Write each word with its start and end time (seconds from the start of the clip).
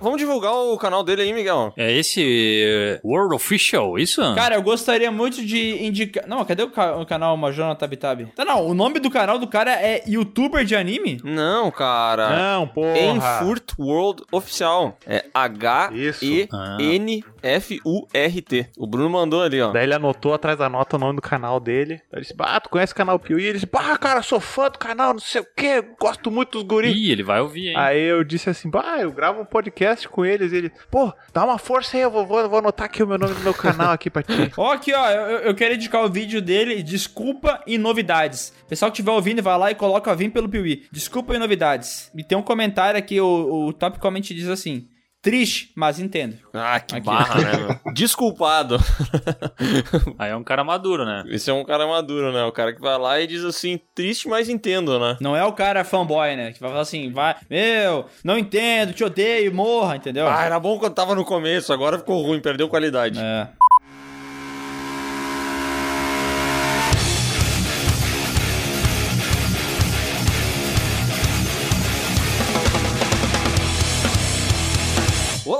Vamos 0.00 0.18
divulgar 0.18 0.52
o 0.54 0.76
canal 0.78 1.02
dele 1.02 1.22
aí, 1.22 1.32
Miguel. 1.32 1.72
É 1.76 1.92
esse 1.92 3.00
uh, 3.02 3.08
World 3.08 3.34
Official, 3.34 3.98
isso? 3.98 4.20
Cara, 4.34 4.54
eu 4.56 4.62
gostaria 4.62 5.10
muito 5.10 5.44
de 5.44 5.84
indicar. 5.84 6.26
Não, 6.26 6.44
cadê 6.44 6.62
o, 6.62 6.70
ca- 6.70 6.96
o 6.96 7.06
canal 7.06 7.36
Majona 7.36 7.74
Tabi 7.74 7.96
Tabi? 7.96 8.26
Tá, 8.34 8.44
não. 8.44 8.66
O 8.66 8.74
nome 8.74 8.98
do 9.00 9.10
canal 9.10 9.38
do 9.38 9.46
cara 9.46 9.72
é 9.72 10.02
youtuber 10.06 10.64
de 10.64 10.74
anime? 10.76 11.20
Não, 11.24 11.70
cara. 11.70 12.30
Não, 12.56 12.66
porra. 12.68 12.98
Enfurt 12.98 13.72
World 13.78 14.22
Oficial. 14.30 14.96
É 15.06 15.24
H-E-N-F-U-R-T. 17.46 18.70
O 18.76 18.86
Bruno 18.86 19.10
mandou 19.10 19.42
ali, 19.42 19.60
ó. 19.60 19.70
Daí 19.70 19.84
ele 19.84 19.94
anotou 19.94 20.34
atrás 20.34 20.58
da 20.58 20.68
nota 20.68 20.96
o 20.96 20.98
nome 20.98 21.16
do 21.16 21.22
canal 21.22 21.60
dele. 21.60 22.00
Ele 22.12 22.22
disse, 22.22 22.34
bah, 22.34 22.60
tu 22.60 22.68
conhece 22.68 22.92
o 22.92 22.96
canal 22.96 23.18
Piuí? 23.18 23.44
Ele 23.44 23.54
disse, 23.54 23.66
bah, 23.66 23.96
cara, 23.96 24.22
sou 24.22 24.40
fã 24.40 24.68
do 24.68 24.78
canal, 24.78 25.12
não 25.12 25.20
sei 25.20 25.40
o 25.40 25.46
quê, 25.56 25.82
gosto 25.98 26.30
muito 26.30 26.58
dos 26.58 26.62
guris. 26.62 26.94
Ih, 26.94 27.12
ele 27.12 27.22
vai 27.22 27.40
ouvir, 27.40 27.68
hein? 27.68 27.76
Aí 27.76 28.02
eu 28.02 28.24
disse 28.24 28.50
assim, 28.50 28.68
bah, 28.68 28.98
eu 28.98 29.12
gravo 29.12 29.40
um 29.40 29.44
podcast 29.44 30.08
com 30.08 30.24
eles. 30.24 30.52
Ele, 30.52 30.70
pô, 30.90 31.12
dá 31.32 31.44
uma 31.44 31.58
força 31.58 31.96
aí, 31.96 32.02
eu 32.02 32.10
vou, 32.10 32.26
vou, 32.26 32.48
vou 32.48 32.58
anotar 32.58 32.86
aqui 32.86 33.02
o 33.02 33.06
meu 33.06 33.18
nome 33.18 33.34
do 33.34 33.40
meu 33.40 33.54
canal 33.54 33.92
aqui 33.92 34.10
pra 34.10 34.22
ti. 34.22 34.52
Ó, 34.56 34.72
aqui, 34.72 34.92
ó. 34.92 35.10
Eu, 35.10 35.38
eu 35.38 35.54
quero 35.54 35.74
indicar 35.74 36.04
o 36.04 36.10
vídeo 36.10 36.40
dele, 36.40 36.82
Desculpa 36.82 37.62
e 37.66 37.78
Novidades. 37.78 38.52
Pessoal 38.68 38.90
que 38.90 38.96
estiver 38.96 39.12
ouvindo, 39.12 39.42
vai 39.42 39.58
lá 39.58 39.70
e 39.70 39.74
coloca 39.74 40.14
Vim 40.14 40.30
pelo 40.30 40.48
Piuí. 40.48 40.84
Desculpa 40.90 41.34
e 41.34 41.38
Novidades. 41.38 42.10
E 42.14 42.24
tem 42.24 42.36
um 42.36 42.42
comentário 42.42 42.98
aqui, 42.98 43.20
o, 43.20 43.66
o 43.66 43.72
top 43.72 43.98
comment 43.98 44.20
diz 44.20 44.48
assim. 44.48 44.88
Triste, 45.26 45.72
mas 45.74 45.98
entendo. 45.98 46.36
Ah, 46.54 46.78
que 46.78 46.94
Aqui. 46.94 47.04
barra, 47.04 47.40
né, 47.40 47.52
meu? 47.84 47.92
Desculpado. 47.92 48.78
Aí 50.16 50.30
é 50.30 50.36
um 50.36 50.44
cara 50.44 50.62
maduro, 50.62 51.04
né? 51.04 51.24
Esse 51.26 51.50
é 51.50 51.52
um 51.52 51.64
cara 51.64 51.84
maduro, 51.84 52.32
né? 52.32 52.44
O 52.44 52.52
cara 52.52 52.72
que 52.72 52.80
vai 52.80 52.96
lá 52.96 53.20
e 53.20 53.26
diz 53.26 53.42
assim, 53.42 53.80
triste, 53.92 54.28
mas 54.28 54.48
entendo, 54.48 55.00
né? 55.00 55.16
Não 55.20 55.34
é 55.34 55.44
o 55.44 55.52
cara 55.52 55.82
fanboy, 55.82 56.36
né? 56.36 56.52
Que 56.52 56.60
vai 56.60 56.70
falar 56.70 56.82
assim, 56.82 57.10
vai, 57.10 57.34
meu, 57.50 58.06
não 58.22 58.38
entendo, 58.38 58.92
te 58.92 59.02
odeio, 59.02 59.52
morra, 59.52 59.96
entendeu? 59.96 60.28
Ah, 60.28 60.44
era 60.44 60.60
bom 60.60 60.78
quando 60.78 60.94
tava 60.94 61.16
no 61.16 61.24
começo, 61.24 61.72
agora 61.72 61.98
ficou 61.98 62.22
ruim, 62.22 62.38
perdeu 62.38 62.68
qualidade. 62.68 63.18
É. 63.18 63.48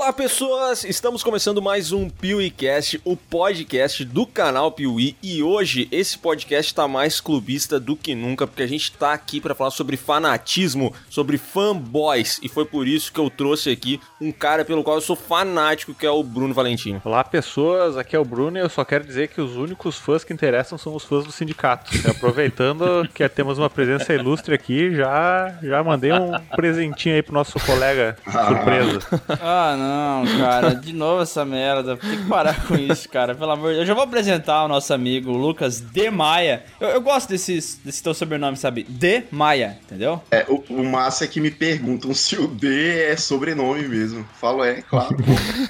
Olá, 0.07 0.13
pessoas! 0.13 0.85
Estamos 0.85 1.21
começando 1.21 1.61
mais 1.61 1.91
um 1.91 2.09
PeeWeeCast, 2.09 3.01
o 3.03 3.17
podcast 3.17 4.05
do 4.05 4.25
canal 4.25 4.71
Piuí. 4.71 5.17
E 5.21 5.43
hoje 5.43 5.85
esse 5.91 6.17
podcast 6.17 6.73
tá 6.73 6.87
mais 6.87 7.19
clubista 7.19 7.77
do 7.77 7.93
que 7.93 8.15
nunca, 8.15 8.47
porque 8.47 8.63
a 8.63 8.67
gente 8.67 8.93
tá 8.93 9.11
aqui 9.11 9.41
para 9.41 9.53
falar 9.53 9.69
sobre 9.69 9.97
fanatismo, 9.97 10.93
sobre 11.09 11.37
fanboys. 11.37 12.39
E 12.41 12.47
foi 12.47 12.63
por 12.63 12.87
isso 12.87 13.11
que 13.11 13.19
eu 13.19 13.29
trouxe 13.29 13.69
aqui 13.69 13.99
um 14.21 14.31
cara 14.31 14.63
pelo 14.63 14.81
qual 14.81 14.95
eu 14.95 15.01
sou 15.01 15.13
fanático, 15.13 15.93
que 15.93 16.05
é 16.05 16.09
o 16.09 16.23
Bruno 16.23 16.53
Valentino. 16.53 17.01
Olá, 17.03 17.21
pessoas, 17.21 17.97
aqui 17.97 18.15
é 18.15 18.19
o 18.19 18.23
Bruno 18.23 18.57
e 18.57 18.61
eu 18.61 18.69
só 18.69 18.85
quero 18.85 19.03
dizer 19.03 19.27
que 19.27 19.41
os 19.41 19.57
únicos 19.57 19.97
fãs 19.97 20.23
que 20.23 20.31
interessam 20.31 20.77
são 20.77 20.95
os 20.95 21.03
fãs 21.03 21.25
do 21.25 21.33
sindicato. 21.33 21.91
E 21.93 22.09
aproveitando 22.09 23.05
que 23.13 23.27
temos 23.27 23.59
uma 23.59 23.69
presença 23.69 24.13
ilustre 24.13 24.55
aqui, 24.55 24.95
já, 24.95 25.53
já 25.61 25.83
mandei 25.83 26.13
um 26.13 26.31
presentinho 26.55 27.15
aí 27.15 27.21
pro 27.21 27.33
nosso 27.33 27.59
colega 27.59 28.17
surpresa. 28.23 28.99
Ah, 29.41 29.75
não, 29.77 29.96
cara, 30.37 30.73
de 30.73 30.93
novo 30.93 31.21
essa 31.21 31.43
merda. 31.45 31.97
Tem 31.97 32.17
que 32.17 32.25
parar 32.25 32.65
com 32.65 32.75
isso, 32.75 33.07
cara, 33.09 33.35
pelo 33.35 33.51
amor 33.51 33.69
de 33.69 33.75
Deus. 33.75 33.81
Eu 33.81 33.85
já 33.87 33.93
vou 33.93 34.03
apresentar 34.03 34.65
o 34.65 34.67
nosso 34.67 34.93
amigo 34.93 35.31
Lucas 35.31 35.79
De 35.79 36.09
Maia. 36.09 36.63
Eu, 36.79 36.89
eu 36.89 37.01
gosto 37.01 37.29
desses, 37.29 37.79
desse 37.83 38.01
teu 38.01 38.13
sobrenome, 38.13 38.57
sabe? 38.57 38.83
De 38.83 39.23
Maia, 39.31 39.77
entendeu? 39.83 40.21
É, 40.31 40.45
o, 40.47 40.63
o 40.69 40.83
massa 40.83 41.25
é 41.25 41.27
que 41.27 41.39
me 41.39 41.51
perguntam 41.51 42.13
se 42.13 42.37
o 42.37 42.47
D 42.47 43.03
é 43.03 43.15
sobrenome 43.17 43.87
mesmo. 43.87 44.25
Falo, 44.39 44.63
é, 44.63 44.81
claro. 44.81 45.15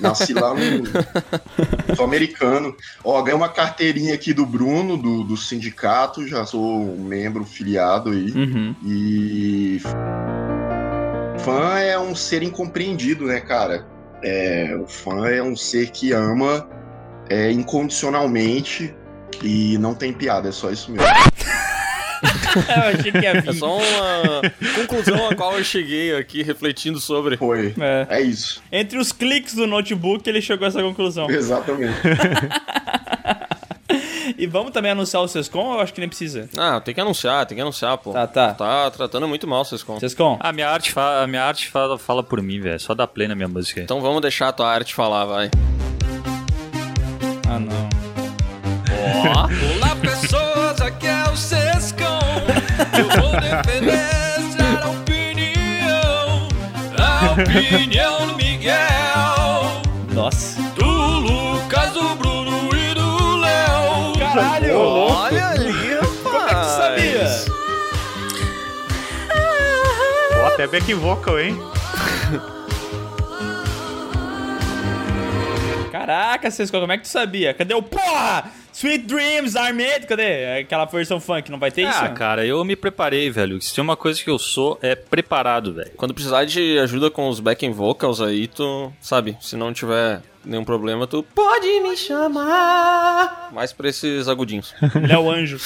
Nasci 0.01 0.33
lá 0.33 0.53
no. 0.53 1.95
Sou 1.95 2.05
americano. 2.05 2.75
Ó, 3.03 3.21
ganhei 3.21 3.37
uma 3.37 3.49
carteirinha 3.49 4.13
aqui 4.13 4.33
do 4.33 4.45
Bruno, 4.45 4.97
do, 4.97 5.23
do 5.23 5.37
sindicato, 5.37 6.27
já 6.27 6.45
sou 6.45 6.63
um 6.63 7.03
membro 7.03 7.43
filiado 7.45 8.11
aí. 8.11 8.31
Uhum. 8.31 8.75
E. 8.85 9.81
Fã 11.39 11.79
é 11.79 11.97
um 11.97 12.15
ser 12.15 12.43
incompreendido, 12.43 13.25
né, 13.25 13.39
cara? 13.39 13.85
É, 14.23 14.75
o 14.81 14.87
fã 14.87 15.27
é 15.27 15.41
um 15.43 15.55
ser 15.55 15.89
que 15.91 16.11
ama 16.11 16.67
é, 17.29 17.51
incondicionalmente 17.51 18.93
e 19.43 19.77
não 19.77 19.93
tem 19.93 20.11
piada, 20.13 20.49
é 20.49 20.51
só 20.51 20.71
isso 20.71 20.91
mesmo. 20.91 21.05
eu 22.67 22.83
achei 22.99 23.11
que 23.11 23.19
ia 23.19 23.29
É 23.37 23.41
vir. 23.41 23.53
só 23.53 23.77
uma 23.77 24.41
conclusão 24.87 25.29
a 25.29 25.35
qual 25.35 25.57
eu 25.57 25.63
cheguei 25.63 26.15
aqui 26.15 26.41
refletindo 26.41 26.99
sobre. 26.99 27.37
Foi. 27.37 27.75
É. 27.79 28.07
É 28.09 28.21
isso. 28.21 28.61
Entre 28.71 28.97
os 28.97 29.11
cliques 29.11 29.53
do 29.53 29.67
notebook, 29.67 30.27
ele 30.27 30.41
chegou 30.41 30.65
a 30.65 30.69
essa 30.69 30.81
conclusão. 30.81 31.29
Exatamente. 31.29 31.93
E 34.37 34.45
vamos 34.45 34.71
também 34.71 34.91
anunciar 34.91 35.23
o 35.23 35.27
Sescom? 35.27 35.73
Eu 35.73 35.79
acho 35.79 35.91
que 35.93 35.99
nem 35.99 36.07
precisa. 36.07 36.47
Ah, 36.55 36.79
tem 36.79 36.93
que 36.93 37.01
anunciar, 37.01 37.45
tem 37.47 37.55
que 37.55 37.61
anunciar, 37.61 37.97
pô. 37.97 38.11
Tá, 38.13 38.27
tá. 38.27 38.53
Tá 38.53 38.91
tratando 38.91 39.27
muito 39.27 39.47
mal 39.47 39.65
vocês 39.65 39.81
com. 39.81 39.99
Sescom, 39.99 40.37
A 40.39 40.51
minha 40.53 40.69
arte, 40.69 40.91
fa- 40.91 41.23
a 41.23 41.27
minha 41.27 41.43
arte 41.43 41.67
fala, 41.69 41.97
fala 41.97 42.21
por 42.21 42.39
mim, 42.41 42.59
velho. 42.59 42.79
Só 42.79 42.93
dá 42.93 43.07
play 43.07 43.27
na 43.27 43.33
minha 43.35 43.47
música. 43.47 43.81
Então 43.81 43.99
vamos 43.99 44.21
deixar 44.21 44.49
a 44.49 44.51
tua 44.53 44.69
arte 44.71 44.93
falar, 44.93 45.25
vai. 45.25 45.49
Ah, 47.49 47.59
não. 47.59 47.87
Olá 49.75 49.95
pessoas, 49.95 50.81
aqui 50.81 51.07
é 51.07 51.23
o 51.31 51.35
Sescom 51.37 52.19
Eu 52.97 53.09
vou 53.21 53.31
defender 53.39 53.93
essa 53.93 54.89
opinião 54.89 56.47
A 56.97 57.31
opinião 57.31 58.27
do 58.27 58.35
Miguel 58.35 59.81
Nossa. 60.13 60.59
Olha 64.79 65.47
ali, 65.47 65.73
Como 66.23 66.37
é 66.37 66.47
que 66.47 66.55
tu 66.55 66.65
sabia? 66.65 67.27
Ó, 70.41 70.47
até 70.47 70.67
back 70.67 70.93
vocal, 70.93 71.39
hein? 71.39 71.57
Caraca, 75.91 76.51
Sescom, 76.51 76.79
como 76.79 76.91
é 76.91 76.97
que 76.97 77.03
tu 77.03 77.09
sabia? 77.09 77.53
Cadê 77.53 77.73
o 77.73 77.81
porra? 77.81 78.51
Sweet 78.71 79.05
Dreams 79.07 79.55
are 79.55 79.73
made? 79.73 80.05
Cadê? 80.05 80.59
Aquela 80.61 80.85
versão 80.85 81.19
funk, 81.19 81.49
não 81.49 81.57
vai 81.57 81.71
ter 81.71 81.81
isso? 81.81 81.97
Ah, 81.99 82.09
cara, 82.09 82.45
eu 82.45 82.63
me 82.63 82.75
preparei, 82.75 83.31
velho. 83.31 83.59
Se 83.59 83.73
tem 83.73 83.83
uma 83.83 83.97
coisa 83.97 84.23
que 84.23 84.29
eu 84.29 84.37
sou, 84.37 84.77
é 84.83 84.95
preparado, 84.95 85.73
velho. 85.73 85.91
Quando 85.97 86.13
precisar 86.13 86.45
de 86.45 86.77
ajuda 86.77 87.09
com 87.09 87.27
os 87.27 87.39
backing 87.39 87.71
vocals 87.71 88.21
aí, 88.21 88.47
tu 88.47 88.93
sabe, 89.01 89.35
se 89.41 89.57
não 89.57 89.73
tiver 89.73 90.21
nenhum 90.47 90.63
problema, 90.63 91.05
tu 91.05 91.21
pode 91.21 91.67
me 91.81 91.95
chamar. 91.97 93.49
Mais 93.51 93.73
pra 93.73 93.89
esses 93.89 94.27
agudinhos. 94.27 94.73
Ele 94.95 95.11
é 95.11 95.17
o 95.17 95.29
anjo. 95.29 95.59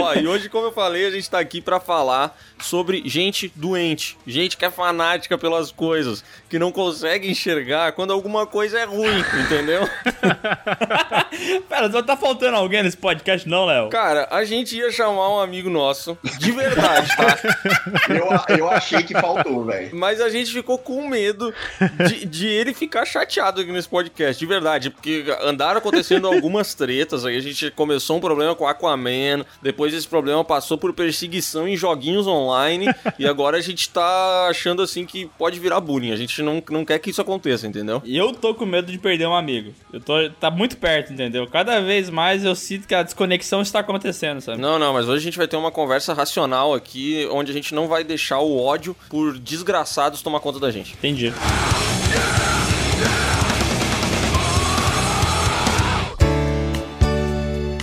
Ó, 0.00 0.14
e 0.14 0.26
hoje, 0.26 0.48
como 0.48 0.66
eu 0.66 0.72
falei, 0.72 1.06
a 1.06 1.10
gente 1.10 1.28
tá 1.28 1.38
aqui 1.38 1.60
pra 1.60 1.78
falar 1.78 2.36
sobre 2.60 3.02
gente 3.04 3.52
doente, 3.54 4.16
gente 4.26 4.56
que 4.56 4.64
é 4.64 4.70
fanática 4.70 5.36
pelas 5.36 5.70
coisas, 5.70 6.24
que 6.48 6.58
não 6.58 6.72
consegue 6.72 7.30
enxergar 7.30 7.92
quando 7.92 8.12
alguma 8.12 8.46
coisa 8.46 8.78
é 8.78 8.84
ruim, 8.84 9.24
entendeu? 9.44 9.88
Pera, 11.68 11.90
só 11.90 12.02
tá 12.02 12.16
faltando 12.16 12.56
alguém 12.56 12.82
nesse 12.82 12.96
podcast, 12.96 13.48
não, 13.48 13.66
Léo? 13.66 13.90
Cara, 13.90 14.26
a 14.30 14.44
gente 14.44 14.76
ia 14.76 14.90
chamar 14.90 15.28
um 15.30 15.40
amigo 15.40 15.68
nosso, 15.68 16.16
de 16.38 16.50
verdade, 16.50 17.08
tá? 17.16 17.38
Eu, 18.08 18.56
eu 18.56 18.70
achei 18.70 19.02
que 19.02 19.12
faltou, 19.12 19.64
velho. 19.64 19.94
Mas 19.94 20.20
a 20.20 20.28
gente 20.28 20.50
ficou 20.50 20.78
com 20.78 21.06
medo 21.08 21.52
de, 22.08 22.24
de 22.24 22.46
ele 22.46 22.72
ficar 22.72 23.04
chateado 23.04 23.57
aqui 23.58 23.72
nesse 23.72 23.88
podcast, 23.88 24.38
de 24.38 24.46
verdade, 24.46 24.90
porque 24.90 25.24
andaram 25.42 25.78
acontecendo 25.78 26.26
algumas 26.28 26.74
tretas, 26.74 27.24
aí 27.24 27.36
a 27.36 27.40
gente 27.40 27.70
começou 27.70 28.16
um 28.16 28.20
problema 28.20 28.54
com 28.54 28.66
Aquaman, 28.66 29.44
depois 29.62 29.92
esse 29.94 30.06
problema 30.06 30.44
passou 30.44 30.78
por 30.78 30.92
perseguição 30.92 31.66
em 31.66 31.76
joguinhos 31.76 32.26
online, 32.26 32.86
e 33.18 33.26
agora 33.26 33.56
a 33.56 33.60
gente 33.60 33.88
tá 33.88 34.48
achando 34.48 34.82
assim 34.82 35.04
que 35.04 35.26
pode 35.38 35.58
virar 35.58 35.80
bullying, 35.80 36.12
a 36.12 36.16
gente 36.16 36.40
não, 36.42 36.62
não 36.70 36.84
quer 36.84 36.98
que 36.98 37.10
isso 37.10 37.20
aconteça, 37.20 37.66
entendeu? 37.66 38.02
E 38.04 38.16
eu 38.16 38.32
tô 38.32 38.54
com 38.54 38.66
medo 38.66 38.90
de 38.90 38.98
perder 38.98 39.26
um 39.26 39.34
amigo. 39.34 39.74
Eu 39.92 40.00
tô, 40.00 40.14
tá 40.40 40.50
muito 40.50 40.76
perto, 40.76 41.12
entendeu? 41.12 41.46
Cada 41.46 41.80
vez 41.80 42.10
mais 42.10 42.44
eu 42.44 42.54
sinto 42.54 42.86
que 42.86 42.94
a 42.94 43.02
desconexão 43.02 43.62
está 43.62 43.80
acontecendo, 43.80 44.40
sabe? 44.40 44.60
Não, 44.60 44.78
não, 44.78 44.92
mas 44.92 45.08
hoje 45.08 45.18
a 45.18 45.24
gente 45.24 45.38
vai 45.38 45.48
ter 45.48 45.56
uma 45.56 45.70
conversa 45.70 46.12
racional 46.14 46.74
aqui, 46.74 47.28
onde 47.30 47.50
a 47.50 47.54
gente 47.54 47.74
não 47.74 47.88
vai 47.88 48.04
deixar 48.04 48.38
o 48.40 48.58
ódio 48.58 48.96
por 49.08 49.38
desgraçados 49.38 50.22
tomar 50.22 50.40
conta 50.40 50.58
da 50.58 50.70
gente. 50.70 50.94
Entendi. 50.94 51.32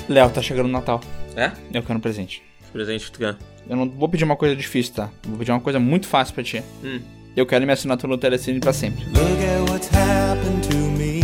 Léo, 0.07 0.29
tá 0.29 0.41
chegando 0.41 0.67
o 0.67 0.71
Natal. 0.71 1.01
É? 1.35 1.51
Eu 1.73 1.81
quero 1.83 1.97
um 1.97 2.01
presente. 2.01 2.41
Presente 2.71 3.05
que 3.05 3.11
tu 3.11 3.19
quer. 3.19 3.35
Eu 3.67 3.75
não 3.75 3.89
vou 3.89 4.07
pedir 4.07 4.23
uma 4.23 4.35
coisa 4.35 4.55
difícil, 4.55 4.93
tá? 4.93 5.09
Vou 5.25 5.37
pedir 5.37 5.51
uma 5.51 5.59
coisa 5.59 5.79
muito 5.79 6.07
fácil 6.07 6.33
pra 6.33 6.43
ti. 6.43 6.63
Hum. 6.83 6.99
Eu 7.35 7.45
quero 7.45 7.65
minha 7.65 7.73
assinatura 7.73 8.11
no 8.11 8.17
Telecine 8.17 8.59
pra 8.59 8.71
sempre. 8.71 9.03
Look 9.05 9.19
at 9.19 9.69
what's 9.69 9.89
happened 9.93 10.67
to 10.69 10.77
me 10.77 11.21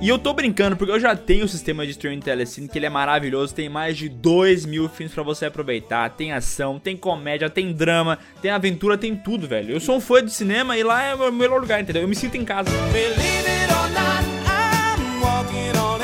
E 0.00 0.08
eu 0.08 0.18
tô 0.18 0.32
brincando, 0.32 0.76
porque 0.76 0.92
eu 0.92 1.00
já 1.00 1.14
tenho 1.14 1.44
o 1.44 1.48
sistema 1.48 1.84
de 1.84 1.92
streaming 1.92 2.20
Telecine, 2.20 2.68
que 2.68 2.78
ele 2.78 2.86
é 2.86 2.90
maravilhoso. 2.90 3.54
Tem 3.54 3.68
mais 3.68 3.96
de 3.96 4.08
2 4.08 4.66
mil 4.66 4.88
filmes 4.88 5.14
pra 5.14 5.22
você 5.22 5.46
aproveitar. 5.46 6.10
Tem 6.10 6.32
ação, 6.32 6.78
tem 6.78 6.96
comédia, 6.96 7.48
tem 7.48 7.72
drama, 7.72 8.18
tem 8.42 8.50
aventura, 8.50 8.98
tem 8.98 9.14
tudo, 9.14 9.46
velho. 9.46 9.72
Eu 9.72 9.80
sou 9.80 9.96
um 9.96 10.00
fã 10.00 10.24
de 10.24 10.32
cinema 10.32 10.76
e 10.76 10.82
lá 10.82 11.02
é 11.02 11.14
o 11.14 11.32
melhor 11.32 11.60
lugar, 11.60 11.80
entendeu? 11.80 12.02
Eu 12.02 12.08
me 12.08 12.16
sinto 12.16 12.36
em 12.36 12.44
casa. 12.44 12.70
Believe 12.92 13.48
it 13.48 13.72
or 13.72 13.88
not, 13.90 14.24
I'm 14.48 15.20
walking 15.22 15.78
on 15.78 15.97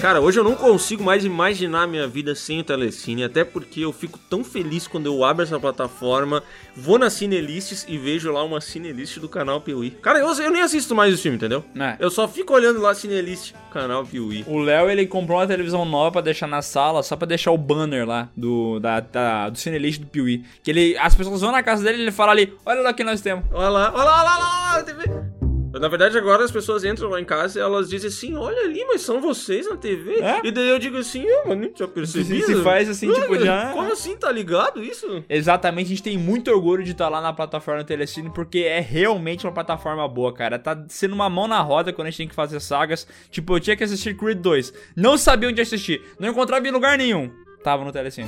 Cara, 0.00 0.20
hoje 0.20 0.38
eu 0.38 0.44
não 0.44 0.54
consigo 0.54 1.02
mais 1.02 1.24
imaginar 1.24 1.88
minha 1.88 2.06
vida 2.06 2.32
sem 2.32 2.60
o 2.60 2.64
Telecine, 2.64 3.24
até 3.24 3.42
porque 3.42 3.80
eu 3.80 3.92
fico 3.92 4.16
tão 4.30 4.44
feliz 4.44 4.86
quando 4.86 5.06
eu 5.06 5.24
abro 5.24 5.42
essa 5.42 5.58
plataforma, 5.58 6.40
vou 6.76 7.00
na 7.00 7.10
Cinelists 7.10 7.84
e 7.88 7.98
vejo 7.98 8.30
lá 8.30 8.44
uma 8.44 8.60
Cinelist 8.60 9.18
do 9.18 9.28
canal 9.28 9.60
Piuí. 9.60 9.90
Cara, 9.90 10.20
eu, 10.20 10.28
eu 10.40 10.50
nem 10.52 10.62
assisto 10.62 10.94
mais 10.94 11.12
o 11.12 11.18
filme, 11.18 11.36
entendeu? 11.36 11.64
É. 11.76 11.96
Eu 11.98 12.10
só 12.12 12.28
fico 12.28 12.54
olhando 12.54 12.80
lá 12.80 12.94
Cinelist, 12.94 13.54
canal 13.72 14.04
Piuí. 14.06 14.44
O 14.46 14.60
Léo, 14.60 14.88
ele 14.88 15.04
comprou 15.04 15.36
uma 15.40 15.48
televisão 15.48 15.84
nova 15.84 16.12
pra 16.12 16.20
deixar 16.20 16.46
na 16.46 16.62
sala, 16.62 17.02
só 17.02 17.16
pra 17.16 17.26
deixar 17.26 17.50
o 17.50 17.58
banner 17.58 18.06
lá 18.06 18.28
do, 18.36 18.78
da, 18.78 19.00
da- 19.00 19.48
do 19.50 19.58
Cinelist 19.58 20.00
do 20.00 20.06
Piuí. 20.06 20.44
Que 20.62 20.70
ele, 20.70 20.96
as 20.98 21.16
pessoas 21.16 21.40
vão 21.40 21.50
na 21.50 21.62
casa 21.62 21.82
dele 21.82 21.98
e 21.98 22.02
ele 22.02 22.12
fala 22.12 22.30
ali, 22.30 22.54
olha 22.64 22.82
lá 22.82 22.90
o 22.90 22.94
que 22.94 23.02
nós 23.02 23.20
temos. 23.20 23.44
Olha 23.52 23.68
lá, 23.68 23.92
olha 23.92 24.04
lá, 24.04 24.20
olha 24.20 24.22
lá, 24.22 24.36
olha 24.36 24.38
lá, 24.44 24.78
a 24.78 24.82
TV. 24.84 25.37
Na 25.72 25.86
verdade, 25.88 26.16
agora 26.16 26.44
as 26.44 26.50
pessoas 26.50 26.84
entram 26.84 27.08
lá 27.10 27.20
em 27.20 27.24
casa 27.24 27.58
e 27.58 27.62
elas 27.62 27.88
dizem 27.88 28.08
assim: 28.08 28.34
Olha 28.36 28.62
ali, 28.64 28.84
mas 28.86 29.02
são 29.02 29.20
vocês 29.20 29.68
na 29.68 29.76
TV? 29.76 30.20
É? 30.20 30.40
E 30.44 30.50
daí 30.50 30.68
eu 30.68 30.78
digo 30.78 30.96
assim: 30.96 31.22
Eu, 31.24 31.54
nem 31.54 31.70
tinha 31.70 31.86
percebido. 31.86 32.46
Se 32.46 32.62
faz 32.62 32.88
assim, 32.88 33.12
tipo, 33.12 33.38
já- 33.38 33.72
Como 33.72 33.92
assim, 33.92 34.16
tá 34.16 34.32
ligado 34.32 34.82
isso? 34.82 35.22
Exatamente, 35.28 35.86
a 35.86 35.88
gente 35.90 36.02
tem 36.02 36.16
muito 36.18 36.50
orgulho 36.50 36.82
de 36.82 36.92
estar 36.92 37.08
lá 37.08 37.20
na 37.20 37.32
plataforma 37.32 37.84
Telecine, 37.84 38.30
porque 38.32 38.60
é 38.60 38.80
realmente 38.80 39.46
uma 39.46 39.52
plataforma 39.52 40.06
boa, 40.08 40.32
cara. 40.32 40.58
Tá 40.58 40.84
sendo 40.88 41.14
uma 41.14 41.28
mão 41.28 41.46
na 41.46 41.60
roda 41.60 41.92
quando 41.92 42.06
a 42.08 42.10
gente 42.10 42.18
tem 42.18 42.28
que 42.28 42.34
fazer 42.34 42.60
sagas. 42.60 43.06
Tipo, 43.30 43.56
eu 43.56 43.60
tinha 43.60 43.76
que 43.76 43.84
assistir 43.84 44.16
Creed 44.16 44.38
2. 44.40 44.72
Não 44.96 45.16
sabia 45.18 45.48
onde 45.48 45.60
assistir. 45.60 46.02
Não 46.18 46.28
encontrava 46.28 46.66
em 46.66 46.70
lugar 46.70 46.96
nenhum. 46.98 47.30
Tava 47.62 47.84
no 47.84 47.92
Telecine. 47.92 48.26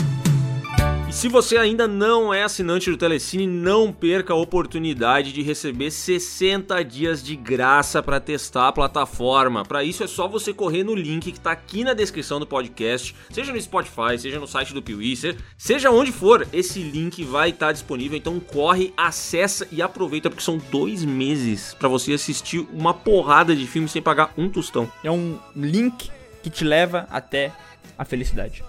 E 1.11 1.12
se 1.12 1.27
você 1.29 1.57
ainda 1.57 1.89
não 1.89 2.33
é 2.33 2.45
assinante 2.45 2.89
do 2.89 2.97
Telecine, 2.97 3.45
não 3.45 3.93
perca 3.93 4.33
a 4.33 4.37
oportunidade 4.37 5.33
de 5.33 5.43
receber 5.43 5.91
60 5.91 6.85
dias 6.85 7.21
de 7.21 7.35
graça 7.35 8.01
para 8.01 8.21
testar 8.21 8.69
a 8.69 8.73
plataforma. 8.73 9.65
Para 9.65 9.83
isso 9.83 10.05
é 10.05 10.07
só 10.07 10.29
você 10.29 10.55
correr 10.55 10.85
no 10.85 10.95
link 10.95 11.33
que 11.33 11.41
tá 11.41 11.51
aqui 11.51 11.83
na 11.83 11.95
descrição 11.95 12.39
do 12.39 12.47
podcast, 12.47 13.12
seja 13.29 13.53
no 13.53 13.61
Spotify, 13.61 14.17
seja 14.21 14.39
no 14.39 14.47
site 14.47 14.73
do 14.73 14.81
Piuí, 14.81 15.17
se- 15.17 15.37
seja 15.59 15.91
onde 15.91 16.12
for, 16.12 16.47
esse 16.53 16.79
link 16.81 17.25
vai 17.25 17.51
estar 17.51 17.73
disponível. 17.73 18.17
Então 18.17 18.39
corre, 18.39 18.95
acessa 18.97 19.67
e 19.73 19.83
aproveita 19.83 20.31
porque 20.31 20.45
são 20.45 20.59
dois 20.71 21.05
meses 21.05 21.75
para 21.75 21.89
você 21.89 22.13
assistir 22.13 22.65
uma 22.73 22.95
porrada 22.95 23.56
de 23.56 23.67
filmes 23.67 23.91
sem 23.91 24.01
pagar 24.01 24.33
um 24.39 24.49
tostão. 24.49 24.89
É 25.03 25.11
um 25.11 25.41
link 25.56 26.09
que 26.41 26.51
te 26.51 26.63
leva 26.63 27.09
até 27.11 27.53
a 27.99 28.05
felicidade. 28.05 28.63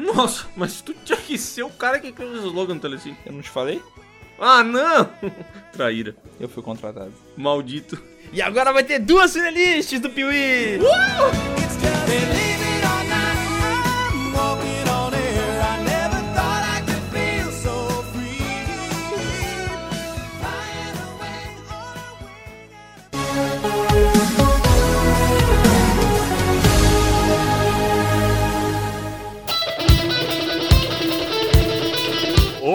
Nossa, 0.00 0.46
mas 0.56 0.80
tu 0.80 0.94
tinha 1.04 1.18
que 1.18 1.36
ser 1.36 1.62
o 1.62 1.70
cara 1.70 2.00
que 2.00 2.10
criou 2.10 2.32
o 2.32 2.46
slogan 2.46 2.74
do 2.76 2.80
Telecine. 2.80 3.16
Eu 3.26 3.32
não 3.32 3.42
te 3.42 3.50
falei? 3.50 3.82
Ah, 4.38 4.62
não! 4.64 5.10
Traíra. 5.72 6.16
Eu 6.38 6.48
fui 6.48 6.62
contratado. 6.62 7.12
Maldito. 7.36 8.00
E 8.32 8.40
agora 8.40 8.72
vai 8.72 8.82
ter 8.82 8.98
duas 8.98 9.32
finalistas 9.32 10.00
do 10.00 10.08
Piuí! 10.08 10.78
Believe 12.06 12.49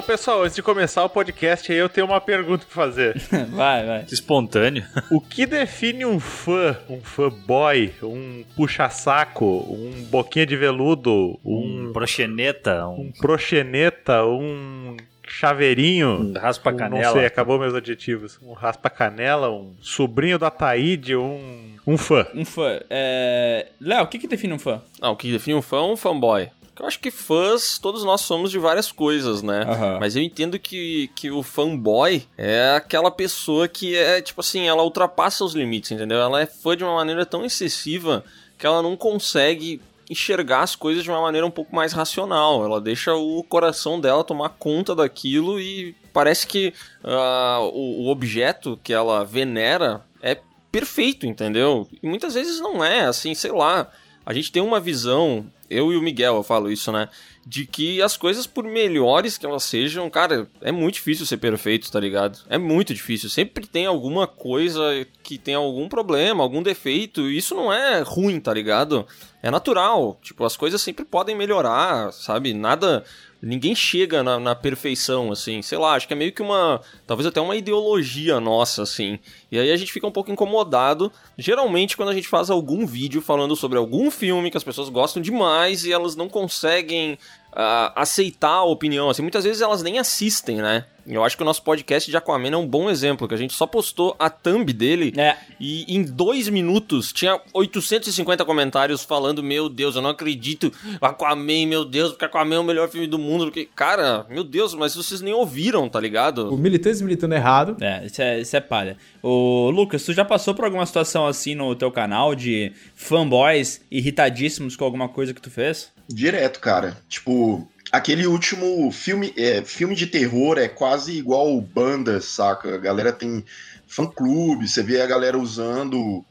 pessoal, 0.06 0.44
antes 0.44 0.56
de 0.56 0.62
começar 0.62 1.04
o 1.04 1.10
podcast 1.10 1.72
aí, 1.72 1.78
eu 1.78 1.90
tenho 1.90 2.06
uma 2.06 2.22
pergunta 2.22 2.66
pra 2.66 2.76
fazer. 2.86 3.18
vai, 3.50 3.86
vai. 3.86 4.06
Espontâneo. 4.12 4.86
O 5.12 5.20
que 5.22 5.46
define 5.46 6.06
um 6.06 6.20
fã, 6.20 6.78
um 6.90 7.00
fanboy, 7.02 7.94
um 8.04 8.44
puxa-saco, 8.56 9.46
um 9.46 10.04
boquinha 10.10 10.46
de 10.46 10.56
veludo, 10.56 11.40
Um 11.44 11.90
um, 11.90 11.94
proxeneta, 11.94 12.88
um 12.88 13.06
um 13.06 13.12
proxeneta, 13.12 14.26
um 14.26 14.98
chaveirinho? 15.28 16.22
um 16.22 16.34
raspa-canela. 16.34 17.06
Não 17.06 17.14
sei, 17.14 17.26
acabou 17.26 17.60
meus 17.60 17.74
adjetivos. 17.74 18.40
Um 18.42 18.54
raspa-canela, 18.54 19.50
um 19.52 19.74
sobrinho 19.82 20.38
da 20.38 20.50
Taíde, 20.50 21.16
um, 21.16 21.76
um 21.86 21.98
fã. 21.98 22.26
Um 22.34 22.46
fã. 22.46 22.80
É... 22.90 23.68
Léo, 23.80 24.04
o 24.04 24.08
que, 24.08 24.20
que 24.20 24.28
define 24.28 24.54
um 24.54 24.60
fã? 24.60 24.82
Ah, 25.02 25.12
o 25.12 25.16
que 25.16 25.32
define 25.32 25.56
um 25.56 25.62
fã 25.62 25.78
é 25.78 25.82
um 25.82 25.98
fanboy. 25.98 26.50
Eu 26.80 26.86
acho 26.86 27.00
que 27.00 27.10
fãs, 27.10 27.80
todos 27.80 28.04
nós 28.04 28.22
somos 28.22 28.52
de 28.52 28.60
várias 28.60 28.92
coisas, 28.92 29.42
né? 29.42 29.64
Aham. 29.64 29.98
Mas 30.00 30.16
eu 30.16 30.22
entendo 30.22 30.60
que, 30.60 31.10
que 31.16 31.32
o 31.32 31.42
fanboy 31.42 32.26
é 32.38 32.74
aquela 32.76 33.10
pessoa 33.10 33.68
que 33.68 33.96
é, 33.96 34.22
tipo 34.22 34.42
assim, 34.42 34.68
ela 34.68 34.84
ultrapassa 34.84 35.46
os 35.46 35.54
limites, 35.54 35.92
entendeu? 35.92 36.18
Ela 36.18 36.42
é 36.42 36.46
fã 36.46 36.76
de 36.76 36.84
uma 36.84 36.96
maneira 36.96 37.26
tão 37.26 37.46
excessiva 37.46 38.24
que 38.58 38.66
ela 38.66 38.82
não 38.82 38.98
consegue 38.98 39.82
enxergar 40.10 40.62
as 40.62 40.76
coisas 40.76 41.04
de 41.04 41.10
uma 41.10 41.22
maneira 41.22 41.48
um 41.48 41.52
pouco 41.52 41.76
mais 41.76 41.94
racional. 41.94 42.64
Ela 42.64 42.80
deixa 42.82 43.14
o 43.16 43.44
coração 43.44 44.00
dela 44.00 44.24
tomar 44.24 44.50
conta 44.50 44.94
daquilo 44.94 45.60
e 45.60 45.96
parece 46.14 46.46
que 46.46 46.74
ah, 47.04 47.60
o, 47.62 48.04
o 48.04 48.08
objeto 48.10 48.80
que 48.84 48.94
ela 48.94 49.24
venera 49.24 50.02
é 50.22 50.38
perfeito, 50.72 51.26
entendeu? 51.26 51.88
E 52.04 52.08
muitas 52.08 52.34
vezes 52.34 52.60
não 52.60 52.84
é, 52.84 53.06
assim, 53.06 53.34
sei 53.34 53.52
lá. 53.52 53.90
A 54.26 54.34
gente 54.34 54.52
tem 54.52 54.62
uma 54.62 54.80
visão, 54.80 55.46
eu 55.70 55.94
e 55.94 55.98
o 55.98 56.02
Miguel, 56.02 56.36
eu 56.36 56.44
falo 56.44 56.72
isso, 56.72 56.92
né? 56.92 57.10
De 57.46 57.66
que 57.66 58.02
as 58.02 58.18
coisas, 58.18 58.48
por 58.48 58.64
melhores 58.64 59.38
que 59.38 59.46
elas 59.46 59.64
sejam, 59.64 60.10
cara, 60.10 60.50
é 60.62 60.72
muito 60.72 60.96
difícil 60.96 61.28
ser 61.28 61.38
perfeito, 61.38 61.92
tá 61.92 62.00
ligado? 62.00 62.40
É 62.50 62.58
muito 62.58 62.92
difícil. 62.92 63.30
Sempre 63.30 63.68
tem 63.68 63.86
alguma 63.86 64.26
coisa 64.26 65.06
que 65.22 65.38
tem 65.38 65.54
algum 65.54 65.88
problema, 65.88 66.44
algum 66.44 66.64
defeito. 66.64 67.30
E 67.30 67.38
isso 67.38 67.54
não 67.54 67.72
é 67.72 68.02
ruim, 68.02 68.40
tá 68.40 68.52
ligado? 68.52 69.06
É 69.44 69.52
natural. 69.52 70.20
Tipo, 70.24 70.44
as 70.44 70.58
coisas 70.58 70.82
sempre 70.82 71.06
podem 71.06 71.36
melhorar, 71.36 72.12
sabe? 72.12 72.52
Nada. 72.52 73.04
Ninguém 73.48 73.76
chega 73.76 74.24
na, 74.24 74.40
na 74.40 74.56
perfeição, 74.56 75.32
assim. 75.32 75.62
Sei 75.62 75.78
lá, 75.78 75.94
acho 75.94 76.08
que 76.08 76.14
é 76.14 76.18
meio 76.18 76.32
que 76.32 76.42
uma. 76.42 76.82
Talvez 77.06 77.28
até 77.28 77.40
uma 77.40 77.56
ideologia 77.56 78.40
nossa, 78.40 78.82
assim. 78.82 79.20
E 79.52 79.60
aí 79.60 79.72
a 79.72 79.78
gente 79.78 79.94
fica 79.94 80.08
um 80.08 80.12
pouco 80.12 80.32
incomodado. 80.32 81.12
Geralmente, 81.38 81.96
quando 81.96 82.10
a 82.10 82.14
gente 82.16 82.28
faz 82.28 82.50
algum 82.50 82.88
vídeo 82.88 83.22
falando 83.22 83.56
sobre 83.56 83.78
algum 83.78 84.10
filme 84.10 84.50
que 84.50 84.58
as 84.58 84.64
pessoas 84.64 84.90
gostam 84.90 85.22
demais 85.22 85.86
e 85.86 85.94
elas 85.94 86.16
não 86.16 86.28
conseguem 86.28 87.20
ah, 87.56 87.94
aceitar 87.96 88.50
a 88.50 88.64
opinião, 88.64 89.10
assim. 89.10 89.22
Muitas 89.22 89.44
vezes 89.44 89.62
elas 89.62 89.82
nem 89.82 89.98
assistem, 90.00 90.58
né? 90.58 90.86
Eu 91.08 91.24
acho 91.24 91.38
que 91.38 91.44
o 91.44 91.46
nosso 91.46 91.62
podcast 91.62 92.10
de 92.10 92.18
Aquaman 92.18 92.50
é 92.50 92.58
um 92.58 92.66
bom 92.68 92.90
exemplo, 92.90 93.28
que 93.28 93.34
a 93.36 93.38
gente 93.38 93.54
só 93.54 93.68
postou 93.68 94.16
a 94.18 94.28
thumb 94.28 94.74
dele 94.74 95.14
É. 95.16 95.38
e 95.60 95.84
em 95.96 96.02
dois 96.02 96.50
minutos 96.50 97.14
tinha 97.14 97.40
850 97.54 98.44
comentários 98.44 99.04
falando: 99.04 99.44
Meu 99.44 99.70
Deus, 99.70 99.96
eu 99.96 100.02
não 100.02 100.10
acredito. 100.10 100.74
Aquaman, 101.00 101.68
meu 101.68 101.86
Deus, 101.86 102.10
porque 102.10 102.26
Aquaman 102.26 102.56
é 102.56 102.60
o 102.60 102.64
melhor 102.64 102.90
filme 102.90 103.06
do 103.06 103.20
mundo. 103.20 103.46
Porque, 103.46 103.70
cara, 103.76 104.26
meu 104.32 104.44
Deus, 104.44 104.74
mas 104.74 104.96
vocês 104.96 105.22
nem 105.22 105.32
ouviram, 105.32 105.88
tá 105.88 106.00
O 106.00 106.02
ligado? 106.02 106.58
militante 106.58 107.04
militando 107.04 107.36
errado. 107.36 107.78
É, 107.82 108.04
isso 108.08 108.22
é, 108.24 108.42
isso 108.42 108.56
é 108.58 108.60
palha. 108.60 108.98
Ô, 109.22 109.70
Lucas, 109.70 110.04
tu 110.04 110.12
já 110.12 110.26
passou 110.26 110.56
por 110.56 110.66
alguma 110.66 110.88
situação 110.88 111.28
assim 111.28 111.54
no 111.54 111.76
teu 111.76 111.92
canal 111.92 112.34
de 112.34 112.72
fanboys 112.96 113.80
irritadíssimos 113.92 114.76
com 114.76 114.84
alguma 114.84 115.08
coisa 115.08 115.36
que 115.36 115.42
tu 115.42 115.52
fez? 115.52 115.94
Direto, 116.08 116.60
cara. 116.60 116.98
Tipo, 117.10 117.68
aquele 117.92 118.28
último 118.28 118.92
filme, 118.92 119.34
é, 119.38 119.64
filme 119.64 119.96
de 119.96 120.08
terror 120.08 120.58
é 120.58 120.68
quase 120.68 121.18
igual 121.18 121.60
banda, 121.62 122.22
saca? 122.22 122.76
A 122.76 122.78
galera 122.78 123.12
tem 123.12 123.44
fã-clube, 123.88 124.68
você 124.68 124.84
vê 124.84 125.02
a 125.02 125.08
galera 125.08 125.38
usando. 125.38 126.24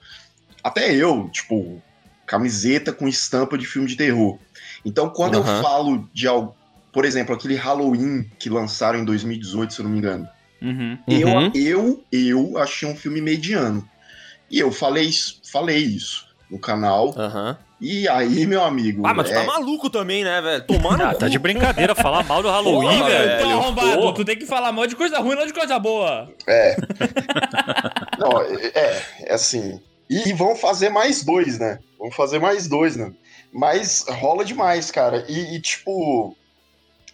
Até 0.62 0.95
eu, 0.95 1.28
tipo, 1.31 1.83
camiseta 2.26 2.93
com 2.93 3.09
estampa 3.09 3.59
de 3.59 3.66
filme 3.66 3.88
de 3.88 3.97
terror. 3.97 4.38
Então, 4.85 5.11
quando 5.11 5.38
Aham. 5.38 5.57
eu 5.57 5.62
falo 5.62 6.11
de 6.12 6.26
algo. 6.26 6.54
Por 6.93 7.04
exemplo, 7.04 7.35
aquele 7.35 7.57
Halloween 7.57 8.23
que 8.38 8.49
lançaram 8.49 8.99
em 9.00 9.04
2018, 9.04 9.75
se 9.75 9.81
eu 9.81 9.85
não 9.85 9.90
me 9.90 9.99
engano. 9.99 10.28
Uhum. 10.62 10.97
Uhum. 11.09 11.50
Eu, 11.52 11.52
eu, 11.54 12.04
eu 12.12 12.59
achei 12.59 12.88
um 12.88 12.95
filme 12.95 13.21
mediano. 13.21 13.87
E 14.49 14.61
eu 14.61 14.71
falei, 14.71 15.07
isso- 15.07 15.40
falei 15.50 15.78
isso 15.78 16.33
no 16.54 16.61
canal. 16.61 17.12
Aham. 17.16 17.58
E 17.80 18.08
aí, 18.08 18.46
meu 18.46 18.62
amigo. 18.62 19.04
Ah, 19.04 19.12
mas 19.12 19.28
tu 19.28 19.32
é, 19.32 19.40
tá 19.40 19.44
maluco 19.44 19.90
também, 19.90 20.25
né, 20.25 20.40
velho? 20.40 20.64
Tomar 20.66 20.96
no 20.96 21.04
Ah, 21.04 21.14
tá 21.14 21.28
de 21.28 21.38
brincadeira 21.38 21.94
falar 21.94 22.23
mal 22.25 22.42
do 22.42 22.49
Halloween, 22.49 22.99
Porra, 22.99 23.11
velho. 23.11 23.34
Então, 23.34 23.50
arrombado, 23.50 24.00
Pô. 24.00 24.12
tu 24.14 24.25
tem 24.25 24.38
que 24.38 24.46
falar 24.46 24.73
mal 24.73 24.87
de 24.87 24.96
coisa 24.96 25.18
ruim, 25.18 25.34
não 25.34 25.44
de 25.46 25.52
coisa 25.52 25.78
boa. 25.78 26.28
Não, 28.18 28.40
é, 28.40 28.70
é, 28.75 29.02
é 29.25 29.34
assim. 29.34 29.80
E, 30.08 30.28
e 30.28 30.32
vão 30.32 30.54
fazer 30.54 30.88
mais 30.88 31.25
dois, 31.25 31.58
né? 31.58 31.80
Vão 31.99 32.11
fazer 32.11 32.38
mais 32.38 32.68
dois, 32.68 32.94
né? 32.96 33.12
Mas 33.52 34.04
rola 34.08 34.44
demais, 34.44 34.90
cara. 34.90 35.25
E, 35.28 35.56
e, 35.56 35.61
tipo, 35.61 36.37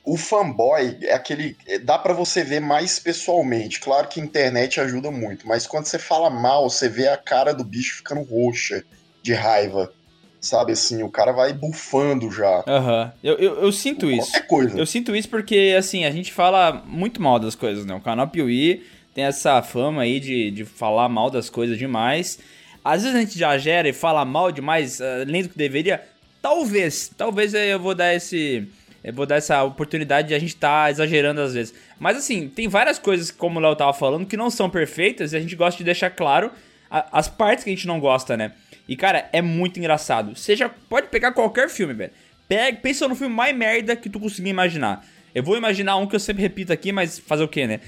o 0.04 0.16
fanboy 0.16 0.98
é 1.02 1.14
aquele. 1.14 1.56
é, 1.66 1.78
Dá 1.78 1.98
pra 1.98 2.12
você 2.12 2.44
ver 2.44 2.60
mais 2.60 2.98
pessoalmente. 2.98 3.80
Claro 3.80 4.08
que 4.08 4.20
a 4.20 4.24
internet 4.24 4.80
ajuda 4.80 5.10
muito, 5.10 5.48
mas 5.48 5.66
quando 5.66 5.86
você 5.86 5.98
fala 5.98 6.28
mal, 6.28 6.68
você 6.68 6.88
vê 6.88 7.08
a 7.08 7.16
cara 7.16 7.54
do 7.54 7.64
bicho 7.64 7.96
ficando 7.96 8.22
roxa. 8.22 8.84
De 9.22 9.32
raiva. 9.32 9.92
Sabe 10.40 10.72
assim, 10.72 11.02
o 11.02 11.10
cara 11.10 11.32
vai 11.32 11.52
bufando 11.52 12.30
já. 12.30 12.64
Aham. 12.66 13.12
Eu, 13.22 13.34
eu, 13.34 13.62
eu 13.62 13.72
sinto 13.72 14.10
isso. 14.10 14.30
Qualquer 14.30 14.46
coisa. 14.46 14.78
Eu 14.78 14.86
sinto 14.86 15.14
isso 15.14 15.28
porque, 15.28 15.74
assim, 15.78 16.06
a 16.06 16.10
gente 16.10 16.32
fala 16.32 16.82
muito 16.86 17.20
mal 17.20 17.38
das 17.38 17.54
coisas, 17.54 17.84
né? 17.84 17.94
O 17.94 18.00
canal 18.00 18.26
Piuí 18.26 18.82
tem 19.14 19.24
essa 19.24 19.60
fama 19.60 20.02
aí 20.02 20.18
de, 20.18 20.50
de 20.50 20.64
falar 20.64 21.10
mal 21.10 21.30
das 21.30 21.50
coisas 21.50 21.76
demais. 21.76 22.38
Às 22.82 23.02
vezes 23.02 23.16
a 23.16 23.20
gente 23.20 23.38
já 23.38 23.58
gera 23.58 23.88
e 23.88 23.92
fala 23.92 24.24
mal 24.24 24.50
demais, 24.50 25.00
ah, 25.00 25.22
além 25.22 25.42
do 25.42 25.50
que 25.50 25.58
deveria. 25.58 26.02
Talvez, 26.40 27.10
talvez 27.16 27.52
eu 27.52 27.78
vou 27.78 27.94
dar 27.94 28.14
esse. 28.14 28.66
Eu 29.04 29.12
vou 29.12 29.26
dar 29.26 29.36
essa 29.36 29.62
oportunidade 29.62 30.28
de 30.28 30.34
a 30.34 30.38
gente 30.38 30.56
tá 30.56 30.90
exagerando 30.90 31.40
às 31.40 31.52
vezes. 31.52 31.74
Mas 31.98 32.16
assim, 32.16 32.48
tem 32.48 32.66
várias 32.68 32.98
coisas, 32.98 33.30
como 33.30 33.58
o 33.58 33.62
Léo 33.62 33.76
tava 33.76 33.92
falando, 33.92 34.26
que 34.26 34.36
não 34.36 34.50
são 34.50 34.70
perfeitas 34.70 35.32
e 35.32 35.36
a 35.36 35.40
gente 35.40 35.56
gosta 35.56 35.76
de 35.76 35.84
deixar 35.84 36.10
claro 36.10 36.50
as 36.90 37.28
partes 37.28 37.64
que 37.64 37.70
a 37.70 37.74
gente 37.74 37.86
não 37.86 38.00
gosta, 38.00 38.36
né? 38.36 38.52
E 38.90 38.96
cara, 38.96 39.30
é 39.32 39.40
muito 39.40 39.78
engraçado. 39.78 40.36
Seja, 40.36 40.68
pode 40.68 41.06
pegar 41.06 41.30
qualquer 41.30 41.70
filme, 41.70 41.94
velho. 41.94 42.10
Pega, 42.48 42.76
pensa 42.76 43.06
no 43.06 43.14
filme 43.14 43.32
mais 43.32 43.56
merda 43.56 43.94
que 43.94 44.10
tu 44.10 44.18
conseguir 44.18 44.50
imaginar. 44.50 45.06
Eu 45.32 45.44
vou 45.44 45.56
imaginar 45.56 45.94
um 45.94 46.08
que 46.08 46.16
eu 46.16 46.20
sempre 46.20 46.42
repito 46.42 46.72
aqui, 46.72 46.90
mas 46.90 47.16
fazer 47.20 47.44
o 47.44 47.48
quê, 47.48 47.68
né? 47.68 47.78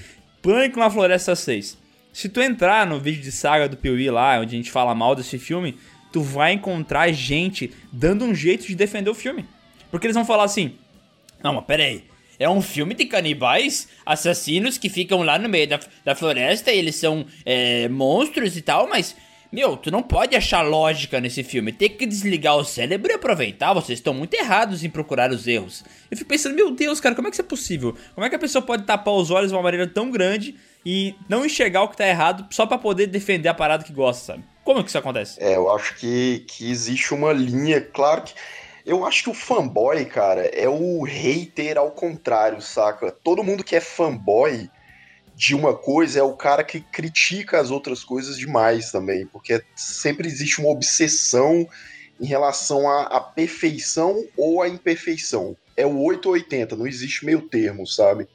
Pânico 0.41 0.79
na 0.79 0.89
Floresta 0.89 1.35
6. 1.35 1.77
Se 2.13 2.29
tu 2.29 2.41
entrar 2.41 2.87
no 2.87 3.01
vídeo 3.01 3.21
de 3.21 3.33
saga 3.33 3.67
do 3.67 3.75
Piuí 3.75 4.09
lá, 4.09 4.39
onde 4.39 4.55
a 4.55 4.57
gente 4.57 4.71
fala 4.71 4.95
mal 4.95 5.13
desse 5.13 5.37
filme, 5.37 5.77
tu 6.13 6.21
vai 6.21 6.53
encontrar 6.53 7.11
gente 7.11 7.73
dando 7.91 8.23
um 8.23 8.33
jeito 8.33 8.65
de 8.65 8.73
defender 8.73 9.09
o 9.09 9.15
filme. 9.15 9.43
Porque 9.91 10.07
eles 10.07 10.15
vão 10.15 10.23
falar 10.23 10.45
assim: 10.45 10.75
Não, 11.43 11.53
mas 11.53 11.65
peraí. 11.65 12.05
É 12.39 12.47
um 12.49 12.61
filme 12.61 12.95
de 12.95 13.05
canibais, 13.05 13.89
assassinos 14.05 14.77
que 14.77 14.89
ficam 14.89 15.21
lá 15.21 15.37
no 15.37 15.49
meio 15.49 15.67
da, 15.67 15.79
da 16.05 16.15
floresta 16.15 16.71
e 16.71 16.77
eles 16.77 16.95
são 16.95 17.25
é, 17.45 17.89
monstros 17.89 18.55
e 18.55 18.61
tal, 18.61 18.87
mas. 18.87 19.13
Meu, 19.53 19.77
tu 19.77 19.91
não 19.91 20.01
pode 20.01 20.35
achar 20.35 20.63
lógica 20.63 21.21
nesse 21.21 21.43
filme. 21.43 21.71
Tem 21.71 21.87
que 21.87 22.07
desligar 22.07 22.57
o 22.57 22.65
cérebro 22.65 23.11
e 23.11 23.13
aproveitar. 23.13 23.71
Vocês 23.71 23.99
estão 23.99 24.11
muito 24.11 24.33
errados 24.33 24.83
em 24.83 24.89
procurar 24.89 25.29
os 25.29 25.45
erros. 25.45 25.83
Eu 26.09 26.17
fico 26.17 26.27
pensando, 26.27 26.55
meu 26.55 26.71
Deus, 26.71 26.99
cara, 26.99 27.13
como 27.13 27.27
é 27.27 27.29
que 27.29 27.35
isso 27.35 27.43
é 27.43 27.47
possível? 27.47 27.95
Como 28.15 28.25
é 28.25 28.31
que 28.31 28.35
a 28.35 28.39
pessoa 28.39 28.63
pode 28.63 28.81
tapar 28.83 29.13
os 29.13 29.29
olhos 29.29 29.51
de 29.51 29.55
uma 29.55 29.61
maneira 29.61 29.85
tão 29.85 30.09
grande 30.09 30.55
e 30.83 31.13
não 31.29 31.45
enxergar 31.45 31.83
o 31.83 31.87
que 31.87 31.95
tá 31.95 32.07
errado 32.07 32.47
só 32.49 32.65
pra 32.65 32.79
poder 32.79 33.05
defender 33.05 33.47
a 33.47 33.53
parada 33.53 33.83
que 33.83 33.93
gosta, 33.93 34.33
sabe? 34.33 34.43
Como 34.63 34.83
que 34.83 34.89
isso 34.89 34.97
acontece? 34.97 35.37
É, 35.39 35.55
eu 35.55 35.69
acho 35.69 35.97
que, 35.97 36.43
que 36.47 36.71
existe 36.71 37.13
uma 37.13 37.31
linha, 37.31 37.79
claro 37.79 38.23
que. 38.23 38.33
Eu 38.83 39.05
acho 39.05 39.21
que 39.21 39.29
o 39.29 39.35
fanboy, 39.35 40.03
cara, 40.05 40.47
é 40.47 40.67
o 40.67 41.03
hater 41.03 41.77
ao 41.77 41.91
contrário, 41.91 42.59
saca? 42.59 43.11
Todo 43.11 43.43
mundo 43.43 43.63
que 43.63 43.75
é 43.75 43.79
fanboy 43.79 44.67
de 45.35 45.55
uma 45.55 45.75
coisa 45.75 46.19
é 46.19 46.23
o 46.23 46.35
cara 46.35 46.63
que 46.63 46.79
critica 46.79 47.59
as 47.59 47.71
outras 47.71 48.03
coisas 48.03 48.37
demais 48.37 48.91
também, 48.91 49.25
porque 49.25 49.63
sempre 49.75 50.27
existe 50.27 50.59
uma 50.61 50.69
obsessão 50.69 51.67
em 52.19 52.25
relação 52.25 52.87
à, 52.87 53.03
à 53.03 53.19
perfeição 53.19 54.23
ou 54.37 54.61
à 54.61 54.69
imperfeição. 54.69 55.57
É 55.75 55.85
o 55.85 56.01
8 56.01 56.25
ou 56.27 56.33
80, 56.33 56.75
não 56.75 56.87
existe 56.87 57.25
meio 57.25 57.41
termo, 57.41 57.87
sabe? 57.87 58.27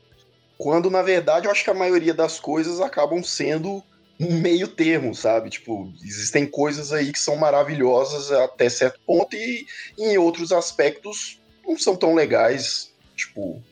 Quando 0.56 0.90
na 0.90 1.02
verdade 1.02 1.46
eu 1.46 1.52
acho 1.52 1.62
que 1.62 1.70
a 1.70 1.74
maioria 1.74 2.12
das 2.12 2.40
coisas 2.40 2.80
acabam 2.80 3.22
sendo 3.22 3.82
um 4.20 4.40
meio 4.40 4.66
termo, 4.66 5.14
sabe? 5.14 5.48
Tipo, 5.48 5.92
existem 6.02 6.44
coisas 6.44 6.92
aí 6.92 7.12
que 7.12 7.20
são 7.20 7.36
maravilhosas 7.36 8.32
até 8.32 8.68
certo 8.68 8.98
ponto 9.06 9.36
e 9.36 9.64
em 9.96 10.18
outros 10.18 10.50
aspectos 10.50 11.40
não 11.64 11.78
são 11.78 11.96
tão 11.96 12.14
legais. 12.14 12.92
Tipo, 13.14 13.62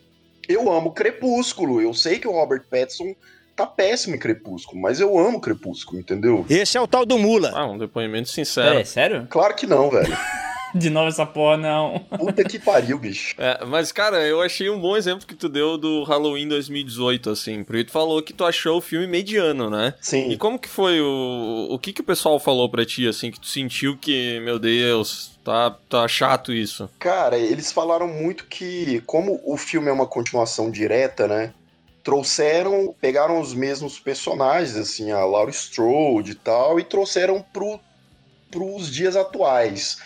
eu 0.49 0.71
amo 0.73 0.93
Crepúsculo. 0.93 1.81
Eu 1.81 1.93
sei 1.95 2.19
que 2.19 2.29
o 2.29 2.33
Robert 2.33 2.65
Pattinson 2.71 3.15
tá 3.55 3.67
péssimo 3.67 4.15
em 4.15 4.19
Crepúsculo, 4.19 4.81
mas 4.81 5.01
eu 5.01 5.19
amo 5.19 5.41
Crepúsculo, 5.41 5.99
entendeu? 5.99 6.45
Esse 6.49 6.77
é 6.77 6.81
o 6.81 6.87
tal 6.87 7.07
do 7.07 7.19
Mula. 7.19 7.53
Ah, 7.55 7.67
um 7.67 7.79
depoimento 7.79 8.29
sincero. 8.29 8.79
É, 8.79 8.85
sério? 8.85 9.27
Claro 9.31 9.55
que 9.55 9.67
não, 9.67 9.91
velho. 9.91 10.17
De 10.77 10.91
novo 10.91 11.09
essa 11.09 11.25
porra, 11.25 11.57
não. 11.57 11.99
Puta 12.19 12.45
que 12.45 12.59
pariu, 12.59 12.99
bicho. 12.99 13.35
É, 13.39 13.65
mas, 13.65 13.93
cara, 13.93 14.23
eu 14.27 14.41
achei 14.43 14.69
um 14.69 14.81
bom 14.81 14.97
exemplo 14.97 15.27
que 15.27 15.35
tu 15.35 15.49
deu 15.49 15.79
do 15.79 16.03
Halloween 16.05 16.49
2018, 16.49 17.31
assim. 17.31 17.65
Porque 17.65 17.85
tu 17.85 17.93
falou 17.93 18.23
que 18.23 18.33
tu 18.33 18.45
achou 18.45 18.79
o 18.79 18.83
filme 18.83 19.07
mediano, 19.07 19.71
né? 19.71 19.95
E 20.01 20.05
Sim. 20.05 20.37
como 20.37 20.59
que 20.59 20.69
foi 20.69 21.01
o... 21.01 21.69
O 21.71 21.79
que 21.79 21.93
que 21.93 22.01
o 22.01 22.05
pessoal 22.05 22.39
falou 22.39 22.69
pra 22.69 22.85
ti, 22.85 23.07
assim, 23.09 23.31
que 23.31 23.41
tu 23.41 23.47
sentiu 23.47 23.97
que, 23.97 24.41
meu 24.41 24.59
Deus, 24.59 25.39
tá, 25.45 25.71
tá 25.89 26.07
chato 26.09 26.53
isso? 26.53 26.91
Cara, 26.99 27.39
eles 27.39 27.73
falaram 27.73 28.09
muito 28.09 28.47
que, 28.47 29.01
como 29.07 29.41
o 29.45 29.57
filme 29.57 29.89
é 29.89 29.93
uma 29.93 30.07
continuação 30.07 30.71
direta, 30.71 31.27
né? 31.27 31.53
Trouxeram, 32.03 32.95
pegaram 33.01 33.41
os 33.41 33.55
mesmos 33.55 33.99
personagens, 33.99 34.77
assim, 34.77 35.11
a 35.11 35.25
Laura 35.25 35.51
Strode 35.51 36.33
e 36.33 36.35
tal, 36.35 36.79
e 36.79 36.85
trouxeram 36.85 37.45
pro, 37.53 37.81
pros 38.51 38.93
dias 38.93 39.17
atuais. 39.17 39.99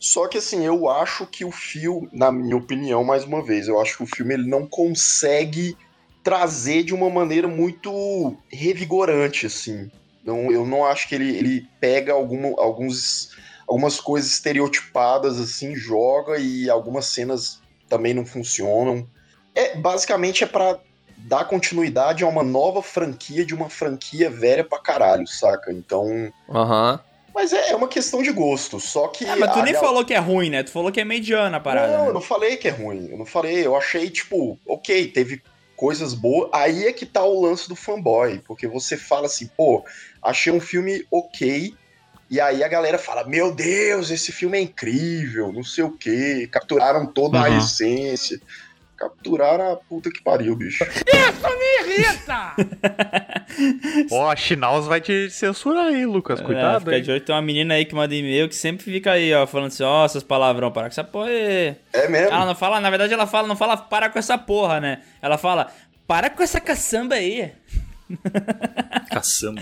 Só 0.00 0.26
que, 0.26 0.38
assim, 0.38 0.64
eu 0.64 0.88
acho 0.88 1.26
que 1.26 1.44
o 1.44 1.52
filme, 1.52 2.08
na 2.10 2.32
minha 2.32 2.56
opinião, 2.56 3.04
mais 3.04 3.24
uma 3.24 3.44
vez, 3.44 3.68
eu 3.68 3.78
acho 3.78 3.98
que 3.98 4.02
o 4.02 4.06
filme 4.06 4.32
ele 4.32 4.48
não 4.48 4.66
consegue 4.66 5.76
trazer 6.24 6.82
de 6.82 6.94
uma 6.94 7.10
maneira 7.10 7.46
muito 7.46 8.34
revigorante, 8.50 9.44
assim. 9.44 9.90
Não, 10.24 10.50
eu 10.50 10.66
não 10.66 10.86
acho 10.86 11.06
que 11.06 11.14
ele, 11.14 11.36
ele 11.36 11.68
pega 11.78 12.14
alguma, 12.14 12.48
alguns, 12.56 13.30
algumas 13.68 14.00
coisas 14.00 14.30
estereotipadas, 14.30 15.38
assim, 15.38 15.76
joga 15.76 16.38
e 16.38 16.70
algumas 16.70 17.06
cenas 17.06 17.60
também 17.86 18.14
não 18.14 18.24
funcionam. 18.24 19.06
É, 19.54 19.76
basicamente 19.76 20.44
é 20.44 20.46
pra 20.46 20.78
dar 21.18 21.44
continuidade 21.44 22.24
a 22.24 22.28
uma 22.28 22.42
nova 22.42 22.82
franquia 22.82 23.44
de 23.44 23.54
uma 23.54 23.68
franquia 23.68 24.30
velha 24.30 24.64
pra 24.64 24.78
caralho, 24.78 25.26
saca? 25.26 25.70
Então. 25.70 26.32
Aham. 26.48 27.00
Mas 27.34 27.52
é, 27.52 27.70
é 27.70 27.76
uma 27.76 27.88
questão 27.88 28.22
de 28.22 28.32
gosto, 28.32 28.80
só 28.80 29.08
que. 29.08 29.24
Ah, 29.26 29.36
mas 29.36 29.52
tu 29.52 29.58
a 29.60 29.62
nem 29.62 29.72
real- 29.72 29.84
falou 29.84 30.04
que 30.04 30.12
é 30.14 30.18
ruim, 30.18 30.50
né? 30.50 30.62
Tu 30.62 30.70
falou 30.70 30.90
que 30.90 31.00
é 31.00 31.04
mediana 31.04 31.56
a 31.56 31.60
parada. 31.60 31.92
Não, 31.96 32.02
né? 32.02 32.08
eu 32.08 32.14
não 32.14 32.20
falei 32.20 32.56
que 32.56 32.68
é 32.68 32.70
ruim. 32.70 33.08
Eu 33.10 33.16
não 33.18 33.26
falei. 33.26 33.64
Eu 33.64 33.76
achei, 33.76 34.10
tipo, 34.10 34.58
ok, 34.66 35.08
teve 35.08 35.42
coisas 35.76 36.12
boas. 36.12 36.50
Aí 36.52 36.86
é 36.86 36.92
que 36.92 37.06
tá 37.06 37.24
o 37.24 37.40
lance 37.42 37.68
do 37.68 37.76
fanboy. 37.76 38.42
Porque 38.46 38.66
você 38.66 38.96
fala 38.96 39.26
assim, 39.26 39.48
pô, 39.56 39.84
achei 40.22 40.52
um 40.52 40.60
filme 40.60 41.04
ok. 41.10 41.74
E 42.28 42.40
aí 42.40 42.62
a 42.62 42.68
galera 42.68 42.98
fala, 42.98 43.24
meu 43.26 43.52
Deus, 43.52 44.10
esse 44.10 44.30
filme 44.30 44.56
é 44.56 44.60
incrível, 44.60 45.52
não 45.52 45.64
sei 45.64 45.82
o 45.84 45.90
quê. 45.90 46.48
Capturaram 46.52 47.06
toda 47.06 47.40
a 47.40 47.48
Uhum. 47.48 47.58
essência. 47.58 48.40
Capturaram 49.00 49.72
a 49.72 49.76
puta 49.76 50.10
que 50.10 50.22
pariu, 50.22 50.54
bicho. 50.54 50.84
Ó, 54.12 54.30
a 54.30 54.36
Chinaus 54.36 54.86
vai 54.86 55.00
te 55.00 55.30
censurar 55.30 55.86
aí, 55.86 56.04
Lucas. 56.04 56.38
É, 56.38 56.44
Cuidado, 56.44 56.80
fica 56.80 56.96
hein? 56.96 57.02
de 57.02 57.10
olho, 57.10 57.20
tem 57.22 57.34
uma 57.34 57.40
menina 57.40 57.74
aí 57.74 57.86
que 57.86 57.94
manda 57.94 58.14
e-mail 58.14 58.46
que 58.46 58.54
sempre 58.54 58.84
fica 58.84 59.12
aí, 59.12 59.32
ó, 59.32 59.46
falando 59.46 59.68
assim, 59.68 59.82
ó, 59.82 60.04
essas 60.04 60.22
palavrão, 60.22 60.70
para 60.70 60.82
com 60.82 60.88
essa 60.88 61.02
porra 61.02 61.28
aí. 61.28 61.76
É 61.94 62.08
mesmo? 62.08 62.34
Ela 62.34 62.44
não 62.44 62.54
fala, 62.54 62.78
na 62.78 62.90
verdade 62.90 63.14
ela 63.14 63.26
fala, 63.26 63.48
não 63.48 63.56
fala 63.56 63.74
para 63.74 64.10
com 64.10 64.18
essa 64.18 64.36
porra, 64.36 64.80
né? 64.80 65.00
Ela 65.22 65.38
fala, 65.38 65.72
para 66.06 66.28
com 66.28 66.42
essa 66.42 66.60
caçamba 66.60 67.14
aí. 67.14 67.52
Caçamba. 69.10 69.60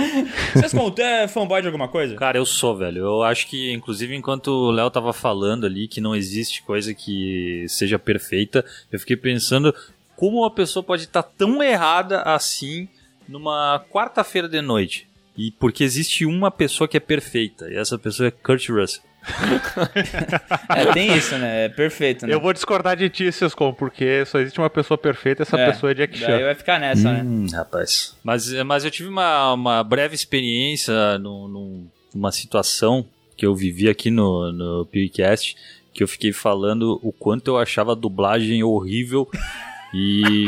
Vocês 0.55 0.73
contam, 0.73 1.05
é 1.05 1.28
fanboy 1.28 1.61
de 1.61 1.69
alguma 1.69 1.88
coisa? 1.88 2.14
Cara, 2.17 2.38
eu 2.38 2.47
sou, 2.47 2.76
velho. 2.76 2.99
Eu 2.99 3.23
acho 3.23 3.47
que, 3.47 3.73
inclusive, 3.73 4.14
enquanto 4.14 4.49
o 4.49 4.71
Léo 4.71 4.90
tava 4.90 5.12
falando 5.12 5.67
ali 5.67 5.88
que 5.88 6.00
não 6.00 6.14
existe 6.14 6.62
coisa 6.62 6.95
que 6.95 7.64
seja 7.69 7.99
perfeita, 7.99 8.64
eu 8.93 8.99
fiquei 8.99 9.17
pensando 9.17 9.75
como 10.17 10.38
uma 10.38 10.50
pessoa 10.50 10.83
pode 10.83 11.05
estar 11.05 11.23
tão 11.23 11.62
errada 11.62 12.23
assim 12.23 12.88
numa 13.28 13.85
quarta-feira 13.90 14.49
de 14.49 14.61
noite. 14.61 15.07
E 15.37 15.52
porque 15.52 15.85
existe 15.85 16.26
uma 16.26 16.50
pessoa 16.50 16.88
que 16.88 16.97
é 16.97 17.00
perfeita, 17.00 17.71
e 17.71 17.76
essa 17.76 17.97
pessoa 17.97 18.26
é 18.26 18.31
Kurt 18.33 18.69
Russell. 18.69 19.02
É, 20.75 20.92
tem 20.92 21.14
isso, 21.16 21.37
né? 21.38 21.66
É 21.66 21.68
perfeito, 21.68 22.26
né? 22.26 22.32
Eu 22.34 22.40
vou 22.40 22.52
discordar 22.52 22.96
de 22.96 23.08
ti, 23.08 23.30
Sescom, 23.32 23.72
porque 23.72 24.25
só 24.25 24.38
existe 24.38 24.58
uma 24.58 24.70
pessoa 24.70 24.96
perfeita 24.96 25.42
e 25.42 25.44
essa 25.44 25.58
É, 25.58 25.66
pessoa 25.70 25.92
é 25.92 25.94
Jack 25.94 26.18
Daí 26.18 26.26
Chan. 26.38 26.44
vai 26.44 26.54
ficar 26.54 26.78
nessa, 26.80 27.12
né? 27.12 27.22
Hum, 27.25 27.46
rapaz. 27.52 28.16
Mas, 28.22 28.52
mas 28.64 28.84
eu 28.84 28.90
tive 28.90 29.08
uma, 29.08 29.52
uma 29.52 29.82
breve 29.84 30.14
experiência 30.14 31.18
num- 31.18 31.48
num- 31.48 31.88
numa 32.14 32.32
situação 32.32 33.06
que 33.37 33.44
eu 33.46 33.54
vivi 33.54 33.88
aqui 33.88 34.10
no, 34.10 34.52
no 34.52 34.87
PewCast, 34.87 35.56
que 35.92 36.02
eu 36.02 36.08
fiquei 36.08 36.32
falando 36.32 36.98
o 37.02 37.12
quanto 37.12 37.48
eu 37.48 37.58
achava 37.58 37.92
a 37.92 37.96
dublagem 37.96 38.62
horrível 38.62 39.28
e... 39.94 40.46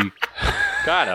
Cara, 0.84 1.14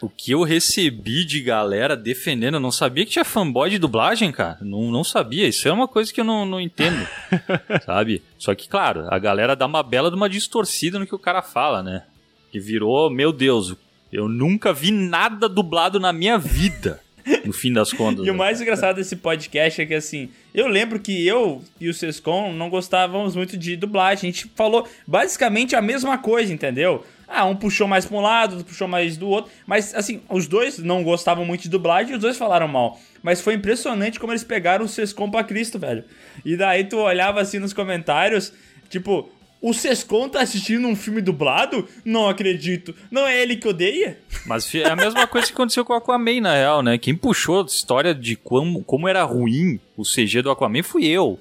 o 0.00 0.08
que 0.08 0.32
eu 0.32 0.42
recebi 0.42 1.24
de 1.24 1.40
galera 1.40 1.96
defendendo, 1.96 2.54
eu 2.54 2.60
não 2.60 2.70
sabia 2.70 3.04
que 3.04 3.12
tinha 3.12 3.24
fanboy 3.24 3.70
de 3.70 3.78
dublagem, 3.78 4.30
cara. 4.30 4.58
Não, 4.60 4.90
não 4.90 5.04
sabia. 5.04 5.48
Isso 5.48 5.68
é 5.68 5.72
uma 5.72 5.88
coisa 5.88 6.12
que 6.12 6.20
eu 6.20 6.24
não, 6.24 6.44
não 6.44 6.60
entendo, 6.60 7.06
sabe? 7.84 8.22
Só 8.38 8.54
que, 8.54 8.68
claro, 8.68 9.06
a 9.10 9.18
galera 9.18 9.56
dá 9.56 9.66
uma 9.66 9.82
bela 9.82 10.10
de 10.10 10.16
uma 10.16 10.28
distorcida 10.28 10.98
no 10.98 11.06
que 11.06 11.14
o 11.14 11.18
cara 11.18 11.42
fala, 11.42 11.82
né? 11.82 12.04
Que 12.50 12.60
virou, 12.60 13.10
meu 13.10 13.32
Deus, 13.32 13.74
eu 14.12 14.28
nunca 14.28 14.72
vi 14.72 14.90
nada 14.90 15.48
dublado 15.48 15.98
na 15.98 16.12
minha 16.12 16.38
vida, 16.38 17.00
no 17.44 17.52
fim 17.52 17.72
das 17.72 17.92
contas. 17.92 18.24
E 18.24 18.30
o 18.30 18.32
né? 18.32 18.38
mais 18.38 18.60
engraçado 18.60 18.96
desse 18.96 19.16
podcast 19.16 19.82
é 19.82 19.86
que, 19.86 19.94
assim, 19.94 20.28
eu 20.54 20.68
lembro 20.68 21.00
que 21.00 21.26
eu 21.26 21.64
e 21.80 21.88
o 21.88 21.94
Sescom 21.94 22.52
não 22.52 22.70
gostávamos 22.70 23.34
muito 23.34 23.56
de 23.56 23.76
dublagem. 23.76 24.30
A 24.30 24.32
gente 24.32 24.50
falou 24.54 24.86
basicamente 25.06 25.74
a 25.74 25.82
mesma 25.82 26.16
coisa, 26.16 26.52
entendeu? 26.52 27.04
Ah, 27.34 27.44
um 27.44 27.56
puxou 27.56 27.88
mais 27.88 28.06
pra 28.06 28.16
um 28.16 28.20
lado, 28.20 28.52
outro 28.52 28.66
puxou 28.66 28.86
mais 28.86 29.16
do 29.16 29.28
outro. 29.28 29.50
Mas, 29.66 29.94
assim, 29.94 30.22
os 30.28 30.46
dois 30.46 30.78
não 30.78 31.02
gostavam 31.02 31.44
muito 31.44 31.62
de 31.62 31.68
dublagem 31.68 32.12
e 32.12 32.14
os 32.16 32.20
dois 32.20 32.36
falaram 32.36 32.68
mal. 32.68 33.00
Mas 33.22 33.40
foi 33.40 33.54
impressionante 33.54 34.20
como 34.20 34.32
eles 34.32 34.44
pegaram 34.44 34.84
o 34.84 34.88
Sescom 34.88 35.30
pra 35.30 35.42
Cristo, 35.42 35.78
velho. 35.78 36.04
E 36.44 36.56
daí 36.56 36.84
tu 36.84 36.98
olhava 36.98 37.40
assim 37.40 37.58
nos 37.58 37.72
comentários, 37.72 38.52
tipo, 38.88 39.28
o 39.60 39.72
Sescom 39.72 40.28
tá 40.28 40.42
assistindo 40.42 40.86
um 40.86 40.94
filme 40.94 41.22
dublado? 41.22 41.88
Não 42.04 42.28
acredito. 42.28 42.94
Não 43.10 43.26
é 43.26 43.40
ele 43.40 43.56
que 43.56 43.66
odeia? 43.66 44.18
Mas 44.44 44.74
é 44.74 44.90
a 44.90 44.94
mesma 44.94 45.26
coisa 45.26 45.46
que 45.46 45.54
aconteceu 45.54 45.86
com 45.86 45.94
o 45.94 45.96
Aquaman, 45.96 46.42
na 46.42 46.52
real, 46.52 46.82
né? 46.82 46.98
Quem 46.98 47.16
puxou 47.16 47.62
a 47.62 47.64
história 47.64 48.14
de 48.14 48.36
como, 48.36 48.84
como 48.84 49.08
era 49.08 49.24
ruim 49.24 49.80
o 49.96 50.02
CG 50.02 50.42
do 50.42 50.50
Aquaman 50.50 50.82
fui 50.82 51.06
eu. 51.06 51.40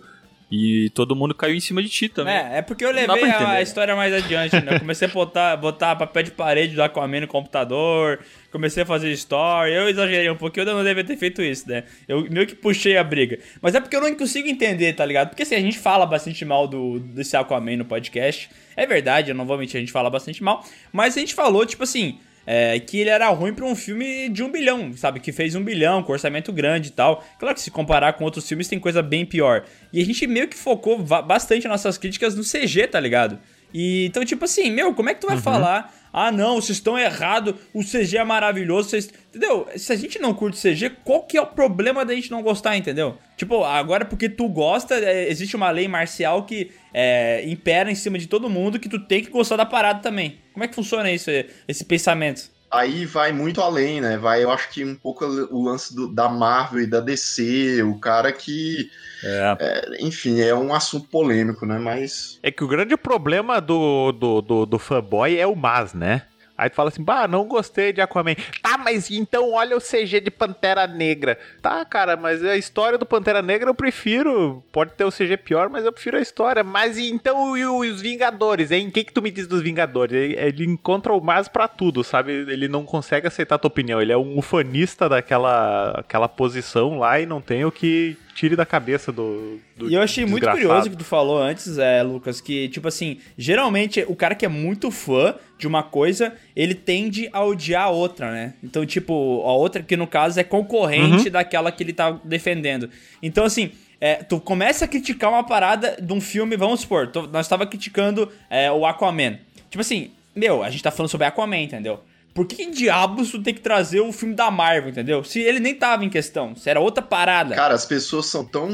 E 0.56 0.92
todo 0.92 1.16
mundo 1.16 1.34
caiu 1.34 1.56
em 1.56 1.60
cima 1.60 1.82
de 1.82 1.90
ti 1.90 2.08
também. 2.08 2.32
É, 2.32 2.60
é 2.60 2.62
porque 2.62 2.86
eu 2.86 2.92
levei 2.92 3.24
a, 3.24 3.28
entender. 3.28 3.62
história 3.64 3.96
mais 3.96 4.14
adiante, 4.14 4.56
né? 4.64 4.76
Eu 4.76 4.80
comecei 4.82 5.08
a 5.08 5.12
botar, 5.12 5.58
botar 5.58 5.96
papel 5.96 6.22
de 6.22 6.30
parede 6.30 6.76
do 6.76 6.84
Aquaman 6.84 7.22
no 7.22 7.28
computador, 7.28 8.20
comecei 8.52 8.84
a 8.84 8.86
fazer 8.86 9.12
story, 9.14 9.74
eu 9.74 9.90
exagerei 9.90 10.30
um 10.30 10.36
pouquinho, 10.36 10.70
eu 10.70 10.76
não 10.76 10.84
devia 10.84 11.04
ter 11.04 11.18
feito 11.18 11.42
isso, 11.42 11.68
né? 11.68 11.86
Eu 12.08 12.30
meio 12.30 12.46
que 12.46 12.54
puxei 12.54 12.96
a 12.98 13.04
briga. 13.04 13.40
Mas 13.64 13.74
é 13.74 13.80
porque 13.80 13.96
eu 13.96 14.02
não 14.02 14.14
consigo 14.14 14.48
entender, 14.48 14.94
tá 14.94 15.04
ligado? 15.04 15.30
Porque 15.30 15.42
assim, 15.42 15.56
a 15.56 15.60
gente 15.60 15.80
fala 15.80 16.06
bastante 16.06 16.46
mal 16.46 16.68
do, 16.68 17.00
desse 17.00 17.36
Aquaman 17.36 17.78
no 17.78 17.86
podcast, 17.86 18.48
é 18.78 18.86
verdade, 18.86 19.32
eu 19.32 19.36
não 19.36 19.48
vou 19.48 19.58
mentir, 19.58 19.78
a 19.78 19.80
gente 19.80 19.92
fala 19.92 20.08
bastante 20.08 20.44
mal, 20.44 20.64
mas 20.92 21.18
a 21.18 21.20
gente 21.20 21.34
falou, 21.34 21.66
tipo 21.66 21.82
assim... 21.82 22.20
é, 22.46 22.80
que 22.80 23.00
ele 23.00 23.10
era 23.10 23.28
ruim 23.30 23.54
pra 23.54 23.66
um 23.66 23.76
filme 23.76 24.30
de 24.30 24.44
um 24.44 24.52
bilhão, 24.52 24.92
sabe? 24.96 25.20
Que 25.20 25.32
fez 25.32 25.56
um 25.56 25.64
bilhão, 25.64 26.04
com 26.04 26.12
orçamento 26.12 26.52
grande 26.52 26.90
e 26.90 26.92
tal. 26.92 27.24
Claro 27.40 27.56
que 27.56 27.62
se 27.62 27.72
comparar 27.72 28.14
com 28.14 28.24
outros 28.24 28.48
filmes 28.48 28.68
tem 28.68 28.80
coisa 28.80 29.02
bem 29.02 29.26
pior. 29.26 29.64
E 29.92 30.02
a 30.02 30.06
gente 30.06 30.26
meio 30.28 30.48
que 30.48 30.58
focou 30.58 30.98
bastante 31.00 31.68
nossas 31.68 31.98
críticas 31.98 32.36
no 32.36 32.44
CG, 32.44 32.88
tá 32.88 33.00
ligado? 33.00 33.40
E 33.74 34.06
então, 34.06 34.24
tipo 34.24 34.46
assim, 34.46 34.70
meu, 34.70 34.94
como 34.94 35.10
é 35.10 35.14
que 35.14 35.22
tu 35.22 35.28
vai 35.28 35.38
falar? 35.38 35.94
Ah, 36.14 36.32
não, 36.32 36.62
vocês 36.62 36.78
estão 36.78 36.98
errados, 36.98 37.56
o 37.74 37.84
CG 37.84 38.20
é 38.20 38.24
maravilhoso, 38.24 38.90
vocês. 38.90 39.10
Entendeu? 39.30 39.68
Se 39.76 39.92
a 39.92 39.96
gente 39.96 40.20
não 40.20 40.32
curte 40.32 40.62
CG, 40.62 40.92
qual 41.04 41.24
que 41.24 41.36
é 41.36 41.42
o 41.42 41.48
problema 41.48 42.06
da 42.06 42.14
gente 42.14 42.30
não 42.30 42.44
gostar, 42.44 42.78
entendeu? 42.78 43.18
Tipo, 43.36 43.64
agora 43.64 44.06
porque 44.06 44.30
tu 44.30 44.48
gosta, 44.48 44.94
é, 44.94 45.28
existe 45.28 45.56
uma 45.56 45.72
lei 45.72 45.88
marcial 45.88 46.44
que 46.46 46.70
é, 46.94 47.44
impera 47.48 47.92
em 47.92 47.96
cima 47.96 48.20
de 48.20 48.28
todo 48.28 48.48
mundo 48.48 48.80
que 48.80 48.88
tu 48.88 49.00
tem 49.00 49.24
que 49.24 49.32
gostar 49.32 49.56
da 49.56 49.66
parada 49.66 50.02
também. 50.02 50.38
Como 50.54 50.64
é 50.64 50.68
que 50.68 50.76
funciona 50.76 51.12
isso, 51.12 51.32
esse 51.68 51.84
pensamento? 51.84 52.52
Aí 52.74 53.06
vai 53.06 53.32
muito 53.32 53.62
além, 53.62 54.02
né? 54.02 54.18
Vai, 54.18 54.44
eu 54.44 54.50
acho 54.52 54.70
que 54.72 54.84
um 54.84 54.96
pouco 54.96 55.24
o 55.26 55.64
lance 55.64 55.96
do- 55.96 56.08
da 56.12 56.28
Marvel 56.28 56.82
e 56.82 56.88
da 56.88 57.00
DC, 57.00 57.84
o 57.84 58.00
cara 58.00 58.32
que, 58.32 58.90
É. 59.24 59.56
é, 59.60 59.82
enfim, 60.00 60.42
é 60.42 60.56
um 60.56 60.74
assunto 60.74 61.08
polêmico, 61.08 61.66
né? 61.66 61.78
Mas 61.78 62.40
É 62.42 62.52
que 62.52 62.64
o 62.64 62.68
grande 62.68 62.98
problema 62.98 63.62
do, 63.62 64.12
do, 64.12 64.42
do, 64.42 64.66
do 64.66 64.80
fanboy 64.80 65.38
é 65.38 65.46
o 65.46 65.56
mas, 65.56 65.94
né? 65.94 66.24
Aí 66.58 66.70
tu 66.70 66.76
fala 66.76 66.90
assim, 66.90 67.04
bah, 67.04 67.28
não 67.28 67.48
gostei 67.48 67.92
de 67.92 68.00
Aquaman. 68.02 68.36
Tá, 68.74 68.78
mas 68.78 69.12
então 69.12 69.52
olha 69.52 69.78
o 69.78 69.80
CG 69.82 70.20
de 70.20 70.32
Pantera 70.32 70.88
Negra. 70.88 71.38
Tá, 71.62 71.86
cara, 71.86 72.18
mas 72.18 72.44
a 72.44 72.58
história 72.58 72.98
do 72.98 73.06
Pantera 73.06 73.42
Negra 73.42 73.70
eu 73.70 73.76
prefiro. 73.76 74.64
Pode 74.72 74.94
ter 74.94 75.06
o 75.06 75.12
CG 75.12 75.38
pior, 75.38 75.70
mas 75.70 75.86
eu 75.86 75.92
prefiro 75.94 76.18
a 76.18 76.22
história. 76.22 76.64
Mas 76.64 76.98
então 76.98 77.56
e 77.56 77.66
o- 77.66 77.80
os 77.82 78.02
Vingadores, 78.02 78.72
hein? 78.72 78.88
O 78.88 78.92
que 78.92 79.04
que 79.04 79.14
tu 79.14 79.22
me 79.22 79.30
diz 79.30 79.46
dos 79.48 79.62
Vingadores? 79.62 80.16
Ele, 80.16 80.36
ele 80.36 80.66
encontra 80.66 81.14
o 81.14 81.22
mas 81.22 81.48
pra 81.48 81.68
tudo, 81.68 82.04
sabe? 82.04 82.32
Ele 82.32 82.68
não 82.68 82.84
consegue 82.84 83.28
aceitar 83.28 83.56
a 83.56 83.60
tua 83.60 83.68
opinião. 83.68 84.02
Ele 84.02 84.12
é 84.12 84.18
um 84.18 84.38
ufanista 84.40 85.08
daquela 85.08 85.92
aquela 85.92 86.28
posição 86.28 86.98
lá 86.98 87.20
e 87.20 87.26
não 87.26 87.42
tem 87.42 87.64
o 87.66 87.72
que 87.72 88.18
tire 88.34 88.56
da 88.56 88.66
cabeça 88.66 89.12
do, 89.12 89.60
do 89.78 89.88
E 89.88 89.94
eu 89.94 90.02
achei 90.02 90.26
muito 90.26 90.42
curioso 90.50 90.90
que 90.90 90.98
tu 90.98 91.04
falou 91.04 91.38
antes, 91.40 91.78
é, 91.78 92.02
Lucas, 92.02 92.42
que, 92.42 92.68
tipo 92.70 92.88
assim, 92.88 93.20
geralmente 93.38 94.04
o 94.08 94.16
cara 94.16 94.34
que 94.34 94.44
é 94.44 94.50
muito 94.50 94.90
fã 94.90 95.36
de 95.60 95.68
uma 95.68 95.84
coisa, 95.84 96.34
ele 96.56 96.76
tende 96.76 97.30
a 97.34 97.44
odiar 97.44 97.84
a 97.86 97.90
outra, 97.90 98.32
né? 98.32 98.54
Então, 98.64 98.86
tipo, 98.86 99.14
a 99.46 99.54
outra 99.54 99.82
que 99.82 99.96
no 99.98 100.06
caso 100.08 100.40
é 100.40 100.44
concorrente 100.44 101.30
daquela 101.30 101.72
que 101.72 101.84
ele 101.84 101.94
tá 101.94 102.12
defendendo. 102.24 102.90
Então, 103.22 103.44
assim. 103.46 103.72
é, 104.02 104.16
tu 104.16 104.38
começa 104.40 104.84
a 104.84 104.88
criticar 104.88 105.30
uma 105.32 105.44
parada 105.46 105.96
de 106.02 106.12
um 106.12 106.20
filme, 106.20 106.58
vamos 106.58 106.82
supor, 106.82 107.08
tu- 107.08 107.28
nós 107.32 107.48
tava 107.48 107.66
criticando 107.66 108.30
é, 108.50 108.70
o 108.72 108.86
Aquaman. 108.86 109.40
Tipo 109.70 109.80
assim, 109.82 110.12
meu, 110.36 110.62
a 110.62 110.70
gente 110.70 110.84
tá 110.84 110.92
falando 110.92 111.10
sobre 111.10 111.26
Aquaman, 111.26 111.62
entendeu? 111.62 112.02
Por 112.34 112.46
que, 112.46 112.56
que 112.56 112.72
diabos 112.72 113.32
tu 113.32 113.42
tem 113.42 113.54
que 113.54 113.62
trazer 113.62 114.02
o 114.02 114.12
filme 114.12 114.36
da 114.36 114.52
Marvel, 114.52 114.90
entendeu? 114.90 115.24
Se 115.24 115.40
ele 115.40 115.60
nem 115.60 115.74
tava 115.74 116.04
em 116.04 116.10
questão, 116.10 116.54
se 116.56 116.70
era 116.70 116.80
outra 116.82 117.02
parada. 117.02 117.56
Cara, 117.56 117.76
as 117.76 117.86
pessoas 117.86 118.26
são 118.26 118.44
tão, 118.44 118.68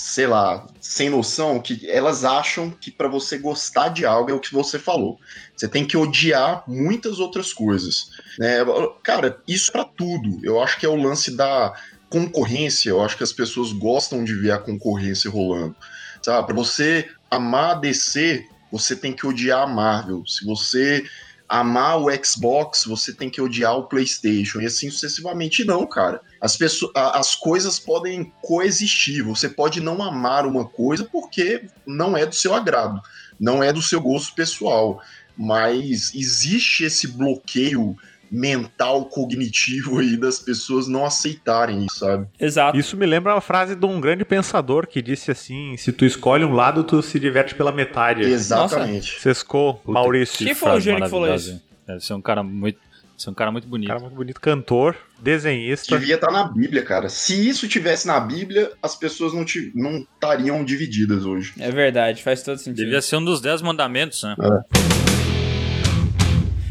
sei 0.00 0.26
lá, 0.26 0.66
sem 0.80 1.10
noção 1.10 1.60
que 1.60 1.88
elas 1.88 2.24
acham 2.24 2.70
que 2.70 2.90
pra 2.90 3.06
você 3.06 3.38
gostar 3.38 3.88
de 3.88 4.06
algo 4.06 4.30
é 4.30 4.34
o 4.34 4.40
que 4.40 4.52
você 4.52 4.78
falou. 4.78 5.20
Você 5.54 5.68
tem 5.68 5.86
que 5.86 5.96
odiar 5.96 6.64
muitas 6.66 7.18
outras 7.20 7.52
coisas. 7.52 8.10
Né? 8.38 8.56
Cara, 9.02 9.40
isso 9.46 9.70
é 9.70 9.72
pra 9.72 9.84
tudo. 9.84 10.40
Eu 10.42 10.60
acho 10.60 10.78
que 10.78 10.86
é 10.86 10.88
o 10.88 10.96
lance 10.96 11.36
da 11.36 11.74
concorrência. 12.08 12.90
Eu 12.90 13.02
acho 13.02 13.16
que 13.16 13.22
as 13.22 13.32
pessoas 13.32 13.72
gostam 13.72 14.24
de 14.24 14.34
ver 14.34 14.52
a 14.52 14.58
concorrência 14.58 15.30
rolando. 15.30 15.76
Sabe? 16.22 16.46
Pra 16.46 16.56
você 16.56 17.08
amar 17.30 17.72
a 17.72 17.74
DC, 17.74 18.44
você 18.72 18.96
tem 18.96 19.12
que 19.12 19.26
odiar 19.26 19.62
a 19.62 19.66
Marvel. 19.66 20.24
Se 20.26 20.44
você 20.44 21.04
amar 21.50 22.00
o 22.00 22.08
Xbox, 22.24 22.84
você 22.84 23.12
tem 23.12 23.28
que 23.28 23.40
odiar 23.40 23.76
o 23.76 23.88
PlayStation 23.88 24.60
e 24.60 24.66
assim 24.66 24.88
sucessivamente 24.88 25.64
não, 25.64 25.84
cara. 25.84 26.20
As 26.40 26.56
pessoas, 26.56 26.92
as 26.94 27.34
coisas 27.34 27.76
podem 27.76 28.32
coexistir. 28.40 29.24
Você 29.24 29.48
pode 29.48 29.80
não 29.80 30.00
amar 30.00 30.46
uma 30.46 30.64
coisa 30.64 31.04
porque 31.04 31.66
não 31.84 32.16
é 32.16 32.24
do 32.24 32.36
seu 32.36 32.54
agrado, 32.54 33.02
não 33.38 33.64
é 33.64 33.72
do 33.72 33.82
seu 33.82 34.00
gosto 34.00 34.32
pessoal, 34.32 35.02
mas 35.36 36.14
existe 36.14 36.84
esse 36.84 37.08
bloqueio 37.08 37.96
mental 38.30 39.06
cognitivo 39.06 39.98
aí 39.98 40.16
das 40.16 40.38
pessoas 40.38 40.86
não 40.86 41.04
aceitarem 41.04 41.86
isso, 41.86 41.98
sabe? 41.98 42.26
Exato. 42.38 42.78
Isso 42.78 42.96
me 42.96 43.06
lembra 43.06 43.34
uma 43.34 43.40
frase 43.40 43.74
de 43.74 43.84
um 43.84 44.00
grande 44.00 44.24
pensador 44.24 44.86
que 44.86 45.02
disse 45.02 45.30
assim: 45.30 45.76
se 45.76 45.92
tu 45.92 46.04
escolhe 46.04 46.44
um 46.44 46.52
lado, 46.52 46.84
tu 46.84 47.02
se 47.02 47.18
diverte 47.18 47.54
pela 47.54 47.72
metade. 47.72 48.22
Exatamente. 48.22 49.20
Sescou, 49.20 49.74
Puta, 49.74 49.92
Maurício. 49.92 50.44
Quem 50.44 50.54
foi 50.54 50.70
o 50.70 50.80
gênio 50.80 51.02
que 51.02 51.10
falou 51.10 51.34
isso? 51.34 51.60
Deve 51.86 52.00
ser 52.00 52.14
um 52.14 52.22
cara 52.22 52.42
muito, 52.42 52.78
deve 52.78 53.22
ser 53.22 53.30
um 53.30 53.34
cara 53.34 53.50
muito 53.50 53.66
bonito. 53.66 53.88
Cara 53.88 54.00
muito 54.00 54.14
bonito, 54.14 54.40
cantor, 54.40 54.96
desenhista. 55.20 55.98
Devia 55.98 56.14
estar 56.14 56.30
na 56.30 56.44
Bíblia, 56.44 56.82
cara. 56.82 57.08
Se 57.08 57.48
isso 57.48 57.66
tivesse 57.66 58.06
na 58.06 58.20
Bíblia, 58.20 58.70
as 58.80 58.94
pessoas 58.94 59.32
não 59.32 59.42
estariam 59.42 60.64
divididas 60.64 61.24
hoje. 61.24 61.52
É 61.58 61.70
verdade, 61.70 62.22
faz 62.22 62.42
todo 62.42 62.58
sentido. 62.58 62.84
Devia 62.84 63.02
ser 63.02 63.16
um 63.16 63.24
dos 63.24 63.40
dez 63.40 63.60
mandamentos, 63.60 64.22
né? 64.22 64.36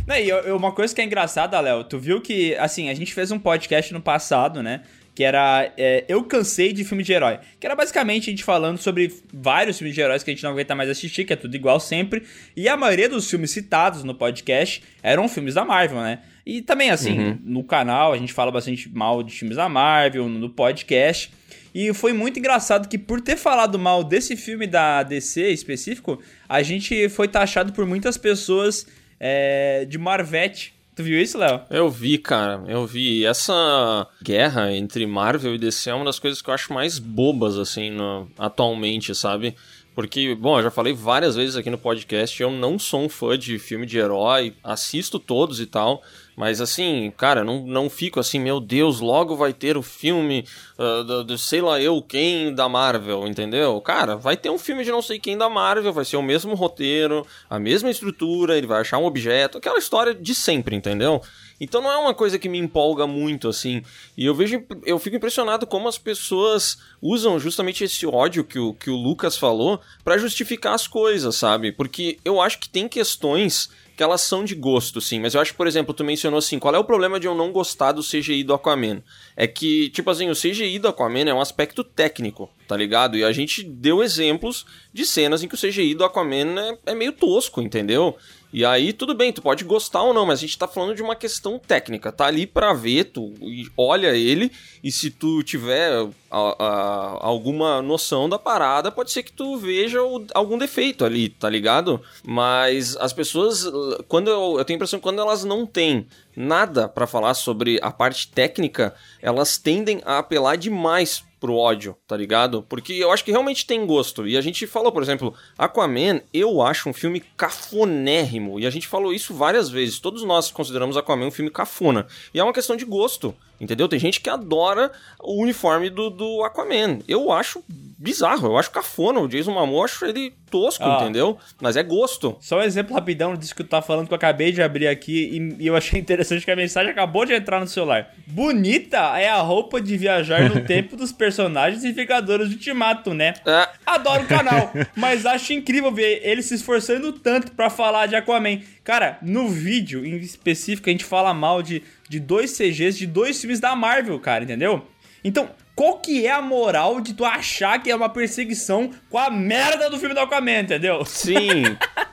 Não, 0.09 0.17
e 0.17 0.27
eu- 0.27 0.57
uma 0.57 0.71
coisa 0.71 0.93
que 0.93 0.99
é 1.01 1.03
engraçada, 1.03 1.59
Léo, 1.59 1.83
tu 1.83 1.99
viu 1.99 2.19
que, 2.19 2.55
assim, 2.55 2.89
a 2.89 2.95
gente 2.95 3.13
fez 3.13 3.29
um 3.31 3.37
podcast 3.37 3.93
no 3.93 4.01
passado, 4.01 4.63
né? 4.63 4.81
Que 5.13 5.23
era 5.23 5.71
é, 5.77 6.03
Eu 6.07 6.23
Cansei 6.23 6.73
de 6.73 6.83
Filme 6.83 7.03
de 7.03 7.13
Herói. 7.13 7.37
Que 7.59 7.67
era 7.67 7.75
basicamente 7.75 8.23
a 8.27 8.31
gente 8.31 8.43
falando 8.43 8.79
sobre 8.79 9.13
vários 9.31 9.77
filmes 9.77 9.93
de 9.93 10.01
heróis 10.01 10.23
que 10.23 10.31
a 10.31 10.33
gente 10.33 10.41
não 10.43 10.49
aguenta 10.49 10.73
mais 10.73 10.89
assistir, 10.89 11.25
que 11.25 11.33
é 11.33 11.35
tudo 11.35 11.53
igual 11.53 11.79
sempre. 11.79 12.23
E 12.55 12.67
a 12.67 12.75
maioria 12.75 13.07
dos 13.07 13.29
filmes 13.29 13.51
citados 13.51 14.03
no 14.03 14.15
podcast 14.15 14.81
eram 15.03 15.29
filmes 15.29 15.53
da 15.53 15.63
Marvel, 15.63 16.01
né? 16.01 16.19
E 16.43 16.63
também, 16.63 16.89
assim, 16.89 17.37
no 17.43 17.63
canal 17.63 18.11
a 18.11 18.17
gente 18.17 18.33
fala 18.33 18.51
bastante 18.51 18.89
mal 18.89 19.21
de 19.21 19.31
filmes 19.31 19.57
da 19.57 19.69
Marvel, 19.69 20.27
no 20.27 20.49
podcast. 20.49 21.31
E 21.75 21.93
foi 21.93 22.13
muito 22.13 22.39
engraçado 22.39 22.87
que 22.89 22.97
por 22.97 23.21
ter 23.21 23.35
falado 23.35 23.77
mal 23.77 24.03
desse 24.03 24.35
filme 24.35 24.65
da 24.65 25.03
DC 25.03 25.49
específico, 25.51 26.19
a 26.47 26.63
gente 26.63 27.07
foi 27.09 27.27
taxado 27.27 27.73
por 27.73 27.85
muitas 27.85 28.17
pessoas 28.17 28.87
é, 29.19 29.85
de 29.85 29.97
Marvete. 29.97 30.73
Tu 30.95 31.03
viu 31.03 31.21
isso, 31.21 31.37
Léo? 31.37 31.61
Eu 31.69 31.89
vi, 31.89 32.17
cara, 32.17 32.61
eu 32.67 32.85
vi. 32.85 33.23
Essa 33.25 34.05
guerra 34.21 34.73
entre 34.73 35.05
Marvel 35.05 35.55
e 35.55 35.57
DC 35.57 35.89
é 35.89 35.93
uma 35.93 36.03
das 36.05 36.19
coisas 36.19 36.41
que 36.41 36.49
eu 36.49 36.53
acho 36.53 36.73
mais 36.73 36.99
bobas, 36.99 37.57
assim, 37.57 37.89
no- 37.89 38.29
atualmente, 38.37 39.15
sabe? 39.15 39.55
Porque, 39.99 40.33
bom, 40.33 40.57
eu 40.57 40.63
já 40.63 40.71
falei 40.71 40.93
várias 40.93 41.35
vezes 41.35 41.57
aqui 41.57 41.69
no 41.69 41.77
podcast, 41.77 42.41
eu 42.41 42.49
não 42.49 42.79
sou 42.79 43.01
um 43.01 43.09
fã 43.09 43.37
de 43.37 43.59
filme 43.59 43.85
de 43.85 43.97
herói, 43.97 44.55
assisto 44.63 45.19
todos 45.19 45.59
e 45.59 45.65
tal, 45.65 46.01
mas 46.37 46.61
assim, 46.61 47.11
cara, 47.17 47.43
não, 47.43 47.67
não 47.67 47.89
fico 47.89 48.17
assim, 48.17 48.39
meu 48.39 48.61
Deus, 48.61 49.01
logo 49.01 49.35
vai 49.35 49.51
ter 49.51 49.75
o 49.75 49.81
filme 49.81 50.45
ah, 50.77 51.03
do, 51.03 51.23
do 51.25 51.37
sei 51.37 51.59
lá 51.59 51.81
eu 51.81 52.01
quem 52.01 52.55
da 52.55 52.69
Marvel, 52.69 53.27
entendeu? 53.27 53.81
Cara, 53.81 54.15
vai 54.15 54.37
ter 54.37 54.49
um 54.49 54.57
filme 54.57 54.85
de 54.85 54.89
não 54.89 55.01
sei 55.01 55.19
quem 55.19 55.37
da 55.37 55.49
Marvel, 55.49 55.91
vai 55.91 56.05
ser 56.05 56.15
o 56.15 56.23
mesmo 56.23 56.55
roteiro, 56.55 57.27
a 57.49 57.59
mesma 57.59 57.89
estrutura, 57.89 58.57
ele 58.57 58.67
vai 58.67 58.79
achar 58.79 58.99
um 58.99 59.05
objeto, 59.05 59.57
aquela 59.57 59.79
história 59.79 60.15
de 60.15 60.33
sempre, 60.33 60.77
entendeu? 60.77 61.21
Então 61.59 61.81
não 61.81 61.91
é 61.91 61.97
uma 61.97 62.13
coisa 62.13 62.39
que 62.39 62.47
me 62.47 62.57
empolga 62.57 63.05
muito, 63.05 63.47
assim. 63.47 63.83
E 64.17 64.25
eu 64.25 64.33
vejo, 64.33 64.63
eu 64.85 64.97
fico 64.97 65.15
impressionado 65.15 65.67
como 65.67 65.87
as 65.87 65.97
pessoas 65.97 66.77
usam 67.01 67.39
justamente 67.39 67.83
esse 67.83 68.05
ódio 68.05 68.43
que 68.43 68.59
o, 68.59 68.73
que 68.73 68.89
o 68.89 68.95
Lucas 68.95 69.37
falou 69.37 69.79
pra 70.03 70.17
justificar 70.17 70.73
as 70.73 70.87
coisas, 70.87 71.35
sabe? 71.35 71.71
Porque 71.71 72.17
eu 72.23 72.41
acho 72.41 72.59
que 72.59 72.69
tem 72.69 72.87
questões 72.87 73.69
que 73.99 74.03
elas 74.03 74.21
são 74.21 74.45
de 74.45 74.55
gosto, 74.55 75.01
sim. 75.01 75.19
Mas 75.19 75.33
eu 75.33 75.41
acho 75.41 75.53
por 75.53 75.67
exemplo, 75.67 75.93
tu 75.93 76.05
mencionou 76.05 76.37
assim, 76.37 76.57
qual 76.57 76.73
é 76.73 76.79
o 76.79 76.85
problema 76.85 77.19
de 77.19 77.27
eu 77.27 77.35
não 77.35 77.51
gostar 77.51 77.91
do 77.91 78.01
CGI 78.01 78.45
do 78.45 78.53
Aquaman? 78.53 79.03
É 79.35 79.45
que, 79.45 79.89
tipo 79.89 80.09
assim, 80.09 80.29
o 80.29 80.33
CGI 80.33 80.79
do 80.79 80.87
Aquaman 80.87 81.29
é 81.29 81.33
um 81.33 81.41
aspecto 81.41 81.83
técnico, 81.83 82.49
tá 82.65 82.77
ligado? 82.77 83.17
E 83.17 83.25
a 83.25 83.33
gente 83.33 83.61
deu 83.61 84.01
exemplos 84.01 84.65
de 84.93 85.05
cenas 85.05 85.43
em 85.43 85.49
que 85.49 85.55
o 85.55 85.57
CGI 85.57 85.95
do 85.95 86.05
Aquaman 86.05 86.61
é, 86.61 86.91
é 86.91 86.95
meio 86.95 87.11
tosco, 87.11 87.61
entendeu? 87.61 88.15
E 88.51 88.65
aí, 88.65 88.91
tudo 88.93 89.13
bem, 89.13 89.31
tu 89.31 89.43
pode 89.43 89.63
gostar 89.63 90.01
ou 90.01 90.11
não, 90.11 90.25
mas 90.25 90.39
a 90.39 90.41
gente 90.41 90.57
tá 90.57 90.67
falando 90.67 90.95
de 90.95 91.03
uma 91.03 91.15
questão 91.15 91.59
técnica. 91.59 92.11
Tá 92.11 92.25
ali 92.25 92.47
pra 92.47 92.73
ver, 92.73 93.03
tu 93.05 93.31
olha 93.77 94.15
ele, 94.15 94.51
e 94.83 94.91
se 94.91 95.11
tu 95.11 95.43
tiver 95.43 95.91
a- 96.31 96.55
a- 96.59 97.17
alguma 97.21 97.79
noção 97.79 98.27
da 98.27 98.39
parada, 98.39 98.91
pode 98.91 99.11
ser 99.11 99.21
que 99.21 99.31
tu 99.31 99.55
veja 99.57 100.01
o- 100.01 100.25
algum 100.33 100.57
defeito 100.57 101.05
ali, 101.05 101.29
tá 101.29 101.47
ligado? 101.47 102.01
Mas 102.23 102.97
as 102.97 103.13
pessoas, 103.13 103.65
quando 104.07 104.29
eu, 104.31 104.57
eu 104.57 104.65
tenho 104.65 104.77
a 104.77 104.77
impressão 104.77 104.97
que 104.97 105.03
quando 105.03 105.19
elas 105.21 105.43
não 105.43 105.63
têm 105.67 106.07
nada 106.35 106.87
pra 106.89 107.05
falar 107.05 107.35
sobre 107.35 107.79
a 107.83 107.91
parte 107.91 108.29
técnica, 108.29 108.95
elas 109.21 109.59
tendem 109.59 110.01
a 110.05 110.17
apelar 110.17 110.55
demais 110.55 111.23
pro 111.39 111.55
ódio, 111.55 111.95
tá 112.07 112.17
ligado? 112.17 112.63
Porque 112.67 112.93
eu 112.93 113.11
acho 113.11 113.23
que 113.23 113.31
realmente 113.31 113.65
tem 113.65 113.85
gosto. 113.85 114.27
E 114.27 114.37
a 114.37 114.41
gente 114.41 114.67
falou, 114.67 114.91
por 114.91 115.01
exemplo, 115.01 115.33
Aquaman, 115.57 116.21
eu 116.33 116.61
acho 116.61 116.89
um 116.89 116.93
filme 116.93 117.21
cafonérrimo. 117.37 118.59
E 118.59 118.67
a 118.67 118.69
gente 118.69 118.87
falou 118.87 119.13
isso 119.13 119.33
várias 119.33 119.69
vezes. 119.69 119.99
Todos 119.99 120.23
nós 120.23 120.51
consideramos 120.51 120.97
Aquaman 120.97 121.27
um 121.27 121.31
filme 121.31 121.49
cafona. 121.49 122.07
E 122.33 122.39
é 122.39 122.43
uma 122.43 122.53
questão 122.53 122.75
de 122.75 122.85
gosto. 122.85 123.33
Entendeu? 123.59 123.89
Tem 123.89 123.99
gente 123.99 124.21
que 124.21 124.29
adora 124.29 124.91
o 125.19 125.41
uniforme 125.41 125.89
do, 125.89 126.09
do 126.09 126.43
Aquaman. 126.43 126.99
Eu 127.07 127.31
acho 127.31 127.61
bizarro, 127.67 128.47
eu 128.47 128.57
acho 128.57 128.71
cafona. 128.71 129.19
O 129.19 129.27
Jason 129.27 129.51
Momoa, 129.51 129.85
acho 129.85 130.05
ele 130.05 130.33
tosco, 130.49 130.83
Ah. 130.83 130.99
entendeu? 131.01 131.37
Mas 131.61 131.77
é 131.77 131.83
gosto. 131.83 132.35
Só 132.39 132.59
um 132.59 132.61
exemplo 132.63 132.93
rapidão 132.95 133.35
disso 133.35 133.55
que 133.55 133.63
tu 133.63 133.69
tá 133.69 133.81
falando 133.81 134.07
que 134.07 134.13
eu 134.13 134.17
acabei 134.17 134.51
de 134.51 134.61
abrir 134.61 134.87
aqui 134.87 135.29
e, 135.57 135.63
e 135.63 135.67
eu 135.67 135.75
achei 135.75 135.99
interessante 135.99 136.43
que 136.43 136.51
a 136.51 136.55
mensagem 136.55 136.91
acabou 136.91 137.25
de 137.25 137.33
entrar 137.33 137.59
no 137.59 137.67
celular. 137.67 138.13
Bonita 138.27 138.97
é 139.19 139.29
a 139.29 139.37
roupa 139.41 139.79
de 139.81 139.95
viajar 139.97 140.49
no 140.49 140.61
tempo 140.65 140.95
dos 140.95 141.11
personagens 141.11 141.83
e 141.83 141.91
Vingadores 141.91 142.47
do 142.49 142.53
Ultimato, 142.53 143.13
né? 143.13 143.33
É, 143.45 143.69
Adoro 143.85 144.23
o 144.23 144.27
canal, 144.27 144.71
mas 144.95 145.25
acho 145.25 145.53
incrível 145.53 145.91
ver 145.91 146.21
ele 146.23 146.41
se 146.41 146.55
esforçando 146.55 147.11
tanto 147.13 147.51
pra 147.51 147.69
falar 147.69 148.05
de 148.07 148.15
Aquaman. 148.15 148.59
Cara, 148.83 149.17
no 149.21 149.47
vídeo 149.49 150.05
em 150.05 150.15
específico 150.17 150.89
a 150.89 150.91
gente 150.91 151.05
fala 151.05 151.33
mal 151.33 151.61
de, 151.61 151.83
de 152.07 152.19
dois 152.19 152.51
CGs 152.57 152.97
de 152.97 153.05
dois 153.05 153.39
filmes 153.39 153.59
da 153.59 153.75
Marvel, 153.75 154.19
cara, 154.19 154.43
entendeu? 154.43 154.85
Então, 155.23 155.49
qual 155.79 155.97
que 155.97 156.27
é 156.27 156.31
a 156.31 156.41
moral 156.41 156.99
de 156.99 157.13
tu 157.13 157.23
achar 157.23 157.81
que 157.81 157.89
é 157.89 157.95
uma 157.95 158.09
perseguição 158.09 158.91
com 159.09 159.17
a 159.17 159.29
merda 159.29 159.89
do 159.89 159.97
filme 159.97 160.13
do 160.13 160.19
Aquaman, 160.19 160.59
entendeu? 160.59 161.05
sim. 161.05 161.63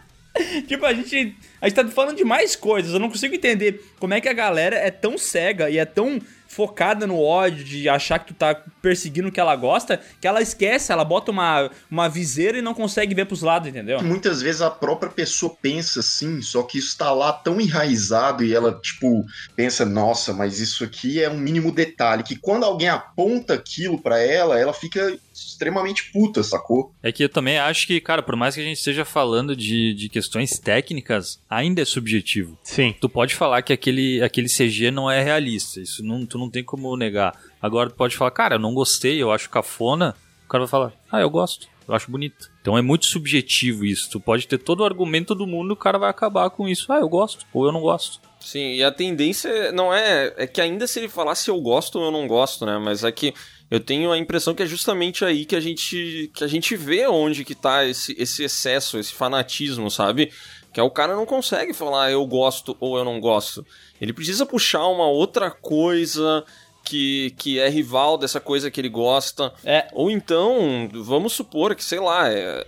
Tipo, 0.68 0.86
a 0.86 0.92
gente, 0.92 1.34
a 1.60 1.68
gente 1.68 1.74
tá 1.74 1.88
falando 1.88 2.16
de 2.16 2.22
mais 2.22 2.54
coisas. 2.54 2.92
Eu 2.92 3.00
não 3.00 3.08
consigo 3.08 3.34
entender 3.34 3.82
como 3.98 4.14
é 4.14 4.20
que 4.20 4.28
a 4.28 4.32
galera 4.32 4.76
é 4.76 4.90
tão 4.90 5.18
cega 5.18 5.68
e 5.68 5.78
é 5.78 5.84
tão 5.84 6.20
focada 6.56 7.06
no 7.06 7.20
ódio 7.20 7.62
de 7.62 7.86
achar 7.86 8.18
que 8.18 8.28
tu 8.28 8.34
tá 8.34 8.54
perseguindo 8.80 9.28
o 9.28 9.32
que 9.32 9.38
ela 9.38 9.54
gosta, 9.54 10.00
que 10.18 10.26
ela 10.26 10.40
esquece, 10.40 10.90
ela 10.90 11.04
bota 11.04 11.30
uma, 11.30 11.70
uma 11.90 12.08
viseira 12.08 12.56
e 12.56 12.62
não 12.62 12.72
consegue 12.72 13.14
ver 13.14 13.26
pros 13.26 13.42
lados, 13.42 13.68
entendeu? 13.68 14.02
Muitas 14.02 14.40
vezes 14.40 14.62
a 14.62 14.70
própria 14.70 15.12
pessoa 15.12 15.54
pensa 15.60 16.00
assim, 16.00 16.40
só 16.40 16.62
que 16.62 16.78
isso 16.78 16.96
tá 16.96 17.12
lá 17.12 17.30
tão 17.30 17.60
enraizado 17.60 18.42
e 18.42 18.54
ela, 18.54 18.72
tipo, 18.80 19.26
pensa, 19.54 19.84
nossa, 19.84 20.32
mas 20.32 20.58
isso 20.58 20.82
aqui 20.82 21.22
é 21.22 21.28
um 21.28 21.36
mínimo 21.36 21.70
detalhe. 21.70 22.22
Que 22.22 22.36
quando 22.36 22.64
alguém 22.64 22.88
aponta 22.88 23.52
aquilo 23.52 24.00
pra 24.00 24.18
ela, 24.18 24.58
ela 24.58 24.72
fica 24.72 25.14
extremamente 25.36 26.10
puta, 26.10 26.42
sacou? 26.42 26.94
É 27.02 27.12
que 27.12 27.22
eu 27.22 27.28
também 27.28 27.58
acho 27.58 27.86
que, 27.86 28.00
cara, 28.00 28.22
por 28.22 28.36
mais 28.36 28.54
que 28.54 28.60
a 28.60 28.64
gente 28.64 28.78
esteja 28.78 29.04
falando 29.04 29.54
de, 29.54 29.92
de 29.94 30.08
questões 30.08 30.58
técnicas, 30.58 31.38
ainda 31.48 31.82
é 31.82 31.84
subjetivo. 31.84 32.58
Sim. 32.62 32.94
Tu 32.98 33.08
pode 33.08 33.34
falar 33.34 33.62
que 33.62 33.72
aquele, 33.72 34.22
aquele 34.22 34.48
CG 34.48 34.90
não 34.90 35.10
é 35.10 35.22
realista, 35.22 35.80
isso 35.80 36.02
não, 36.02 36.24
tu 36.24 36.38
não 36.38 36.45
tem 36.50 36.64
como 36.64 36.96
negar. 36.96 37.34
Agora 37.60 37.90
tu 37.90 37.96
pode 37.96 38.16
falar, 38.16 38.30
cara, 38.30 38.56
eu 38.56 38.60
não 38.60 38.74
gostei, 38.74 39.22
eu 39.22 39.32
acho 39.32 39.50
cafona. 39.50 40.14
O 40.44 40.48
cara 40.48 40.64
vai 40.64 40.70
falar, 40.70 40.92
ah, 41.10 41.20
eu 41.20 41.28
gosto, 41.28 41.68
eu 41.88 41.94
acho 41.94 42.10
bonito. 42.10 42.50
Então 42.60 42.76
é 42.76 42.82
muito 42.82 43.06
subjetivo 43.06 43.84
isso. 43.84 44.10
Tu 44.10 44.20
pode 44.20 44.46
ter 44.46 44.58
todo 44.58 44.80
o 44.80 44.84
argumento 44.84 45.34
do 45.34 45.46
mundo, 45.46 45.72
o 45.72 45.76
cara 45.76 45.98
vai 45.98 46.10
acabar 46.10 46.50
com 46.50 46.68
isso. 46.68 46.92
Ah, 46.92 46.98
eu 46.98 47.08
gosto, 47.08 47.46
ou 47.52 47.66
eu 47.66 47.72
não 47.72 47.80
gosto. 47.80 48.20
Sim, 48.40 48.74
e 48.74 48.84
a 48.84 48.92
tendência 48.92 49.72
não 49.72 49.92
é. 49.92 50.32
É 50.36 50.46
que 50.46 50.60
ainda 50.60 50.86
se 50.86 51.00
ele 51.00 51.08
falasse 51.08 51.48
eu 51.48 51.60
gosto 51.60 51.98
ou 51.98 52.06
eu 52.06 52.10
não 52.12 52.28
gosto, 52.28 52.64
né? 52.64 52.78
Mas 52.78 53.02
é 53.02 53.10
que 53.10 53.34
eu 53.70 53.80
tenho 53.80 54.12
a 54.12 54.18
impressão 54.18 54.54
que 54.54 54.62
é 54.62 54.66
justamente 54.66 55.24
aí 55.24 55.44
que 55.44 55.56
a 55.56 55.60
gente, 55.60 56.30
que 56.32 56.44
a 56.44 56.46
gente 56.46 56.76
vê 56.76 57.06
onde 57.08 57.44
que 57.44 57.54
tá 57.54 57.84
esse, 57.84 58.14
esse 58.16 58.44
excesso, 58.44 58.98
esse 58.98 59.12
fanatismo, 59.12 59.90
sabe? 59.90 60.30
Que 60.72 60.78
é 60.78 60.82
o 60.82 60.90
cara 60.90 61.16
não 61.16 61.26
consegue 61.26 61.72
falar 61.72 62.12
eu 62.12 62.24
gosto 62.24 62.76
ou 62.78 62.96
eu 62.96 63.04
não 63.04 63.18
gosto. 63.18 63.66
Ele 64.00 64.12
precisa 64.12 64.46
puxar 64.46 64.86
uma 64.86 65.06
outra 65.06 65.50
coisa 65.50 66.44
que, 66.86 67.34
que 67.36 67.58
é 67.58 67.68
rival 67.68 68.16
dessa 68.16 68.38
coisa 68.38 68.70
que 68.70 68.80
ele 68.80 68.88
gosta. 68.88 69.52
É. 69.64 69.88
Ou 69.92 70.08
então, 70.08 70.88
vamos 70.92 71.32
supor 71.32 71.74
que, 71.74 71.82
sei 71.82 71.98
lá, 71.98 72.30
é, 72.30 72.64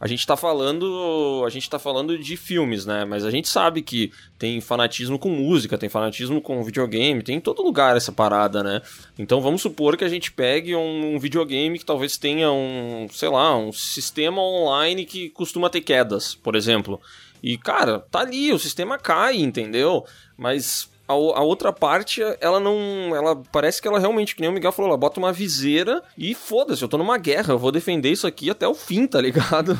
a 0.00 0.06
gente 0.08 0.26
tá 0.26 0.36
falando. 0.36 1.44
A 1.46 1.48
gente 1.48 1.70
tá 1.70 1.78
falando 1.78 2.18
de 2.18 2.36
filmes, 2.36 2.84
né? 2.84 3.04
Mas 3.04 3.24
a 3.24 3.30
gente 3.30 3.48
sabe 3.48 3.82
que 3.82 4.10
tem 4.36 4.60
fanatismo 4.60 5.16
com 5.16 5.28
música, 5.28 5.78
tem 5.78 5.88
fanatismo 5.88 6.40
com 6.40 6.64
videogame, 6.64 7.22
tem 7.22 7.36
em 7.36 7.40
todo 7.40 7.62
lugar 7.62 7.96
essa 7.96 8.10
parada, 8.10 8.64
né? 8.64 8.82
Então 9.16 9.40
vamos 9.40 9.62
supor 9.62 9.96
que 9.96 10.04
a 10.04 10.08
gente 10.08 10.32
pegue 10.32 10.74
um 10.74 11.16
videogame 11.18 11.78
que 11.78 11.86
talvez 11.86 12.18
tenha 12.18 12.50
um, 12.50 13.06
sei 13.12 13.28
lá, 13.28 13.56
um 13.56 13.72
sistema 13.72 14.42
online 14.42 15.04
que 15.04 15.30
costuma 15.30 15.70
ter 15.70 15.82
quedas, 15.82 16.34
por 16.34 16.56
exemplo. 16.56 17.00
E, 17.42 17.56
cara, 17.56 18.00
tá 18.00 18.20
ali, 18.20 18.52
o 18.52 18.58
sistema 18.58 18.98
cai, 18.98 19.36
entendeu? 19.36 20.04
Mas 20.36 20.88
a, 21.08 21.12
a 21.12 21.42
outra 21.42 21.72
parte, 21.72 22.20
ela 22.40 22.60
não. 22.60 23.14
Ela 23.14 23.40
parece 23.52 23.80
que 23.80 23.88
ela 23.88 23.98
realmente, 23.98 24.34
que 24.34 24.40
nem 24.40 24.50
o 24.50 24.52
Miguel 24.52 24.72
falou, 24.72 24.90
ela 24.90 24.98
bota 24.98 25.20
uma 25.20 25.32
viseira 25.32 26.02
e 26.16 26.34
foda-se, 26.34 26.82
eu 26.82 26.88
tô 26.88 26.98
numa 26.98 27.18
guerra, 27.18 27.54
eu 27.54 27.58
vou 27.58 27.72
defender 27.72 28.10
isso 28.10 28.26
aqui 28.26 28.50
até 28.50 28.66
o 28.66 28.74
fim, 28.74 29.06
tá 29.06 29.20
ligado? 29.20 29.78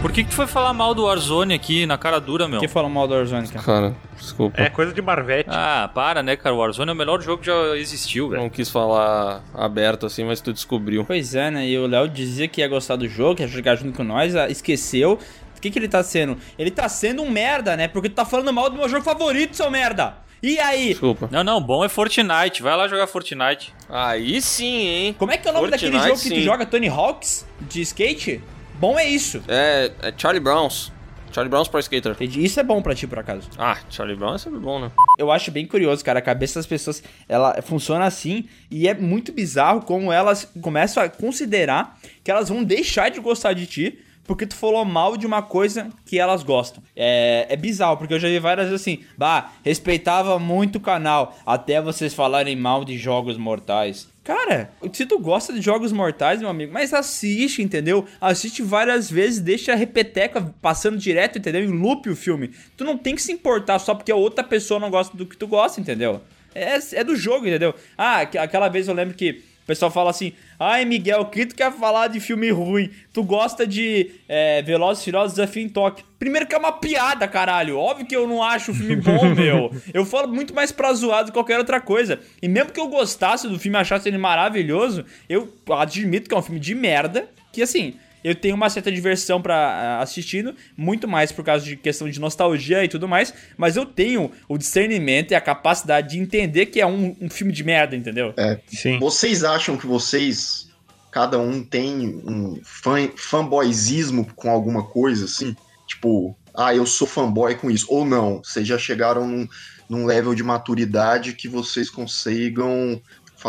Por 0.00 0.12
que, 0.12 0.22
que 0.22 0.30
tu 0.30 0.36
foi 0.36 0.46
falar 0.46 0.72
mal 0.72 0.94
do 0.94 1.04
Warzone 1.04 1.54
aqui 1.54 1.84
na 1.84 1.98
cara 1.98 2.20
dura, 2.20 2.46
meu? 2.46 2.60
Quem 2.60 2.68
falou 2.68 2.88
mal 2.88 3.08
do 3.08 3.14
Warzone, 3.14 3.48
cara? 3.48 3.64
Cara, 3.64 3.96
desculpa. 4.16 4.60
É 4.60 4.70
coisa 4.70 4.92
de 4.92 5.02
Marvete. 5.02 5.48
Ah, 5.50 5.90
para, 5.92 6.22
né, 6.22 6.36
cara? 6.36 6.54
O 6.54 6.58
Warzone 6.58 6.90
é 6.90 6.92
o 6.92 6.96
melhor 6.96 7.20
jogo 7.20 7.40
que 7.40 7.46
já 7.46 7.76
existiu, 7.76 8.28
velho. 8.28 8.42
Não 8.42 8.50
quis 8.50 8.70
falar 8.70 9.42
aberto 9.52 10.06
assim, 10.06 10.24
mas 10.24 10.40
tu 10.40 10.52
descobriu. 10.52 11.04
Pois 11.04 11.34
é, 11.34 11.50
né? 11.50 11.66
E 11.66 11.76
o 11.78 11.86
Léo 11.86 12.08
dizia 12.08 12.46
que 12.46 12.60
ia 12.60 12.68
gostar 12.68 12.96
do 12.96 13.08
jogo, 13.08 13.36
que 13.36 13.42
ia 13.42 13.48
jogar 13.48 13.74
junto 13.74 13.96
com 13.96 14.04
nós, 14.04 14.36
ah, 14.36 14.48
esqueceu. 14.48 15.18
O 15.66 15.68
que, 15.68 15.72
que 15.72 15.78
ele 15.80 15.88
tá 15.88 16.02
sendo? 16.02 16.38
Ele 16.56 16.70
tá 16.70 16.88
sendo 16.88 17.22
um 17.22 17.30
merda, 17.30 17.76
né? 17.76 17.88
Porque 17.88 18.08
tu 18.08 18.14
tá 18.14 18.24
falando 18.24 18.52
mal 18.52 18.70
do 18.70 18.76
meu 18.76 18.88
jogo 18.88 19.02
favorito, 19.02 19.56
seu 19.56 19.70
merda! 19.70 20.18
E 20.42 20.60
aí? 20.60 20.90
Desculpa. 20.90 21.28
Não, 21.32 21.42
não, 21.42 21.60
bom 21.60 21.84
é 21.84 21.88
Fortnite. 21.88 22.62
Vai 22.62 22.76
lá 22.76 22.86
jogar 22.86 23.08
Fortnite. 23.08 23.74
Aí 23.88 24.40
sim, 24.40 24.86
hein? 24.86 25.16
Como 25.18 25.32
é 25.32 25.36
que 25.36 25.48
é 25.48 25.50
o 25.50 25.54
nome 25.54 25.70
daquele 25.70 25.92
Fortnite, 25.92 26.08
jogo 26.08 26.22
que 26.22 26.28
tu 26.28 26.40
sim. 26.40 26.42
joga, 26.42 26.66
Tony 26.66 26.88
Hawks? 26.88 27.46
De 27.62 27.80
skate? 27.80 28.40
Bom 28.78 28.96
é 28.96 29.08
isso. 29.08 29.42
É, 29.48 29.90
é 30.02 30.14
Charlie 30.16 30.40
Browns. 30.40 30.92
Charlie 31.32 31.50
Browns 31.50 31.68
Pro 31.68 31.80
Skater. 31.80 32.12
Entendi. 32.12 32.44
Isso 32.44 32.60
é 32.60 32.62
bom 32.62 32.80
pra 32.80 32.94
ti, 32.94 33.06
por 33.06 33.18
acaso. 33.18 33.48
Ah, 33.58 33.76
Charlie 33.90 34.16
Brown 34.16 34.36
é 34.36 34.38
sempre 34.38 34.58
bom, 34.58 34.80
né? 34.80 34.90
Eu 35.18 35.30
acho 35.30 35.50
bem 35.50 35.66
curioso, 35.66 36.02
cara. 36.04 36.18
A 36.18 36.22
cabeça 36.22 36.58
das 36.58 36.66
pessoas, 36.66 37.02
ela 37.28 37.60
funciona 37.60 38.06
assim 38.06 38.48
e 38.70 38.88
é 38.88 38.94
muito 38.94 39.32
bizarro 39.32 39.82
como 39.82 40.12
elas 40.12 40.50
começam 40.62 41.02
a 41.02 41.08
considerar 41.08 41.98
que 42.24 42.30
elas 42.30 42.48
vão 42.48 42.64
deixar 42.64 43.10
de 43.10 43.20
gostar 43.20 43.52
de 43.52 43.66
ti 43.66 43.98
porque 44.26 44.46
tu 44.46 44.54
falou 44.56 44.84
mal 44.84 45.16
de 45.16 45.26
uma 45.26 45.42
coisa 45.42 45.88
que 46.04 46.18
elas 46.18 46.42
gostam. 46.42 46.82
É, 46.94 47.46
é 47.48 47.56
bizarro, 47.56 47.96
porque 47.96 48.14
eu 48.14 48.18
já 48.20 48.28
vi 48.28 48.38
várias 48.38 48.68
vezes 48.68 48.80
assim, 48.82 49.00
bah, 49.16 49.52
respeitava 49.64 50.38
muito 50.38 50.76
o 50.76 50.80
canal, 50.80 51.36
até 51.46 51.80
vocês 51.80 52.12
falarem 52.14 52.56
mal 52.56 52.84
de 52.84 52.98
jogos 52.98 53.36
mortais. 53.36 54.08
Cara, 54.24 54.70
se 54.92 55.06
tu 55.06 55.20
gosta 55.20 55.52
de 55.52 55.60
jogos 55.60 55.92
mortais, 55.92 56.40
meu 56.40 56.48
amigo, 56.50 56.72
mas 56.72 56.92
assiste, 56.92 57.62
entendeu? 57.62 58.04
Assiste 58.20 58.60
várias 58.60 59.08
vezes, 59.08 59.38
deixa 59.38 59.72
a 59.72 59.76
repeteca 59.76 60.52
passando 60.60 60.98
direto, 60.98 61.38
entendeu? 61.38 61.62
Em 61.62 61.68
loop 61.68 62.10
o 62.10 62.16
filme. 62.16 62.50
Tu 62.76 62.82
não 62.84 62.98
tem 62.98 63.14
que 63.14 63.22
se 63.22 63.30
importar 63.30 63.78
só 63.78 63.94
porque 63.94 64.10
a 64.10 64.16
outra 64.16 64.42
pessoa 64.42 64.80
não 64.80 64.90
gosta 64.90 65.16
do 65.16 65.24
que 65.26 65.36
tu 65.36 65.46
gosta, 65.46 65.80
entendeu? 65.80 66.20
É, 66.52 66.76
é 66.94 67.04
do 67.04 67.14
jogo, 67.14 67.46
entendeu? 67.46 67.72
Ah, 67.96 68.22
aqu- 68.22 68.38
aquela 68.38 68.68
vez 68.68 68.88
eu 68.88 68.94
lembro 68.94 69.14
que 69.14 69.44
o 69.66 69.72
pessoal 69.74 69.90
fala 69.90 70.10
assim: 70.10 70.32
Ai, 70.60 70.84
Miguel, 70.84 71.22
o 71.22 71.26
que 71.26 71.44
tu 71.44 71.56
quer 71.56 71.72
falar 71.72 72.06
de 72.06 72.20
filme 72.20 72.48
ruim? 72.52 72.88
Tu 73.12 73.20
gosta 73.24 73.66
de 73.66 74.12
é, 74.28 74.62
Velozes 74.62 75.02
e 75.02 75.06
Furiosos 75.06 75.32
Desafio 75.32 75.64
em 75.64 75.68
Tóquio. 75.68 76.06
Primeiro 76.20 76.46
que 76.46 76.54
é 76.54 76.58
uma 76.58 76.70
piada, 76.70 77.26
caralho. 77.26 77.76
Óbvio 77.76 78.06
que 78.06 78.14
eu 78.14 78.28
não 78.28 78.40
acho 78.40 78.70
o 78.70 78.74
filme 78.74 78.94
bom, 79.02 79.34
meu. 79.34 79.72
Eu 79.92 80.06
falo 80.06 80.28
muito 80.28 80.54
mais 80.54 80.70
pra 80.70 80.94
zoar 80.94 81.24
do 81.24 81.26
que 81.26 81.32
qualquer 81.32 81.58
outra 81.58 81.80
coisa. 81.80 82.20
E 82.40 82.46
mesmo 82.46 82.70
que 82.70 82.78
eu 82.78 82.86
gostasse 82.86 83.48
do 83.48 83.58
filme 83.58 83.76
e 83.76 83.80
achasse 83.80 84.08
ele 84.08 84.18
maravilhoso, 84.18 85.04
eu 85.28 85.52
admito 85.68 86.28
que 86.28 86.34
é 86.36 86.38
um 86.38 86.42
filme 86.42 86.60
de 86.60 86.72
merda. 86.72 87.28
Que 87.52 87.60
assim, 87.60 87.94
eu 88.26 88.34
tenho 88.34 88.56
uma 88.56 88.68
certa 88.68 88.90
diversão 88.90 89.40
pra 89.40 89.54
ah, 89.54 90.02
assistindo, 90.02 90.52
muito 90.76 91.06
mais 91.06 91.30
por 91.30 91.44
causa 91.44 91.64
de 91.64 91.76
questão 91.76 92.10
de 92.10 92.18
nostalgia 92.18 92.84
e 92.84 92.88
tudo 92.88 93.06
mais, 93.06 93.32
mas 93.56 93.76
eu 93.76 93.86
tenho 93.86 94.32
o 94.48 94.58
discernimento 94.58 95.30
e 95.30 95.36
a 95.36 95.40
capacidade 95.40 96.10
de 96.10 96.18
entender 96.18 96.66
que 96.66 96.80
é 96.80 96.86
um, 96.86 97.14
um 97.20 97.30
filme 97.30 97.52
de 97.52 97.62
merda, 97.62 97.94
entendeu? 97.94 98.34
Sim. 98.66 98.98
Vocês 98.98 99.44
acham 99.44 99.76
que 99.76 99.86
vocês, 99.86 100.68
cada 101.12 101.38
um 101.38 101.62
tem 101.62 102.20
um 102.26 102.60
fan, 102.64 103.10
fanboyzismo 103.16 104.26
com 104.34 104.50
alguma 104.50 104.82
coisa, 104.82 105.26
assim? 105.26 105.54
Tipo, 105.86 106.36
ah, 106.52 106.74
eu 106.74 106.84
sou 106.84 107.06
fanboy 107.06 107.54
com 107.54 107.70
isso. 107.70 107.86
Ou 107.88 108.04
não, 108.04 108.42
vocês 108.42 108.66
já 108.66 108.76
chegaram 108.76 109.24
num, 109.24 109.48
num 109.88 110.04
level 110.04 110.34
de 110.34 110.42
maturidade 110.42 111.32
que 111.32 111.46
vocês 111.46 111.88
consigam 111.88 113.00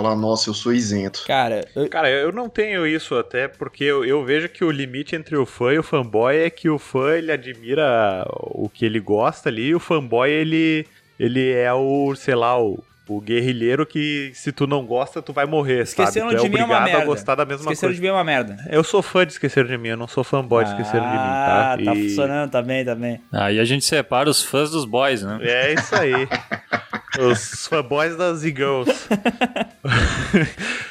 falar, 0.01 0.15
nossa, 0.15 0.49
eu 0.49 0.53
sou 0.53 0.73
isento. 0.73 1.23
Cara, 1.25 1.65
eu- 1.75 1.89
Cara, 1.89 2.09
eu 2.09 2.31
não 2.31 2.47
tenho 2.49 2.85
isso 2.85 3.15
até 3.15 3.47
porque 3.47 3.83
eu, 3.83 4.05
eu 4.05 4.23
vejo 4.23 4.47
que 4.49 4.63
o 4.63 4.71
limite 4.71 5.15
entre 5.15 5.35
o 5.35 5.45
fã 5.45 5.73
e 5.73 5.79
o 5.79 5.83
fanboy 5.83 6.35
é 6.37 6.49
que 6.49 6.69
o 6.69 6.77
fã 6.77 7.13
ele 7.15 7.31
admira 7.31 8.25
o 8.31 8.69
que 8.69 8.85
ele 8.85 8.99
gosta 8.99 9.49
ali 9.49 9.67
e 9.69 9.75
o 9.75 9.79
fanboy 9.79 10.29
ele, 10.29 10.85
ele 11.19 11.51
é 11.51 11.73
o, 11.73 12.13
sei 12.15 12.35
lá, 12.35 12.61
o, 12.61 12.83
o 13.09 13.21
guerrilheiro 13.21 13.85
que 13.85 14.31
se 14.35 14.51
tu 14.51 14.67
não 14.67 14.85
gosta 14.85 15.21
tu 15.21 15.31
vai 15.33 15.45
morrer, 15.45 15.83
Esqueceram 15.83 16.29
sabe? 16.29 16.41
Tu 16.41 16.45
é 16.45 16.49
de 16.49 16.55
mim 16.55 16.61
é 16.61 16.65
uma 16.65 16.75
obrigado 16.75 16.81
a 16.81 16.91
merda. 16.97 17.05
gostar 17.05 17.35
da 17.35 17.45
mesma 17.45 17.63
esqueceram 17.71 17.89
coisa. 17.91 17.95
de 18.01 18.01
ver 18.07 18.11
uma 18.13 18.23
merda. 18.23 18.57
Eu 18.69 18.83
sou 18.83 19.01
fã 19.01 19.25
de 19.25 19.31
Esqueceram 19.31 19.67
de 19.69 19.77
Mim, 19.77 19.89
eu 19.89 19.97
não 19.97 20.07
sou 20.07 20.23
fanboy 20.23 20.63
de 20.65 20.71
Esqueceram 20.71 21.05
de 21.05 21.11
Mim, 21.13 21.17
tá? 21.17 21.73
Ah, 21.73 21.77
tá 21.83 21.95
E- 21.95 22.03
funcionando, 22.09 22.51
tá 22.51 22.61
bem, 22.61 22.83
tá 22.85 22.93
bem. 22.93 23.21
Aí 23.31 23.59
a 23.59 23.63
gente 23.65 23.85
separa 23.85 24.29
os 24.29 24.43
fãs 24.43 24.69
dos 24.71 24.83
boys, 24.85 25.23
né? 25.23 25.39
É 25.41 25.73
isso 25.73 25.95
aí. 25.95 26.27
Os 27.19 27.67
fanboys 27.67 28.15
das 28.15 28.43
E-Girls. 28.43 28.91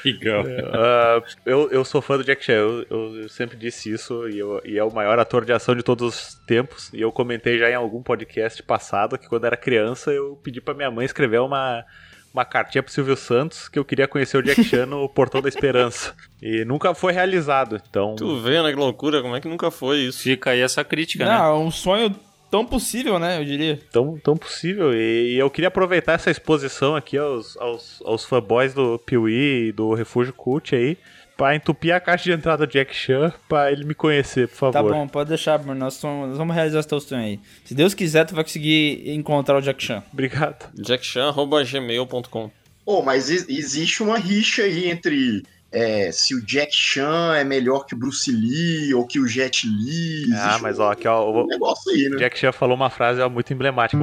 Igual. 0.04 0.44
Ah, 0.78 1.22
eu, 1.44 1.70
eu 1.70 1.84
sou 1.84 2.00
fã 2.02 2.16
do 2.16 2.24
Jack 2.24 2.44
Chan, 2.44 2.52
eu, 2.52 2.86
eu- 2.90 3.16
eu 3.22 3.28
sempre 3.28 3.56
disse 3.56 3.90
isso, 3.90 4.28
e, 4.28 4.38
eu- 4.38 4.60
e 4.64 4.78
é 4.78 4.84
o 4.84 4.92
maior 4.92 5.18
ator 5.18 5.44
de 5.44 5.52
ação 5.52 5.74
de 5.74 5.82
todos 5.82 6.06
os 6.14 6.34
tempos. 6.46 6.90
E 6.92 7.00
eu 7.00 7.10
comentei 7.12 7.58
já 7.58 7.70
em 7.70 7.74
algum 7.74 8.02
podcast 8.02 8.62
passado 8.62 9.18
que 9.18 9.28
quando 9.28 9.44
era 9.46 9.56
criança 9.56 10.10
eu 10.10 10.38
pedi 10.42 10.60
pra 10.60 10.74
minha 10.74 10.90
mãe 10.90 11.04
escrever 11.06 11.40
uma, 11.40 11.84
uma 12.32 12.44
cartinha 12.44 12.82
pro 12.82 12.92
Silvio 12.92 13.16
Santos 13.16 13.68
que 13.68 13.78
eu 13.78 13.84
queria 13.84 14.06
conhecer 14.06 14.36
o 14.36 14.42
Jack 14.42 14.62
Chan 14.64 14.86
no 14.86 15.08
Portão 15.10 15.40
da 15.42 15.48
Esperança. 15.48 16.14
E 16.42 16.64
nunca 16.64 16.94
foi 16.94 17.12
realizado, 17.12 17.80
então. 17.88 18.14
Tu 18.16 18.40
vê, 18.40 18.62
né? 18.62 18.70
Que 18.70 18.76
loucura, 18.78 19.22
como 19.22 19.34
é 19.36 19.40
que 19.40 19.48
nunca 19.48 19.70
foi 19.70 19.98
isso? 20.00 20.20
Fica 20.22 20.50
aí 20.50 20.60
essa 20.60 20.84
crítica, 20.84 21.24
né? 21.24 21.36
Não, 21.38 21.44
é 21.44 21.54
um 21.58 21.70
sonho 21.70 22.14
tão 22.50 22.64
possível, 22.64 23.18
né? 23.18 23.38
Eu 23.40 23.44
diria. 23.44 23.78
Tão, 23.92 24.18
tão 24.18 24.36
possível. 24.36 24.92
E, 24.94 25.34
e 25.34 25.38
eu 25.38 25.50
queria 25.50 25.68
aproveitar 25.68 26.12
essa 26.14 26.30
exposição 26.30 26.94
aqui 26.96 27.16
aos, 27.18 27.56
aos, 27.58 28.02
aos 28.04 28.24
fanboys 28.24 28.72
do 28.74 28.98
Piuí 28.98 29.68
e 29.68 29.72
do 29.72 29.94
Refúgio 29.94 30.32
Cult 30.32 30.74
aí, 30.74 30.96
pra 31.36 31.54
entupir 31.54 31.94
a 31.94 32.00
caixa 32.00 32.24
de 32.24 32.32
entrada 32.32 32.66
do 32.66 32.70
Jack 32.72 32.94
Chan, 32.94 33.32
pra 33.48 33.70
ele 33.70 33.84
me 33.84 33.94
conhecer, 33.94 34.48
por 34.48 34.56
favor. 34.56 34.72
Tá 34.72 34.82
bom, 34.82 35.06
pode 35.06 35.28
deixar, 35.28 35.58
Bruno. 35.58 35.78
Nós, 35.78 35.94
somos- 35.94 36.28
nós 36.30 36.38
vamos 36.38 36.54
realizar 36.54 36.78
esse 36.80 36.88
teu 36.88 36.98
sonho 37.00 37.22
aí. 37.22 37.40
Se 37.64 37.74
Deus 37.74 37.92
quiser, 37.94 38.24
tu 38.24 38.34
vai 38.34 38.42
conseguir 38.44 39.10
encontrar 39.10 39.56
o 39.58 39.60
Jack 39.60 39.82
Chan. 39.84 40.02
Obrigado. 40.12 40.66
jackchan.gmail.com 40.74 42.50
Oh, 42.88 43.02
mas 43.02 43.28
ex- 43.30 43.48
existe 43.48 44.00
uma 44.02 44.16
rixa 44.16 44.62
aí 44.62 44.88
entre 44.88 45.42
é, 45.78 46.10
se 46.10 46.34
o 46.34 46.42
Jack 46.42 46.74
Chan 46.74 47.36
é 47.36 47.44
melhor 47.44 47.84
que 47.84 47.94
o 47.94 47.98
Bruce 47.98 48.30
Lee 48.32 48.94
ou 48.94 49.06
que 49.06 49.20
o 49.20 49.28
Jet 49.28 49.66
Li. 49.66 50.32
Ah, 50.34 50.58
mas 50.62 50.78
ó, 50.78 50.90
aqui 50.90 51.06
ó, 51.06 51.30
um 51.30 51.42
o 51.44 51.46
negócio 51.46 51.92
aí, 51.92 52.08
né? 52.08 52.16
Jack 52.16 52.38
Chan 52.38 52.50
falou 52.50 52.74
uma 52.74 52.88
frase 52.88 53.20
ó, 53.20 53.28
muito 53.28 53.52
emblemática. 53.52 54.02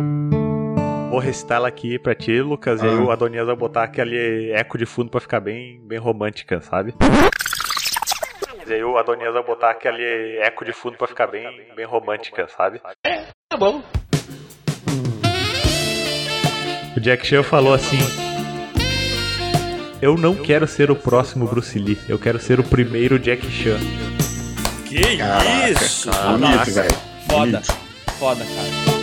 Vou 1.10 1.18
recitar 1.20 1.58
ela 1.58 1.68
aqui 1.68 1.98
pra 1.98 2.14
ti, 2.14 2.40
Lucas, 2.42 2.82
e 2.82 2.86
aí 2.86 2.94
Ah. 2.96 3.02
o 3.02 3.10
Adonias 3.12 3.48
vai 3.48 3.56
botar 3.56 3.84
aquele 3.84 4.52
eco 4.52 4.78
de 4.78 4.86
fundo 4.86 5.10
pra 5.10 5.20
ficar 5.20 5.40
bem, 5.40 5.82
bem 5.88 5.98
romântica, 5.98 6.62
sabe? 6.62 6.94
E 8.68 8.74
aí 8.74 8.84
o 8.84 8.96
Adonias 8.98 9.34
vai 9.34 9.44
botar 9.44 9.72
aquele 9.72 10.38
eco 10.44 10.64
de 10.64 10.74
fundo 10.74 10.96
pra 10.98 11.08
ficar 11.08 11.26
bem, 11.28 11.72
bem 11.76 11.86
romântica, 11.86 12.48
sabe? 12.56 12.80
É, 13.06 13.26
tá 13.50 13.58
bom. 13.58 13.82
O 16.96 17.00
Jack 17.00 17.26
Chan 17.26 17.42
falou 17.44 17.74
assim: 17.74 17.98
Eu 20.04 20.18
não 20.18 20.36
quero 20.36 20.68
ser 20.68 20.92
o 20.92 20.98
próximo 20.98 21.48
Bruce 21.48 21.80
Lee, 21.80 21.98
eu 22.10 22.20
quero 22.20 22.38
ser 22.38 22.60
o 22.60 22.64
primeiro 22.64 23.18
Jack 23.18 23.50
Chan. 23.50 23.80
Que 24.86 25.16
Caraca, 25.16 25.70
isso? 25.70 26.10
Bonito, 26.12 26.72
velho. 26.74 26.96
Foda. 27.30 27.62
Bonito. 27.62 27.78
Foda, 28.20 28.44
cara. 28.44 28.94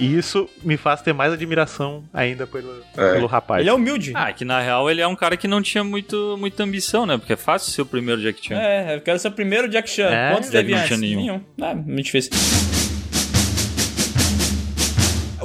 E 0.00 0.18
isso 0.18 0.50
me 0.64 0.76
faz 0.76 1.00
ter 1.00 1.12
mais 1.12 1.32
admiração 1.32 2.02
ainda 2.12 2.44
pelo, 2.44 2.82
É. 2.96 3.12
pelo 3.12 3.28
rapaz. 3.28 3.60
Ele 3.60 3.70
é 3.70 3.72
humilde. 3.72 4.10
Ah, 4.16 4.32
que 4.32 4.44
na 4.44 4.60
real 4.60 4.90
ele 4.90 5.00
é 5.00 5.06
um 5.06 5.14
cara 5.14 5.36
que 5.36 5.46
não 5.46 5.62
tinha 5.62 5.84
muito, 5.84 6.36
muita 6.40 6.64
ambição, 6.64 7.06
né? 7.06 7.16
Porque 7.16 7.34
é 7.34 7.36
fácil 7.36 7.70
ser 7.70 7.82
o 7.82 7.86
primeiro 7.86 8.20
Jack 8.20 8.48
Chan. 8.48 8.56
É, 8.58 8.96
eu 8.96 9.00
quero 9.00 9.16
ser 9.20 9.28
o 9.28 9.32
primeiro 9.32 9.68
Jack 9.68 9.88
Chan. 9.88 10.08
É? 10.10 10.32
Quantos 10.32 10.48
Ele 10.52 10.58
teve 10.58 10.72
não 10.72 10.78
antes? 10.80 10.88
tinha 10.88 10.98
nenhum. 11.16 11.40
Ah, 11.62 11.72
muito 11.72 12.02
difícil. 12.06 12.32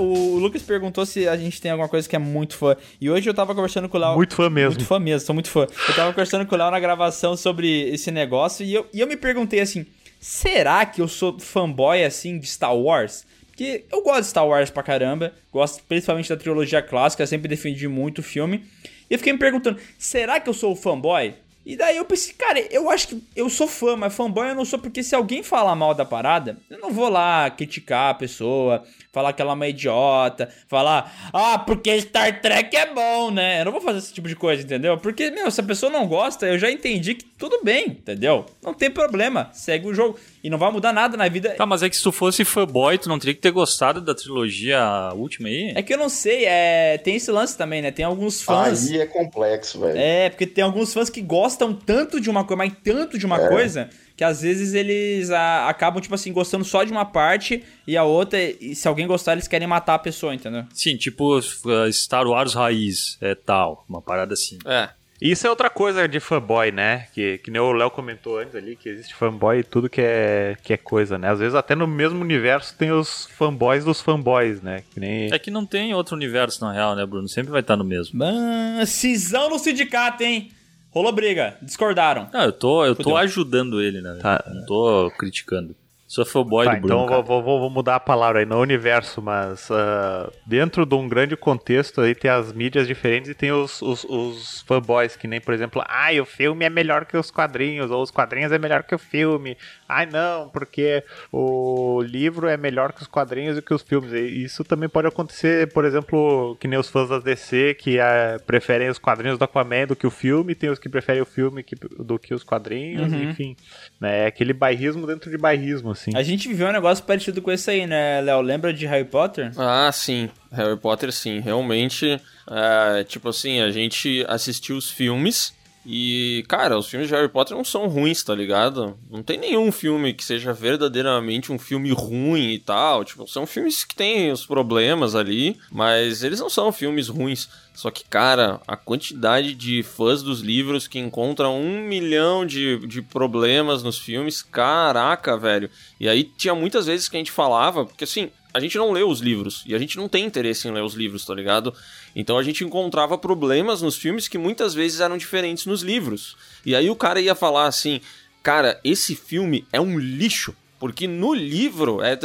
O 0.02 0.40
Lucas 0.40 0.62
perguntou 0.62 1.06
se 1.06 1.28
a 1.28 1.38
gente 1.38 1.62
tem 1.62 1.72
alguma 1.72 1.88
coisa 1.88 2.08
que 2.10 2.16
é 2.16 2.20
muito 2.20 2.58
fã. 2.58 2.76
E 3.00 3.10
hoje 3.10 3.30
eu 3.30 3.34
tava 3.34 3.54
conversando 3.54 3.88
com 3.88 3.98
o 3.98 4.00
Léo. 4.00 4.16
Muito 4.16 4.36
fã 4.36 4.50
mesmo. 4.50 4.72
Muito 4.72 4.86
fã 4.86 5.00
mesmo, 5.00 5.26
sou 5.26 5.34
muito 5.34 5.50
fã. 5.50 5.68
Eu 5.88 5.96
tava 5.96 6.12
conversando 6.12 6.46
com 6.46 6.56
o 6.56 6.58
Léo 6.58 6.72
na 6.72 6.80
gravação 6.80 7.38
sobre 7.38 7.90
esse 7.90 8.10
negócio 8.12 8.66
e 8.66 8.74
eu, 8.74 8.88
e 8.94 9.00
eu 9.00 9.08
me 9.08 9.16
perguntei 9.16 9.60
assim: 9.60 9.86
será 10.20 10.86
que 10.86 11.02
eu 11.02 11.08
sou 11.08 11.40
fanboy 11.40 12.04
assim 12.04 12.40
de 12.40 12.48
Star 12.48 12.76
Wars? 12.76 13.26
Porque 13.48 13.86
eu 13.92 14.02
gosto 14.02 14.22
de 14.22 14.28
Star 14.28 14.48
Wars 14.48 14.70
pra 14.70 14.82
caramba, 14.82 15.34
gosto 15.52 15.84
principalmente 15.84 16.30
da 16.30 16.38
trilogia 16.38 16.82
clássica, 16.82 17.28
sempre 17.28 17.48
defendi 17.48 17.88
muito 17.88 18.20
o 18.20 18.24
filme. 18.24 18.66
E 19.10 19.14
eu 19.14 19.18
fiquei 19.20 19.34
me 19.34 19.40
perguntando: 19.40 19.80
será 20.00 20.40
que 20.40 20.50
eu 20.50 20.54
sou 20.54 20.76
fanboy? 20.76 21.36
E 21.64 21.76
daí 21.76 21.98
eu 21.98 22.06
pensei, 22.06 22.34
cara, 22.34 22.60
eu 22.72 22.90
acho 22.90 23.10
que 23.10 23.24
eu 23.36 23.48
sou 23.50 23.68
fã, 23.68 23.96
mas 23.96 24.16
fanboy 24.16 24.50
eu 24.50 24.56
não 24.56 24.66
sou, 24.66 24.80
porque 24.80 25.04
se 25.04 25.14
alguém 25.14 25.44
falar 25.44 25.76
mal 25.76 25.94
da 25.94 26.04
parada, 26.04 26.58
eu 26.70 26.80
não 26.80 26.92
vou 26.92 27.08
lá 27.08 27.50
criticar 27.52 28.10
a 28.10 28.16
pessoa, 28.16 28.84
falar 29.12 29.34
que 29.34 29.42
ela 29.42 29.52
é 29.52 29.56
uma 29.56 29.68
idiota, 29.68 30.50
falar, 30.68 31.32
ah, 31.34 31.60
porque 31.60 32.00
Star 32.02 32.42
Trek 32.42 32.76
é 32.76 32.94
bom, 32.94 33.30
né? 33.30 33.62
Eu 33.62 33.66
não 33.66 33.72
vou 33.74 33.82
fazer 33.82 34.00
esse 34.00 34.14
tipo 34.14 34.28
de 34.28 34.36
coisa, 34.36 34.64
entendeu? 34.64 34.98
Porque, 34.98 35.30
meu, 35.30 35.52
se 35.52 35.60
a 35.60 35.64
pessoa 35.64 35.92
não 35.92 36.08
gosta, 36.08 36.48
eu 36.48 36.58
já 36.58 36.72
entendi 36.72 37.16
que 37.16 37.26
tudo 37.26 37.60
bem, 37.64 37.88
entendeu? 37.88 38.46
Não 38.64 38.74
tem 38.74 38.90
problema, 38.90 39.50
segue 39.54 39.88
o 39.88 39.94
jogo. 39.94 40.18
E 40.44 40.50
não 40.50 40.58
vai 40.58 40.72
mudar 40.72 40.94
nada 40.94 41.18
na 41.18 41.28
vida. 41.28 41.52
Tá, 41.52 41.66
mas 41.66 41.84
é 41.84 41.90
que 41.90 41.96
se 41.96 42.02
tu 42.02 42.12
fosse 42.12 42.46
fanboy, 42.46 42.98
tu 42.98 43.10
não 43.10 43.20
teria 43.20 43.36
que 43.36 43.42
ter 43.42 43.52
gostado 43.52 44.02
da 44.02 44.16
trilogia 44.16 45.12
última 45.14 45.50
aí? 45.50 45.74
É 45.76 45.84
que 45.84 45.94
eu 45.94 45.98
não 45.98 46.10
sei, 46.10 46.46
é... 46.46 46.98
tem 46.98 47.16
esse 47.18 47.30
lance 47.32 47.58
também, 47.58 47.82
né? 47.82 47.92
Tem 47.92 48.06
alguns 48.06 48.42
fãs. 48.42 48.90
Aí 48.90 49.00
é 49.00 49.06
complexo, 49.06 49.80
velho. 49.80 49.98
É, 49.98 50.30
porque 50.30 50.48
tem 50.48 50.64
alguns 50.64 50.94
fãs 50.94 51.10
que 51.10 51.22
gostam 51.22 51.74
tanto 51.74 52.20
de 52.20 52.30
uma 52.30 52.44
coisa, 52.44 52.58
mas 52.58 52.74
tanto 52.84 53.18
de 53.18 53.26
uma 53.26 53.48
coisa, 53.50 53.90
que 54.22 54.26
às 54.26 54.44
vezes 54.44 54.76
eles 54.76 55.32
ah, 55.32 55.68
acabam, 55.68 56.00
tipo 56.00 56.14
assim, 56.14 56.32
gostando 56.32 56.64
só 56.64 56.84
de 56.84 56.92
uma 56.92 57.06
parte 57.06 57.64
e 57.88 57.98
a 57.98 58.04
outra, 58.04 58.40
e 58.40 58.76
se 58.76 58.88
alguém 58.88 59.08
gostar, 59.08 59.32
eles 59.32 59.48
querem 59.48 59.68
matar 59.68 59.96
a 59.96 60.00
pessoa, 60.00 60.32
entendeu? 60.32 60.64
Sim, 60.76 60.96
tipo 60.96 61.40
uh, 61.40 61.92
Star 61.92 62.28
Wars 62.28 62.54
raiz, 62.54 63.18
é 63.20 63.34
tal, 63.34 63.84
uma 63.90 64.00
parada 64.00 64.36
assim. 64.36 64.60
É. 64.64 64.90
Isso 65.20 65.48
é 65.48 65.50
outra 65.50 65.72
coisa 65.72 66.08
de 66.08 66.20
fanboy, 66.20 66.72
né? 66.72 67.08
Que, 67.16 67.40
que 67.40 67.50
nem 67.50 67.60
o 67.60 67.72
Léo 67.72 67.90
comentou 67.90 68.38
antes 68.38 68.54
ali, 68.54 68.76
que 68.76 68.90
existe 68.90 69.16
fanboy 69.16 69.58
e 69.58 69.64
tudo 69.64 69.90
que 69.90 70.02
é, 70.02 70.56
que 70.62 70.72
é 70.72 70.78
coisa, 70.78 71.18
né? 71.18 71.32
Às 71.32 71.40
vezes 71.40 71.56
até 71.56 71.74
no 71.74 71.88
mesmo 71.88 72.22
universo 72.22 72.76
tem 72.78 72.92
os 72.92 73.26
fanboys 73.26 73.84
dos 73.84 74.02
fanboys, 74.02 74.62
né? 74.62 74.84
Que 74.94 75.00
nem... 75.00 75.34
É 75.34 75.40
que 75.40 75.50
não 75.50 75.66
tem 75.66 75.96
outro 75.96 76.16
universo 76.16 76.64
na 76.64 76.72
real, 76.72 76.96
né, 76.96 77.04
Bruno? 77.08 77.28
Sempre 77.28 77.52
vai 77.52 77.62
estar 77.62 77.76
no 77.76 77.84
mesmo. 77.84 78.20
Mano, 78.20 78.86
cisão 78.86 79.50
no 79.50 79.58
sindicato, 79.58 80.22
hein? 80.22 80.52
Rolou 80.92 81.14
briga, 81.14 81.56
discordaram. 81.62 82.30
Não, 82.34 82.42
eu 82.42 82.52
tô, 82.52 82.86
eu 82.86 82.96
tô 82.96 83.16
ajudando 83.16 83.82
ele, 83.82 84.02
né? 84.02 84.20
Tá. 84.22 84.44
Não 84.54 84.66
tô 84.66 85.10
criticando. 85.18 85.74
Sou 86.14 86.26
fanboy 86.26 86.66
Tá, 86.66 86.76
do 86.76 86.82
Bruno. 86.82 87.04
então 87.06 87.24
vou, 87.24 87.42
vou, 87.42 87.60
vou 87.62 87.70
mudar 87.70 87.96
a 87.96 88.00
palavra 88.02 88.40
aí, 88.40 88.46
no 88.46 88.60
universo, 88.60 89.22
mas 89.22 89.70
ah, 89.72 90.30
dentro 90.46 90.86
de 90.86 90.94
um 90.94 91.08
grande 91.08 91.38
contexto 91.38 92.02
aí 92.02 92.14
tem 92.14 92.30
as 92.30 92.52
mídias 92.52 92.86
diferentes 92.86 93.30
e 93.30 93.34
tem 93.34 93.54
os, 93.54 93.82
os, 93.82 94.04
os 94.04 94.62
fanboys, 94.68 95.16
que 95.16 95.26
nem, 95.26 95.40
por 95.40 95.54
exemplo, 95.54 95.82
ai, 95.88 96.20
o 96.20 96.26
filme 96.26 96.66
é 96.66 96.70
melhor 96.70 97.06
que 97.06 97.16
os 97.16 97.32
quadrinhos, 97.32 97.90
ou 97.92 98.02
os 98.04 98.12
quadrinhos 98.12 98.52
é 98.52 98.60
melhor 98.60 98.84
que 98.84 98.94
o 98.94 99.00
filme. 99.00 99.58
Ai, 99.88 100.06
não, 100.06 100.50
porque 100.50 101.02
o 101.32 102.02
livro 102.02 102.48
é 102.50 102.58
melhor 102.58 102.92
que 102.92 103.02
os 103.02 103.08
quadrinhos 103.08 103.58
e 103.58 103.62
que 103.62 103.74
os 103.74 103.82
filmes. 103.82 104.12
E 104.12 104.44
isso 104.44 104.66
também 104.66 104.90
pode 104.90 105.08
acontecer, 105.08 105.72
por 105.72 105.86
exemplo, 105.86 106.58
que 106.60 106.68
nem 106.68 106.78
os 106.78 106.90
fãs 106.90 107.08
das 107.08 107.24
DC, 107.24 107.74
que 107.76 108.02
ah, 108.02 108.38
preferem 108.46 108.90
os 108.90 109.00
quadrinhos 109.00 109.38
do 109.40 109.46
Aquaman 109.46 109.88
do 109.88 109.96
que 109.96 110.06
o 110.06 110.12
filme, 110.12 110.56
tem 110.56 110.70
os 110.70 110.78
que 110.78 110.90
preferem 110.90 111.22
o 111.22 111.26
filme 111.26 111.64
que- 111.64 111.76
do 111.76 112.20
que 112.20 112.34
os 112.34 112.44
quadrinhos, 112.44 113.14
Uhum. 113.14 113.24
enfim. 113.24 113.56
Né, 114.00 114.24
é 114.24 114.26
aquele 114.26 114.52
bairrismo 114.52 115.08
dentro 115.08 115.32
de 115.32 115.38
bairrismo, 115.38 115.92
assim. 116.02 116.12
A 116.16 116.24
gente 116.24 116.48
viveu 116.48 116.68
um 116.68 116.72
negócio 116.72 117.04
parecido 117.04 117.42
com 117.42 117.52
esse 117.52 117.70
aí, 117.70 117.86
né, 117.86 118.22
Léo? 118.22 118.42
Lembra 118.42 118.74
de 118.74 118.86
Harry 118.86 119.06
Potter? 119.06 119.52
Ah, 119.58 119.92
sim. 119.92 120.30
Harry 120.52 120.78
Potter, 120.78 121.12
sim. 121.12 121.40
Realmente, 121.40 122.20
é, 122.50 123.04
tipo 123.04 123.30
assim, 123.30 123.62
a 123.62 123.72
gente 123.72 124.26
assistiu 124.28 124.76
os 124.76 124.90
filmes 124.90 125.54
e, 125.86 126.46
cara, 126.48 126.78
os 126.78 126.88
filmes 126.88 127.08
de 127.08 127.16
Harry 127.16 127.28
Potter 127.28 127.58
não 127.58 127.64
são 127.64 127.88
ruins, 127.88 128.24
tá 128.24 128.36
ligado? 128.36 128.98
Não 129.10 129.24
tem 129.24 129.38
nenhum 129.38 129.72
filme 129.72 130.14
que 130.14 130.24
seja 130.24 130.54
verdadeiramente 130.54 131.52
um 131.52 131.58
filme 131.58 131.92
ruim 131.92 132.52
e 132.52 132.60
tal. 132.60 133.04
Tipo, 133.04 133.28
são 133.28 133.48
filmes 133.48 133.84
que 133.84 133.96
têm 133.96 134.32
os 134.32 134.46
problemas 134.46 135.16
ali, 135.16 135.58
mas 135.72 136.24
eles 136.24 136.40
não 136.40 136.50
são 136.50 136.72
filmes 136.72 137.08
ruins. 137.08 137.50
Só 137.74 137.90
que, 137.90 138.04
cara, 138.04 138.62
a 138.68 138.76
quantidade 138.76 139.56
de 139.56 139.82
fãs 139.82 140.22
dos 140.22 140.42
livros 140.42 140.88
que 140.88 141.00
encontram 141.00 141.60
um 141.60 141.82
milhão 141.82 142.46
de, 142.46 142.78
de 142.86 143.02
problemas 143.02 143.82
nos 143.82 143.98
filmes, 143.98 144.44
caraca, 144.44 145.36
velho. 145.36 145.70
E 146.00 146.08
aí 146.08 146.24
tinha 146.24 146.54
muitas 146.54 146.86
vezes 146.86 147.10
que 147.10 147.18
a 147.18 147.20
gente 147.20 147.32
falava, 147.32 147.86
porque 147.86 148.04
assim, 148.04 148.30
a 148.54 148.60
gente 148.60 148.78
não 148.78 148.92
lê 148.92 149.04
os 149.04 149.20
livros 149.20 149.64
e 149.66 149.74
a 149.74 149.80
gente 149.80 149.98
não 149.98 150.10
tem 150.10 150.26
interesse 150.26 150.68
em 150.68 150.72
ler 150.72 150.84
os 150.84 150.94
livros, 150.94 151.26
tá 151.26 151.34
ligado? 151.34 151.74
Então 152.16 152.38
a 152.38 152.44
gente 152.44 152.64
encontrava 152.64 153.18
problemas 153.18 153.82
nos 153.82 153.98
filmes 153.98 154.28
que 154.28 154.38
muitas 154.38 154.74
vezes 154.74 155.00
eram 155.00 155.18
diferentes 155.18 155.66
nos 155.66 155.82
livros. 155.82 156.36
E 156.66 156.76
aí 156.76 156.90
o 156.90 156.96
cara 156.96 157.22
ia 157.22 157.36
falar 157.36 157.68
assim: 157.68 158.02
"Cara, 158.44 158.80
esse 158.84 159.16
filme 159.16 159.66
é 159.72 159.80
um 159.80 159.98
lixo, 159.98 160.56
porque 160.80 161.08
no 161.08 161.34
livro 161.34 162.02
é 162.02 162.18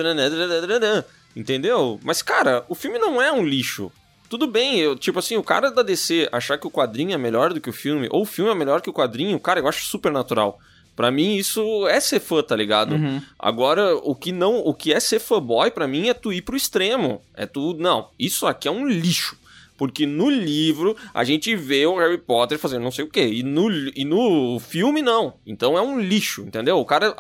Entendeu? 1.35 2.01
Mas 2.03 2.23
cara, 2.23 2.65
o 2.69 2.75
filme 2.75 2.99
não 2.99 3.21
é 3.21 3.31
um 3.31 3.45
lixo. 3.45 3.93
Tudo 4.29 4.49
bem, 4.49 4.79
eu, 4.81 4.97
tipo 4.97 5.21
assim, 5.21 5.37
o 5.37 5.43
cara 5.43 5.71
da 5.71 5.83
DC 5.83 6.29
achar 6.33 6.59
que 6.59 6.67
o 6.67 6.71
quadrinho 6.71 7.13
é 7.13 7.19
melhor 7.19 7.53
do 7.53 7.61
que 7.61 7.71
o 7.71 7.73
filme, 7.73 8.09
ou 8.11 8.23
o 8.23 8.27
filme 8.27 8.51
é 8.51 8.55
melhor 8.55 8.81
que 8.81 8.91
o 8.91 8.93
quadrinho, 8.93 9.39
cara, 9.39 9.61
eu 9.61 9.69
acho 9.69 9.87
super 9.87 10.11
natural. 10.11 10.59
Pra 10.97 11.11
mim, 11.11 11.37
isso 11.37 11.87
é 11.87 12.01
ser 12.01 12.21
fã, 12.21 12.43
tá 12.43 12.57
ligado? 12.57 12.95
Uhum. 12.95 13.21
Agora, 13.39 13.95
o 13.97 14.15
que 14.15 14.33
não, 14.33 14.57
o 14.61 14.73
que 14.73 14.95
é 14.95 14.99
ser 14.99 15.21
fanboy 15.21 15.71
pra 15.71 15.87
mim 15.87 16.09
é 16.09 16.15
tu 16.15 16.33
ir 16.33 16.41
pro 16.41 16.57
extremo. 16.57 17.21
É 17.35 17.45
tu, 17.45 17.75
não, 17.79 18.09
isso 18.19 18.47
aqui 18.47 18.67
é 18.67 18.71
um 18.71 18.89
lixo. 18.89 19.39
Porque 19.77 20.07
no 20.07 20.31
livro 20.31 20.97
a 21.13 21.23
gente 21.23 21.55
vê 21.55 21.85
o 21.85 21.99
Harry 21.99 22.17
Potter 22.17 22.59
fazendo 22.59 22.83
não 22.83 22.91
sei 22.91 23.05
o 23.05 23.11
quê. 23.11 23.29
E 23.29 23.43
no, 23.43 23.71
e 23.71 24.07
no 24.07 24.59
filme, 24.59 25.03
não. 25.03 25.35
Então 25.47 25.77
é 25.77 25.83
um 25.83 26.01
lixo, 26.01 26.45
entendeu? 26.47 26.79
O 26.79 26.85
cara 26.87 27.15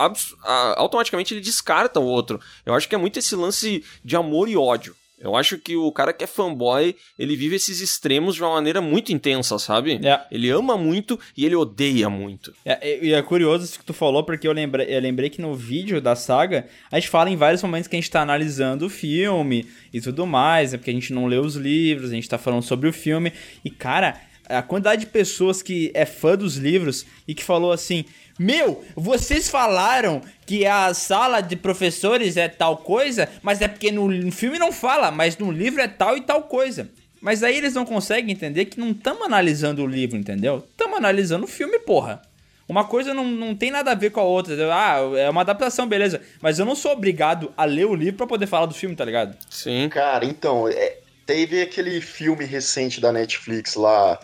automaticamente 0.77 1.35
ele 1.35 1.43
descarta 1.43 2.01
o 2.01 2.07
outro. 2.07 2.41
Eu 2.65 2.73
acho 2.73 2.89
que 2.89 2.95
é 2.95 2.99
muito 2.99 3.19
esse 3.19 3.37
lance 3.37 3.85
de 4.03 4.17
amor 4.17 4.49
e 4.49 4.57
ódio. 4.57 4.97
Eu 5.19 5.35
acho 5.35 5.57
que 5.57 5.75
o 5.77 5.91
cara 5.91 6.13
que 6.13 6.25
é 6.25 6.27
fanboy, 6.27 6.95
ele 7.19 7.37
vive 7.37 7.57
esses 7.57 7.81
extremos 7.81 8.35
de 8.35 8.43
uma 8.43 8.53
maneira 8.53 8.83
muito 8.83 9.13
intensa, 9.13 9.59
sabe? 9.59 9.99
É. 10.07 10.21
Ele 10.31 10.51
ama 10.51 10.77
muito 10.77 11.19
e 11.35 11.47
ele 11.47 11.55
odeia 11.55 12.11
muito. 12.11 12.53
É, 12.65 13.05
e 13.05 13.13
é 13.15 13.23
curioso 13.23 13.65
isso 13.65 13.79
que 13.79 13.85
tu 13.85 13.95
falou, 13.95 14.25
porque 14.25 14.47
eu 14.47 14.53
lembrei, 14.53 14.95
eu 14.95 15.01
lembrei 15.01 15.31
que 15.31 15.41
no 15.41 15.55
vídeo 15.55 16.01
da 16.03 16.15
saga, 16.15 16.67
a 16.91 17.01
gente 17.01 17.09
fala 17.09 17.31
em 17.31 17.37
vários 17.37 17.63
momentos 17.63 17.89
que 17.89 17.97
a 17.97 17.99
gente 17.99 18.11
tá 18.11 18.21
analisando 18.21 18.87
o 18.87 18.91
filme 18.91 19.67
e 19.93 20.01
tudo 20.01 20.27
mais, 20.27 20.75
é 20.75 20.77
porque 20.77 20.91
a 20.91 20.95
gente 20.95 21.13
não 21.13 21.27
lê 21.27 21.39
os 21.39 21.57
livros, 21.57 22.11
a 22.11 22.15
gente 22.15 22.29
tá 22.29 22.37
falando 22.37 22.63
sobre 22.63 22.89
o 22.89 22.93
filme. 22.93 23.33
E, 23.65 23.71
cara, 23.71 24.21
a 24.49 24.63
quantidade 24.63 25.01
de 25.03 25.07
pessoas 25.07 25.63
que 25.63 25.91
é 25.95 26.05
fã 26.07 26.37
dos 26.37 26.57
livros 26.57 27.05
e 27.27 27.35
que 27.35 27.45
falou 27.45 27.73
assim: 27.73 28.05
Meu, 28.39 28.85
vocês 28.95 29.49
falaram 29.49 30.23
que 30.45 30.65
a 30.67 30.93
sala 30.95 31.41
de 31.41 31.57
professores 31.57 32.37
é 32.37 32.49
tal 32.49 32.79
coisa, 32.79 33.29
mas 33.43 33.61
é 33.61 33.69
porque 33.69 33.91
no, 33.91 34.09
no 34.09 34.33
filme 34.33 34.59
não 34.59 34.73
fala, 34.73 35.11
mas 35.11 35.37
no 35.39 35.51
livro 35.51 35.81
é 35.81 35.89
tal 35.89 36.17
e 36.17 36.21
tal 36.21 36.43
coisa. 36.45 36.89
Mas 37.21 37.43
aí 37.43 37.57
eles 37.57 37.75
não 37.75 37.85
conseguem 37.85 38.31
entender 38.31 38.67
que 38.67 38.79
não 38.79 38.91
estamos 38.91 39.25
analisando 39.25 39.83
o 39.83 39.87
livro, 39.87 40.17
entendeu? 40.17 40.65
Estamos 40.71 40.99
analisando 40.99 41.45
o 41.45 41.49
filme, 41.49 41.79
porra. 41.81 42.23
Uma 42.69 42.85
coisa 42.85 43.15
não, 43.15 43.25
não 43.25 43.55
tem 43.55 43.71
nada 43.71 43.93
a 43.93 43.95
ver 43.95 44.11
com 44.11 44.21
a 44.21 44.25
outra. 44.25 44.53
entendeu? 44.53 44.73
Ah, 44.73 44.99
é 45.17 45.31
uma 45.31 45.41
adaptação, 45.41 45.89
beleza. 45.89 46.21
Mas 46.41 46.59
eu 46.59 46.65
não 46.67 46.75
sou 46.75 46.93
obrigado 46.93 47.53
a 47.57 47.65
ler 47.65 47.87
o 47.87 47.95
livro 47.95 48.17
pra 48.17 48.27
poder 48.27 48.47
falar 48.47 48.67
do 48.67 48.75
filme, 48.75 48.97
tá 48.97 49.05
ligado? 49.05 49.37
Sim. 49.49 49.89
Cara, 49.89 50.25
então, 50.25 50.69
é, 50.69 50.99
teve 51.25 51.63
aquele 51.63 52.01
filme 52.01 52.45
recente 52.45 53.01
da 53.01 53.13
Netflix 53.13 53.75
lá, 53.75 54.19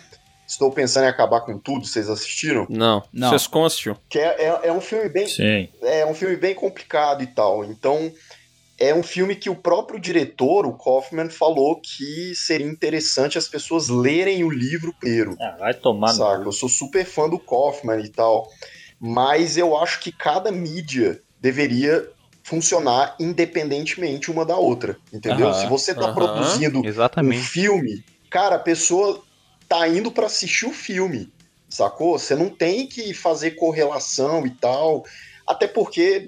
Estou 0.52 0.70
Pensando 0.70 1.04
em 1.04 1.08
Acabar 1.08 1.40
com 1.40 1.58
Tudo, 1.58 1.86
vocês 1.86 2.10
assistiram? 2.10 2.66
Não. 2.68 3.02
Não. 3.10 3.30
Vocês 3.30 3.46
constiu. 3.46 3.96
Que 4.10 4.18
é, 4.18 4.44
é, 4.44 4.60
é 4.64 4.72
um 4.72 4.82
filme 4.82 5.08
bem, 5.08 5.26
Sim. 5.26 5.66
é 5.80 6.04
um 6.04 6.14
filme 6.14 6.36
bem 6.36 6.54
complicado 6.54 7.22
e 7.22 7.26
tal. 7.26 7.64
Então, 7.64 8.12
é 8.78 8.94
um 8.94 9.02
filme 9.02 9.34
que 9.34 9.48
o 9.48 9.56
próprio 9.56 9.98
diretor, 9.98 10.66
o 10.66 10.74
Kaufman, 10.74 11.30
falou 11.30 11.80
que 11.80 12.34
seria 12.34 12.66
interessante 12.66 13.38
as 13.38 13.48
pessoas 13.48 13.88
lerem 13.88 14.44
o 14.44 14.50
livro 14.50 14.94
primeiro. 15.00 15.38
Ah, 15.40 15.56
vai 15.58 15.72
tomar 15.72 16.08
Saca? 16.08 16.44
Eu 16.44 16.52
sou 16.52 16.68
super 16.68 17.06
fã 17.06 17.30
do 17.30 17.38
Kaufman 17.38 18.00
e 18.00 18.10
tal. 18.10 18.46
Mas 19.00 19.56
eu 19.56 19.74
acho 19.74 20.00
que 20.00 20.12
cada 20.12 20.52
mídia 20.52 21.18
deveria 21.40 22.06
funcionar 22.44 23.16
independentemente 23.18 24.30
uma 24.30 24.44
da 24.44 24.56
outra. 24.56 24.98
Entendeu? 25.10 25.48
Aham, 25.48 25.60
Se 25.60 25.66
você 25.66 25.94
tá 25.94 26.08
aham, 26.08 26.14
produzindo 26.14 26.80
um 26.80 26.84
Exatamente. 26.84 27.40
filme, 27.40 28.04
cara, 28.28 28.56
a 28.56 28.60
pessoa 28.60 29.22
tá 29.72 29.88
indo 29.88 30.12
pra 30.12 30.26
assistir 30.26 30.66
o 30.66 30.72
filme, 30.72 31.32
sacou? 31.66 32.18
Você 32.18 32.34
não 32.34 32.50
tem 32.50 32.86
que 32.86 33.14
fazer 33.14 33.52
correlação 33.52 34.46
e 34.46 34.50
tal, 34.50 35.02
até 35.46 35.66
porque 35.66 36.26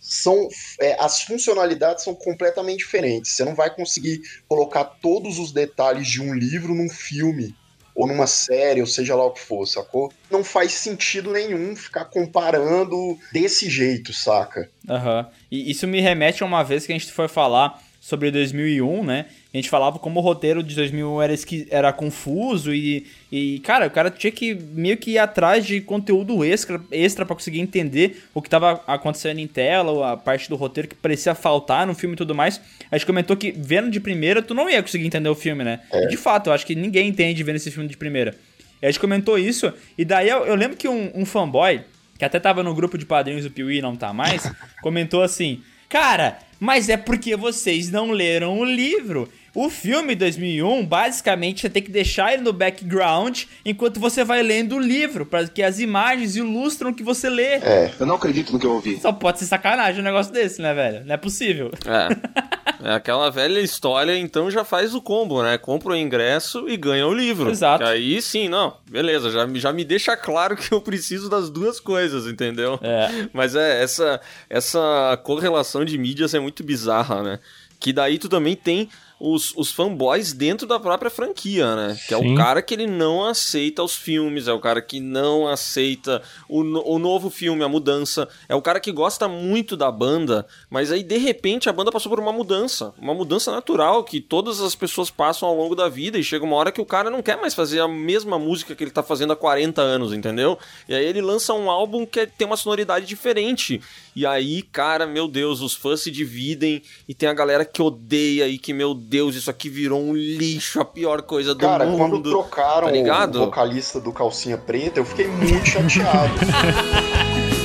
são 0.00 0.48
é, 0.80 0.96
as 0.98 1.22
funcionalidades 1.22 2.02
são 2.02 2.12
completamente 2.12 2.78
diferentes. 2.78 3.30
Você 3.30 3.44
não 3.44 3.54
vai 3.54 3.72
conseguir 3.72 4.20
colocar 4.48 4.82
todos 4.84 5.38
os 5.38 5.52
detalhes 5.52 6.08
de 6.08 6.20
um 6.20 6.34
livro 6.34 6.74
num 6.74 6.88
filme 6.88 7.54
ou 7.94 8.04
numa 8.04 8.26
série, 8.26 8.80
ou 8.80 8.86
seja 8.86 9.14
lá 9.14 9.24
o 9.24 9.30
que 9.30 9.40
for, 9.40 9.64
sacou? 9.64 10.12
Não 10.28 10.42
faz 10.42 10.72
sentido 10.72 11.30
nenhum 11.30 11.76
ficar 11.76 12.06
comparando 12.06 13.16
desse 13.32 13.70
jeito, 13.70 14.12
saca? 14.12 14.68
Aham. 14.88 15.30
E 15.52 15.70
isso 15.70 15.86
me 15.86 16.00
remete 16.00 16.42
a 16.42 16.46
uma 16.46 16.64
vez 16.64 16.84
que 16.84 16.92
a 16.92 16.98
gente 16.98 17.12
foi 17.12 17.28
falar 17.28 17.80
sobre 18.06 18.30
2001, 18.30 19.02
né? 19.04 19.26
A 19.52 19.56
gente 19.56 19.68
falava 19.68 19.98
como 19.98 20.20
o 20.20 20.22
roteiro 20.22 20.62
de 20.62 20.76
2001 20.76 21.20
era, 21.22 21.32
esqui- 21.34 21.66
era 21.72 21.92
confuso 21.92 22.72
e, 22.72 23.04
e, 23.32 23.58
cara, 23.64 23.88
o 23.88 23.90
cara 23.90 24.10
tinha 24.12 24.30
que 24.30 24.54
meio 24.54 24.96
que 24.96 25.10
ir 25.12 25.18
atrás 25.18 25.66
de 25.66 25.80
conteúdo 25.80 26.44
extra, 26.44 26.80
extra 26.92 27.26
para 27.26 27.34
conseguir 27.34 27.58
entender 27.58 28.22
o 28.32 28.40
que 28.40 28.48
tava 28.48 28.80
acontecendo 28.86 29.40
em 29.40 29.46
tela, 29.48 29.90
ou 29.90 30.04
a 30.04 30.16
parte 30.16 30.48
do 30.48 30.54
roteiro 30.54 30.86
que 30.88 30.94
parecia 30.94 31.34
faltar 31.34 31.84
no 31.84 31.96
filme 31.96 32.14
e 32.14 32.16
tudo 32.16 32.32
mais. 32.32 32.60
A 32.92 32.96
gente 32.96 33.06
comentou 33.06 33.36
que 33.36 33.50
vendo 33.50 33.90
de 33.90 33.98
primeira, 33.98 34.40
tu 34.40 34.54
não 34.54 34.70
ia 34.70 34.80
conseguir 34.80 35.04
entender 35.06 35.28
o 35.28 35.34
filme, 35.34 35.64
né? 35.64 35.80
E 36.04 36.06
de 36.08 36.16
fato, 36.16 36.48
eu 36.50 36.52
acho 36.52 36.64
que 36.64 36.76
ninguém 36.76 37.08
entende 37.08 37.42
vendo 37.42 37.56
esse 37.56 37.72
filme 37.72 37.88
de 37.88 37.96
primeira. 37.96 38.36
E 38.80 38.86
a 38.86 38.88
gente 38.90 39.00
comentou 39.00 39.36
isso, 39.36 39.72
e 39.98 40.04
daí 40.04 40.28
eu, 40.28 40.46
eu 40.46 40.54
lembro 40.54 40.76
que 40.76 40.86
um, 40.86 41.10
um 41.12 41.26
fanboy, 41.26 41.80
que 42.16 42.24
até 42.24 42.38
tava 42.38 42.62
no 42.62 42.72
grupo 42.72 42.96
de 42.96 43.04
padrinhos 43.04 43.42
do 43.42 43.50
Piuí 43.50 43.78
e 43.78 43.82
não 43.82 43.96
tá 43.96 44.12
mais, 44.12 44.48
comentou 44.80 45.22
assim: 45.24 45.60
Cara, 45.88 46.38
mas 46.58 46.88
é 46.88 46.96
porque 46.96 47.36
vocês 47.36 47.90
não 47.90 48.10
leram 48.10 48.58
o 48.58 48.64
livro. 48.64 49.28
O 49.56 49.70
filme 49.70 50.14
2001, 50.14 50.84
basicamente, 50.84 51.62
você 51.62 51.70
tem 51.70 51.82
que 51.82 51.90
deixar 51.90 52.34
ele 52.34 52.42
no 52.42 52.52
background 52.52 53.44
enquanto 53.64 53.98
você 53.98 54.22
vai 54.22 54.42
lendo 54.42 54.76
o 54.76 54.78
livro, 54.78 55.24
para 55.24 55.48
que 55.48 55.62
as 55.62 55.78
imagens 55.80 56.36
ilustram 56.36 56.90
o 56.90 56.94
que 56.94 57.02
você 57.02 57.30
lê. 57.30 57.54
É. 57.54 57.90
Eu 57.98 58.04
não 58.04 58.16
acredito 58.16 58.52
no 58.52 58.58
que 58.58 58.66
eu 58.66 58.72
ouvi. 58.72 59.00
Só 59.00 59.12
pode 59.12 59.38
ser 59.38 59.46
sacanagem 59.46 60.02
um 60.02 60.04
negócio 60.04 60.30
desse, 60.30 60.60
né, 60.60 60.74
velho? 60.74 61.06
Não 61.06 61.14
é 61.14 61.16
possível. 61.16 61.70
É. 61.86 62.46
É 62.84 62.92
aquela 62.92 63.30
velha 63.30 63.58
história, 63.58 64.16
então 64.16 64.48
já 64.50 64.62
faz 64.62 64.94
o 64.94 65.00
combo, 65.00 65.42
né? 65.42 65.56
Compra 65.58 65.92
o 65.92 65.96
ingresso 65.96 66.68
e 66.68 66.76
ganha 66.76 67.06
o 67.06 67.12
livro. 67.12 67.50
Exato. 67.50 67.82
Que 67.82 67.90
Aí 67.90 68.20
sim, 68.22 68.48
não. 68.48 68.76
Beleza, 68.88 69.30
já, 69.30 69.44
me- 69.46 69.58
já 69.58 69.72
me 69.72 69.82
deixa 69.82 70.14
claro 70.16 70.54
que 70.56 70.72
eu 70.72 70.80
preciso 70.80 71.28
das 71.28 71.48
duas 71.50 71.80
coisas, 71.80 72.26
entendeu? 72.26 72.78
É. 72.82 73.28
Mas 73.32 73.56
é, 73.56 73.82
essa, 73.82 74.20
essa 74.48 75.18
correlação 75.24 75.84
de 75.84 75.96
mídias 75.98 76.34
é 76.34 76.38
muito 76.38 76.62
bizarra, 76.62 77.22
né? 77.22 77.38
Que 77.80 77.92
daí 77.92 78.18
tu 78.18 78.28
também 78.28 78.54
tem 78.54 78.88
os, 79.18 79.54
os 79.56 79.72
fanboys 79.72 80.32
dentro 80.32 80.66
da 80.66 80.78
própria 80.78 81.10
franquia, 81.10 81.74
né? 81.74 81.98
Que 82.06 82.12
é 82.12 82.16
o 82.16 82.22
Sim. 82.22 82.34
cara 82.34 82.60
que 82.60 82.74
ele 82.74 82.86
não 82.86 83.24
aceita 83.24 83.82
os 83.82 83.94
filmes, 83.96 84.46
é 84.46 84.52
o 84.52 84.60
cara 84.60 84.82
que 84.82 85.00
não 85.00 85.48
aceita 85.48 86.22
o, 86.48 86.60
o 86.60 86.98
novo 86.98 87.30
filme, 87.30 87.64
a 87.64 87.68
mudança. 87.68 88.28
É 88.48 88.54
o 88.54 88.60
cara 88.60 88.78
que 88.78 88.92
gosta 88.92 89.26
muito 89.26 89.76
da 89.76 89.90
banda, 89.90 90.46
mas 90.68 90.92
aí 90.92 91.02
de 91.02 91.16
repente 91.16 91.68
a 91.68 91.72
banda 91.72 91.90
passou 91.90 92.10
por 92.10 92.20
uma 92.20 92.32
mudança. 92.32 92.92
Uma 92.98 93.14
mudança 93.14 93.50
natural 93.50 94.04
que 94.04 94.20
todas 94.20 94.60
as 94.60 94.74
pessoas 94.74 95.10
passam 95.10 95.48
ao 95.48 95.56
longo 95.56 95.74
da 95.74 95.88
vida 95.88 96.18
e 96.18 96.22
chega 96.24 96.44
uma 96.44 96.56
hora 96.56 96.70
que 96.72 96.80
o 96.80 96.86
cara 96.86 97.08
não 97.08 97.22
quer 97.22 97.40
mais 97.40 97.54
fazer 97.54 97.80
a 97.80 97.88
mesma 97.88 98.38
música 98.38 98.74
que 98.74 98.84
ele 98.84 98.90
tá 98.90 99.02
fazendo 99.02 99.32
há 99.32 99.36
40 99.36 99.80
anos, 99.80 100.12
entendeu? 100.12 100.58
E 100.88 100.94
aí 100.94 101.04
ele 101.04 101.22
lança 101.22 101.54
um 101.54 101.70
álbum 101.70 102.04
que 102.04 102.20
é- 102.20 102.26
tem 102.26 102.46
uma 102.46 102.56
sonoridade 102.56 103.06
diferente. 103.06 103.80
E 104.14 104.26
aí, 104.26 104.62
cara, 104.62 105.06
meu 105.06 105.26
Deus, 105.28 105.60
os 105.60 105.74
fãs 105.74 106.00
se 106.00 106.10
dividem 106.10 106.82
e 107.08 107.14
tem 107.14 107.28
a 107.28 107.34
galera 107.34 107.64
que 107.64 107.80
odeia 107.82 108.46
e 108.48 108.58
que, 108.58 108.72
meu 108.72 108.94
Deus, 109.08 109.36
isso 109.36 109.48
aqui 109.48 109.68
virou 109.68 110.00
um 110.02 110.12
lixo, 110.14 110.80
a 110.80 110.84
pior 110.84 111.22
coisa 111.22 111.54
do 111.54 111.60
Cara, 111.60 111.86
quando 111.86 112.16
mundo. 112.16 112.28
trocaram 112.30 112.88
tá 112.90 113.24
o 113.26 113.44
vocalista 113.44 114.00
do 114.00 114.12
Calcinha 114.12 114.58
Preta, 114.58 114.98
eu 114.98 115.04
fiquei 115.04 115.28
muito 115.28 115.64
chateado. 115.64 116.34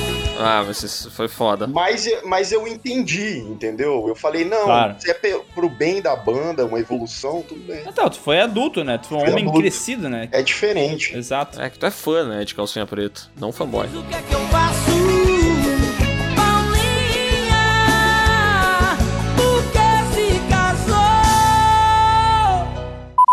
Ah, 0.44 0.64
mas 0.66 0.82
isso 0.82 1.08
foi 1.08 1.28
foda. 1.28 1.68
mas, 1.68 2.08
mas 2.24 2.50
eu 2.50 2.66
entendi, 2.66 3.38
entendeu? 3.38 4.06
Eu 4.08 4.14
falei, 4.16 4.44
não, 4.44 4.64
Claro. 4.64 4.96
se 4.98 5.08
é 5.08 5.14
pro 5.54 5.68
bem 5.68 6.02
da 6.02 6.16
banda, 6.16 6.66
uma 6.66 6.80
evolução, 6.80 7.42
tudo 7.46 7.60
bem. 7.60 7.84
Então, 7.86 8.10
tu 8.10 8.18
foi 8.18 8.40
adulto, 8.40 8.82
né? 8.82 8.98
Tu 8.98 9.06
foi 9.06 9.18
um 9.18 9.20
homem 9.20 9.44
adulto. 9.44 9.60
crescido, 9.60 10.08
né? 10.08 10.28
É 10.32 10.42
diferente. 10.42 11.16
Exato. 11.16 11.60
É 11.62 11.70
que 11.70 11.78
tu 11.78 11.86
é 11.86 11.92
fã, 11.92 12.24
né, 12.26 12.44
de 12.44 12.56
calcinha 12.56 12.84
preta, 12.84 13.22
não 13.38 13.52
fanboy. 13.52 13.86
Mas 13.86 14.00
o 14.00 14.02
que 14.08 14.14
é 14.16 14.22
que 14.22 14.34
eu 14.34 14.40
faço? 14.48 14.91